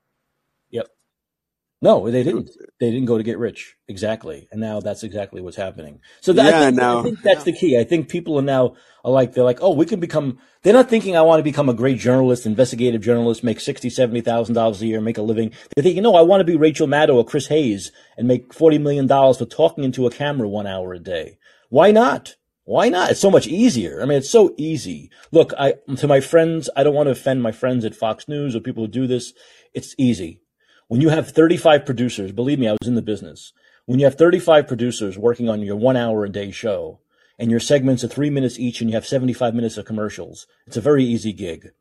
No, 1.80 2.09
they 2.09 2.23
didn't. 2.23 2.49
They 2.80 2.89
didn't 2.89 3.05
go 3.05 3.17
to 3.17 3.23
get 3.23 3.38
rich. 3.38 3.75
Exactly. 3.88 4.47
And 4.51 4.59
now 4.59 4.80
that's 4.80 5.03
exactly 5.03 5.41
what's 5.41 5.57
happening. 5.57 5.99
So 6.21 6.34
that, 6.34 6.51
I, 6.51 6.71
think, 6.71 6.82
I 6.82 7.03
think 7.03 7.21
that's 7.21 7.43
the 7.43 7.53
key. 7.53 7.78
I 7.78 7.84
think 7.84 8.09
people 8.09 8.39
are 8.39 8.43
now 8.43 8.75
are 9.05 9.11
like, 9.11 9.34
they're 9.34 9.43
like, 9.43 9.59
oh, 9.61 9.73
we 9.73 9.86
can 9.86 9.99
become, 9.99 10.39
they're 10.63 10.73
not 10.73 10.89
thinking 10.89 11.15
I 11.15 11.21
want 11.21 11.39
to 11.39 11.43
become 11.43 11.69
a 11.69 11.75
great 11.75 11.99
journalist, 11.99 12.47
investigative 12.47 13.01
journalist, 13.01 13.43
make 13.43 13.59
sixty, 13.59 13.91
seventy 13.91 14.21
thousand 14.21 14.55
dollars 14.55 14.82
a 14.82 14.88
year, 14.88 15.01
make 15.01 15.19
a 15.19 15.21
living. 15.21 15.51
They're 15.75 15.84
thinking, 15.84 16.01
no, 16.01 16.15
I 16.15 16.21
want 16.21 16.41
to 16.41 16.45
be 16.45 16.57
Rachel 16.57 16.88
Maddow 16.88 17.13
or 17.13 17.25
Chris 17.25 17.47
Hayes 17.47 17.91
and 18.17 18.28
make 18.28 18.53
$40 18.53 18.82
million 18.82 19.07
for 19.07 19.45
talking 19.45 19.84
into 19.84 20.07
a 20.07 20.11
camera 20.11 20.49
one 20.49 20.65
hour 20.65 20.93
a 20.93 20.99
day. 20.99 21.38
Why 21.69 21.91
not? 21.91 22.38
Why 22.63 22.89
not? 22.89 23.11
It's 23.11 23.21
so 23.21 23.32
much 23.32 23.45
easier. 23.45 24.01
I 24.01 24.05
mean, 24.05 24.17
it's 24.17 24.30
so 24.30 24.55
easy. 24.57 25.11
Look, 25.32 25.53
I, 25.59 25.75
to 25.97 26.07
my 26.07 26.21
friends, 26.21 26.71
I 26.75 26.84
don't 26.84 26.95
want 26.95 27.07
to 27.07 27.11
offend 27.11 27.43
my 27.43 27.51
friends 27.51 27.86
at 27.86 27.95
Fox 27.95 28.28
News 28.28 28.55
or 28.55 28.61
people 28.61 28.84
who 28.84 28.91
do 28.91 29.07
this. 29.07 29.32
It's 29.73 29.95
easy. 29.97 30.41
When 30.88 31.01
you 31.01 31.09
have 31.09 31.31
35 31.31 31.85
producers, 31.85 32.31
believe 32.31 32.59
me, 32.59 32.67
I 32.69 32.77
was 32.79 32.88
in 32.88 32.95
the 32.95 33.01
business. 33.01 33.51
When 33.85 33.99
you 33.99 34.05
have 34.05 34.15
35 34.15 34.67
producers 34.67 35.17
working 35.17 35.49
on 35.49 35.61
your 35.61 35.75
one 35.75 35.97
hour 35.97 36.23
a 36.23 36.29
day 36.29 36.49
show 36.51 36.99
and 37.38 37.51
your 37.51 37.59
segments 37.59 38.05
are 38.05 38.07
three 38.07 38.29
minutes 38.29 38.57
each 38.57 38.79
and 38.79 38.89
you 38.89 38.95
have 38.95 39.05
75 39.05 39.53
minutes 39.53 39.77
of 39.77 39.83
commercials, 39.83 40.47
it's 40.65 40.77
a 40.77 40.81
very 40.81 41.03
easy 41.03 41.33
gig. 41.33 41.71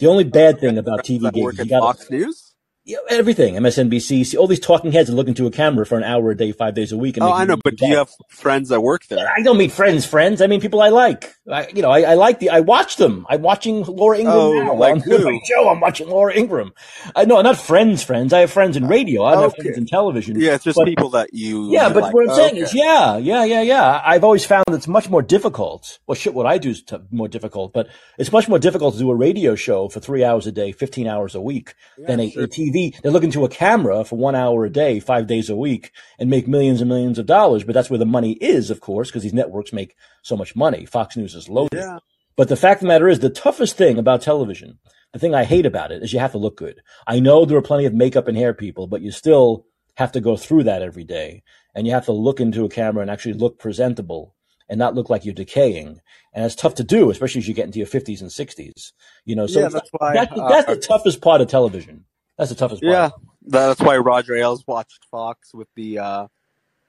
The 0.00 0.08
only 0.08 0.24
bad 0.24 0.58
thing 0.58 0.78
about 0.78 1.04
TV 1.04 1.32
gigs 1.32 1.58
you 1.58 1.66
got 1.66 1.80
Fox 1.80 2.10
News? 2.10 2.45
Yeah, 2.88 2.98
everything, 3.10 3.56
MSNBC, 3.56 4.24
see, 4.24 4.36
all 4.36 4.46
these 4.46 4.60
talking 4.60 4.92
heads 4.92 5.10
are 5.10 5.12
looking 5.14 5.34
to 5.34 5.46
a 5.48 5.50
camera 5.50 5.84
for 5.84 5.98
an 5.98 6.04
hour 6.04 6.30
a 6.30 6.36
day, 6.36 6.52
five 6.52 6.74
days 6.76 6.92
a 6.92 6.96
week. 6.96 7.16
And 7.16 7.24
Oh, 7.24 7.32
I 7.32 7.44
know, 7.44 7.56
but 7.56 7.74
do 7.74 7.84
you 7.88 7.96
have 7.96 8.08
friends 8.28 8.68
that 8.68 8.80
work 8.80 9.06
there? 9.08 9.28
I 9.36 9.42
don't 9.42 9.58
mean 9.58 9.70
friends, 9.70 10.06
friends. 10.06 10.40
I 10.40 10.46
mean 10.46 10.60
people 10.60 10.80
I 10.80 10.90
like. 10.90 11.34
I, 11.50 11.66
you 11.74 11.82
know, 11.82 11.90
I, 11.90 12.02
I 12.02 12.14
like 12.14 12.38
the. 12.38 12.50
I 12.50 12.60
watch 12.60 12.94
them. 12.96 13.26
I'm 13.28 13.42
watching 13.42 13.82
Laura 13.82 14.18
Ingraham 14.18 14.38
Oh, 14.38 14.62
now. 14.62 14.74
like 14.74 14.92
I'm 14.94 15.00
doing 15.00 15.20
who? 15.20 15.32
my 15.32 15.40
show. 15.44 15.68
I'm 15.68 15.80
watching 15.80 16.08
Laura 16.08 16.32
Ingraham. 16.32 16.72
Uh, 17.06 17.10
I 17.16 17.24
know, 17.24 17.40
not 17.42 17.56
friends, 17.56 18.04
friends. 18.04 18.32
I 18.32 18.38
have 18.40 18.52
friends 18.52 18.76
in 18.76 18.86
radio. 18.86 19.24
I 19.24 19.32
don't 19.34 19.42
have 19.42 19.52
Okay. 19.54 19.62
friends 19.62 19.78
in 19.78 19.86
television. 19.86 20.38
Yeah, 20.40 20.54
it's 20.54 20.62
just 20.64 20.76
But- 20.76 20.86
people 20.86 21.10
that 21.10 21.30
you 21.34 21.72
Yeah, 21.72 21.88
but 21.92 22.04
like. 22.04 22.14
what 22.14 22.22
I'm 22.24 22.30
Oh, 22.30 22.36
saying 22.36 22.52
okay. 22.52 22.60
is, 22.60 22.72
yeah, 22.74 23.16
yeah, 23.16 23.44
yeah, 23.44 23.62
yeah. 23.62 24.00
I've 24.04 24.22
always 24.22 24.44
found 24.46 24.64
it's 24.70 24.86
much 24.86 25.10
more 25.10 25.22
difficult. 25.22 25.98
Well, 26.06 26.14
shit, 26.14 26.34
what 26.34 26.46
I 26.46 26.58
do 26.58 26.70
is 26.70 26.82
t- 26.84 26.96
more 27.10 27.26
difficult, 27.26 27.72
but 27.72 27.88
it's 28.16 28.30
much 28.30 28.48
more 28.48 28.60
difficult 28.60 28.94
to 28.94 29.00
do 29.00 29.10
a 29.10 29.14
radio 29.16 29.56
show 29.56 29.88
for 29.88 29.98
three 29.98 30.22
hours 30.22 30.46
a 30.46 30.52
day, 30.52 30.70
15 30.70 31.08
hours 31.08 31.34
a 31.34 31.40
week 31.40 31.74
than 31.98 32.20
a, 32.20 32.30
sure. 32.30 32.44
a 32.44 32.48
TV. 32.48 32.75
They're 33.02 33.12
looking 33.12 33.30
to 33.32 33.44
a 33.44 33.48
camera 33.48 34.04
for 34.04 34.16
one 34.16 34.34
hour 34.34 34.64
a 34.64 34.70
day, 34.70 35.00
five 35.00 35.26
days 35.26 35.50
a 35.50 35.56
week 35.56 35.92
and 36.18 36.30
make 36.30 36.46
millions 36.48 36.80
and 36.80 36.88
millions 36.88 37.18
of 37.18 37.26
dollars. 37.26 37.64
But 37.64 37.74
that's 37.74 37.90
where 37.90 37.98
the 37.98 38.06
money 38.06 38.32
is, 38.34 38.70
of 38.70 38.80
course, 38.80 39.08
because 39.08 39.22
these 39.22 39.34
networks 39.34 39.72
make 39.72 39.96
so 40.22 40.36
much 40.36 40.54
money. 40.56 40.84
Fox 40.86 41.16
News 41.16 41.34
is 41.34 41.48
loaded. 41.48 41.80
Yeah. 41.80 41.98
But 42.36 42.48
the 42.48 42.56
fact 42.56 42.78
of 42.78 42.82
the 42.82 42.88
matter 42.88 43.08
is, 43.08 43.20
the 43.20 43.30
toughest 43.30 43.76
thing 43.76 43.98
about 43.98 44.20
television, 44.20 44.78
the 45.12 45.18
thing 45.18 45.34
I 45.34 45.44
hate 45.44 45.64
about 45.64 45.90
it, 45.90 46.02
is 46.02 46.12
you 46.12 46.18
have 46.18 46.32
to 46.32 46.38
look 46.38 46.56
good. 46.56 46.82
I 47.06 47.18
know 47.18 47.44
there 47.44 47.56
are 47.56 47.62
plenty 47.62 47.86
of 47.86 47.94
makeup 47.94 48.28
and 48.28 48.36
hair 48.36 48.52
people, 48.52 48.86
but 48.86 49.00
you 49.00 49.10
still 49.10 49.66
have 49.96 50.12
to 50.12 50.20
go 50.20 50.36
through 50.36 50.64
that 50.64 50.82
every 50.82 51.04
day. 51.04 51.42
And 51.74 51.86
you 51.86 51.92
have 51.94 52.04
to 52.06 52.12
look 52.12 52.40
into 52.40 52.64
a 52.64 52.68
camera 52.68 53.02
and 53.02 53.10
actually 53.10 53.34
look 53.34 53.58
presentable 53.58 54.34
and 54.68 54.78
not 54.78 54.94
look 54.94 55.08
like 55.08 55.24
you're 55.24 55.34
decaying. 55.34 56.00
And 56.34 56.44
it's 56.44 56.54
tough 56.54 56.74
to 56.76 56.84
do, 56.84 57.10
especially 57.10 57.40
as 57.40 57.48
you 57.48 57.54
get 57.54 57.66
into 57.66 57.78
your 57.78 57.88
50s 57.88 58.20
and 58.20 58.30
60s. 58.30 58.92
You 59.24 59.36
know, 59.36 59.46
so 59.46 59.60
Yeah, 59.60 59.68
that's 59.68 59.90
why, 59.92 60.12
that's, 60.12 60.38
uh, 60.38 60.48
that's 60.48 60.66
the 60.66 60.76
toughest 60.76 61.20
part 61.22 61.40
of 61.40 61.48
television. 61.48 62.04
That's 62.38 62.50
the 62.50 62.56
toughest 62.56 62.82
part. 62.82 62.92
Yeah, 62.92 63.10
that's 63.46 63.80
why 63.80 63.96
Roger 63.96 64.34
Ailes 64.34 64.66
watched 64.66 65.04
Fox 65.10 65.54
with 65.54 65.68
the 65.74 65.98
uh, 65.98 66.26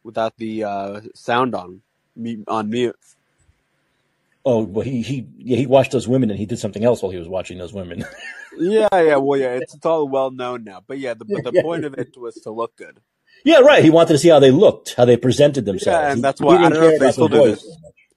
without 0.04 0.36
the 0.38 0.64
uh, 0.64 1.02
sound 1.16 1.56
on 1.56 1.82
on 2.48 2.70
mute. 2.70 2.96
Oh, 4.46 4.64
well, 4.64 4.86
he, 4.86 5.02
he, 5.02 5.28
yeah, 5.38 5.58
he 5.58 5.66
watched 5.66 5.92
those 5.92 6.08
women 6.08 6.30
and 6.30 6.40
he 6.40 6.46
did 6.46 6.58
something 6.58 6.84
else 6.86 7.02
while 7.02 7.12
he 7.12 7.18
was 7.18 7.28
watching 7.28 7.58
those 7.58 7.74
women. 7.74 8.06
Yeah, 8.60 8.88
yeah, 8.94 9.18
well, 9.18 9.40
yeah, 9.40 9.54
it's, 9.54 9.76
it's 9.76 9.86
all 9.86 10.08
well 10.08 10.32
known 10.32 10.64
now. 10.64 10.82
But 10.88 10.98
yeah, 10.98 11.14
the, 11.14 11.26
but 11.26 11.44
the 11.44 11.52
Yeah. 11.54 11.62
point 11.62 11.86
of 11.86 11.94
it 11.94 12.18
was 12.18 12.34
to 12.42 12.50
look 12.50 12.76
good. 12.76 13.00
yeah, 13.46 13.60
right. 13.60 13.84
He 13.84 13.92
wanted 13.92 14.14
to 14.14 14.18
see 14.18 14.30
how 14.30 14.40
they 14.40 14.50
looked, 14.50 14.96
how 14.96 15.06
they 15.06 15.16
presented 15.16 15.66
themselves. 15.66 16.02
Yeah, 16.02 16.08
and 16.10 16.16
He- 16.18 16.22
that's 16.24 16.42
why- 16.42 16.56
I 16.56 16.70
don't 16.70 16.74
know 16.82 16.88
if 16.90 17.00
they 17.00 17.12
still 17.12 17.28
do 17.28 17.44
this. 17.52 17.64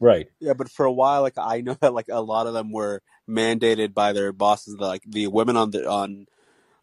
Right. 0.00 0.28
Yeah, 0.40 0.54
but 0.54 0.70
for 0.70 0.86
a 0.86 0.92
while, 0.92 1.20
like 1.20 1.34
I 1.36 1.60
know 1.60 1.74
that 1.82 1.92
like 1.92 2.06
a 2.10 2.22
lot 2.22 2.46
of 2.46 2.54
them 2.54 2.72
were 2.72 3.02
mandated 3.28 3.92
by 3.92 4.14
their 4.14 4.32
bosses, 4.32 4.76
like 4.78 5.02
the 5.06 5.26
women 5.26 5.58
on 5.58 5.72
the 5.72 5.86
on 5.86 6.26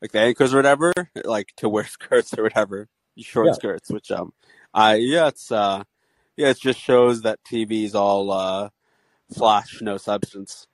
like 0.02 0.12
the 0.12 0.20
anchors 0.20 0.54
or 0.54 0.58
whatever, 0.58 0.94
like 1.26 1.54
to 1.58 1.70
wear 1.70 1.86
skirts 1.88 2.38
or 2.38 2.44
whatever, 2.44 2.88
short 3.18 3.48
Yeah. 3.48 3.54
skirts. 3.54 3.90
Which 3.90 4.12
um, 4.12 4.34
I 4.74 4.96
yeah, 4.96 5.28
it's 5.28 5.52
uh, 5.52 5.84
yeah, 6.36 6.50
it 6.50 6.60
just 6.60 6.80
shows 6.80 7.22
that 7.24 7.40
TV 7.44 7.84
is 7.84 7.96
all 7.96 8.32
uh, 8.32 8.70
flash, 9.34 9.82
no 9.82 9.98
substance. 9.98 10.68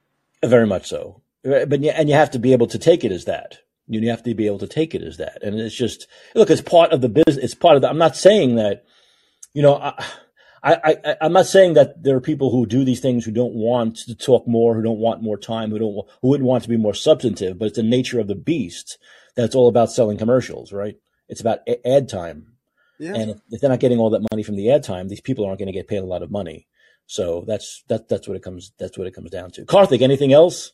Very 0.43 0.67
much 0.67 0.87
so. 0.87 1.21
But 1.43 1.81
yeah, 1.81 1.93
and 1.95 2.09
you 2.09 2.15
have 2.15 2.31
to 2.31 2.39
be 2.39 2.53
able 2.53 2.67
to 2.67 2.79
take 2.79 3.03
it 3.03 3.11
as 3.11 3.25
that. 3.25 3.59
You 3.87 4.09
have 4.09 4.23
to 4.23 4.33
be 4.33 4.47
able 4.47 4.59
to 4.59 4.67
take 4.67 4.95
it 4.95 5.01
as 5.03 5.17
that. 5.17 5.43
And 5.43 5.59
it's 5.59 5.75
just 5.75 6.07
look, 6.35 6.49
it's 6.49 6.61
part 6.61 6.91
of 6.91 7.01
the 7.01 7.09
business. 7.09 7.37
It's 7.43 7.55
part 7.55 7.75
of 7.75 7.81
the. 7.81 7.89
I'm 7.89 7.97
not 7.97 8.15
saying 8.15 8.55
that. 8.55 8.85
You 9.53 9.61
know, 9.61 9.75
I, 9.75 10.03
I, 10.64 10.95
I 11.06 11.15
I'm 11.22 11.34
not 11.34 11.45
saying 11.45 11.73
that 11.73 12.02
there 12.03 12.15
are 12.15 12.22
people 12.22 12.49
who 12.49 12.65
do 12.65 12.85
these 12.85 13.02
things 13.02 13.26
who 13.26 13.31
don't 13.31 13.53
want 13.53 13.98
to 13.98 14.15
talk 14.15 14.48
more, 14.48 14.73
who 14.76 14.81
don't 14.81 14.99
want 14.99 15.22
more 15.22 15.38
time, 15.38 15.72
who 15.72 15.80
don't 15.80 16.07
who 16.22 16.27
wouldn't 16.30 16.48
want 16.48 16.64
to 16.64 16.69
be 16.69 16.77
more 16.77 16.94
substantive. 16.94 17.60
But 17.60 17.65
it's 17.69 17.76
the 17.76 17.84
nature 17.84 18.19
of 18.19 18.27
the 18.27 18.35
beast 18.35 18.98
that's 19.35 19.56
all 19.56 19.68
about 19.68 19.91
selling 19.91 20.18
commercials, 20.18 20.72
right? 20.72 20.95
It's 21.27 21.41
about 21.41 21.60
a- 21.68 21.85
ad 21.88 22.07
time. 22.07 22.53
Yeah, 22.99 23.15
And 23.15 23.31
if, 23.31 23.38
if 23.49 23.60
they're 23.61 23.69
not 23.69 23.80
getting 23.81 23.99
all 23.99 24.11
that 24.11 24.26
money 24.31 24.44
from 24.44 24.56
the 24.56 24.72
ad 24.72 24.84
time, 24.84 25.10
these 25.10 25.19
people 25.19 25.45
aren't 25.45 25.60
going 25.60 25.68
to 25.68 25.73
get 25.73 25.88
paid 25.88 25.98
a 25.98 26.06
lot 26.06 26.23
of 26.23 26.31
money. 26.31 26.68
So 27.07 27.44
that's 27.45 27.84
that 27.90 28.07
that's 28.07 28.27
what 28.27 28.38
it 28.38 28.44
comes 28.44 28.72
that's 28.77 28.98
what 28.98 29.07
it 29.07 29.14
comes 29.14 29.31
down 29.31 29.52
to. 29.52 29.65
Karthik, 29.65 30.02
anything 30.02 30.31
else? 30.31 30.72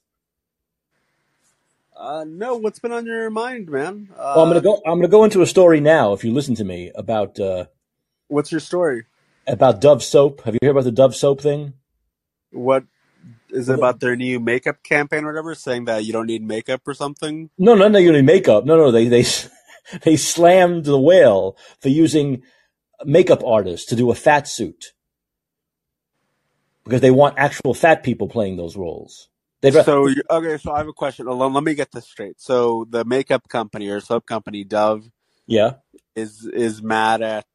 uh, 1.98 2.24
no, 2.28 2.56
what's 2.56 2.80
been 2.80 2.92
on 2.92 3.06
your 3.06 3.30
mind, 3.30 3.70
man? 3.70 4.10
Uh, 4.16 4.34
Well, 4.36 4.44
I'm 4.46 4.50
gonna 4.50 4.62
go. 4.62 4.82
I'm 4.86 5.00
gonna 5.00 5.08
go 5.08 5.24
into 5.24 5.42
a 5.42 5.48
story 5.48 5.80
now. 5.82 6.14
If 6.14 6.24
you 6.24 6.32
listen 6.32 6.56
to 6.56 6.64
me 6.64 6.92
about 6.96 7.40
uh, 7.40 7.66
What's 8.28 8.52
your 8.52 8.62
story? 8.62 9.06
About 9.50 9.82
Dove 9.82 10.04
soap. 10.04 10.42
Have 10.42 10.56
you 10.56 10.60
heard 10.64 10.72
about 10.72 10.84
the 10.86 10.92
Dove 10.92 11.16
soap 11.16 11.42
thing? 11.42 11.74
What 12.52 12.86
is 13.52 13.70
it 13.70 13.76
about 13.76 14.00
their 14.00 14.16
new 14.16 14.40
makeup 14.40 14.84
campaign 14.84 15.24
or 15.24 15.28
whatever, 15.28 15.56
saying 15.56 15.86
that 15.86 16.06
you 16.06 16.14
don't 16.14 16.28
need 16.28 16.44
makeup 16.44 16.88
or 16.88 16.94
something? 16.94 17.50
No, 17.58 17.76
no, 17.76 17.88
no. 17.88 18.00
You 18.00 18.12
need 18.12 18.26
makeup. 18.26 18.66
No, 18.66 18.78
no. 18.78 18.92
They 18.92 19.08
they 19.08 19.26
they 20.04 20.16
slammed 20.16 20.86
the 20.86 21.00
whale 21.00 21.58
for 21.82 21.90
using 21.90 22.44
makeup 23.06 23.44
artists 23.46 23.88
to 23.88 23.96
do 23.96 24.12
a 24.12 24.16
fat 24.16 24.48
suit 24.48 24.94
because 26.84 27.02
they 27.02 27.12
want 27.12 27.38
actual 27.38 27.74
fat 27.74 28.04
people 28.04 28.28
playing 28.28 28.58
those 28.58 28.76
roles. 28.76 29.30
They'd 29.62 29.74
So 29.74 30.10
okay, 30.30 30.58
so 30.58 30.72
I 30.72 30.78
have 30.80 30.88
a 30.88 30.94
question. 30.94 31.26
Let 31.26 31.64
me 31.64 31.74
get 31.76 31.92
this 31.92 32.06
straight. 32.06 32.40
So 32.40 32.86
the 32.90 33.04
makeup 33.04 33.48
company 33.50 33.90
or 33.90 34.00
soap 34.00 34.26
company 34.26 34.64
Dove 34.64 35.10
yeah, 35.50 35.74
is 36.20 36.46
is 36.54 36.84
mad 36.84 37.22
at 37.24 37.48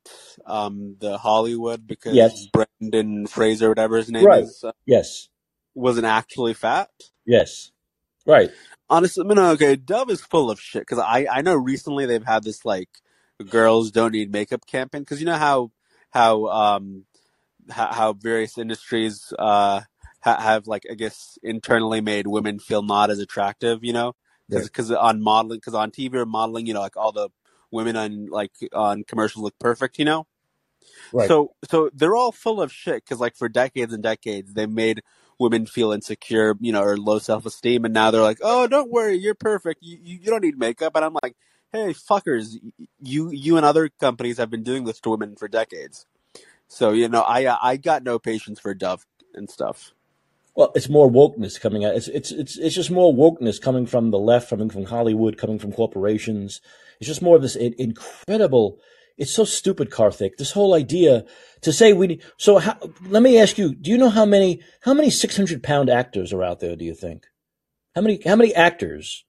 um 0.47 0.97
the 1.01 1.19
Hollywood 1.19 1.87
because 1.87 2.17
Yes. 2.17 2.49
Brendan 2.53 3.27
Fraser, 3.29 3.69
whatever 3.71 3.99
his 3.99 4.11
name 4.11 4.27
Right. 4.27 4.45
is, 4.45 4.65
uh, 4.65 4.73
yes, 4.87 5.29
wasn't 5.75 6.07
actually 6.07 6.55
fat. 6.55 6.91
yes, 7.27 7.73
right. 8.27 8.51
Honestly, 8.91 9.25
I 9.25 9.29
mean, 9.29 9.39
okay, 9.39 9.77
Dove 9.77 10.11
is 10.11 10.21
full 10.23 10.51
of 10.51 10.61
shit 10.61 10.83
because 10.83 10.99
I 11.01 11.27
I 11.31 11.43
know 11.43 11.57
recently 11.57 12.07
they've 12.07 12.25
had 12.25 12.45
this 12.45 12.65
like 12.65 12.91
girls 13.51 13.91
don't 13.91 14.13
need 14.13 14.33
makeup 14.33 14.67
campaign 14.67 15.03
because 15.03 15.21
you 15.21 15.27
know 15.27 15.37
how 15.39 15.73
how 16.11 16.47
um 16.49 17.05
how, 17.71 17.93
how 17.93 18.13
various 18.15 18.59
industries 18.59 19.33
uh 19.39 19.83
ha- 20.23 20.41
have 20.41 20.67
like 20.69 20.85
I 20.91 20.95
guess 20.95 21.39
internally 21.43 22.01
made 22.03 22.27
women 22.29 22.59
feel 22.61 22.83
not 22.83 23.11
as 23.11 23.21
attractive, 23.21 23.85
you 23.85 23.93
know, 23.95 24.15
because 24.51 24.91
on 24.93 25.23
modeling 25.23 25.59
because 25.59 25.75
on 25.75 25.91
TV 25.91 26.15
or 26.17 26.27
modeling, 26.27 26.67
you 26.67 26.75
know, 26.75 26.81
like 26.81 26.97
all 26.97 27.13
the 27.13 27.31
women 27.75 27.97
on 27.97 28.27
like 28.27 28.53
on 28.73 29.05
commercials 29.05 29.43
look 29.43 29.59
perfect, 29.59 29.99
you 29.99 30.05
know. 30.05 30.27
Right. 31.13 31.29
So 31.29 31.55
so 31.69 31.91
they're 31.93 32.17
all 32.17 32.33
full 32.33 32.63
of 32.63 32.73
shit 32.73 33.05
because 33.05 33.21
like 33.21 33.37
for 33.37 33.49
decades 33.49 33.93
and 33.93 34.03
decades 34.03 34.55
they 34.55 34.67
made 34.67 35.03
women 35.39 35.67
feel 35.67 35.93
insecure, 35.93 36.55
you 36.61 36.73
know, 36.73 36.83
or 36.83 36.97
low 36.97 37.19
self 37.19 37.45
esteem, 37.45 37.85
and 37.85 37.93
now 37.93 38.11
they're 38.11 38.23
like, 38.23 38.39
oh, 38.43 38.67
don't 38.67 38.91
worry, 38.91 39.17
you're 39.17 39.35
perfect, 39.35 39.83
you, 39.83 39.99
you 40.03 40.19
you 40.23 40.31
don't 40.31 40.43
need 40.43 40.59
makeup, 40.59 40.95
and 40.95 41.05
I'm 41.05 41.17
like, 41.23 41.37
hey, 41.73 41.93
fuckers, 41.93 42.57
you 43.03 43.31
you 43.31 43.57
and 43.57 43.67
other 43.67 43.91
companies 44.01 44.39
have 44.39 44.51
been 44.51 44.63
doing 44.63 44.85
this 44.85 45.01
to 45.01 45.11
women 45.11 45.37
for 45.37 45.49
decades. 45.49 46.07
So 46.69 46.93
you 46.93 47.09
know, 47.09 47.23
I 47.23 47.57
I 47.61 47.77
got 47.77 48.03
no 48.03 48.19
patience 48.19 48.61
for 48.61 48.75
Dove 48.75 49.05
and 49.35 49.51
stuff. 49.51 49.93
Well, 50.57 50.71
it's 50.77 50.89
more 50.89 51.11
wokeness 51.11 51.61
coming 51.61 51.85
out. 51.85 51.97
It's 51.97 52.09
it's 52.09 52.31
it's 52.31 52.57
it's 52.57 52.75
just 52.75 52.91
more 52.91 53.13
wokeness 53.13 53.61
coming 53.61 53.87
from 53.87 54.11
the 54.11 54.19
left, 54.19 54.51
coming 54.51 54.71
from 54.71 54.85
Hollywood, 54.85 55.37
coming 55.37 55.59
from 55.59 55.73
corporations. 55.73 56.61
It's 57.01 57.09
just 57.09 57.23
more 57.23 57.37
of 57.37 57.43
this 57.43 57.57
incredible. 57.57 58.79
It's 59.17 59.33
so 59.33 59.45
stupid, 59.45 59.91
Karthik. 59.91 60.37
This 60.39 60.53
whole 60.53 60.75
idea 60.75 61.25
to 61.63 61.73
say 61.73 61.93
we. 61.93 62.07
need- 62.09 62.23
So 62.37 62.59
how, 62.59 62.77
let 63.07 63.23
me 63.23 63.39
ask 63.39 63.59
you: 63.59 63.75
Do 63.75 63.91
you 63.91 63.99
know 63.99 64.11
how 64.11 64.25
many 64.25 64.61
how 64.83 64.95
many 64.95 65.11
six 65.11 65.37
hundred 65.37 65.63
pound 65.63 65.89
actors 65.89 66.33
are 66.33 66.43
out 66.43 66.61
there? 66.61 66.75
Do 66.77 66.85
you 66.85 66.95
think? 66.95 67.27
How 67.95 68.01
many 68.01 68.21
how 68.25 68.37
many 68.37 68.55
actors? 68.55 69.25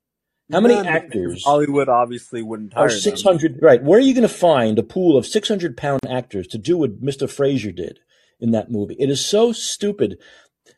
How 0.52 0.60
many 0.60 0.76
None, 0.76 0.86
actors 0.86 1.44
Hollywood 1.44 1.90
obviously 1.90 2.44
wouldn't 2.44 2.74
hire 2.74 2.86
are 2.86 2.90
six 2.90 3.24
hundred? 3.24 3.60
Right. 3.62 3.84
Where 3.84 3.98
are 3.98 4.02
you 4.02 4.14
going 4.14 4.28
to 4.28 4.34
find 4.34 4.78
a 4.78 4.84
pool 4.84 5.18
of 5.18 5.26
six 5.26 5.48
hundred 5.48 5.76
pound 5.78 6.02
actors 6.08 6.48
to 6.48 6.58
do 6.58 6.78
what 6.78 7.02
Mister 7.02 7.28
Fraser 7.28 7.72
did 7.72 8.00
in 8.40 8.52
that 8.52 8.70
movie? 8.72 8.96
It 9.00 9.10
is 9.10 9.26
so 9.26 9.52
stupid. 9.52 10.18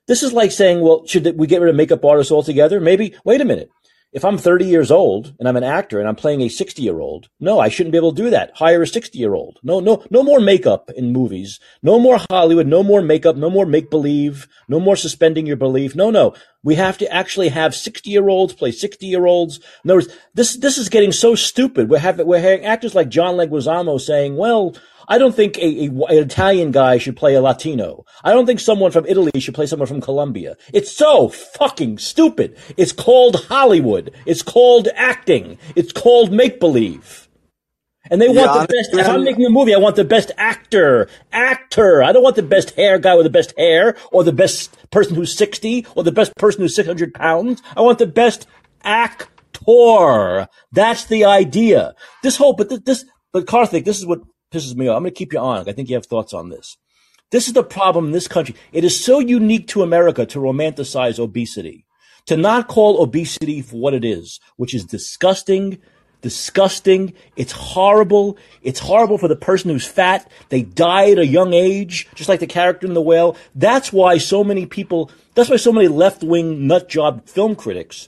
This 0.08 0.24
is 0.24 0.32
like 0.34 0.52
saying, 0.52 0.82
well, 0.82 1.06
should 1.06 1.38
we 1.38 1.48
get 1.48 1.62
rid 1.62 1.70
of 1.70 1.76
makeup 1.76 2.04
artists 2.06 2.32
altogether? 2.32 2.80
Maybe. 2.80 3.16
Wait 3.26 3.42
a 3.42 3.46
minute. 3.46 3.70
If 4.14 4.24
I'm 4.24 4.38
30 4.38 4.66
years 4.66 4.90
old 4.90 5.36
and 5.38 5.48
I'm 5.48 5.58
an 5.58 5.64
actor 5.64 6.00
and 6.00 6.08
I'm 6.08 6.16
playing 6.16 6.42
a 6.42 6.50
60 6.50 6.82
year 6.82 7.00
old, 7.00 7.28
no, 7.40 7.60
I 7.60 7.68
shouldn't 7.68 7.92
be 7.92 7.98
able 7.98 8.14
to 8.14 8.24
do 8.24 8.30
that. 8.30 8.52
Hire 8.56 8.82
a 8.82 8.88
60 8.88 9.18
year 9.18 9.34
old. 9.34 9.60
No, 9.64 9.80
no, 9.80 10.04
no 10.10 10.24
more 10.24 10.40
makeup 10.40 10.90
in 10.96 11.12
movies. 11.12 11.60
No 11.84 12.00
more 12.00 12.18
Hollywood. 12.30 12.68
No 12.68 12.84
more 12.84 13.02
makeup. 13.02 13.36
No 13.36 13.50
more 13.50 13.66
make 13.66 13.90
believe. 13.90 14.48
No 14.70 14.80
more 14.80 14.96
suspending 14.96 15.46
your 15.46 15.58
belief. 15.58 15.94
No, 15.94 16.10
no. 16.10 16.34
We 16.64 16.76
have 16.76 16.98
to 17.00 17.14
actually 17.14 17.50
have 17.50 17.76
60 17.76 18.10
year 18.10 18.30
olds 18.30 18.54
play 18.54 18.72
60 18.72 19.06
year 19.06 19.26
olds. 19.26 19.60
In 19.84 19.92
other 19.92 19.98
words, 19.98 20.14
this, 20.34 20.56
this 20.56 20.78
is 20.78 20.90
getting 20.90 21.12
so 21.12 21.36
stupid. 21.36 21.90
We're 21.90 22.00
having, 22.00 22.26
we're 22.26 22.40
having 22.40 22.66
actors 22.66 22.96
like 22.96 23.10
John 23.10 23.36
Leguizamo 23.36 24.00
saying, 24.00 24.38
well, 24.38 24.74
I 25.08 25.18
don't 25.18 25.36
think 25.36 25.58
a, 25.58 25.86
a, 25.86 25.90
an 25.90 26.18
Italian 26.24 26.72
guy 26.72 26.98
should 26.98 27.16
play 27.16 27.36
a 27.36 27.42
Latino. 27.42 28.06
I 28.24 28.34
don't 28.34 28.46
think 28.46 28.60
someone 28.60 28.92
from 28.92 29.06
Italy 29.06 29.32
should 29.40 29.56
play 29.56 29.66
someone 29.66 29.88
from 29.88 30.02
Colombia. 30.02 30.58
It's 30.74 30.92
so 30.92 31.30
fucking 31.30 31.98
stupid. 32.00 32.58
It's 32.76 32.92
called 32.92 33.46
Hollywood. 33.46 34.14
It's 34.26 34.42
called 34.42 34.90
acting. 34.96 35.58
It's 35.76 35.94
called 35.94 36.32
make 36.32 36.60
believe. 36.60 37.28
And 38.10 38.22
they 38.22 38.32
Yeah, 38.32 38.46
want 38.46 38.70
the 38.70 38.74
best. 38.74 38.94
If 38.94 39.08
I'm 39.08 39.24
making 39.24 39.46
a 39.46 39.50
movie, 39.50 39.74
I 39.74 39.80
want 39.80 39.96
the 39.96 40.06
best 40.06 40.32
actor. 40.38 41.10
Actor. 41.32 42.04
I 42.04 42.12
don't 42.12 42.24
want 42.24 42.36
the 42.36 42.44
best 42.44 42.72
hair 42.72 43.00
guy 43.00 43.16
with 43.16 43.26
the 43.26 43.30
best 43.30 43.54
hair, 43.58 43.96
or 44.12 44.24
the 44.24 44.34
best 44.34 44.76
person 44.92 45.16
who's 45.16 45.36
60, 45.36 45.86
or 45.96 46.04
the 46.04 46.12
best 46.12 46.36
person 46.36 46.62
who's 46.62 46.76
600 46.76 47.14
pounds. 47.14 47.62
I 47.76 47.82
want 47.82 48.00
the 48.00 48.08
best 48.08 48.48
actor. 48.84 49.28
That's 50.72 51.06
the 51.06 51.26
idea. 51.26 51.96
This 52.24 52.38
whole, 52.38 52.54
but 52.54 52.86
this, 52.86 53.04
but 53.34 53.46
Karthik, 53.46 53.84
this 53.84 53.98
is 53.98 54.06
what 54.06 54.22
pisses 54.58 54.76
me 54.76 54.88
off. 54.88 54.98
I'm 54.98 55.04
going 55.04 55.14
to 55.14 55.18
keep 55.18 55.34
you 55.34 55.40
on. 55.40 55.70
I 55.70 55.74
think 55.74 55.90
you 55.90 55.96
have 55.96 56.06
thoughts 56.06 56.34
on 56.34 56.50
this. 56.50 56.78
This 57.32 57.48
is 57.48 57.54
the 57.54 57.64
problem 57.64 58.06
in 58.06 58.12
this 58.12 58.28
country. 58.28 58.56
It 58.72 58.84
is 58.84 59.04
so 59.04 59.20
unique 59.20 59.68
to 59.70 59.84
America 59.84 60.26
to 60.28 60.40
romanticize 60.40 61.20
obesity, 61.20 61.86
to 62.26 62.38
not 62.38 62.68
call 62.68 63.02
obesity 63.02 63.62
for 63.62 63.78
what 63.78 63.94
it 63.94 64.06
is, 64.06 64.40
which 64.56 64.74
is 64.74 64.86
disgusting, 64.86 65.80
disgusting. 66.22 67.14
It's 67.36 67.52
horrible. 67.52 68.38
It's 68.62 68.80
horrible 68.80 69.18
for 69.18 69.28
the 69.28 69.36
person 69.36 69.70
who's 69.70 69.86
fat. 69.86 70.32
They 70.50 70.62
die 70.62 71.12
at 71.12 71.20
a 71.20 71.28
young 71.28 71.54
age, 71.54 72.08
just 72.16 72.30
like 72.30 72.40
the 72.40 72.48
character 72.48 72.88
in 72.88 72.94
The 72.94 73.02
Whale. 73.02 73.36
That's 73.54 73.92
why 73.92 74.20
so 74.20 74.44
many 74.44 74.66
people, 74.66 75.12
that's 75.36 75.50
why 75.50 75.58
so 75.58 75.74
many 75.74 75.90
left 75.90 76.24
wing 76.24 76.66
nut 76.66 76.88
job 76.88 77.28
film 77.28 77.56
critics 77.56 78.08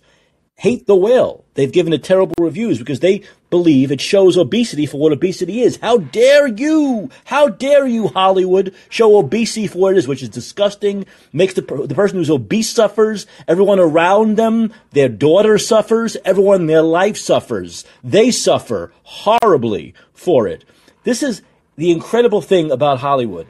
hate 0.60 0.88
the 0.88 0.96
whale. 0.96 1.46
They've 1.54 1.72
given 1.72 1.94
it 1.94 2.04
terrible 2.04 2.36
reviews 2.38 2.80
because 2.80 3.00
they 3.00 3.24
believe 3.50 3.92
it 3.92 4.02
shows 4.02 4.38
obesity 4.38 4.86
for 4.86 5.00
what 5.00 5.12
obesity 5.12 5.62
is. 5.62 5.78
How 5.78 5.98
dare 5.98 6.48
you? 6.48 7.10
How 7.26 7.50
dare 7.50 7.88
you, 7.88 8.08
Hollywood, 8.10 8.74
show 8.90 9.18
obesity 9.18 9.68
for 9.68 9.80
what 9.80 9.94
it 9.94 9.98
is, 9.98 10.08
which 10.08 10.24
is 10.24 10.30
disgusting, 10.30 11.06
makes 11.34 11.54
the, 11.54 11.62
the 11.62 11.96
person 11.96 12.18
who's 12.18 12.30
obese 12.30 12.70
suffers, 12.70 13.26
everyone 13.48 13.80
around 13.80 14.38
them, 14.38 14.74
their 14.92 15.10
daughter 15.10 15.58
suffers, 15.58 16.18
everyone 16.26 16.62
in 16.62 16.68
their 16.68 16.82
life 16.82 17.18
suffers. 17.18 17.86
They 18.04 18.32
suffer 18.32 18.92
horribly 19.04 19.94
for 20.14 20.48
it. 20.48 20.66
This 21.04 21.24
is 21.24 21.42
the 21.76 21.92
incredible 21.92 22.42
thing 22.42 22.72
about 22.72 23.00
Hollywood 23.00 23.48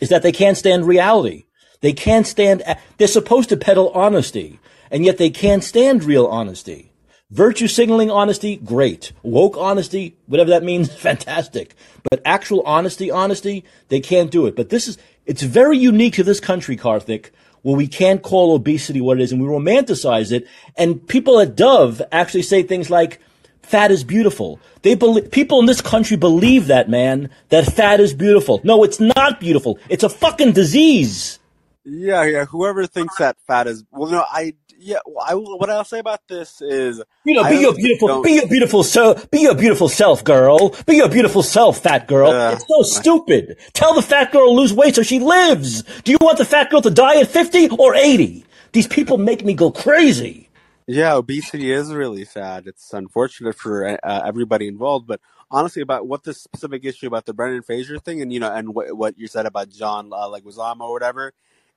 is 0.00 0.08
that 0.08 0.22
they 0.22 0.32
can't 0.32 0.56
stand 0.56 0.86
reality. 0.86 1.44
They 1.80 1.92
can't 1.92 2.26
stand, 2.26 2.62
they're 2.96 3.06
supposed 3.06 3.50
to 3.50 3.56
peddle 3.56 3.90
honesty, 3.90 4.58
and 4.90 5.04
yet 5.04 5.18
they 5.18 5.30
can't 5.30 5.62
stand 5.62 6.02
real 6.02 6.26
honesty. 6.26 6.93
Virtue 7.34 7.66
signaling 7.66 8.12
honesty, 8.12 8.54
great. 8.58 9.10
Woke 9.24 9.56
honesty, 9.58 10.16
whatever 10.26 10.50
that 10.50 10.62
means, 10.62 10.94
fantastic. 11.08 11.74
But 12.08 12.22
actual 12.24 12.62
honesty, 12.62 13.10
honesty, 13.10 13.64
they 13.88 13.98
can't 13.98 14.30
do 14.30 14.46
it. 14.46 14.54
But 14.54 14.68
this 14.68 14.86
is, 14.86 14.98
it's 15.26 15.42
very 15.42 15.76
unique 15.76 16.14
to 16.14 16.22
this 16.22 16.38
country, 16.38 16.76
Karthik, 16.76 17.30
where 17.62 17.74
we 17.74 17.88
can't 17.88 18.22
call 18.22 18.54
obesity 18.54 19.00
what 19.00 19.18
it 19.18 19.24
is 19.24 19.32
and 19.32 19.42
we 19.42 19.48
romanticize 19.48 20.30
it. 20.30 20.46
And 20.76 21.04
people 21.08 21.40
at 21.40 21.56
Dove 21.56 22.00
actually 22.12 22.42
say 22.42 22.62
things 22.62 22.88
like, 22.88 23.20
fat 23.62 23.90
is 23.90 24.04
beautiful. 24.04 24.60
They 24.82 24.94
believe, 24.94 25.32
people 25.32 25.58
in 25.58 25.66
this 25.66 25.80
country 25.80 26.16
believe 26.16 26.68
that, 26.68 26.88
man, 26.88 27.30
that 27.48 27.64
fat 27.64 27.98
is 27.98 28.14
beautiful. 28.14 28.60
No, 28.62 28.84
it's 28.84 29.00
not 29.00 29.40
beautiful. 29.40 29.80
It's 29.88 30.04
a 30.04 30.08
fucking 30.08 30.52
disease. 30.52 31.40
Yeah, 31.84 32.24
yeah. 32.24 32.44
Whoever 32.44 32.86
thinks 32.86 33.16
that 33.18 33.36
fat 33.48 33.66
is 33.66 33.84
well, 33.90 34.10
no, 34.10 34.24
I 34.30 34.54
yeah. 34.84 34.98
well, 35.06 35.24
I 35.26 35.34
what 35.34 35.70
I'll 35.70 35.84
say 35.84 35.98
about 35.98 36.20
this 36.28 36.60
is 36.60 37.02
You 37.24 37.34
know, 37.34 37.42
I 37.42 37.50
be 37.50 37.56
your 37.58 37.74
beautiful, 37.74 38.22
be 38.22 38.32
your 38.32 38.48
beautiful 38.48 38.82
self, 38.82 39.30
be 39.30 39.40
your 39.40 39.54
beautiful 39.54 39.88
self, 39.88 40.24
girl. 40.24 40.74
Be 40.86 40.96
your 40.96 41.08
beautiful 41.08 41.42
self, 41.42 41.78
fat 41.78 42.06
girl. 42.06 42.30
Uh, 42.30 42.52
it's 42.52 42.66
so 42.68 42.82
stupid. 42.82 43.56
Tell 43.72 43.94
the 43.94 44.02
fat 44.02 44.32
girl 44.32 44.46
to 44.46 44.52
lose 44.52 44.72
weight 44.72 44.94
so 44.94 45.02
she 45.02 45.20
lives. 45.20 45.82
Do 46.02 46.12
you 46.12 46.18
want 46.20 46.38
the 46.38 46.44
fat 46.44 46.70
girl 46.70 46.82
to 46.82 46.90
die 46.90 47.20
at 47.20 47.28
50 47.28 47.70
or 47.70 47.94
80? 47.94 48.44
These 48.72 48.88
people 48.88 49.18
make 49.18 49.44
me 49.44 49.54
go 49.54 49.70
crazy. 49.70 50.50
Yeah, 50.86 51.14
obesity 51.14 51.72
is 51.72 51.94
really 51.94 52.26
sad. 52.26 52.66
It's 52.66 52.92
unfortunate 52.92 53.56
for 53.56 53.86
uh, 53.86 54.22
everybody 54.26 54.68
involved, 54.68 55.06
but 55.06 55.20
honestly, 55.50 55.80
about 55.80 56.06
what 56.06 56.24
this 56.24 56.42
specific 56.42 56.84
issue 56.84 57.06
about 57.06 57.24
the 57.24 57.32
Brendan 57.32 57.62
Fraser 57.62 57.98
thing, 57.98 58.20
and 58.20 58.32
you 58.32 58.40
know, 58.40 58.52
and 58.52 58.74
what 58.74 58.94
what 58.94 59.18
you 59.18 59.26
said 59.26 59.46
about 59.46 59.70
John 59.70 60.12
uh, 60.12 60.26
Leguizamo 60.26 60.80
or 60.80 60.92
whatever, 60.92 61.32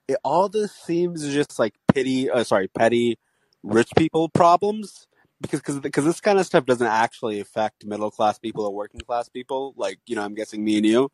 it 0.08 0.18
all 0.24 0.48
this 0.48 0.72
seems 0.72 1.32
just 1.32 1.58
like 1.58 1.74
pity. 1.92 2.30
Uh, 2.30 2.42
sorry, 2.42 2.68
petty 2.68 3.18
rich 3.62 3.90
people 3.96 4.28
problems. 4.28 5.06
Because 5.40 5.60
cause, 5.60 5.78
cause 5.92 6.04
this 6.04 6.20
kind 6.20 6.40
of 6.40 6.46
stuff 6.46 6.66
doesn't 6.66 6.84
actually 6.84 7.38
affect 7.38 7.86
middle 7.86 8.10
class 8.10 8.40
people 8.40 8.64
or 8.64 8.74
working 8.74 9.00
class 9.00 9.28
people. 9.28 9.72
Like 9.76 10.00
you 10.06 10.16
know, 10.16 10.24
I'm 10.24 10.34
guessing 10.34 10.64
me 10.64 10.78
and 10.78 10.86
you. 10.86 11.12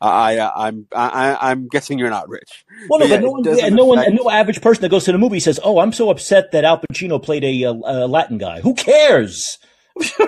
I, 0.00 0.38
I 0.38 0.68
I'm 0.68 0.86
I, 0.96 1.36
I'm 1.50 1.68
guessing 1.68 1.98
you're 1.98 2.08
not 2.08 2.26
rich. 2.26 2.64
Well, 2.88 3.00
no, 3.00 3.04
But 3.06 3.10
yeah, 3.10 3.20
no 3.20 3.30
one, 3.30 3.42
doesn't 3.42 3.74
no 3.74 3.84
one, 3.84 3.98
and 3.98 4.14
no 4.16 4.30
average 4.30 4.62
person 4.62 4.80
that 4.80 4.88
goes 4.88 5.04
to 5.04 5.12
the 5.12 5.18
movie 5.18 5.40
says, 5.40 5.60
"Oh, 5.62 5.80
I'm 5.80 5.92
so 5.92 6.08
upset 6.08 6.52
that 6.52 6.64
Al 6.64 6.80
Pacino 6.80 7.22
played 7.22 7.44
a, 7.44 7.64
uh 7.66 7.74
a 7.84 8.06
Latin 8.06 8.38
guy." 8.38 8.62
Who 8.62 8.72
cares? 8.72 9.58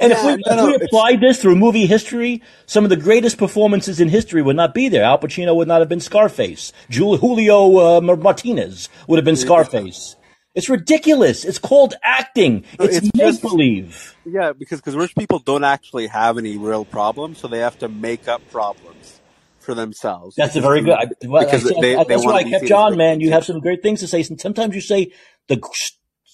and 0.00 0.12
if 0.12 0.24
we, 0.24 0.42
if 0.44 0.64
we 0.80 0.86
applied 0.86 1.20
this 1.20 1.40
through 1.40 1.56
movie 1.56 1.86
history, 1.86 2.42
some 2.66 2.84
of 2.84 2.90
the 2.90 2.96
greatest 2.96 3.38
performances 3.38 3.98
in 3.98 4.08
history 4.08 4.42
would 4.42 4.56
not 4.56 4.74
be 4.74 4.88
there. 4.88 5.04
Al 5.04 5.18
Pacino 5.18 5.56
would 5.56 5.68
not 5.68 5.80
have 5.80 5.88
been 5.88 6.00
Scarface. 6.00 6.72
Jul- 6.90 7.16
Julio 7.16 7.98
uh, 7.98 8.00
Martinez 8.00 8.90
would 9.08 9.16
have 9.16 9.24
been 9.24 9.36
Scarface. 9.36 10.16
It's 10.54 10.68
ridiculous. 10.68 11.44
It's 11.44 11.58
called 11.58 11.94
acting. 12.02 12.64
It's 12.78 12.98
it's 12.98 13.16
make 13.16 13.40
believe. 13.42 14.16
yeah, 14.24 14.52
because 14.52 14.80
because 14.80 14.96
rich 14.96 15.14
people 15.14 15.38
don't 15.38 15.64
actually 15.64 16.06
have 16.08 16.36
any 16.38 16.58
real 16.58 16.84
problems, 16.84 17.38
so 17.38 17.48
they 17.48 17.58
have 17.60 17.78
to 17.78 17.88
make 17.88 18.28
up 18.28 18.42
problems 18.50 19.20
for 19.60 19.74
themselves 19.74 20.36
That's 20.36 20.56
a 20.56 20.60
very 20.60 20.80
good. 20.80 20.94
I, 20.94 21.06
well, 21.26 21.42
I, 21.42 21.44
because 21.46 21.68
see- 21.68 21.80
they 21.80 21.96
I, 21.96 22.04
they 22.04 22.14
that's 22.14 22.24
want 22.24 22.34
why 22.34 22.40
I 22.40 22.50
kept 22.50 22.66
John, 22.66 22.96
man. 22.96 23.20
You 23.20 23.32
have 23.32 23.44
some 23.44 23.60
great 23.60 23.82
things 23.82 24.00
to 24.00 24.06
say. 24.06 24.22
And 24.28 24.40
sometimes 24.40 24.74
you 24.74 24.80
say 24.80 25.12
the 25.48 25.56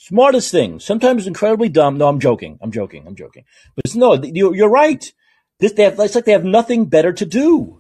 smartest 0.02 0.50
things. 0.50 0.84
Sometimes 0.84 1.26
incredibly 1.26 1.68
dumb. 1.68 1.98
No, 1.98 2.08
I'm 2.08 2.20
joking. 2.20 2.58
I'm 2.60 2.72
joking. 2.72 3.06
I'm 3.06 3.14
joking. 3.14 3.44
But 3.76 3.94
no, 3.94 4.14
you're, 4.14 4.54
you're 4.54 4.68
right. 4.68 5.12
This 5.60 5.72
they 5.72 5.84
have. 5.84 5.98
It's 5.98 6.14
like 6.14 6.24
they 6.24 6.32
have 6.32 6.44
nothing 6.44 6.86
better 6.86 7.12
to 7.12 7.24
do. 7.24 7.78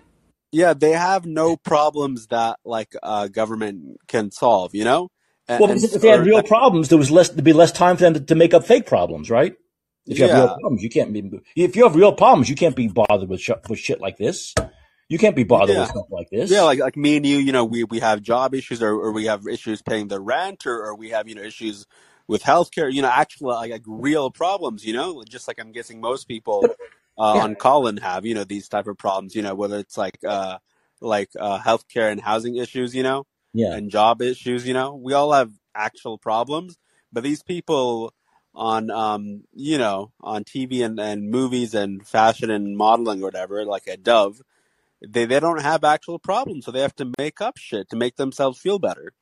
Yeah, 0.52 0.74
they 0.74 0.92
have 0.92 1.24
no 1.26 1.56
problems 1.56 2.28
that 2.28 2.60
like 2.64 2.94
uh 3.02 3.28
government 3.28 3.98
can 4.06 4.30
solve, 4.30 4.74
you 4.74 4.84
know? 4.84 5.08
And, 5.48 5.60
Well, 5.60 5.68
because 5.68 5.94
if 5.94 6.02
they 6.02 6.08
had 6.08 6.24
real 6.24 6.42
problems, 6.42 6.90
there 6.90 6.98
was 6.98 7.10
less. 7.10 7.30
There'd 7.30 7.44
be 7.44 7.52
less 7.52 7.72
time 7.72 7.96
for 7.96 8.04
them 8.04 8.14
to, 8.14 8.20
to 8.20 8.34
make 8.34 8.54
up 8.54 8.64
fake 8.64 8.86
problems, 8.86 9.30
right? 9.30 9.54
If 10.06 10.18
you 10.18 10.28
have 10.28 10.36
real 10.36 10.48
problems, 10.48 10.82
you 10.82 10.90
can't 10.90 11.12
be. 11.12 11.42
If 11.56 11.74
you 11.74 11.84
have 11.84 11.96
real 11.96 12.12
problems, 12.12 12.48
you 12.48 12.54
can't 12.54 12.76
be 12.76 12.88
bothered 12.88 13.28
with 13.28 13.40
sh- 13.40 13.50
with 13.68 13.78
shit 13.78 14.00
like 14.00 14.16
this. 14.18 14.54
You 15.08 15.18
can't 15.18 15.36
be 15.36 15.44
bothered 15.44 15.76
with 15.76 15.76
yeah. 15.76 15.84
stuff 15.86 16.06
like 16.10 16.30
this. 16.30 16.50
Yeah, 16.50 16.62
like 16.62 16.78
like 16.78 16.96
me 16.96 17.16
and 17.16 17.26
you, 17.26 17.38
you 17.38 17.52
know, 17.52 17.64
we 17.64 17.84
we 17.84 18.00
have 18.00 18.22
job 18.22 18.54
issues 18.54 18.82
or, 18.82 18.92
or 18.92 19.12
we 19.12 19.26
have 19.26 19.46
issues 19.46 19.82
paying 19.82 20.08
the 20.08 20.20
rent 20.20 20.66
or, 20.66 20.84
or 20.86 20.94
we 20.94 21.10
have, 21.10 21.28
you 21.28 21.34
know, 21.34 21.42
issues 21.42 21.86
with 22.32 22.42
healthcare, 22.42 22.92
you 22.92 23.02
know, 23.02 23.10
actual 23.10 23.48
like, 23.48 23.70
like 23.70 23.84
real 23.86 24.30
problems, 24.30 24.84
you 24.84 24.94
know, 24.94 25.22
just 25.28 25.46
like 25.46 25.60
I'm 25.60 25.70
guessing 25.70 26.00
most 26.00 26.26
people 26.26 26.64
uh 27.18 27.32
yeah, 27.36 27.42
on 27.42 27.54
Callin 27.54 27.98
have, 27.98 28.24
you 28.24 28.34
know, 28.34 28.44
these 28.44 28.68
type 28.68 28.86
of 28.86 28.96
problems, 28.98 29.36
you 29.36 29.42
know, 29.42 29.54
whether 29.54 29.78
it's 29.78 29.96
like 29.98 30.18
uh 30.26 30.58
like 31.00 31.30
uh 31.38 31.58
healthcare 31.60 32.10
and 32.10 32.20
housing 32.20 32.56
issues, 32.56 32.94
you 32.94 33.02
know, 33.02 33.26
yeah. 33.52 33.74
and 33.74 33.90
job 33.90 34.22
issues, 34.22 34.66
you 34.66 34.74
know. 34.74 34.94
We 34.94 35.12
all 35.12 35.32
have 35.32 35.52
actual 35.74 36.18
problems, 36.18 36.78
but 37.12 37.22
these 37.22 37.42
people 37.42 38.14
on 38.54 38.90
um 38.90 39.44
you 39.54 39.78
know 39.78 40.12
on 40.20 40.44
TV 40.44 40.84
and, 40.84 41.00
and 41.00 41.30
movies 41.30 41.74
and 41.74 42.06
fashion 42.06 42.50
and 42.50 42.76
modeling 42.76 43.20
or 43.20 43.26
whatever, 43.26 43.64
like 43.64 43.86
a 43.86 43.96
Dove, 43.96 44.40
they 45.06 45.26
they 45.26 45.38
don't 45.40 45.62
have 45.62 45.84
actual 45.84 46.18
problems, 46.18 46.64
so 46.64 46.70
they 46.70 46.80
have 46.80 46.96
to 46.96 47.12
make 47.18 47.40
up 47.42 47.58
shit 47.58 47.90
to 47.90 47.96
make 47.96 48.16
themselves 48.16 48.58
feel 48.58 48.78
better 48.78 49.12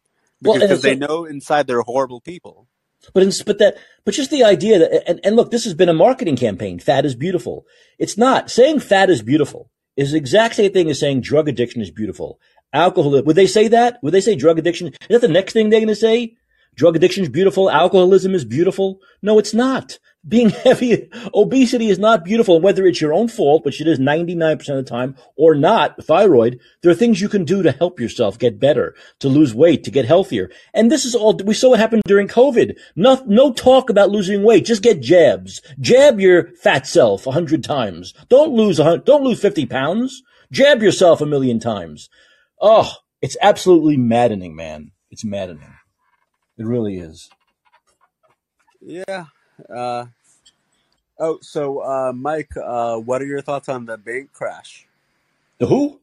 because 0.43 0.71
it's 0.71 0.83
they 0.83 0.95
know 0.95 1.25
inside 1.25 1.67
they're 1.67 1.83
horrible 1.83 2.21
people. 2.21 2.67
But 3.15 3.23
in, 3.23 3.33
but 3.47 3.59
that 3.59 3.77
but 4.05 4.15
just 4.15 4.31
the 4.31 4.45
idea 4.45 4.79
that 4.79 5.09
and, 5.09 5.21
and 5.25 5.37
look, 5.37 5.51
this 5.51 5.65
has 5.65 5.75
been 5.75 5.89
a 5.89 5.95
marketing 5.95 6.37
campaign. 6.37 6.79
Fat 6.79 7.05
is 7.05 7.15
beautiful. 7.15 7.67
It's 7.99 8.19
not 8.19 8.51
saying 8.51 8.81
fat 8.81 9.11
is 9.11 9.23
beautiful 9.23 9.71
is 10.01 10.13
the 10.13 10.19
exact 10.19 10.55
same 10.55 10.73
thing 10.73 10.89
as 10.89 10.99
saying 10.99 11.21
drug 11.21 11.49
addiction 11.49 11.83
is 11.83 11.91
beautiful. 11.91 12.41
Alcohol 12.73 13.23
would 13.23 13.37
they 13.37 13.47
say 13.47 13.69
that? 13.69 13.99
Would 14.03 14.15
they 14.15 14.21
say 14.21 14.35
drug 14.35 14.59
addiction? 14.59 14.89
Is 14.89 14.95
that 15.09 15.21
the 15.21 15.29
next 15.29 15.53
thing 15.53 15.69
they're 15.69 15.81
going 15.81 15.89
to 15.89 15.95
say? 15.95 16.37
Drug 16.75 16.97
addiction 16.97 17.25
is 17.25 17.29
beautiful. 17.29 17.71
Alcoholism 17.71 18.35
is 18.35 18.45
beautiful. 18.45 19.01
No, 19.21 19.39
it's 19.39 19.53
not. 19.53 19.99
Being 20.27 20.51
heavy, 20.65 21.09
obesity 21.35 21.89
is 21.89 21.99
not 21.99 22.25
beautiful. 22.25 22.61
Whether 22.61 22.87
it's 22.87 23.01
your 23.01 23.13
own 23.13 23.29
fault, 23.29 23.65
which 23.65 23.81
it 23.81 23.89
is 23.89 23.99
99% 23.99 24.53
of 24.69 24.77
the 24.77 24.83
time, 24.83 25.17
or 25.37 25.55
not, 25.55 26.03
thyroid, 26.05 26.61
there 26.83 26.91
are 26.91 26.97
things 26.97 27.21
you 27.21 27.29
can 27.29 27.45
do 27.45 27.63
to 27.63 27.73
help 27.73 27.99
yourself 27.99 28.39
get 28.39 28.61
better, 28.61 28.95
to 29.21 29.29
lose 29.29 29.55
weight, 29.55 29.85
to 29.85 29.91
get 29.91 30.05
healthier. 30.05 30.51
And 30.75 30.91
this 30.91 31.05
is 31.05 31.15
all, 31.15 31.35
we 31.37 31.55
saw 31.55 31.71
what 31.71 31.81
happened 31.81 32.03
during 32.07 32.29
COVID. 32.29 32.77
No, 32.97 33.23
no 33.27 33.53
talk 33.53 33.89
about 33.89 34.11
losing 34.11 34.43
weight. 34.43 34.67
Just 34.67 34.83
get 34.83 35.01
jabs. 35.01 35.63
Jab 35.81 36.21
your 36.21 36.49
fat 36.57 36.87
self 36.87 37.27
a 37.27 37.33
hundred 37.33 37.65
times. 37.65 38.13
Don't 38.29 38.53
lose 38.53 38.79
a 38.79 38.85
hundred, 38.85 39.05
don't 39.05 39.25
lose 39.25 39.41
50 39.41 39.67
pounds. 39.67 40.23
Jab 40.53 40.83
yourself 40.83 41.21
a 41.21 41.27
million 41.27 41.61
times. 41.61 42.11
Oh, 42.61 42.93
it's 43.23 43.37
absolutely 43.41 43.97
maddening, 43.97 44.55
man. 44.55 44.93
It's 45.11 45.25
maddening. 45.25 45.75
It 46.59 46.67
really 46.67 46.99
is. 46.99 47.31
Yeah. 48.81 49.27
Uh, 49.69 50.07
oh, 51.19 51.39
so 51.43 51.81
uh, 51.81 52.13
Mike, 52.15 52.53
uh, 52.57 52.97
what 52.99 53.23
are 53.23 53.27
your 53.27 53.43
thoughts 53.43 53.69
on 53.69 53.87
the 53.87 53.99
bank 53.99 54.33
crash? 54.33 54.87
The 55.59 55.67
who? 55.67 56.01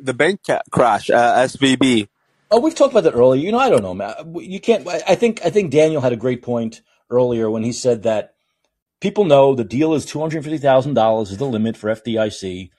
The 0.00 0.14
bank 0.14 0.40
ca- 0.46 0.62
crash, 0.70 1.10
uh, 1.10 1.36
SVB. 1.44 2.08
Oh, 2.50 2.60
we've 2.60 2.74
talked 2.74 2.92
about 2.94 3.04
that 3.04 3.14
earlier. 3.14 3.42
You 3.42 3.52
know, 3.52 3.58
I 3.58 3.70
don't 3.70 3.82
know, 3.82 3.94
man. 3.94 4.14
You 4.38 4.60
can't. 4.60 4.86
I 4.88 5.02
I 5.08 5.14
think. 5.16 5.40
I 5.44 5.50
think 5.50 5.70
Daniel 5.72 6.02
had 6.02 6.12
a 6.12 6.16
great 6.16 6.42
point 6.42 6.82
earlier 7.10 7.50
when 7.50 7.64
he 7.64 7.72
said 7.72 8.04
that 8.04 8.34
people 9.00 9.24
know 9.24 9.54
the 9.54 9.64
deal 9.64 9.94
is 9.94 10.06
two 10.06 10.20
hundred 10.20 10.44
fifty 10.44 10.58
thousand 10.58 10.94
dollars 10.94 11.30
is 11.32 11.38
the 11.38 11.46
limit 11.46 11.76
for 11.76 11.90
FDIC 11.90 12.70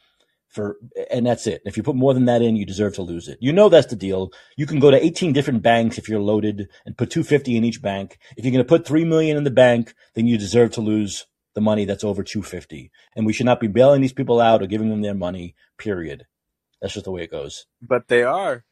for, 0.56 0.77
and 1.11 1.26
that's 1.26 1.45
it. 1.45 1.61
If 1.65 1.77
you 1.77 1.84
put 1.84 1.95
more 1.95 2.14
than 2.14 2.26
that 2.26 2.41
in, 2.41 2.56
you 2.56 2.65
deserve 2.65 2.95
to 2.95 3.02
lose 3.03 3.27
it. 3.27 3.38
You 3.41 3.53
know 3.53 3.69
that's 3.69 3.88
the 3.88 3.95
deal. 3.95 4.32
You 4.56 4.65
can 4.65 4.80
go 4.80 4.90
to 4.90 5.06
eighteen 5.06 5.34
different 5.34 5.61
banks 5.61 5.99
if 5.99 6.10
you're 6.10 6.19
loaded 6.19 6.69
and 6.86 6.98
put 6.98 7.11
two 7.11 7.23
fifty 7.23 7.57
in 7.57 7.64
each 7.64 7.82
bank. 7.82 8.18
If 8.38 8.45
you're 8.45 8.53
going 8.53 8.64
to 8.64 8.68
put 8.68 8.88
three 8.88 9.06
million 9.06 9.38
in 9.38 9.44
the 9.44 9.52
bank, 9.52 9.94
then 10.15 10.26
you 10.26 10.38
deserve 10.38 10.72
to 10.72 10.82
lose 10.82 11.27
the 11.53 11.61
money 11.61 11.86
that's 11.86 12.03
over 12.03 12.23
two 12.23 12.41
fifty. 12.41 12.91
And 13.15 13.26
we 13.26 13.34
should 13.34 13.45
not 13.45 13.60
be 13.60 13.68
bailing 13.68 14.02
these 14.02 14.14
people 14.14 14.41
out 14.41 14.64
or 14.64 14.68
giving 14.68 14.90
them 14.90 15.02
their 15.02 15.14
money. 15.14 15.56
Period. 15.77 16.26
That's 16.82 16.94
just 16.94 17.06
the 17.06 17.11
way 17.11 17.23
it 17.23 17.32
goes. 17.32 17.68
But 17.82 18.07
they 18.07 18.23
are. 18.23 18.64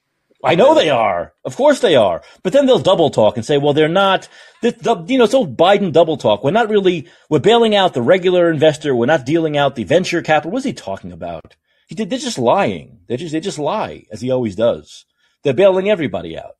I 0.45 0.55
know 0.55 0.75
they 0.75 0.89
are. 0.89 1.33
Of 1.45 1.55
course 1.55 1.79
they 1.79 1.95
are. 1.95 2.21
But 2.43 2.51
then 2.51 2.65
they'll 2.65 2.79
double 2.79 3.09
talk 3.09 3.37
and 3.37 3.45
say, 3.45 3.57
well, 3.57 3.71
they're 3.71 3.87
not. 3.87 4.27
This, 4.61 4.73
you 5.07 5.17
know, 5.17 5.23
it's 5.23 5.33
old 5.33 5.55
Biden 5.55 5.93
double 5.93 6.17
talk. 6.17 6.43
We're 6.43 6.51
not 6.51 6.67
really, 6.69 7.07
we're 7.29 7.39
bailing 7.39 7.75
out 7.75 7.93
the 7.93 8.01
regular 8.01 8.51
investor. 8.51 8.93
We're 8.93 9.05
not 9.05 9.25
dealing 9.25 9.55
out 9.55 9.75
the 9.75 9.85
venture 9.85 10.21
capital. 10.21 10.51
What's 10.51 10.65
he 10.65 10.73
talking 10.73 11.13
about? 11.13 11.55
He 11.87 11.95
did, 11.95 12.09
they're 12.09 12.19
just 12.19 12.39
lying. 12.39 12.99
They 13.07 13.17
just, 13.17 13.31
they 13.31 13.39
just 13.39 13.59
lie 13.59 14.05
as 14.11 14.21
he 14.21 14.31
always 14.31 14.55
does. 14.55 15.05
They're 15.43 15.53
bailing 15.53 15.89
everybody 15.89 16.37
out. 16.37 16.55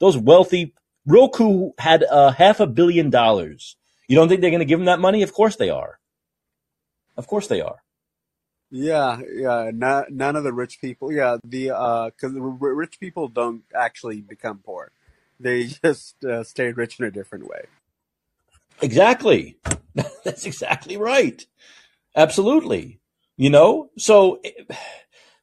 Those 0.00 0.16
wealthy, 0.16 0.74
Roku 1.06 1.72
had 1.78 2.04
uh, 2.04 2.32
half 2.32 2.60
a 2.60 2.66
billion 2.66 3.10
dollars. 3.10 3.76
You 4.06 4.16
don't 4.16 4.28
think 4.28 4.40
they're 4.40 4.50
going 4.50 4.60
to 4.60 4.66
give 4.66 4.78
him 4.78 4.86
that 4.86 5.00
money? 5.00 5.22
Of 5.22 5.32
course 5.34 5.56
they 5.56 5.70
are. 5.70 5.98
Of 7.16 7.26
course 7.26 7.48
they 7.48 7.60
are. 7.60 7.82
Yeah, 8.70 9.20
yeah. 9.32 9.70
None, 9.74 10.04
none 10.10 10.36
of 10.36 10.44
the 10.44 10.52
rich 10.52 10.80
people. 10.80 11.10
Yeah, 11.10 11.38
the 11.42 11.70
uh, 11.70 12.10
because 12.10 12.34
the 12.34 12.40
rich 12.40 13.00
people 13.00 13.28
don't 13.28 13.62
actually 13.74 14.20
become 14.20 14.58
poor; 14.58 14.92
they 15.40 15.64
just 15.84 16.22
uh, 16.24 16.44
stay 16.44 16.72
rich 16.72 17.00
in 17.00 17.06
a 17.06 17.10
different 17.10 17.48
way. 17.48 17.64
Exactly. 18.80 19.58
That's 20.24 20.46
exactly 20.46 20.96
right. 20.96 21.44
Absolutely. 22.14 23.00
You 23.38 23.50
know, 23.50 23.90
so 23.96 24.42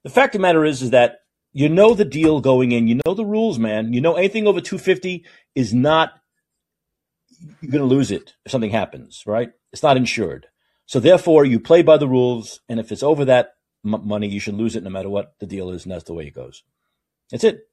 the 0.04 0.10
fact 0.10 0.36
of 0.36 0.40
the 0.40 0.44
matter 0.44 0.66
is, 0.66 0.82
is 0.82 0.90
that 0.92 1.22
you 1.54 1.70
know 1.70 1.94
the 1.94 2.04
deal 2.04 2.42
going 2.42 2.74
in. 2.74 2.90
You 2.90 3.00
know 3.06 3.14
the 3.14 3.26
rules, 3.26 3.58
man. 3.58 3.94
You 3.94 4.02
know 4.02 4.16
anything 4.16 4.46
over 4.46 4.60
250 4.60 5.24
is 5.56 5.74
not, 5.74 6.12
you're 7.62 7.72
going 7.72 7.88
to 7.88 7.96
lose 7.96 8.12
it 8.12 8.34
if 8.46 8.52
something 8.52 8.70
happens, 8.70 9.24
right? 9.26 9.52
It's 9.72 9.82
not 9.82 9.96
insured. 9.96 10.48
So 10.86 11.00
therefore 11.00 11.46
you 11.46 11.58
play 11.58 11.82
by 11.84 11.96
the 11.96 12.08
rules. 12.08 12.60
And 12.68 12.82
if 12.82 12.92
it's 12.92 13.02
over 13.02 13.24
that 13.26 13.54
m- 13.86 14.06
money, 14.06 14.28
you 14.28 14.42
should 14.42 14.56
lose 14.56 14.76
it 14.76 14.84
no 14.84 14.90
matter 14.90 15.10
what 15.10 15.34
the 15.40 15.48
deal 15.48 15.70
is. 15.70 15.86
And 15.86 15.94
that's 15.94 16.04
the 16.04 16.14
way 16.14 16.28
it 16.28 16.36
goes. 16.36 16.64
That's 17.32 17.46
it. 17.46 17.70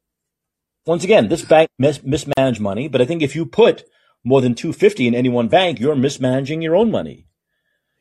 Once 0.87 1.03
again, 1.03 1.29
this 1.29 1.45
bank 1.45 1.69
mis- 1.81 2.03
mismanaged 2.05 2.61
money, 2.61 2.87
but 2.87 3.01
I 3.01 3.07
think 3.07 3.23
if 3.23 3.35
you 3.35 3.45
put 3.45 3.83
more 4.23 4.41
than 4.41 4.55
250 4.55 5.09
in 5.09 5.17
any 5.17 5.29
one 5.29 5.49
bank, 5.49 5.81
you're 5.81 5.97
mismanaging 5.97 6.63
your 6.63 6.77
own 6.77 6.93
money. 6.93 7.27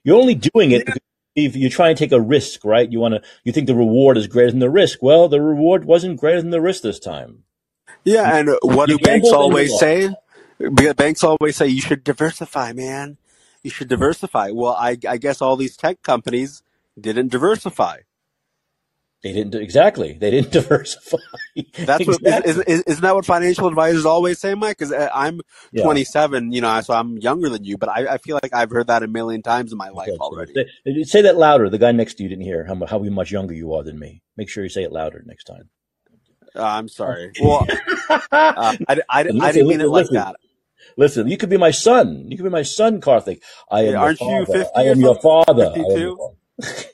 You're 0.04 0.20
only 0.20 0.36
doing 0.36 0.72
it 0.72 0.86
because 0.86 1.02
if 1.36 1.56
you're 1.56 1.70
trying 1.70 1.96
to 1.96 2.00
take 2.00 2.12
a 2.12 2.22
risk, 2.22 2.64
right? 2.66 2.92
You 2.92 3.00
want 3.00 3.16
to, 3.16 3.22
you 3.44 3.52
think 3.52 3.68
the 3.68 3.76
reward 3.76 4.18
is 4.18 4.28
greater 4.28 4.52
than 4.52 4.60
the 4.60 4.70
risk. 4.70 5.00
Well, 5.02 5.28
the 5.30 5.42
reward 5.42 5.86
wasn't 5.86 6.20
greater 6.20 6.42
than 6.42 6.52
the 6.52 6.62
risk 6.62 6.84
this 6.84 7.00
time. 7.00 7.44
Yeah, 8.04 8.36
and 8.36 8.50
what 8.64 8.90
You 8.90 8.98
do 8.98 9.04
banks 9.04 9.28
and 9.28 9.34
you 9.34 9.40
always 9.40 9.80
say? 9.80 10.10
Banks 10.96 11.24
always 11.24 11.56
say 11.56 11.68
you 11.68 11.82
should 11.82 12.04
diversify, 12.04 12.74
man. 12.74 13.18
You 13.64 13.70
should 13.70 13.88
diversify. 13.88 14.52
Well, 14.52 14.74
I, 14.74 14.98
I 15.08 15.18
guess 15.18 15.42
all 15.42 15.56
these 15.56 15.78
tech 15.78 16.02
companies 16.02 16.64
didn't 17.00 17.30
diversify. 17.30 18.00
They 19.24 19.34
didn't 19.34 19.54
exactly. 19.56 20.14
They 20.14 20.32
didn't 20.32 20.52
diversify. 20.60 21.18
That's 21.78 22.08
what 22.08 22.22
exactly. 22.22 22.50
is, 22.52 22.58
is, 22.60 22.82
isn't 22.84 23.02
that 23.04 23.14
what 23.14 23.26
financial 23.26 23.68
advisors 23.68 24.06
always 24.06 24.40
say, 24.40 24.56
Mike? 24.56 24.78
Because 24.80 24.94
I'm 25.14 25.42
Yeah. 25.72 25.84
27, 25.84 26.52
you 26.52 26.62
know, 26.62 26.82
so 26.82 26.94
I'm 26.96 27.18
younger 27.20 27.50
than 27.50 27.64
you, 27.64 27.78
but 27.78 27.90
I, 27.90 28.14
I 28.14 28.18
feel 28.18 28.40
like 28.42 28.54
I've 28.54 28.72
heard 28.72 28.88
that 28.88 29.04
a 29.04 29.08
million 29.08 29.42
times 29.44 29.72
in 29.72 29.78
my 29.78 29.90
life 29.90 30.10
Okay, 30.10 30.18
already. 30.20 30.54
say- 30.86 31.04
Say 31.04 31.22
that 31.22 31.38
louder. 31.38 31.70
The 31.70 31.78
guy 31.78 31.92
next 31.92 32.16
to 32.16 32.24
you 32.24 32.30
didn't 32.30 32.44
hear 32.46 32.66
how, 32.66 32.76
how 32.88 32.98
much 33.00 33.32
younger 33.32 33.54
you 33.54 33.74
are 33.74 33.84
than 33.84 34.00
me. 34.00 34.24
Make 34.38 34.50
sure 34.50 34.64
you 34.64 34.70
say 34.70 34.84
it 34.84 34.92
louder 34.92 35.22
next 35.26 35.44
time. 35.44 35.70
Uh, 36.56 36.64
I'm 36.64 36.88
sorry. 36.90 37.32
Well, 37.42 37.66
uh, 38.10 38.20
I, 38.32 38.76
I, 38.90 39.00
I 39.10 39.24
Listen, 39.24 39.54
didn't 39.54 39.68
mean 39.68 39.82
it 39.82 39.88
like 39.88 40.04
listen. 40.06 40.16
that. 40.16 40.36
Listen, 40.98 41.28
you 41.28 41.38
could 41.38 41.50
be 41.50 41.58
my 41.58 41.72
son. 41.72 42.26
You 42.30 42.38
could 42.38 42.44
be 42.44 42.50
my 42.50 42.64
son, 42.64 43.00
Karthik. 43.02 43.42
I 43.70 43.82
am 43.84 43.96
aren't 43.96 44.20
you 44.20 44.46
father. 44.46 44.46
50 44.64 44.72
I 44.76 44.84
am 44.86 45.00
your 45.00 45.16
father. 45.22 45.72
I 45.76 45.80
am 45.80 46.16
52? 46.18 46.91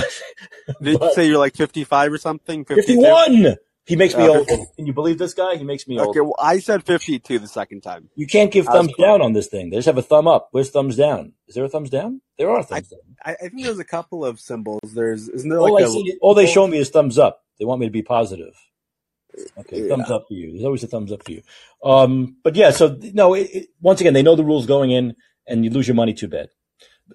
But, 0.00 0.76
Did 0.82 1.00
you 1.00 1.12
say 1.14 1.26
you're 1.26 1.38
like 1.38 1.54
55 1.54 2.12
or 2.12 2.18
something? 2.18 2.64
52? 2.64 3.00
51. 3.00 3.56
He 3.84 3.96
makes 3.96 4.16
me 4.16 4.24
Uh, 4.24 4.38
old. 4.38 4.48
Can 4.76 4.86
you 4.86 4.92
believe 4.92 5.18
this 5.18 5.34
guy? 5.34 5.56
He 5.56 5.64
makes 5.64 5.88
me 5.88 5.98
old. 5.98 6.10
Okay, 6.10 6.20
well, 6.20 6.36
I 6.40 6.60
said 6.60 6.84
52 6.84 7.38
the 7.40 7.48
second 7.48 7.80
time. 7.80 8.10
You 8.14 8.26
can't 8.26 8.52
give 8.52 8.68
I 8.68 8.72
thumbs 8.72 8.92
down 8.98 9.20
on 9.20 9.32
this 9.32 9.48
thing. 9.48 9.70
They 9.70 9.76
just 9.76 9.86
have 9.86 9.98
a 9.98 10.02
thumb 10.02 10.28
up. 10.28 10.48
Where's 10.52 10.70
thumbs 10.70 10.96
down? 10.96 11.32
Is 11.48 11.56
there 11.56 11.64
a 11.64 11.68
thumbs 11.68 11.90
down? 11.90 12.20
There 12.38 12.48
are 12.48 12.60
I, 12.60 12.62
thumbs 12.62 12.88
down. 12.88 13.00
I 13.24 13.32
I 13.32 13.48
think 13.48 13.64
there's 13.64 13.80
a 13.80 13.84
couple 13.84 14.24
of 14.24 14.38
symbols. 14.38 14.92
There's 14.94 15.28
isn't 15.28 15.48
there 15.48 15.58
All 15.58 15.74
like 15.74 15.84
I 15.84 15.86
a 15.88 15.90
see, 15.90 16.16
all 16.22 16.34
they 16.34 16.46
show 16.46 16.66
me 16.68 16.78
is 16.78 16.90
thumbs 16.90 17.18
up. 17.18 17.42
They 17.58 17.64
want 17.64 17.80
me 17.80 17.86
to 17.86 17.92
be 17.92 18.02
positive. 18.02 18.54
Okay, 19.58 19.88
thumbs 19.88 20.10
up 20.10 20.26
for 20.28 20.34
you. 20.34 20.52
There's 20.52 20.64
always 20.64 20.84
a 20.84 20.86
thumbs 20.86 21.10
up 21.10 21.24
for 21.24 21.32
you. 21.32 21.42
Um, 21.82 22.36
but 22.44 22.54
yeah, 22.54 22.70
so 22.70 22.98
no, 23.14 23.34
it, 23.34 23.48
it, 23.52 23.68
once 23.80 24.00
again, 24.00 24.12
they 24.12 24.22
know 24.22 24.36
the 24.36 24.44
rules 24.44 24.66
going 24.66 24.90
in, 24.90 25.16
and 25.46 25.64
you 25.64 25.70
lose 25.70 25.88
your 25.88 25.94
money 25.94 26.12
too 26.14 26.28
bad. 26.28 26.50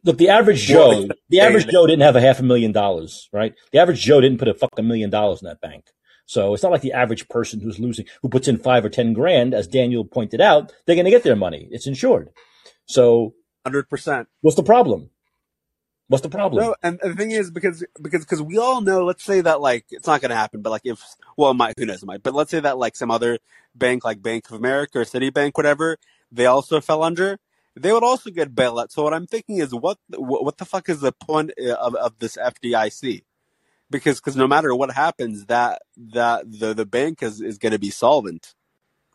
Look, 0.04 0.18
the 0.18 0.30
average 0.30 0.62
Joe, 0.62 1.08
the 1.30 1.40
average 1.42 1.68
Joe 1.68 1.88
didn't 1.88 2.04
have 2.04 2.16
a 2.16 2.22
half 2.22 2.40
a 2.40 2.44
million 2.44 2.72
dollars, 2.72 3.30
right? 3.32 3.54
The 3.72 3.80
average 3.80 4.02
Joe 4.02 4.22
didn't 4.22 4.40
put 4.40 4.48
a 4.48 4.54
fucking 4.54 4.88
million 4.88 5.10
dollars 5.10 5.42
in 5.42 5.48
that 5.48 5.62
bank. 5.62 5.86
So 6.26 6.54
it's 6.54 6.64
not 6.64 6.72
like 6.74 6.82
the 6.82 6.92
average 6.94 7.30
person 7.30 7.62
who's 7.62 7.80
losing, 7.80 8.06
who 8.22 8.30
puts 8.30 8.48
in 8.48 8.58
five 8.58 8.84
or 8.84 8.90
ten 8.90 9.14
grand, 9.14 9.54
as 9.54 9.68
Daniel 9.68 10.04
pointed 10.04 10.42
out, 10.42 10.74
they're 10.86 10.96
going 10.96 11.06
to 11.06 11.12
get 11.12 11.24
their 11.24 11.38
money. 11.38 11.68
It's 11.72 11.88
insured. 11.88 12.30
So 12.86 13.34
Hundred 13.66 13.90
percent. 13.90 14.28
what's 14.42 14.58
the 14.58 14.64
problem? 14.64 15.10
What's 16.10 16.24
the 16.24 16.30
problem? 16.30 16.64
No, 16.64 16.76
and 16.82 17.00
and 17.02 17.12
the 17.12 17.18
thing 17.18 17.32
is 17.32 17.52
because 17.52 17.84
because 18.02 18.24
because 18.24 18.42
we 18.42 18.58
all 18.58 18.80
know. 18.80 19.04
Let's 19.04 19.24
say 19.24 19.42
that 19.42 19.60
like 19.60 19.86
it's 19.90 20.08
not 20.08 20.22
going 20.22 20.30
to 20.30 20.38
happen, 20.38 20.62
but 20.62 20.70
like 20.70 20.84
if 20.86 21.04
well, 21.36 21.52
it 21.52 21.56
might 21.56 21.74
who 21.78 21.86
knows, 21.86 22.02
it 22.02 22.06
might. 22.06 22.24
But 22.24 22.34
let's 22.34 22.52
say 22.52 22.62
that 22.62 22.78
like 22.78 22.96
some 22.96 23.12
other 23.12 23.40
bank, 23.76 24.06
like 24.06 24.22
Bank 24.22 24.50
of 24.50 24.56
America 24.56 25.00
or 25.00 25.04
Citibank, 25.04 25.52
whatever, 25.56 25.98
they 26.32 26.46
also 26.46 26.80
fell 26.80 27.04
under. 27.04 27.40
They 27.82 27.94
would 27.94 28.04
also 28.04 28.30
get 28.32 28.56
bailout. 28.56 28.92
So 28.92 29.04
what 29.04 29.14
I'm 29.14 29.28
thinking 29.28 29.58
is, 29.60 29.74
what 29.74 29.98
what, 30.10 30.58
the 30.58 30.66
fuck 30.66 30.90
is 30.90 31.02
the 31.02 31.12
point 31.14 31.52
uh, 31.62 31.74
of 31.74 31.96
of 31.96 32.20
this 32.20 32.38
FDIC? 32.38 33.24
Because 33.90 34.20
because 34.20 34.36
no 34.36 34.48
matter 34.48 34.76
what 34.76 34.92
happens, 34.92 35.46
that 35.48 35.82
that 35.98 36.46
the 36.52 36.74
the 36.74 36.86
bank 36.86 37.24
is 37.24 37.42
is 37.42 37.58
going 37.58 37.74
to 37.74 37.80
be 37.80 37.92
solvent. 37.92 38.56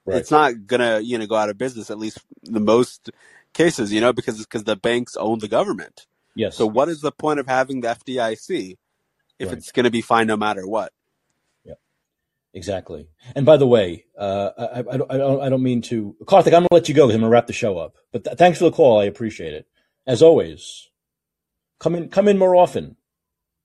Right. 0.07 0.19
It's 0.19 0.31
not 0.31 0.67
gonna 0.67 1.01
you 1.01 1.19
know 1.19 1.27
go 1.27 1.37
out 1.37 1.51
of 1.51 1.59
business 1.59 1.91
at 1.91 1.99
least 1.99 2.19
the 2.43 2.61
most 2.61 3.11
cases, 3.55 3.93
you 3.93 4.01
know, 4.01 4.13
because 4.13 4.39
because 4.39 4.65
the 4.65 4.77
banks 4.77 5.17
own 5.17 5.41
the 5.41 5.49
government. 5.49 6.07
yes. 6.37 6.57
So 6.57 6.67
what 6.67 6.89
is 6.89 7.01
the 7.03 7.13
point 7.13 7.41
of 7.41 7.47
having 7.49 7.81
the 7.83 7.89
FDIC 7.89 8.77
if 9.39 9.49
Right. 9.49 9.59
it's 9.59 9.73
going 9.73 9.85
to 9.85 9.91
be 9.91 10.03
fine 10.03 10.27
no 10.29 10.37
matter 10.37 10.67
what? 10.67 10.93
Exactly. 12.55 13.09
And 13.35 13.47
by 13.47 13.57
the 13.57 13.67
way, 13.67 14.05
uh, 14.19 14.51
I, 14.59 14.79
I, 14.81 14.97
don't, 14.99 15.11
I 15.11 15.17
don't, 15.17 15.41
I 15.43 15.49
don't 15.49 15.63
mean 15.63 15.81
to, 15.83 16.15
Karthik, 16.25 16.49
I'm 16.49 16.53
going 16.53 16.65
to 16.65 16.75
let 16.75 16.89
you 16.89 16.95
go 16.95 17.07
because 17.07 17.15
I'm 17.15 17.23
going 17.23 17.31
to 17.31 17.33
wrap 17.33 17.47
the 17.47 17.53
show 17.55 17.79
up. 17.79 17.97
But 18.13 18.25
th- 18.25 18.37
thanks 18.37 18.59
for 18.59 18.65
the 18.65 18.73
call. 18.73 19.01
I 19.01 19.05
appreciate 19.05 19.55
it. 19.55 19.67
As 20.07 20.21
always, 20.21 20.91
come 21.81 21.95
in, 21.95 22.09
come 22.09 22.29
in 22.29 22.37
more 22.39 22.55
often. 22.55 22.97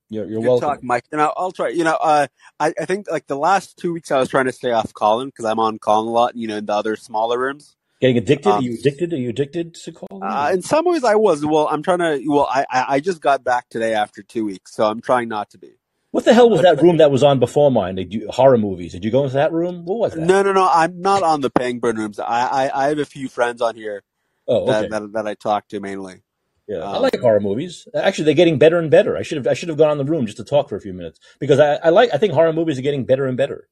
You're, 0.10 0.26
you're 0.26 0.40
Good 0.40 0.48
welcome. 0.48 0.70
talk, 0.70 0.84
Mike. 0.84 1.04
You 1.12 1.18
know, 1.18 1.34
I'll 1.36 1.52
try. 1.52 1.68
You 1.70 1.84
know, 1.84 1.98
uh, 2.00 2.28
I 2.62 2.74
I 2.80 2.86
think 2.86 3.12
like 3.12 3.28
the 3.28 3.36
last 3.36 3.78
two 3.78 3.92
weeks 3.92 4.10
I 4.10 4.20
was 4.20 4.30
trying 4.30 4.46
to 4.46 4.54
stay 4.54 4.72
off 4.72 4.94
Callin 4.94 5.28
because 5.28 5.44
I'm 5.44 5.60
on 5.60 5.80
Callin 5.80 6.08
a 6.08 6.12
lot. 6.12 6.36
You 6.36 6.48
know, 6.48 6.58
in 6.58 6.66
the 6.66 6.74
other 6.74 6.96
smaller 6.96 7.38
rooms. 7.38 7.76
Getting 8.00 8.18
addicted? 8.18 8.50
Are 8.50 8.58
Um, 8.60 8.64
you 8.64 8.78
addicted? 8.80 9.12
Are 9.12 9.18
you 9.18 9.30
addicted 9.30 9.74
to 9.74 9.92
calling? 9.92 10.24
Uh, 10.24 10.52
in 10.54 10.62
some 10.62 10.86
ways, 10.86 11.04
I 11.04 11.16
was. 11.16 11.46
Well, 11.46 11.68
I'm 11.70 11.84
trying 11.84 12.00
to. 12.00 12.24
Well, 12.26 12.48
I 12.50 12.66
I 12.72 13.00
just 13.02 13.20
got 13.20 13.44
back 13.44 13.68
today 13.70 13.94
after 13.96 14.24
two 14.24 14.46
weeks, 14.46 14.74
so 14.74 14.86
I'm 14.88 15.02
trying 15.02 15.28
not 15.28 15.50
to 15.50 15.58
be. 15.58 15.74
What 16.18 16.26
the 16.26 16.34
hell 16.34 16.50
was 16.50 16.64
that 16.64 16.82
room 16.82 16.98
that 16.98 17.12
was 17.12 17.22
on 17.22 17.38
before 17.38 17.70
mine? 17.70 18.10
Horror 18.32 18.58
movies. 18.58 18.94
Did 18.94 19.06
you 19.06 19.12
go 19.12 19.22
into 19.26 19.36
that 19.36 19.52
room? 19.54 19.86
What 19.86 20.00
was 20.00 20.14
that? 20.16 20.22
No, 20.22 20.42
no, 20.42 20.52
no. 20.52 20.68
I'm 20.68 21.00
not 21.00 21.22
on 21.22 21.42
the 21.42 21.52
paying 21.52 21.78
burn 21.80 21.96
rooms. 21.96 22.18
I 22.20 22.26
I, 22.48 22.86
I 22.86 22.88
have 22.90 22.98
a 22.98 23.06
few 23.06 23.30
friends 23.30 23.62
on 23.62 23.76
here 23.76 24.02
Oh, 24.48 24.66
that, 24.66 24.86
okay. 24.86 24.90
that 24.90 25.14
that 25.14 25.28
I 25.28 25.36
talk 25.36 25.68
to 25.68 25.80
mainly. 25.80 26.24
Yeah, 26.68 26.80
I 26.80 26.96
Um, 26.96 27.04
like 27.04 27.20
horror 27.20 27.40
movies. 27.40 27.88
Actually, 27.94 28.26
they're 28.26 28.34
getting 28.34 28.58
better 28.58 28.80
and 28.80 28.90
better. 28.90 29.16
I 29.16 29.22
should 29.22 29.38
have 29.38 29.46
I 29.46 29.54
should 29.54 29.70
have 29.70 29.78
gone 29.78 29.92
on 29.92 30.00
the 30.00 30.06
room 30.06 30.26
just 30.26 30.38
to 30.38 30.44
talk 30.44 30.70
for 30.70 30.76
a 30.76 30.82
few 30.82 30.92
minutes 30.92 31.20
because 31.40 31.60
I, 31.60 31.76
I 31.76 31.90
like 31.90 32.10
I 32.12 32.18
think 32.18 32.34
horror 32.34 32.52
movies 32.52 32.80
are 32.80 32.82
getting 32.82 33.06
better 33.06 33.28
and 33.28 33.38
better 33.38 33.70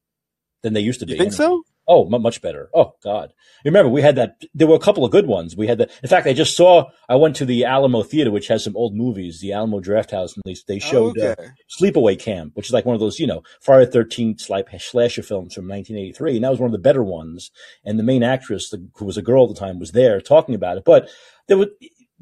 than 0.62 0.74
they 0.74 0.82
used 0.82 1.00
to 1.00 1.08
be. 1.08 1.14
you 1.14 1.18
think 1.18 1.32
know? 1.32 1.38
so? 1.38 1.64
Oh, 1.88 2.10
mu- 2.10 2.20
much 2.20 2.42
better. 2.42 2.70
Oh 2.74 2.94
God! 3.04 3.34
Remember, 3.64 3.90
we 3.90 4.02
had 4.02 4.16
that. 4.16 4.42
There 4.54 4.68
were 4.68 4.76
a 4.76 4.80
couple 4.80 5.06
of 5.06 5.12
good 5.12 5.28
ones. 5.28 5.56
We 5.56 5.68
had 5.68 5.78
that. 5.78 5.92
In 6.02 6.10
fact, 6.10 6.28
I 6.28 6.34
just 6.34 6.56
saw. 6.56 6.90
I 7.08 7.16
went 7.16 7.36
to 7.38 7.46
the 7.46 7.66
Alamo 7.66 8.02
Theater, 8.04 8.32
which 8.32 8.48
has 8.48 8.64
some 8.64 8.76
old 8.76 8.96
movies. 8.96 9.40
The 9.40 9.54
Alamo 9.54 9.80
Drafthouse, 9.80 10.36
and 10.36 10.44
they 10.46 10.56
they 10.68 10.80
showed 10.80 11.18
uh, 11.20 11.36
okay. 11.40 11.48
Sleepaway 11.80 12.20
Camp, 12.20 12.56
which 12.56 12.68
is 12.68 12.74
like 12.74 12.86
one 12.86 12.96
of 12.96 13.02
those, 13.02 13.20
you 13.20 13.28
know, 13.28 13.44
Friday 13.62 13.86
the 13.86 13.92
Thirteenth 13.92 14.42
slasher 14.42 15.24
films 15.24 15.54
from 15.54 15.68
1983, 15.68 16.36
and 16.36 16.44
that 16.44 16.50
was 16.50 16.60
one 16.60 16.68
of 16.68 16.72
the 16.72 16.80
better 16.80 17.04
ones. 17.04 17.52
And 17.84 18.00
the 18.00 18.04
main 18.04 18.24
actress, 18.24 18.70
the, 18.70 18.88
who 18.96 19.06
was 19.06 19.18
a 19.18 19.22
girl 19.22 19.44
at 19.44 19.50
the 19.50 19.60
time, 19.60 19.80
was 19.80 19.92
there 19.92 20.20
talking 20.22 20.56
about 20.56 20.78
it. 20.78 20.84
But 20.86 21.10
there 21.48 21.58
was, 21.58 21.68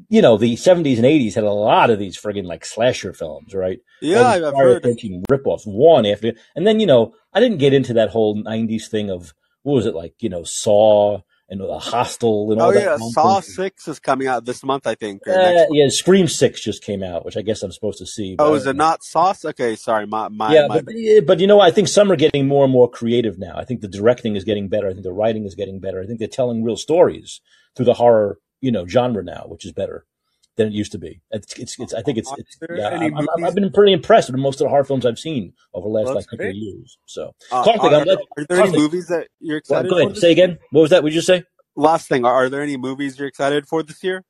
you 0.08 0.20
know, 0.20 0.36
the 0.36 0.54
70s 0.54 0.96
and 0.96 1.06
80s 1.06 1.34
had 1.34 1.44
a 1.44 1.52
lot 1.52 1.90
of 1.90 1.98
these 1.98 2.20
friggin' 2.20 2.44
like 2.44 2.64
slasher 2.64 3.12
films, 3.12 3.54
right? 3.54 3.78
Yeah, 4.00 4.28
I've 4.28 4.40
Friday 4.42 4.56
heard. 4.56 4.82
Thirteenth 4.82 5.24
ripoffs, 5.30 5.62
one 5.66 6.04
after, 6.06 6.32
and 6.54 6.66
then 6.66 6.80
you 6.80 6.86
know, 6.86 7.14
I 7.32 7.40
didn't 7.40 7.58
get 7.58 7.72
into 7.72 7.94
that 7.94 8.10
whole 8.10 8.36
'90s 8.36 8.88
thing 8.88 9.10
of 9.10 9.32
what 9.64 9.74
was 9.74 9.86
it 9.86 9.94
like, 9.94 10.14
you 10.20 10.28
know, 10.28 10.44
Saw 10.44 11.20
and 11.48 11.60
the 11.60 11.78
Hostel 11.78 12.52
and 12.52 12.60
all 12.60 12.68
Oh 12.68 12.72
that. 12.72 12.80
yeah, 12.80 12.86
nonsense. 12.90 13.14
Saw 13.14 13.40
Six 13.40 13.88
is 13.88 13.98
coming 13.98 14.28
out 14.28 14.44
this 14.44 14.62
month, 14.62 14.86
I 14.86 14.94
think. 14.94 15.22
Uh, 15.26 15.64
yeah, 15.70 15.88
Scream 15.88 16.28
Six 16.28 16.62
just 16.62 16.82
came 16.82 17.02
out, 17.02 17.24
which 17.24 17.36
I 17.36 17.42
guess 17.42 17.62
I'm 17.62 17.72
supposed 17.72 17.98
to 17.98 18.06
see. 18.06 18.36
but 18.36 18.46
Oh, 18.46 18.54
is 18.54 18.66
it 18.66 18.76
not 18.76 19.02
Saw? 19.02 19.34
Okay, 19.44 19.74
sorry, 19.76 20.06
my 20.06 20.28
my 20.28 20.54
Yeah, 20.54 20.66
my. 20.68 20.82
but 20.82 20.94
yeah, 20.96 21.20
but 21.20 21.40
you 21.40 21.46
know, 21.46 21.60
I 21.60 21.70
think 21.70 21.88
some 21.88 22.10
are 22.12 22.16
getting 22.16 22.46
more 22.46 22.64
and 22.64 22.72
more 22.72 22.90
creative 22.90 23.38
now. 23.38 23.54
I 23.56 23.64
think 23.64 23.80
the 23.80 23.88
directing 23.88 24.36
is 24.36 24.44
getting 24.44 24.68
better. 24.68 24.88
I 24.88 24.92
think 24.92 25.04
the 25.04 25.12
writing 25.12 25.44
is 25.44 25.54
getting 25.54 25.80
better. 25.80 26.00
I 26.00 26.06
think 26.06 26.18
they're 26.18 26.28
telling 26.28 26.62
real 26.62 26.76
stories 26.76 27.40
through 27.74 27.86
the 27.86 27.94
horror, 27.94 28.38
you 28.60 28.70
know, 28.70 28.86
genre 28.86 29.22
now, 29.24 29.44
which 29.48 29.64
is 29.64 29.72
better 29.72 30.06
than 30.56 30.68
it 30.68 30.72
used 30.72 30.92
to 30.92 30.98
be. 30.98 31.20
It's, 31.30 31.58
it's, 31.58 31.78
it's 31.80 31.94
I 31.94 32.02
think 32.02 32.18
it's, 32.18 32.32
it's 32.38 32.58
yeah. 32.76 32.90
I'm, 32.90 33.16
I'm, 33.16 33.44
I've 33.44 33.54
been 33.54 33.70
pretty 33.72 33.92
impressed 33.92 34.30
with 34.30 34.38
most 34.38 34.60
of 34.60 34.66
the 34.66 34.68
horror 34.68 34.84
films 34.84 35.04
I've 35.04 35.18
seen 35.18 35.52
over 35.72 35.88
the 35.88 35.92
last 35.92 36.06
Well, 36.06 36.14
like 36.14 36.26
couple 36.26 36.48
of 36.48 36.54
years. 36.54 36.98
So, 37.06 37.34
Uh, 37.50 37.64
Karthik, 37.64 37.82
are, 37.82 38.04
let, 38.04 38.18
are 38.38 38.44
there 38.48 38.60
any 38.60 38.76
movies 38.76 39.08
that 39.08 39.28
you're 39.40 39.60
well, 39.68 39.80
excited 39.80 39.90
go 39.90 39.96
for 39.96 40.02
ahead. 40.02 40.16
Say 40.16 40.32
year? 40.32 40.44
again. 40.44 40.58
What 40.70 40.82
was 40.82 40.90
that? 40.90 41.02
What 41.02 41.10
did 41.10 41.16
you 41.16 41.22
say? 41.22 41.44
Last 41.76 42.08
thing, 42.08 42.24
are, 42.24 42.32
are 42.32 42.48
there 42.48 42.62
any 42.62 42.76
movies 42.76 43.18
you're 43.18 43.28
excited 43.28 43.66
for 43.66 43.82
this 43.82 44.02
year? 44.04 44.24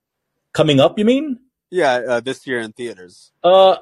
Coming 0.53 0.81
up? 0.81 0.99
You 0.99 1.05
mean? 1.05 1.41
Yeah, 1.71 1.95
uh, 2.09 2.21
this 2.21 2.47
year 2.47 2.61
in 2.61 2.73
theaters. 2.73 3.33
Uh, 3.43 3.77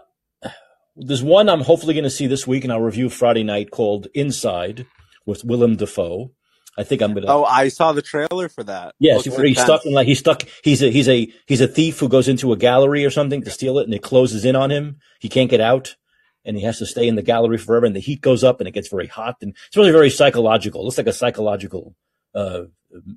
there's 0.97 1.23
one 1.23 1.49
I'm 1.49 1.61
hopefully 1.61 1.95
going 1.95 2.05
to 2.05 2.11
see 2.11 2.27
this 2.27 2.47
week, 2.47 2.65
and 2.65 2.73
I'll 2.73 2.81
review 2.81 3.09
Friday 3.09 3.45
night 3.45 3.71
called 3.71 4.09
Inside 4.15 4.87
with 5.27 5.45
Willem 5.45 5.77
Dafoe. 5.77 6.33
I 6.77 6.85
think 6.85 7.03
I'm 7.03 7.13
gonna. 7.13 7.27
Oh, 7.29 7.45
I 7.45 7.69
saw 7.69 7.93
the 7.93 8.03
trailer 8.03 8.49
for 8.49 8.65
that. 8.65 8.95
Yes, 8.99 9.29
where 9.29 9.45
he's 9.45 9.61
stuck 9.61 9.85
in 9.85 9.93
like 9.93 10.07
he's 10.07 10.19
stuck. 10.19 10.43
He's 10.65 10.83
a 10.83 10.91
he's 10.91 11.09
a 11.09 11.31
he's 11.47 11.61
a 11.61 11.69
thief 11.69 11.99
who 11.99 12.09
goes 12.09 12.29
into 12.29 12.53
a 12.53 12.57
gallery 12.57 13.05
or 13.05 13.11
something 13.11 13.43
to 13.43 13.51
steal 13.51 13.79
it, 13.79 13.85
and 13.85 13.95
it 13.95 14.03
closes 14.03 14.45
in 14.45 14.57
on 14.57 14.71
him. 14.71 14.97
He 15.21 15.29
can't 15.29 15.51
get 15.51 15.61
out, 15.61 15.97
and 16.45 16.57
he 16.57 16.63
has 16.63 16.79
to 16.79 16.87
stay 16.87 17.07
in 17.07 17.15
the 17.15 17.23
gallery 17.23 17.59
forever. 17.59 17.85
And 17.85 17.95
the 17.95 18.01
heat 18.01 18.23
goes 18.23 18.43
up, 18.43 18.61
and 18.61 18.69
it 18.69 18.73
gets 18.73 18.89
very 18.89 19.07
hot, 19.07 19.37
and 19.43 19.55
it's 19.67 19.77
really 19.77 19.93
very 19.93 20.09
psychological. 20.09 20.81
It 20.81 20.85
looks 20.85 20.99
like 20.99 21.07
a 21.07 21.13
psychological 21.13 21.95
uh, 22.35 22.63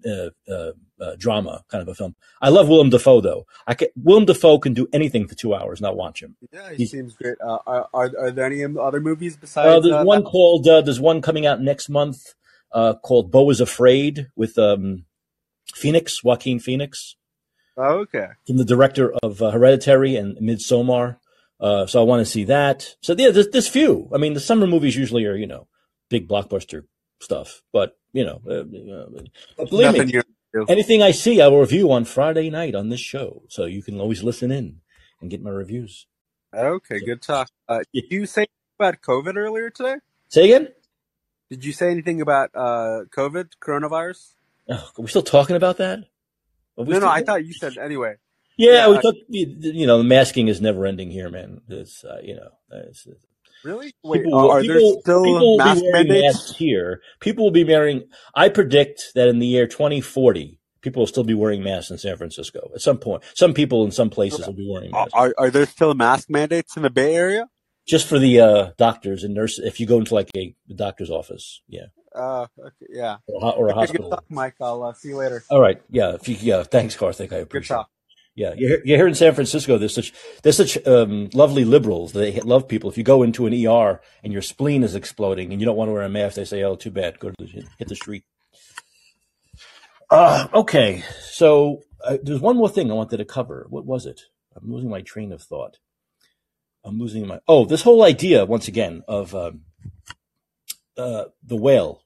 uh, 0.06 0.30
uh, 0.50 0.72
uh, 1.00 1.16
drama 1.18 1.64
kind 1.70 1.82
of 1.82 1.88
a 1.88 1.96
film. 1.96 2.16
I 2.42 2.50
love 2.50 2.68
Willem 2.68 2.90
Dafoe 2.90 3.22
though. 3.22 3.46
I 3.68 3.74
can, 3.74 3.88
Willem 3.96 4.26
Dafoe 4.26 4.60
can 4.60 4.74
do 4.74 4.88
anything 4.92 5.28
for 5.28 5.36
two 5.36 5.54
hours, 5.54 5.82
not 5.82 5.96
watch 5.96 6.22
him. 6.22 6.36
Yeah, 6.52 6.74
he 6.74 6.86
seems 6.86 7.14
great. 7.14 7.36
Uh, 7.42 7.60
are, 7.66 7.88
are 7.94 8.12
are 8.20 8.32
there 8.32 8.46
any 8.46 8.64
other 8.64 9.00
movies 9.00 9.36
uh, 9.36 9.40
besides 9.42 9.84
there's 9.84 9.96
uh, 9.96 10.04
one 10.04 10.24
that? 10.24 10.30
called 10.30 10.68
uh, 10.68 10.82
there's 10.82 11.00
one 11.00 11.22
coming 11.22 11.46
out 11.46 11.62
next 11.62 11.90
month 11.90 12.34
uh, 12.76 12.94
called 12.96 13.32
Beau 13.32 13.50
is 13.50 13.62
Afraid 13.62 14.28
with 14.36 14.60
um, 14.60 15.06
Phoenix 15.74 16.24
Joaquin 16.24 16.60
Phoenix. 16.60 17.16
Oh, 17.78 18.00
okay. 18.00 18.28
from 18.46 18.58
the 18.58 18.66
director 18.66 19.14
of 19.24 19.42
uh, 19.42 19.52
Hereditary 19.52 20.16
and 20.16 20.38
Midsommar. 20.38 21.18
Uh, 21.60 21.86
so 21.86 22.00
I 22.00 22.04
want 22.04 22.22
to 22.22 22.26
see 22.26 22.44
that. 22.46 22.96
So 23.02 23.16
yeah, 23.18 23.32
there's, 23.32 23.50
there's 23.50 23.68
few. 23.68 24.10
I 24.14 24.18
mean, 24.18 24.34
the 24.34 24.40
summer 24.40 24.68
movies 24.68 24.96
usually 24.96 25.26
are, 25.26 25.36
you 25.36 25.48
know, 25.48 25.68
big 26.10 26.28
blockbuster 26.28 26.84
stuff, 27.20 27.64
but 27.74 27.98
you 28.14 28.26
know, 28.26 28.42
uh, 28.48 29.62
uh, 29.62 29.66
believe 29.66 29.94
me, 29.94 30.22
anything 30.70 31.02
I 31.02 31.12
see, 31.12 31.42
I 31.42 31.48
will 31.48 31.60
review 31.60 31.92
on 31.92 32.06
Friday 32.06 32.50
night 32.50 32.76
on 32.76 32.90
this 32.90 33.00
show. 33.00 33.44
So 33.50 33.66
you 33.66 33.82
can 33.82 34.00
always 34.00 34.24
listen 34.24 34.52
in 34.52 34.82
and 35.20 35.32
get 35.32 35.42
my 35.42 35.50
reviews. 35.50 36.08
Okay, 36.54 37.00
good 37.00 37.22
talk. 37.22 37.50
Uh, 37.68 37.80
did 37.94 38.06
you 38.10 38.26
say 38.26 38.48
about 38.80 39.02
COVID 39.02 39.36
earlier 39.36 39.70
today? 39.70 39.96
Say 40.30 40.46
again? 40.46 40.70
Did 41.50 41.64
you 41.64 41.74
say 41.74 41.92
anything 41.92 42.22
about 42.22 42.50
uh, 42.56 43.02
COVID, 43.16 43.52
coronavirus? 43.62 44.34
Oh, 44.70 44.74
are 44.98 45.02
we 45.02 45.08
still 45.08 45.22
talking 45.22 45.56
about 45.56 45.78
that? 45.78 46.00
No, 46.78 47.00
no? 47.00 47.08
I 47.08 47.22
thought 47.22 47.46
you 47.46 47.54
said 47.54 47.78
anyway. 47.78 48.16
Yeah, 48.58 48.72
Yeah, 48.72 48.90
we 48.90 49.00
took. 49.00 49.16
You 49.30 49.86
know, 49.86 50.00
the 50.00 50.04
masking 50.04 50.48
is 50.48 50.60
never 50.60 50.86
ending 50.86 51.12
here, 51.12 51.30
man. 51.30 51.62
It's 51.70 52.04
uh, 52.04 52.20
you 52.24 52.36
know, 52.36 52.50
it's, 52.72 53.08
really? 53.64 53.94
Wait, 54.04 54.24
People, 54.24 54.40
are, 54.40 54.58
will- 54.58 54.68
there 54.68 54.80
still 55.02 55.24
people 55.24 55.40
will 55.52 55.58
mask 55.58 55.82
be 55.82 55.90
wearing 55.92 56.08
mandates? 56.08 56.36
masks 56.36 56.56
here. 56.58 57.02
People 57.20 57.44
will 57.44 57.52
be 57.52 57.64
wearing. 57.64 58.08
I 58.34 58.50
predict 58.50 59.12
that 59.16 59.28
in 59.28 59.40
the 59.40 59.48
year 59.48 59.68
2040, 59.68 60.60
people 60.82 61.02
will 61.02 61.08
still 61.08 61.24
be 61.24 61.34
wearing 61.34 61.64
masks 61.64 61.92
in 61.92 61.98
San 61.98 62.18
Francisco 62.18 62.72
at 62.74 62.82
some 62.82 62.98
point. 62.98 63.24
Some 63.36 63.54
people 63.54 63.86
in 63.86 63.92
some 63.92 64.10
places 64.10 64.46
will 64.46 64.54
be 64.54 64.70
wearing 64.70 64.92
masks 64.92 65.14
are 65.14 65.34
are 65.38 65.50
there 65.50 65.66
still 65.66 65.94
mask 65.94 66.30
mandates 66.30 66.76
in 66.76 66.84
the 66.84 66.90
Bay 66.90 67.16
Area? 67.16 67.48
Just 67.86 68.08
for 68.08 68.20
the 68.20 68.40
uh, 68.40 68.72
doctors 68.78 69.24
and 69.24 69.34
nurses. 69.34 69.66
If 69.66 69.80
you 69.80 69.86
go 69.88 69.98
into 70.00 70.14
like 70.16 70.30
a 70.36 70.56
doctor's 70.76 71.10
office, 71.12 71.62
yeah, 71.68 71.86
Uh, 72.16 72.48
okay, 72.60 72.76
yeah. 72.90 73.18
or, 73.28 73.54
or 73.56 73.68
a 73.70 73.72
Okay, 73.72 73.74
good 73.74 73.76
hospital. 73.76 74.10
talk, 74.12 74.26
Mike. 74.30 74.56
I'll 74.62 74.84
uh, 74.84 74.94
see 74.94 75.10
you 75.10 75.18
later. 75.18 75.44
All 75.50 75.60
right, 75.62 75.82
yeah, 75.90 76.14
if 76.16 76.28
you, 76.28 76.36
yeah. 76.40 76.64
Thanks, 76.64 76.96
Karthik. 76.96 77.26
I 77.26 77.28
Good 77.28 77.42
appreciate. 77.44 77.76
it. 77.76 77.78
talk. 77.80 77.90
Yeah, 78.38 78.54
you're, 78.58 78.70
here- 78.70 78.82
you're 78.84 78.98
here 78.98 79.08
in 79.08 79.16
San 79.16 79.34
Francisco. 79.34 79.78
There's 79.78 79.96
such 79.96 80.12
there's 80.44 80.58
such 80.58 80.78
um, 80.86 81.30
lovely 81.34 81.64
liberals. 81.64 82.12
They 82.12 82.40
love 82.42 82.68
people. 82.68 82.90
If 82.90 82.98
you 82.98 83.04
go 83.06 83.24
into 83.24 83.46
an 83.46 83.54
ER 83.66 84.02
and 84.24 84.34
your 84.34 84.42
spleen 84.42 84.84
is 84.84 84.94
exploding 84.94 85.52
and 85.54 85.62
you 85.62 85.66
don't 85.66 85.78
want 85.78 85.88
to 85.88 85.94
wear 85.94 86.02
a 86.04 86.10
mask, 86.10 86.36
they 86.36 86.44
say, 86.46 86.62
"Oh, 86.64 86.76
too 86.76 86.92
bad. 86.92 87.18
Go 87.20 87.30
to 87.30 87.36
the, 87.40 87.64
hit 87.78 87.88
the 87.88 87.96
street." 87.96 88.24
Uh, 90.10 90.48
okay, 90.54 91.04
so 91.22 91.82
uh, 92.04 92.18
there's 92.22 92.40
one 92.42 92.58
more 92.58 92.70
thing 92.70 92.92
I 92.92 92.94
wanted 92.94 93.18
to 93.18 93.26
cover. 93.26 93.66
What 93.70 93.86
was 93.86 94.06
it? 94.06 94.22
I'm 94.56 94.72
losing 94.72 94.90
my 94.90 95.02
train 95.02 95.32
of 95.32 95.42
thought. 95.42 95.78
I'm 96.86 97.00
losing 97.00 97.28
my 97.28 97.40
oh, 97.48 97.66
this 97.66 97.82
whole 97.82 98.04
idea 98.04 98.46
once 98.46 98.68
again 98.68 99.04
of 99.08 99.34
um, 99.34 99.62
uh, 100.98 101.26
the 101.44 101.56
whale 101.56 102.04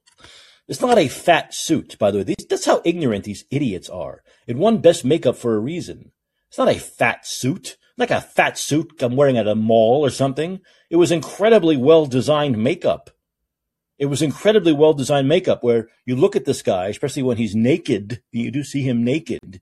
It's 0.66 0.80
not 0.80 0.98
a 0.98 1.08
fat 1.08 1.52
suit, 1.52 1.98
by 1.98 2.10
the 2.10 2.18
way. 2.18 2.24
These, 2.24 2.46
that's 2.48 2.64
how 2.64 2.80
ignorant 2.84 3.24
these 3.24 3.44
idiots 3.50 3.88
are. 3.90 4.22
It 4.46 4.56
won 4.56 4.78
best 4.78 5.04
makeup 5.04 5.36
for 5.36 5.54
a 5.54 5.60
reason. 5.60 6.12
It's 6.48 6.58
not 6.58 6.68
a 6.68 6.78
fat 6.78 7.26
suit, 7.26 7.76
like 7.96 8.10
a 8.10 8.20
fat 8.20 8.56
suit 8.56 9.02
I'm 9.02 9.16
wearing 9.16 9.36
at 9.36 9.46
a 9.48 9.54
mall 9.54 10.04
or 10.04 10.10
something. 10.10 10.60
It 10.88 10.96
was 10.96 11.12
incredibly 11.12 11.76
well 11.76 12.06
designed 12.06 12.62
makeup. 12.62 13.10
It 13.98 14.06
was 14.06 14.22
incredibly 14.22 14.72
well 14.72 14.94
designed 14.94 15.28
makeup 15.28 15.62
where 15.62 15.88
you 16.06 16.16
look 16.16 16.34
at 16.34 16.46
this 16.46 16.62
guy, 16.62 16.86
especially 16.88 17.22
when 17.22 17.36
he's 17.36 17.54
naked, 17.54 18.22
you 18.32 18.50
do 18.50 18.64
see 18.64 18.82
him 18.82 19.04
naked. 19.04 19.60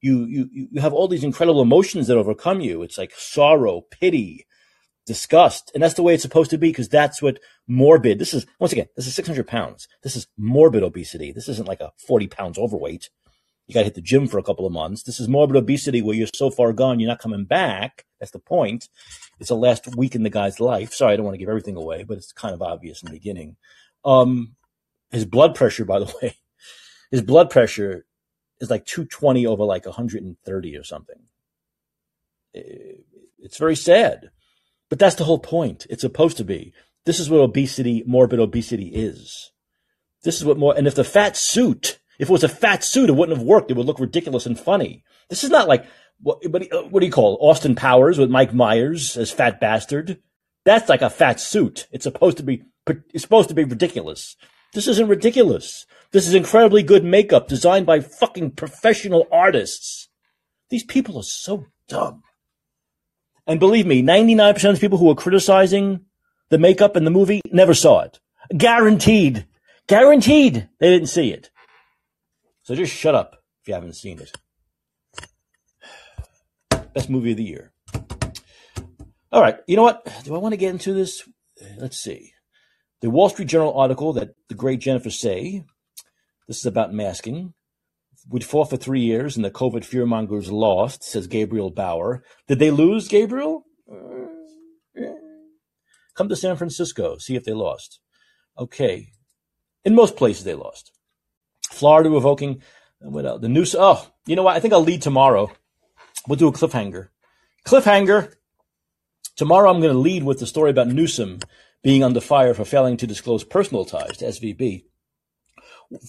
You, 0.00 0.24
you, 0.24 0.48
you 0.52 0.80
have 0.80 0.92
all 0.92 1.08
these 1.08 1.24
incredible 1.24 1.62
emotions 1.62 2.06
that 2.06 2.16
overcome 2.16 2.60
you. 2.60 2.82
It's 2.82 2.98
like 2.98 3.12
sorrow, 3.16 3.82
pity, 3.82 4.45
disgust. 5.06 5.70
And 5.72 5.82
that's 5.82 5.94
the 5.94 6.02
way 6.02 6.14
it's 6.14 6.22
supposed 6.22 6.50
to 6.50 6.58
be 6.58 6.68
because 6.68 6.88
that's 6.88 7.22
what 7.22 7.38
morbid, 7.66 8.18
this 8.18 8.34
is, 8.34 8.44
once 8.58 8.72
again, 8.72 8.88
this 8.96 9.06
is 9.06 9.14
600 9.14 9.46
pounds. 9.46 9.88
This 10.02 10.16
is 10.16 10.26
morbid 10.36 10.82
obesity. 10.82 11.32
This 11.32 11.48
isn't 11.48 11.68
like 11.68 11.80
a 11.80 11.92
40 12.06 12.26
pounds 12.26 12.58
overweight. 12.58 13.10
You 13.66 13.74
got 13.74 13.80
to 13.80 13.84
hit 13.84 13.94
the 13.94 14.00
gym 14.00 14.28
for 14.28 14.38
a 14.38 14.42
couple 14.42 14.66
of 14.66 14.72
months. 14.72 15.02
This 15.02 15.18
is 15.18 15.28
morbid 15.28 15.56
obesity 15.56 16.02
where 16.02 16.14
you're 16.14 16.28
so 16.34 16.50
far 16.50 16.72
gone, 16.72 17.00
you're 17.00 17.08
not 17.08 17.18
coming 17.18 17.44
back. 17.44 18.04
That's 18.20 18.32
the 18.32 18.38
point. 18.38 18.88
It's 19.40 19.48
the 19.48 19.56
last 19.56 19.96
week 19.96 20.14
in 20.14 20.22
the 20.22 20.30
guy's 20.30 20.60
life. 20.60 20.92
Sorry, 20.92 21.12
I 21.12 21.16
don't 21.16 21.24
want 21.24 21.34
to 21.34 21.38
give 21.38 21.48
everything 21.48 21.76
away, 21.76 22.04
but 22.04 22.18
it's 22.18 22.32
kind 22.32 22.54
of 22.54 22.62
obvious 22.62 23.02
in 23.02 23.06
the 23.06 23.18
beginning. 23.18 23.56
Um, 24.04 24.54
his 25.10 25.24
blood 25.24 25.54
pressure, 25.54 25.84
by 25.84 25.98
the 25.98 26.12
way, 26.22 26.36
his 27.10 27.22
blood 27.22 27.50
pressure 27.50 28.06
is 28.60 28.70
like 28.70 28.86
220 28.86 29.46
over 29.46 29.64
like 29.64 29.84
130 29.84 30.76
or 30.76 30.84
something. 30.84 31.22
It's 32.54 33.58
very 33.58 33.76
sad. 33.76 34.30
But 34.88 34.98
that's 34.98 35.16
the 35.16 35.24
whole 35.24 35.38
point. 35.38 35.86
It's 35.90 36.02
supposed 36.02 36.36
to 36.36 36.44
be. 36.44 36.72
This 37.04 37.20
is 37.20 37.30
what 37.30 37.40
obesity, 37.40 38.02
morbid 38.06 38.40
obesity 38.40 38.88
is. 38.88 39.50
This 40.22 40.36
is 40.36 40.44
what 40.44 40.58
more, 40.58 40.76
and 40.76 40.86
if 40.86 40.94
the 40.94 41.04
fat 41.04 41.36
suit, 41.36 41.98
if 42.18 42.28
it 42.28 42.32
was 42.32 42.44
a 42.44 42.48
fat 42.48 42.82
suit, 42.82 43.08
it 43.08 43.14
wouldn't 43.14 43.36
have 43.36 43.46
worked. 43.46 43.70
It 43.70 43.76
would 43.76 43.86
look 43.86 44.00
ridiculous 44.00 44.46
and 44.46 44.58
funny. 44.58 45.04
This 45.28 45.44
is 45.44 45.50
not 45.50 45.68
like, 45.68 45.86
what, 46.20 46.38
what 46.50 47.00
do 47.00 47.06
you 47.06 47.12
call 47.12 47.34
it? 47.34 47.38
Austin 47.40 47.74
Powers 47.74 48.18
with 48.18 48.30
Mike 48.30 48.54
Myers 48.54 49.16
as 49.16 49.30
fat 49.30 49.60
bastard? 49.60 50.18
That's 50.64 50.88
like 50.88 51.02
a 51.02 51.10
fat 51.10 51.38
suit. 51.38 51.86
It's 51.92 52.04
supposed 52.04 52.38
to 52.38 52.42
be, 52.42 52.64
it's 53.12 53.22
supposed 53.22 53.48
to 53.50 53.54
be 53.54 53.64
ridiculous. 53.64 54.36
This 54.72 54.88
isn't 54.88 55.08
ridiculous. 55.08 55.86
This 56.10 56.26
is 56.26 56.34
incredibly 56.34 56.82
good 56.82 57.04
makeup 57.04 57.48
designed 57.48 57.86
by 57.86 58.00
fucking 58.00 58.52
professional 58.52 59.26
artists. 59.30 60.08
These 60.70 60.84
people 60.84 61.18
are 61.18 61.22
so 61.22 61.66
dumb. 61.88 62.22
And 63.46 63.60
believe 63.60 63.86
me, 63.86 64.02
99% 64.02 64.72
of 64.72 64.80
people 64.80 64.98
who 64.98 65.06
were 65.06 65.14
criticizing 65.14 66.04
the 66.48 66.58
makeup 66.58 66.96
in 66.96 67.04
the 67.04 67.10
movie 67.10 67.40
never 67.52 67.74
saw 67.74 68.00
it. 68.00 68.18
Guaranteed. 68.56 69.46
Guaranteed 69.86 70.68
they 70.80 70.90
didn't 70.90 71.08
see 71.08 71.30
it. 71.30 71.50
So 72.62 72.74
just 72.74 72.92
shut 72.92 73.14
up 73.14 73.42
if 73.62 73.68
you 73.68 73.74
haven't 73.74 73.94
seen 73.94 74.20
it. 74.20 74.36
Best 76.92 77.08
movie 77.08 77.32
of 77.32 77.36
the 77.36 77.44
year. 77.44 77.72
All 79.30 79.42
right. 79.42 79.58
You 79.66 79.76
know 79.76 79.82
what? 79.82 80.04
Do 80.24 80.34
I 80.34 80.38
want 80.38 80.52
to 80.52 80.56
get 80.56 80.70
into 80.70 80.92
this? 80.92 81.28
Let's 81.78 81.98
see. 81.98 82.32
The 83.00 83.10
Wall 83.10 83.28
Street 83.28 83.48
Journal 83.48 83.78
article 83.78 84.12
that 84.14 84.34
the 84.48 84.54
great 84.54 84.80
Jennifer 84.80 85.10
Say, 85.10 85.64
this 86.48 86.58
is 86.58 86.66
about 86.66 86.92
masking, 86.92 87.54
we 88.28 88.40
fought 88.40 88.70
for 88.70 88.76
three 88.76 89.00
years 89.00 89.36
and 89.36 89.44
the 89.44 89.50
COVID 89.50 89.84
fearmongers 89.84 90.50
lost, 90.50 91.04
says 91.04 91.26
Gabriel 91.26 91.70
Bauer. 91.70 92.24
Did 92.48 92.58
they 92.58 92.70
lose, 92.70 93.08
Gabriel? 93.08 93.64
Uh, 93.90 94.26
Come 96.16 96.28
to 96.30 96.36
San 96.36 96.56
Francisco, 96.56 97.18
see 97.18 97.36
if 97.36 97.44
they 97.44 97.52
lost. 97.52 98.00
Okay. 98.58 99.08
In 99.84 99.94
most 99.94 100.16
places, 100.16 100.44
they 100.44 100.54
lost. 100.54 100.90
Florida 101.70 102.08
revoking 102.08 102.62
uh, 103.04 103.10
what 103.10 103.26
else? 103.26 103.42
the 103.42 103.48
news. 103.48 103.76
Oh, 103.78 104.10
you 104.26 104.34
know 104.34 104.42
what? 104.42 104.56
I 104.56 104.60
think 104.60 104.72
I'll 104.72 104.82
lead 104.82 105.02
tomorrow. 105.02 105.52
We'll 106.26 106.38
do 106.38 106.48
a 106.48 106.52
cliffhanger. 106.52 107.08
Cliffhanger. 107.66 108.32
Tomorrow, 109.36 109.70
I'm 109.70 109.80
going 109.80 109.92
to 109.92 109.98
lead 109.98 110.24
with 110.24 110.38
the 110.38 110.46
story 110.46 110.70
about 110.70 110.88
Newsom 110.88 111.40
being 111.82 112.02
under 112.02 112.20
fire 112.20 112.54
for 112.54 112.64
failing 112.64 112.96
to 112.96 113.06
disclose 113.06 113.44
personal 113.44 113.84
ties 113.84 114.16
to 114.16 114.24
SVB 114.24 114.84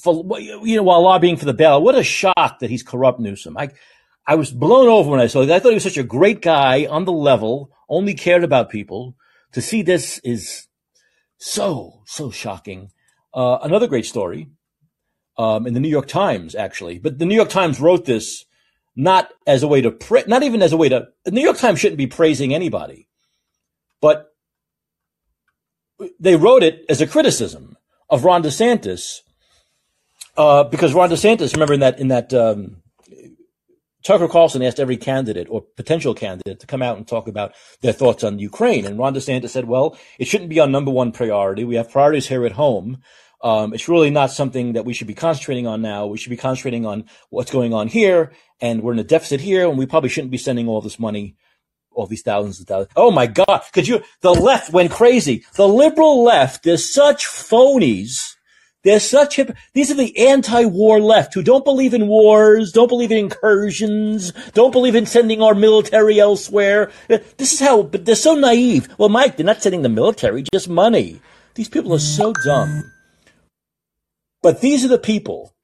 for 0.01 0.39
you 0.39 0.75
know 0.75 0.83
while 0.83 1.03
lobbying 1.03 1.37
for 1.37 1.45
the 1.45 1.53
ballot. 1.53 1.83
What 1.83 1.95
a 1.95 2.03
shock 2.03 2.59
that 2.59 2.69
he's 2.69 2.83
corrupt, 2.83 3.19
Newsom. 3.19 3.57
I 3.57 3.69
I 4.25 4.35
was 4.35 4.51
blown 4.51 4.87
over 4.87 5.09
when 5.09 5.19
I 5.19 5.27
saw 5.27 5.41
it. 5.41 5.49
I 5.49 5.59
thought 5.59 5.69
he 5.69 5.75
was 5.75 5.83
such 5.83 5.97
a 5.97 6.03
great 6.03 6.41
guy 6.41 6.85
on 6.85 7.05
the 7.05 7.11
level, 7.11 7.71
only 7.89 8.13
cared 8.13 8.43
about 8.43 8.69
people. 8.69 9.15
To 9.53 9.61
see 9.61 9.81
this 9.81 10.19
is 10.23 10.67
so 11.37 12.01
so 12.05 12.31
shocking. 12.31 12.91
Uh, 13.33 13.59
another 13.61 13.87
great 13.87 14.05
story 14.05 14.49
um, 15.37 15.67
in 15.67 15.73
the 15.73 15.79
New 15.79 15.89
York 15.89 16.07
Times, 16.07 16.55
actually, 16.55 16.99
but 16.99 17.19
the 17.19 17.25
New 17.25 17.35
York 17.35 17.49
Times 17.49 17.79
wrote 17.79 18.05
this 18.05 18.45
not 18.95 19.29
as 19.45 19.61
a 19.61 19.67
way 19.67 19.81
to 19.81 19.91
pra- 19.91 20.27
not 20.27 20.43
even 20.43 20.61
as 20.61 20.73
a 20.73 20.77
way 20.77 20.89
to. 20.89 21.07
The 21.23 21.31
New 21.31 21.41
York 21.41 21.57
Times 21.57 21.79
shouldn't 21.79 21.97
be 21.97 22.07
praising 22.07 22.53
anybody, 22.53 23.07
but 24.01 24.33
they 26.19 26.35
wrote 26.35 26.63
it 26.63 26.85
as 26.89 27.01
a 27.01 27.07
criticism 27.07 27.77
of 28.09 28.23
Ron 28.23 28.43
DeSantis 28.43 29.21
uh, 30.37 30.63
because 30.63 30.93
Ron 30.93 31.09
DeSantis, 31.09 31.53
remember 31.53 31.73
in 31.73 31.79
that 31.81 31.99
in 31.99 32.07
that 32.09 32.33
um, 32.33 32.77
Tucker 34.03 34.27
Carlson 34.27 34.61
asked 34.61 34.79
every 34.79 34.97
candidate 34.97 35.47
or 35.49 35.61
potential 35.75 36.13
candidate 36.13 36.59
to 36.59 36.67
come 36.67 36.81
out 36.81 36.97
and 36.97 37.07
talk 37.07 37.27
about 37.27 37.53
their 37.81 37.91
thoughts 37.91 38.23
on 38.23 38.39
Ukraine, 38.39 38.85
and 38.85 38.97
Ron 38.97 39.15
DeSantis 39.15 39.49
said, 39.49 39.65
"Well, 39.65 39.97
it 40.19 40.27
shouldn't 40.27 40.49
be 40.49 40.59
our 40.59 40.67
number 40.67 40.91
one 40.91 41.11
priority. 41.11 41.63
We 41.63 41.75
have 41.75 41.91
priorities 41.91 42.27
here 42.27 42.45
at 42.45 42.53
home. 42.53 42.99
Um, 43.43 43.73
it's 43.73 43.89
really 43.89 44.09
not 44.09 44.31
something 44.31 44.73
that 44.73 44.85
we 44.85 44.93
should 44.93 45.07
be 45.07 45.13
concentrating 45.13 45.67
on 45.67 45.81
now. 45.81 46.07
We 46.07 46.17
should 46.17 46.29
be 46.29 46.37
concentrating 46.37 46.85
on 46.85 47.05
what's 47.29 47.51
going 47.51 47.73
on 47.73 47.87
here, 47.87 48.31
and 48.61 48.81
we're 48.81 48.93
in 48.93 48.99
a 48.99 49.03
deficit 49.03 49.41
here, 49.41 49.67
and 49.67 49.77
we 49.77 49.85
probably 49.85 50.09
shouldn't 50.09 50.31
be 50.31 50.37
sending 50.37 50.67
all 50.67 50.81
this 50.81 50.99
money." 50.99 51.35
All 51.91 52.05
these 52.05 52.21
thousands 52.21 52.61
of 52.61 52.67
thousands. 52.67 52.93
Oh 52.95 53.09
my 53.09 53.25
God. 53.25 53.63
Could 53.73 53.87
you, 53.87 54.03
the 54.21 54.29
left 54.31 54.71
went 54.71 54.91
crazy. 54.91 55.43
The 55.55 55.67
liberal 55.67 56.23
left 56.23 56.67
is 56.67 56.93
such 56.93 57.25
phonies 57.25 58.36
they're 58.83 58.99
such 58.99 59.35
hip. 59.35 59.55
These 59.73 59.91
are 59.91 59.95
the 59.95 60.17
anti-war 60.29 61.01
left 61.01 61.33
who 61.33 61.43
don't 61.43 61.65
believe 61.65 61.93
in 61.93 62.07
wars, 62.07 62.71
don't 62.71 62.87
believe 62.87 63.11
in 63.11 63.17
incursions, 63.17 64.31
don't 64.53 64.71
believe 64.71 64.95
in 64.95 65.05
sending 65.05 65.41
our 65.41 65.55
military 65.55 66.19
elsewhere. 66.19 66.91
This 67.07 67.53
is 67.53 67.59
how, 67.59 67.83
but 67.83 68.05
they're 68.05 68.15
so 68.15 68.35
naive. 68.35 68.87
Well, 68.97 69.09
Mike, 69.09 69.35
they're 69.35 69.45
not 69.45 69.61
sending 69.61 69.81
the 69.81 69.89
military, 69.89 70.43
just 70.53 70.69
money. 70.69 71.19
These 71.55 71.69
people 71.69 71.93
are 71.93 71.99
so 71.99 72.33
dumb. 72.45 72.91
But 74.41 74.61
these 74.61 74.85
are 74.85 74.89
the 74.89 74.99
people, 74.99 75.55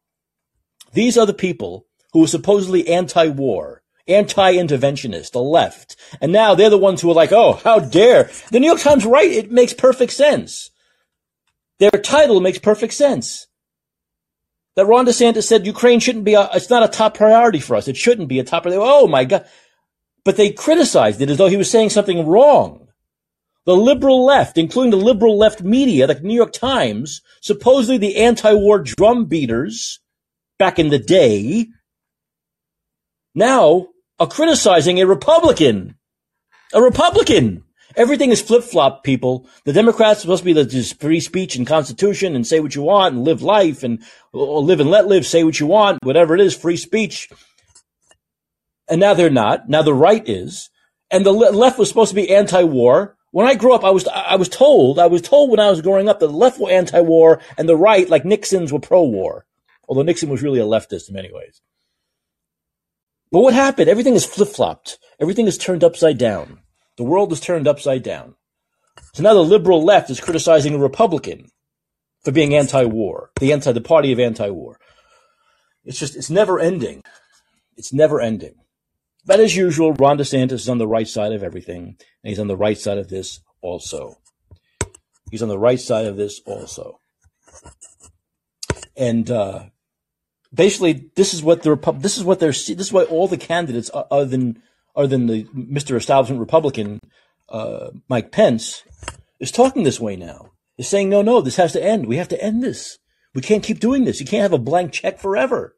these 0.92 1.18
are 1.18 1.28
the 1.28 1.34
people 1.34 1.86
who 2.12 2.24
are 2.24 2.28
supposedly 2.28 2.88
anti-war, 2.90 3.84
anti-interventionist, 4.08 5.32
the 5.32 5.42
left. 5.42 5.96
And 6.20 6.34
now 6.34 6.56
they're 6.56 6.70
the 6.70 6.78
ones 6.78 7.00
who 7.00 7.10
are 7.10 7.16
like, 7.16 7.32
oh, 7.32 7.62
how 7.64 7.80
dare. 7.80 8.30
The 8.52 8.60
New 8.60 8.68
York 8.68 8.82
Times 8.82 9.06
right, 9.06 9.32
it 9.32 9.52
makes 9.52 9.74
perfect 9.74 10.12
sense. 10.12 10.72
Their 11.84 12.00
title 12.02 12.40
makes 12.40 12.60
perfect 12.60 12.94
sense. 12.94 13.48
That 14.78 14.86
Ron 14.86 15.06
DeSantis 15.06 15.44
said 15.44 15.66
Ukraine 15.66 16.00
shouldn't 16.00 16.24
be 16.24 16.34
a, 16.34 16.50
it's 16.54 16.70
not 16.70 16.82
a 16.82 16.88
top 16.88 17.14
priority 17.14 17.60
for 17.60 17.76
us. 17.76 17.90
It 17.90 17.98
shouldn't 17.98 18.30
be 18.30 18.40
a 18.40 18.46
top 18.46 18.64
priority. 18.64 18.82
Oh 18.82 19.06
my 19.06 19.26
God. 19.26 19.46
But 20.24 20.38
they 20.38 20.54
criticized 20.54 21.20
it 21.20 21.30
as 21.30 21.38
though 21.38 21.50
he 21.50 21.58
was 21.58 21.70
saying 21.70 21.90
something 21.90 22.26
wrong. 22.26 22.88
The 23.66 23.76
liberal 23.76 24.24
left, 24.24 24.58
including 24.58 24.92
the 24.92 25.06
liberal 25.06 25.38
left 25.38 25.62
media, 25.62 26.08
like 26.08 26.24
New 26.24 26.34
York 26.34 26.54
Times, 26.54 27.22
supposedly 27.42 27.98
the 27.98 28.16
anti-war 28.16 28.80
drum 28.80 29.26
beaters 29.26 30.00
back 30.58 30.80
in 30.80 30.88
the 30.88 31.00
day, 31.00 31.68
now 33.36 33.90
are 34.22 34.28
criticizing 34.28 35.02
a 35.02 35.06
Republican. 35.06 35.96
A 36.74 36.82
Republican. 36.82 37.63
Everything 37.96 38.32
is 38.32 38.42
flip 38.42 38.64
flop, 38.64 39.04
people. 39.04 39.48
The 39.66 39.74
Democrats 39.74 40.20
are 40.20 40.22
supposed 40.22 40.44
to 40.44 40.46
be 40.46 40.54
the 40.54 40.96
free 41.00 41.20
speech 41.20 41.56
and 41.56 41.68
constitution 41.68 42.36
and 42.36 42.46
say 42.46 42.60
what 42.60 42.76
you 42.76 42.82
want 42.82 43.16
and 43.16 43.24
live 43.24 43.42
life 43.42 43.84
and 43.84 44.02
live 44.32 44.80
and 44.80 44.90
let 44.90 45.08
live, 45.08 45.26
say 45.26 45.44
what 45.44 45.60
you 45.60 45.68
want, 45.68 46.04
whatever 46.04 46.34
it 46.34 46.42
is, 46.42 46.56
free 46.56 46.78
speech. 46.78 47.30
And 48.90 49.00
now 49.00 49.14
they're 49.14 49.30
not. 49.30 49.70
Now 49.70 49.84
the 49.84 49.94
right 49.94 50.28
is. 50.28 50.70
And 51.12 51.26
the 51.26 51.32
left 51.32 51.78
was 51.78 51.90
supposed 51.90 52.10
to 52.10 52.16
be 52.16 52.34
anti-war. 52.34 53.16
When 53.32 53.48
I 53.48 53.56
grew 53.56 53.74
up, 53.74 53.84
I 53.84 53.92
was, 53.92 54.08
I 54.08 54.36
was 54.36 54.50
told, 54.50 54.98
I 54.98 55.08
was 55.08 55.22
told 55.22 55.52
when 55.52 55.60
I 55.60 55.70
was 55.70 55.82
growing 55.82 56.10
up 56.10 56.20
that 56.20 56.28
the 56.28 56.34
left 56.34 56.60
were 56.60 56.72
anti-war 56.72 57.42
and 57.58 57.70
the 57.70 57.78
right, 57.78 58.10
like 58.10 58.26
Nixon's, 58.26 58.74
were 58.74 58.80
pro-war. 58.80 59.46
Although 59.88 60.04
Nixon 60.04 60.30
was 60.30 60.42
really 60.42 60.60
a 60.60 60.66
leftist 60.66 61.10
in 61.10 61.16
many 61.16 61.32
ways. 61.32 61.62
But 63.32 63.42
what 63.42 63.54
happened? 63.54 63.90
Everything 63.90 64.16
is 64.16 64.26
flip-flopped. 64.26 64.98
Everything 65.20 65.48
is 65.48 65.58
turned 65.58 65.84
upside 65.84 66.18
down. 66.18 66.60
The 66.98 67.04
world 67.04 67.32
is 67.32 67.40
turned 67.40 67.68
upside 67.68 68.04
down. 68.04 68.36
So 69.14 69.24
now 69.24 69.34
the 69.34 69.44
liberal 69.44 69.84
left 69.84 70.10
is 70.10 70.20
criticizing 70.20 70.76
a 70.76 70.80
Republican 70.80 71.50
for 72.24 72.32
being 72.32 72.56
anti-war, 72.56 73.32
the 73.40 73.52
anti, 73.54 73.72
the 73.72 73.82
party 73.82 74.12
of 74.12 74.20
anti-war. 74.20 74.80
It's 75.86 76.00
just, 76.00 76.16
it's 76.16 76.30
never 76.30 76.60
ending. 76.60 77.04
It's 77.76 77.92
never 77.94 78.22
ending. 78.22 78.56
But 79.26 79.40
as 79.40 79.56
usual, 79.56 79.94
Ron 79.94 80.18
DeSantis 80.18 80.54
is 80.54 80.70
on 80.70 80.78
the 80.78 80.88
right 80.88 81.08
side 81.08 81.34
of 81.34 81.44
everything, 81.44 81.98
and 82.24 82.30
he's 82.30 82.40
on 82.40 82.48
the 82.48 82.58
right 82.58 82.78
side 82.78 82.98
of 82.98 83.10
this 83.10 83.40
also. 83.62 84.18
He's 85.32 85.42
on 85.42 85.50
the 85.50 85.60
right 85.60 85.80
side 85.80 86.06
of 86.06 86.18
this 86.18 86.42
also. 86.46 87.00
and 88.96 89.30
uh, 89.32 89.66
basically 90.54 91.10
this 91.16 91.34
is 91.34 91.42
what 91.44 91.64
the 91.64 91.72
Repub- 91.72 92.02
this 92.02 92.18
is 92.18 92.24
what 92.24 92.40
they're 92.40 92.52
this 92.52 92.70
is 92.70 92.94
why 92.94 93.04
all 93.04 93.28
the 93.28 93.38
candidates 93.38 93.90
other 93.94 94.26
than 94.26 94.62
other 94.96 95.08
than 95.08 95.28
the 95.28 95.44
Mr. 95.46 95.96
Establishment 95.96 96.40
Republican 96.40 97.00
uh, 97.50 97.92
Mike 98.08 98.32
Pence 98.32 98.84
is 99.40 99.52
talking 99.52 99.84
this 99.84 100.00
way 100.00 100.16
now. 100.16 100.52
Is 100.78 100.88
saying 100.88 101.10
no, 101.10 101.22
no, 101.22 101.42
this 101.42 101.58
has 101.58 101.74
to 101.74 101.84
end. 101.84 102.08
We 102.08 102.18
have 102.18 102.30
to 102.30 102.44
end 102.44 102.64
this. 102.64 102.98
We 103.36 103.42
can't 103.42 103.64
keep 103.64 103.80
doing 103.80 104.06
this. 104.06 104.20
You 104.20 104.26
can't 104.26 104.42
have 104.42 104.54
a 104.54 104.58
blank 104.58 104.92
check 104.92 105.20
forever. 105.20 105.76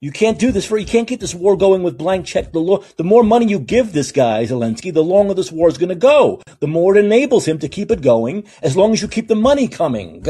You 0.00 0.10
can't 0.10 0.38
do 0.38 0.50
this 0.50 0.66
for, 0.66 0.76
you 0.76 0.86
can't 0.86 1.06
get 1.06 1.20
this 1.20 1.34
war 1.34 1.56
going 1.56 1.84
with 1.84 1.96
blank 1.96 2.26
check. 2.26 2.52
The, 2.52 2.58
lo- 2.58 2.84
the 2.96 3.04
more 3.04 3.22
money 3.22 3.46
you 3.46 3.60
give 3.60 3.92
this 3.92 4.10
guy, 4.10 4.44
Zelensky, 4.44 4.92
the 4.92 5.04
longer 5.04 5.32
this 5.32 5.52
war 5.52 5.68
is 5.68 5.78
going 5.78 5.90
to 5.90 5.94
go. 5.94 6.42
The 6.58 6.66
more 6.66 6.96
it 6.96 7.04
enables 7.04 7.46
him 7.46 7.58
to 7.60 7.68
keep 7.68 7.90
it 7.90 8.02
going 8.02 8.48
as 8.62 8.76
long 8.76 8.92
as 8.92 9.00
you 9.00 9.06
keep 9.08 9.28
the 9.28 9.36
money 9.36 9.68
coming. 9.68 10.24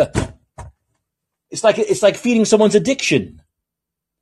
It's 1.51 1.65
like, 1.65 1.79
it's 1.79 2.03
like 2.03 2.17
feeding 2.17 2.45
someone's 2.45 2.75
addiction. 2.75 3.42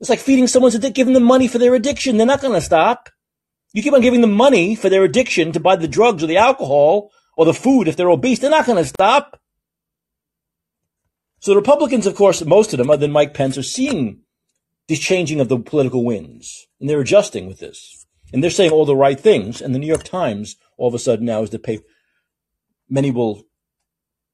It's 0.01 0.09
like 0.10 0.18
feeding 0.18 0.47
someone's 0.47 0.74
addiction, 0.74 0.94
giving 0.94 1.14
them 1.14 1.24
money 1.24 1.47
for 1.47 1.59
their 1.59 1.74
addiction. 1.74 2.16
They're 2.16 2.27
not 2.27 2.40
going 2.40 2.55
to 2.55 2.60
stop. 2.60 3.10
You 3.72 3.82
keep 3.82 3.93
on 3.93 4.01
giving 4.01 4.22
them 4.22 4.32
money 4.32 4.74
for 4.74 4.89
their 4.89 5.05
addiction 5.05 5.52
to 5.52 5.60
buy 5.60 5.77
the 5.77 5.86
drugs 5.86 6.22
or 6.22 6.27
the 6.27 6.39
alcohol 6.39 7.10
or 7.36 7.44
the 7.44 7.55
food 7.55 7.86
if 7.86 7.97
they're 7.97 8.10
obese. 8.10 8.39
They're 8.39 8.51
not 8.51 8.66
going 8.66 8.82
to 8.82 8.89
stop. 8.89 9.40
So 11.40 11.52
the 11.52 11.56
Republicans, 11.56 12.06
of 12.06 12.14
course, 12.14 12.44
most 12.44 12.72
of 12.72 12.78
them, 12.78 12.90
other 12.90 13.01
than 13.01 13.12
Mike 13.12 13.35
Pence, 13.35 13.56
are 13.56 13.62
seeing 13.62 14.22
the 14.89 14.97
changing 14.97 15.40
of 15.40 15.48
the 15.48 15.59
political 15.59 16.05
winds. 16.05 16.66
And 16.81 16.89
they're 16.89 17.01
adjusting 17.01 17.47
with 17.47 17.60
this. 17.60 18.06
And 18.32 18.43
they're 18.43 18.51
saying 18.51 18.70
all 18.70 18.85
the 18.85 18.97
right 18.97 19.20
things. 19.20 19.60
And 19.60 19.74
the 19.74 19.78
New 19.78 19.86
York 19.86 20.05
Times, 20.05 20.56
all 20.77 20.89
of 20.89 20.94
a 20.94 20.98
sudden 20.98 21.27
now 21.27 21.43
is 21.43 21.51
the 21.51 21.59
paper. 21.59 21.85
Many 22.89 23.10
will 23.10 23.44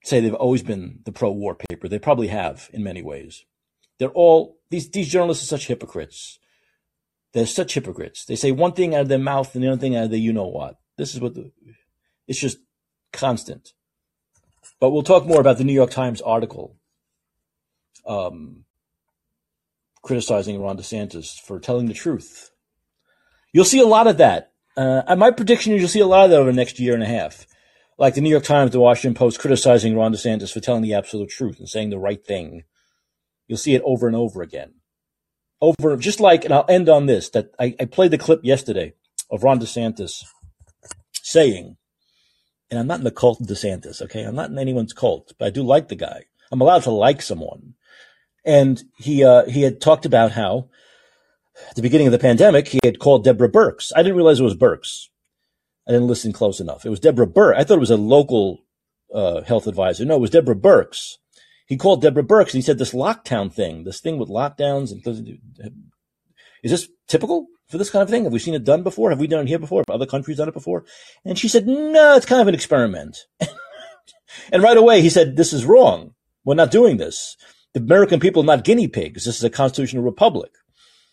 say 0.02 0.20
they've 0.20 0.32
always 0.32 0.62
been 0.62 1.00
the 1.04 1.12
pro-war 1.12 1.56
paper. 1.56 1.88
They 1.88 1.98
probably 1.98 2.28
have 2.28 2.70
in 2.72 2.82
many 2.82 3.02
ways. 3.02 3.44
They're 3.98 4.08
all, 4.08 4.58
these, 4.70 4.90
these 4.90 5.08
journalists 5.08 5.44
are 5.44 5.58
such 5.58 5.66
hypocrites. 5.66 6.38
They're 7.32 7.46
such 7.46 7.74
hypocrites. 7.74 8.24
They 8.24 8.36
say 8.36 8.52
one 8.52 8.72
thing 8.72 8.94
out 8.94 9.02
of 9.02 9.08
their 9.08 9.18
mouth 9.18 9.54
and 9.54 9.62
the 9.62 9.68
other 9.68 9.80
thing 9.80 9.96
out 9.96 10.04
of 10.04 10.10
their 10.10 10.18
you 10.18 10.32
know 10.32 10.46
what. 10.46 10.76
This 10.96 11.14
is 11.14 11.20
what 11.20 11.34
the, 11.34 11.52
it's 12.26 12.40
just 12.40 12.58
constant. 13.12 13.72
But 14.80 14.90
we'll 14.90 15.02
talk 15.02 15.26
more 15.26 15.40
about 15.40 15.58
the 15.58 15.64
New 15.64 15.72
York 15.72 15.90
Times 15.90 16.20
article. 16.20 16.76
Um, 18.06 18.64
criticizing 20.02 20.62
Ron 20.62 20.78
DeSantis 20.78 21.40
for 21.40 21.58
telling 21.58 21.86
the 21.86 21.94
truth. 21.94 22.50
You'll 23.52 23.64
see 23.64 23.80
a 23.80 23.86
lot 23.86 24.06
of 24.06 24.18
that. 24.18 24.52
Uh, 24.76 25.16
my 25.16 25.30
prediction 25.30 25.72
is 25.72 25.80
you'll 25.80 25.88
see 25.88 26.00
a 26.00 26.06
lot 26.06 26.26
of 26.26 26.30
that 26.30 26.38
over 26.38 26.50
the 26.50 26.56
next 26.56 26.78
year 26.78 26.94
and 26.94 27.02
a 27.02 27.06
half. 27.06 27.46
Like 27.98 28.14
the 28.14 28.20
New 28.20 28.30
York 28.30 28.44
Times, 28.44 28.70
the 28.70 28.80
Washington 28.80 29.14
Post 29.14 29.40
criticizing 29.40 29.96
Ron 29.96 30.12
DeSantis 30.12 30.52
for 30.52 30.60
telling 30.60 30.82
the 30.82 30.94
absolute 30.94 31.30
truth 31.30 31.58
and 31.58 31.68
saying 31.68 31.90
the 31.90 31.98
right 31.98 32.24
thing. 32.24 32.64
You'll 33.46 33.58
see 33.58 33.74
it 33.74 33.82
over 33.84 34.06
and 34.06 34.16
over 34.16 34.42
again. 34.42 34.74
Over, 35.60 35.96
just 35.96 36.20
like, 36.20 36.44
and 36.44 36.52
I'll 36.52 36.66
end 36.68 36.88
on 36.88 37.06
this, 37.06 37.30
that 37.30 37.50
I, 37.58 37.74
I 37.80 37.86
played 37.86 38.10
the 38.10 38.18
clip 38.18 38.40
yesterday 38.42 38.94
of 39.30 39.42
Ron 39.42 39.58
DeSantis 39.58 40.24
saying, 41.12 41.76
and 42.70 42.78
I'm 42.78 42.86
not 42.86 42.98
in 42.98 43.04
the 43.04 43.10
cult 43.10 43.40
of 43.40 43.46
DeSantis, 43.46 44.02
okay? 44.02 44.22
I'm 44.22 44.34
not 44.34 44.50
in 44.50 44.58
anyone's 44.58 44.92
cult, 44.92 45.32
but 45.38 45.46
I 45.46 45.50
do 45.50 45.62
like 45.62 45.88
the 45.88 45.96
guy. 45.96 46.24
I'm 46.50 46.60
allowed 46.60 46.82
to 46.82 46.90
like 46.90 47.22
someone. 47.22 47.74
And 48.44 48.82
he, 48.98 49.24
uh, 49.24 49.46
he 49.46 49.62
had 49.62 49.80
talked 49.80 50.04
about 50.04 50.32
how 50.32 50.68
at 51.70 51.76
the 51.76 51.82
beginning 51.82 52.06
of 52.06 52.12
the 52.12 52.18
pandemic, 52.18 52.68
he 52.68 52.80
had 52.84 52.98
called 52.98 53.24
Deborah 53.24 53.50
Birx. 53.50 53.92
I 53.96 54.02
didn't 54.02 54.16
realize 54.16 54.40
it 54.40 54.44
was 54.44 54.56
Birx. 54.56 55.06
I 55.88 55.92
didn't 55.92 56.08
listen 56.08 56.32
close 56.32 56.60
enough. 56.60 56.84
It 56.84 56.90
was 56.90 57.00
Deborah 57.00 57.26
Birx. 57.26 57.56
I 57.56 57.64
thought 57.64 57.76
it 57.76 57.80
was 57.80 57.90
a 57.90 57.96
local, 57.96 58.64
uh, 59.14 59.42
health 59.42 59.66
advisor. 59.66 60.04
No, 60.04 60.16
it 60.16 60.20
was 60.20 60.30
Deborah 60.30 60.54
Birx. 60.54 61.14
He 61.66 61.76
called 61.76 62.02
Deborah 62.02 62.22
Birx 62.22 62.46
and 62.46 62.54
he 62.54 62.62
said 62.62 62.78
this 62.78 62.92
lockdown 62.92 63.52
thing, 63.52 63.84
this 63.84 64.00
thing 64.00 64.18
with 64.18 64.28
lockdowns 64.28 64.92
and 64.92 65.38
is 66.62 66.70
this 66.70 66.88
typical 67.08 67.46
for 67.68 67.78
this 67.78 67.90
kind 67.90 68.02
of 68.02 68.08
thing? 68.08 68.24
Have 68.24 68.32
we 68.32 68.38
seen 68.38 68.54
it 68.54 68.64
done 68.64 68.82
before? 68.82 69.10
Have 69.10 69.20
we 69.20 69.26
done 69.26 69.44
it 69.44 69.48
here 69.48 69.58
before? 69.58 69.82
Have 69.86 69.94
other 69.94 70.06
countries 70.06 70.36
done 70.36 70.48
it 70.48 70.54
before? 70.54 70.84
And 71.24 71.38
she 71.38 71.48
said, 71.48 71.66
no, 71.66 72.16
it's 72.16 72.26
kind 72.26 72.40
of 72.40 72.48
an 72.48 72.54
experiment. 72.54 73.18
and 74.52 74.62
right 74.62 74.76
away 74.76 75.00
he 75.00 75.10
said, 75.10 75.36
this 75.36 75.52
is 75.52 75.64
wrong. 75.64 76.14
We're 76.44 76.54
not 76.54 76.70
doing 76.70 76.96
this. 76.96 77.36
The 77.74 77.80
American 77.80 78.20
people 78.20 78.42
are 78.42 78.46
not 78.46 78.64
guinea 78.64 78.88
pigs. 78.88 79.24
This 79.24 79.36
is 79.36 79.44
a 79.44 79.50
constitutional 79.50 80.04
republic. 80.04 80.52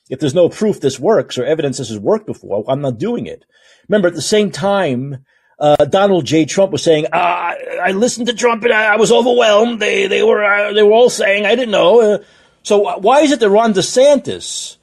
If 0.09 0.19
there's 0.19 0.35
no 0.35 0.49
proof 0.49 0.79
this 0.79 0.99
works 0.99 1.37
or 1.37 1.45
evidence 1.45 1.77
this 1.77 1.89
has 1.89 1.99
worked 1.99 2.27
before, 2.27 2.63
I'm 2.67 2.81
not 2.81 2.99
doing 2.99 3.25
it. 3.25 3.45
Remember, 3.89 4.07
at 4.07 4.15
the 4.15 4.21
same 4.21 4.51
time, 4.51 5.25
uh, 5.63 5.85
Donald 5.85 6.25
J. 6.25 6.43
Trump 6.43 6.73
was 6.73 6.83
saying, 6.83 7.07
ah, 7.13 7.53
I 7.81 7.91
listened 7.91 8.27
to 8.27 8.33
Trump 8.33 8.63
and 8.63 8.73
I, 8.73 8.93
I 8.93 8.95
was 8.97 9.13
overwhelmed. 9.13 9.79
They, 9.79 10.07
they 10.07 10.21
were, 10.21 10.43
uh, 10.43 10.73
they 10.73 10.83
were 10.83 10.91
all 10.91 11.09
saying, 11.09 11.45
I 11.45 11.55
didn't 11.55 11.71
know. 11.71 12.01
Uh, 12.01 12.17
so 12.63 12.97
why 12.97 13.21
is 13.21 13.31
it 13.31 13.39
that 13.39 13.49
Ron 13.49 13.73
DeSantis 13.73 14.75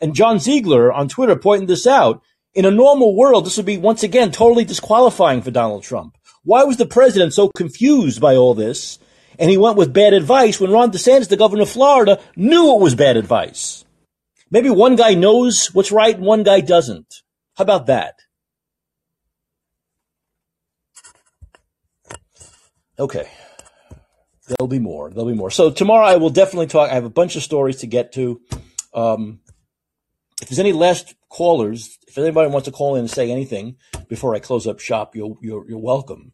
and 0.00 0.14
John 0.14 0.40
Ziegler 0.40 0.92
on 0.92 1.08
Twitter 1.08 1.36
pointing 1.36 1.68
this 1.68 1.86
out? 1.86 2.20
In 2.52 2.64
a 2.64 2.70
normal 2.72 3.14
world, 3.14 3.46
this 3.46 3.56
would 3.56 3.66
be 3.66 3.78
once 3.78 4.02
again 4.02 4.32
totally 4.32 4.64
disqualifying 4.64 5.40
for 5.40 5.52
Donald 5.52 5.84
Trump. 5.84 6.16
Why 6.42 6.64
was 6.64 6.78
the 6.78 6.86
president 6.86 7.32
so 7.32 7.48
confused 7.48 8.20
by 8.20 8.34
all 8.34 8.54
this 8.54 8.98
and 9.38 9.50
he 9.50 9.56
went 9.56 9.76
with 9.76 9.92
bad 9.92 10.14
advice 10.14 10.60
when 10.60 10.70
Ron 10.72 10.90
DeSantis, 10.90 11.28
the 11.28 11.36
governor 11.36 11.62
of 11.62 11.70
Florida, 11.70 12.20
knew 12.36 12.74
it 12.74 12.80
was 12.80 12.94
bad 12.94 13.16
advice. 13.16 13.84
Maybe 14.50 14.70
one 14.70 14.96
guy 14.96 15.14
knows 15.14 15.68
what's 15.72 15.92
right 15.92 16.16
and 16.16 16.24
one 16.24 16.42
guy 16.42 16.60
doesn't. 16.60 17.22
How 17.56 17.62
about 17.62 17.86
that? 17.86 18.14
Okay. 22.98 23.28
There'll 24.46 24.68
be 24.68 24.78
more. 24.78 25.10
There'll 25.10 25.30
be 25.30 25.36
more. 25.36 25.50
So 25.50 25.70
tomorrow 25.70 26.06
I 26.06 26.16
will 26.16 26.30
definitely 26.30 26.66
talk. 26.66 26.90
I 26.90 26.94
have 26.94 27.04
a 27.04 27.10
bunch 27.10 27.36
of 27.36 27.42
stories 27.42 27.76
to 27.78 27.86
get 27.86 28.12
to. 28.12 28.40
Um, 28.92 29.40
if 30.42 30.48
there's 30.48 30.58
any 30.58 30.72
last 30.72 31.14
callers, 31.28 31.98
if 32.06 32.18
anybody 32.18 32.50
wants 32.50 32.66
to 32.66 32.72
call 32.72 32.96
in 32.96 33.00
and 33.00 33.10
say 33.10 33.30
anything 33.30 33.76
before 34.08 34.34
I 34.34 34.40
close 34.40 34.66
up 34.66 34.80
shop, 34.80 35.16
you're, 35.16 35.36
you're, 35.40 35.68
you're 35.68 35.78
welcome. 35.78 36.32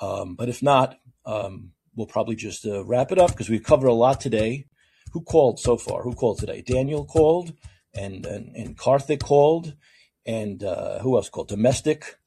Um, 0.00 0.34
but 0.34 0.48
if 0.48 0.62
not, 0.62 0.98
um, 1.26 1.72
we'll 1.94 2.06
probably 2.06 2.36
just 2.36 2.66
uh, 2.66 2.84
wrap 2.84 3.12
it 3.12 3.18
up 3.18 3.30
because 3.30 3.50
we've 3.50 3.62
covered 3.62 3.88
a 3.88 3.92
lot 3.92 4.20
today. 4.20 4.66
Who 5.12 5.20
called 5.20 5.60
so 5.60 5.76
far? 5.76 6.02
Who 6.02 6.14
called 6.14 6.38
today? 6.38 6.62
Daniel 6.62 7.04
called, 7.04 7.52
and 7.94 8.24
and, 8.24 8.56
and 8.56 8.78
Karthik 8.78 9.20
called, 9.20 9.74
and 10.24 10.64
uh, 10.64 11.00
who 11.00 11.16
else 11.16 11.28
called? 11.28 11.48
Domestic 11.48 12.18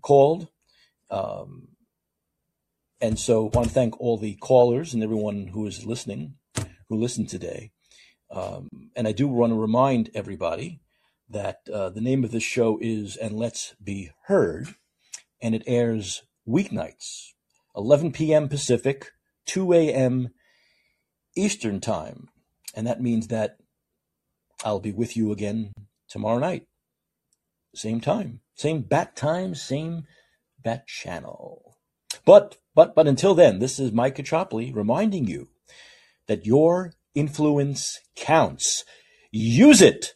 called. 0.00 0.48
Um, 1.10 1.67
and 3.00 3.18
so 3.18 3.46
I 3.48 3.56
want 3.56 3.68
to 3.68 3.74
thank 3.74 4.00
all 4.00 4.16
the 4.16 4.34
callers 4.34 4.94
and 4.94 5.02
everyone 5.02 5.48
who 5.48 5.66
is 5.66 5.86
listening, 5.86 6.34
who 6.88 6.96
listened 6.96 7.28
today. 7.28 7.70
Um, 8.30 8.68
and 8.96 9.06
I 9.06 9.12
do 9.12 9.28
want 9.28 9.52
to 9.52 9.58
remind 9.58 10.10
everybody 10.14 10.80
that 11.30 11.60
uh, 11.72 11.90
the 11.90 12.00
name 12.00 12.24
of 12.24 12.30
this 12.30 12.42
show 12.42 12.78
is 12.80 13.16
And 13.16 13.36
Let's 13.36 13.74
Be 13.82 14.10
Heard, 14.26 14.74
and 15.40 15.54
it 15.54 15.62
airs 15.66 16.22
weeknights 16.46 17.32
11 17.76 18.12
p.m. 18.12 18.48
Pacific, 18.48 19.12
2 19.46 19.72
a.m. 19.72 20.30
Eastern 21.36 21.80
Time. 21.80 22.28
And 22.74 22.86
that 22.86 23.00
means 23.00 23.28
that 23.28 23.58
I'll 24.64 24.80
be 24.80 24.92
with 24.92 25.16
you 25.16 25.30
again 25.30 25.72
tomorrow 26.08 26.38
night. 26.38 26.66
Same 27.74 28.00
time, 28.00 28.40
same 28.54 28.82
bat 28.82 29.14
time, 29.14 29.54
same 29.54 30.04
bat 30.62 30.86
channel. 30.88 31.67
But, 32.28 32.58
but, 32.74 32.94
but 32.94 33.08
until 33.08 33.34
then, 33.34 33.58
this 33.58 33.78
is 33.78 33.90
Mike 33.90 34.16
Caccioppoli 34.16 34.70
reminding 34.76 35.26
you 35.26 35.48
that 36.26 36.44
your 36.44 36.92
influence 37.14 38.00
counts. 38.16 38.84
Use 39.32 39.80
it 39.80 40.12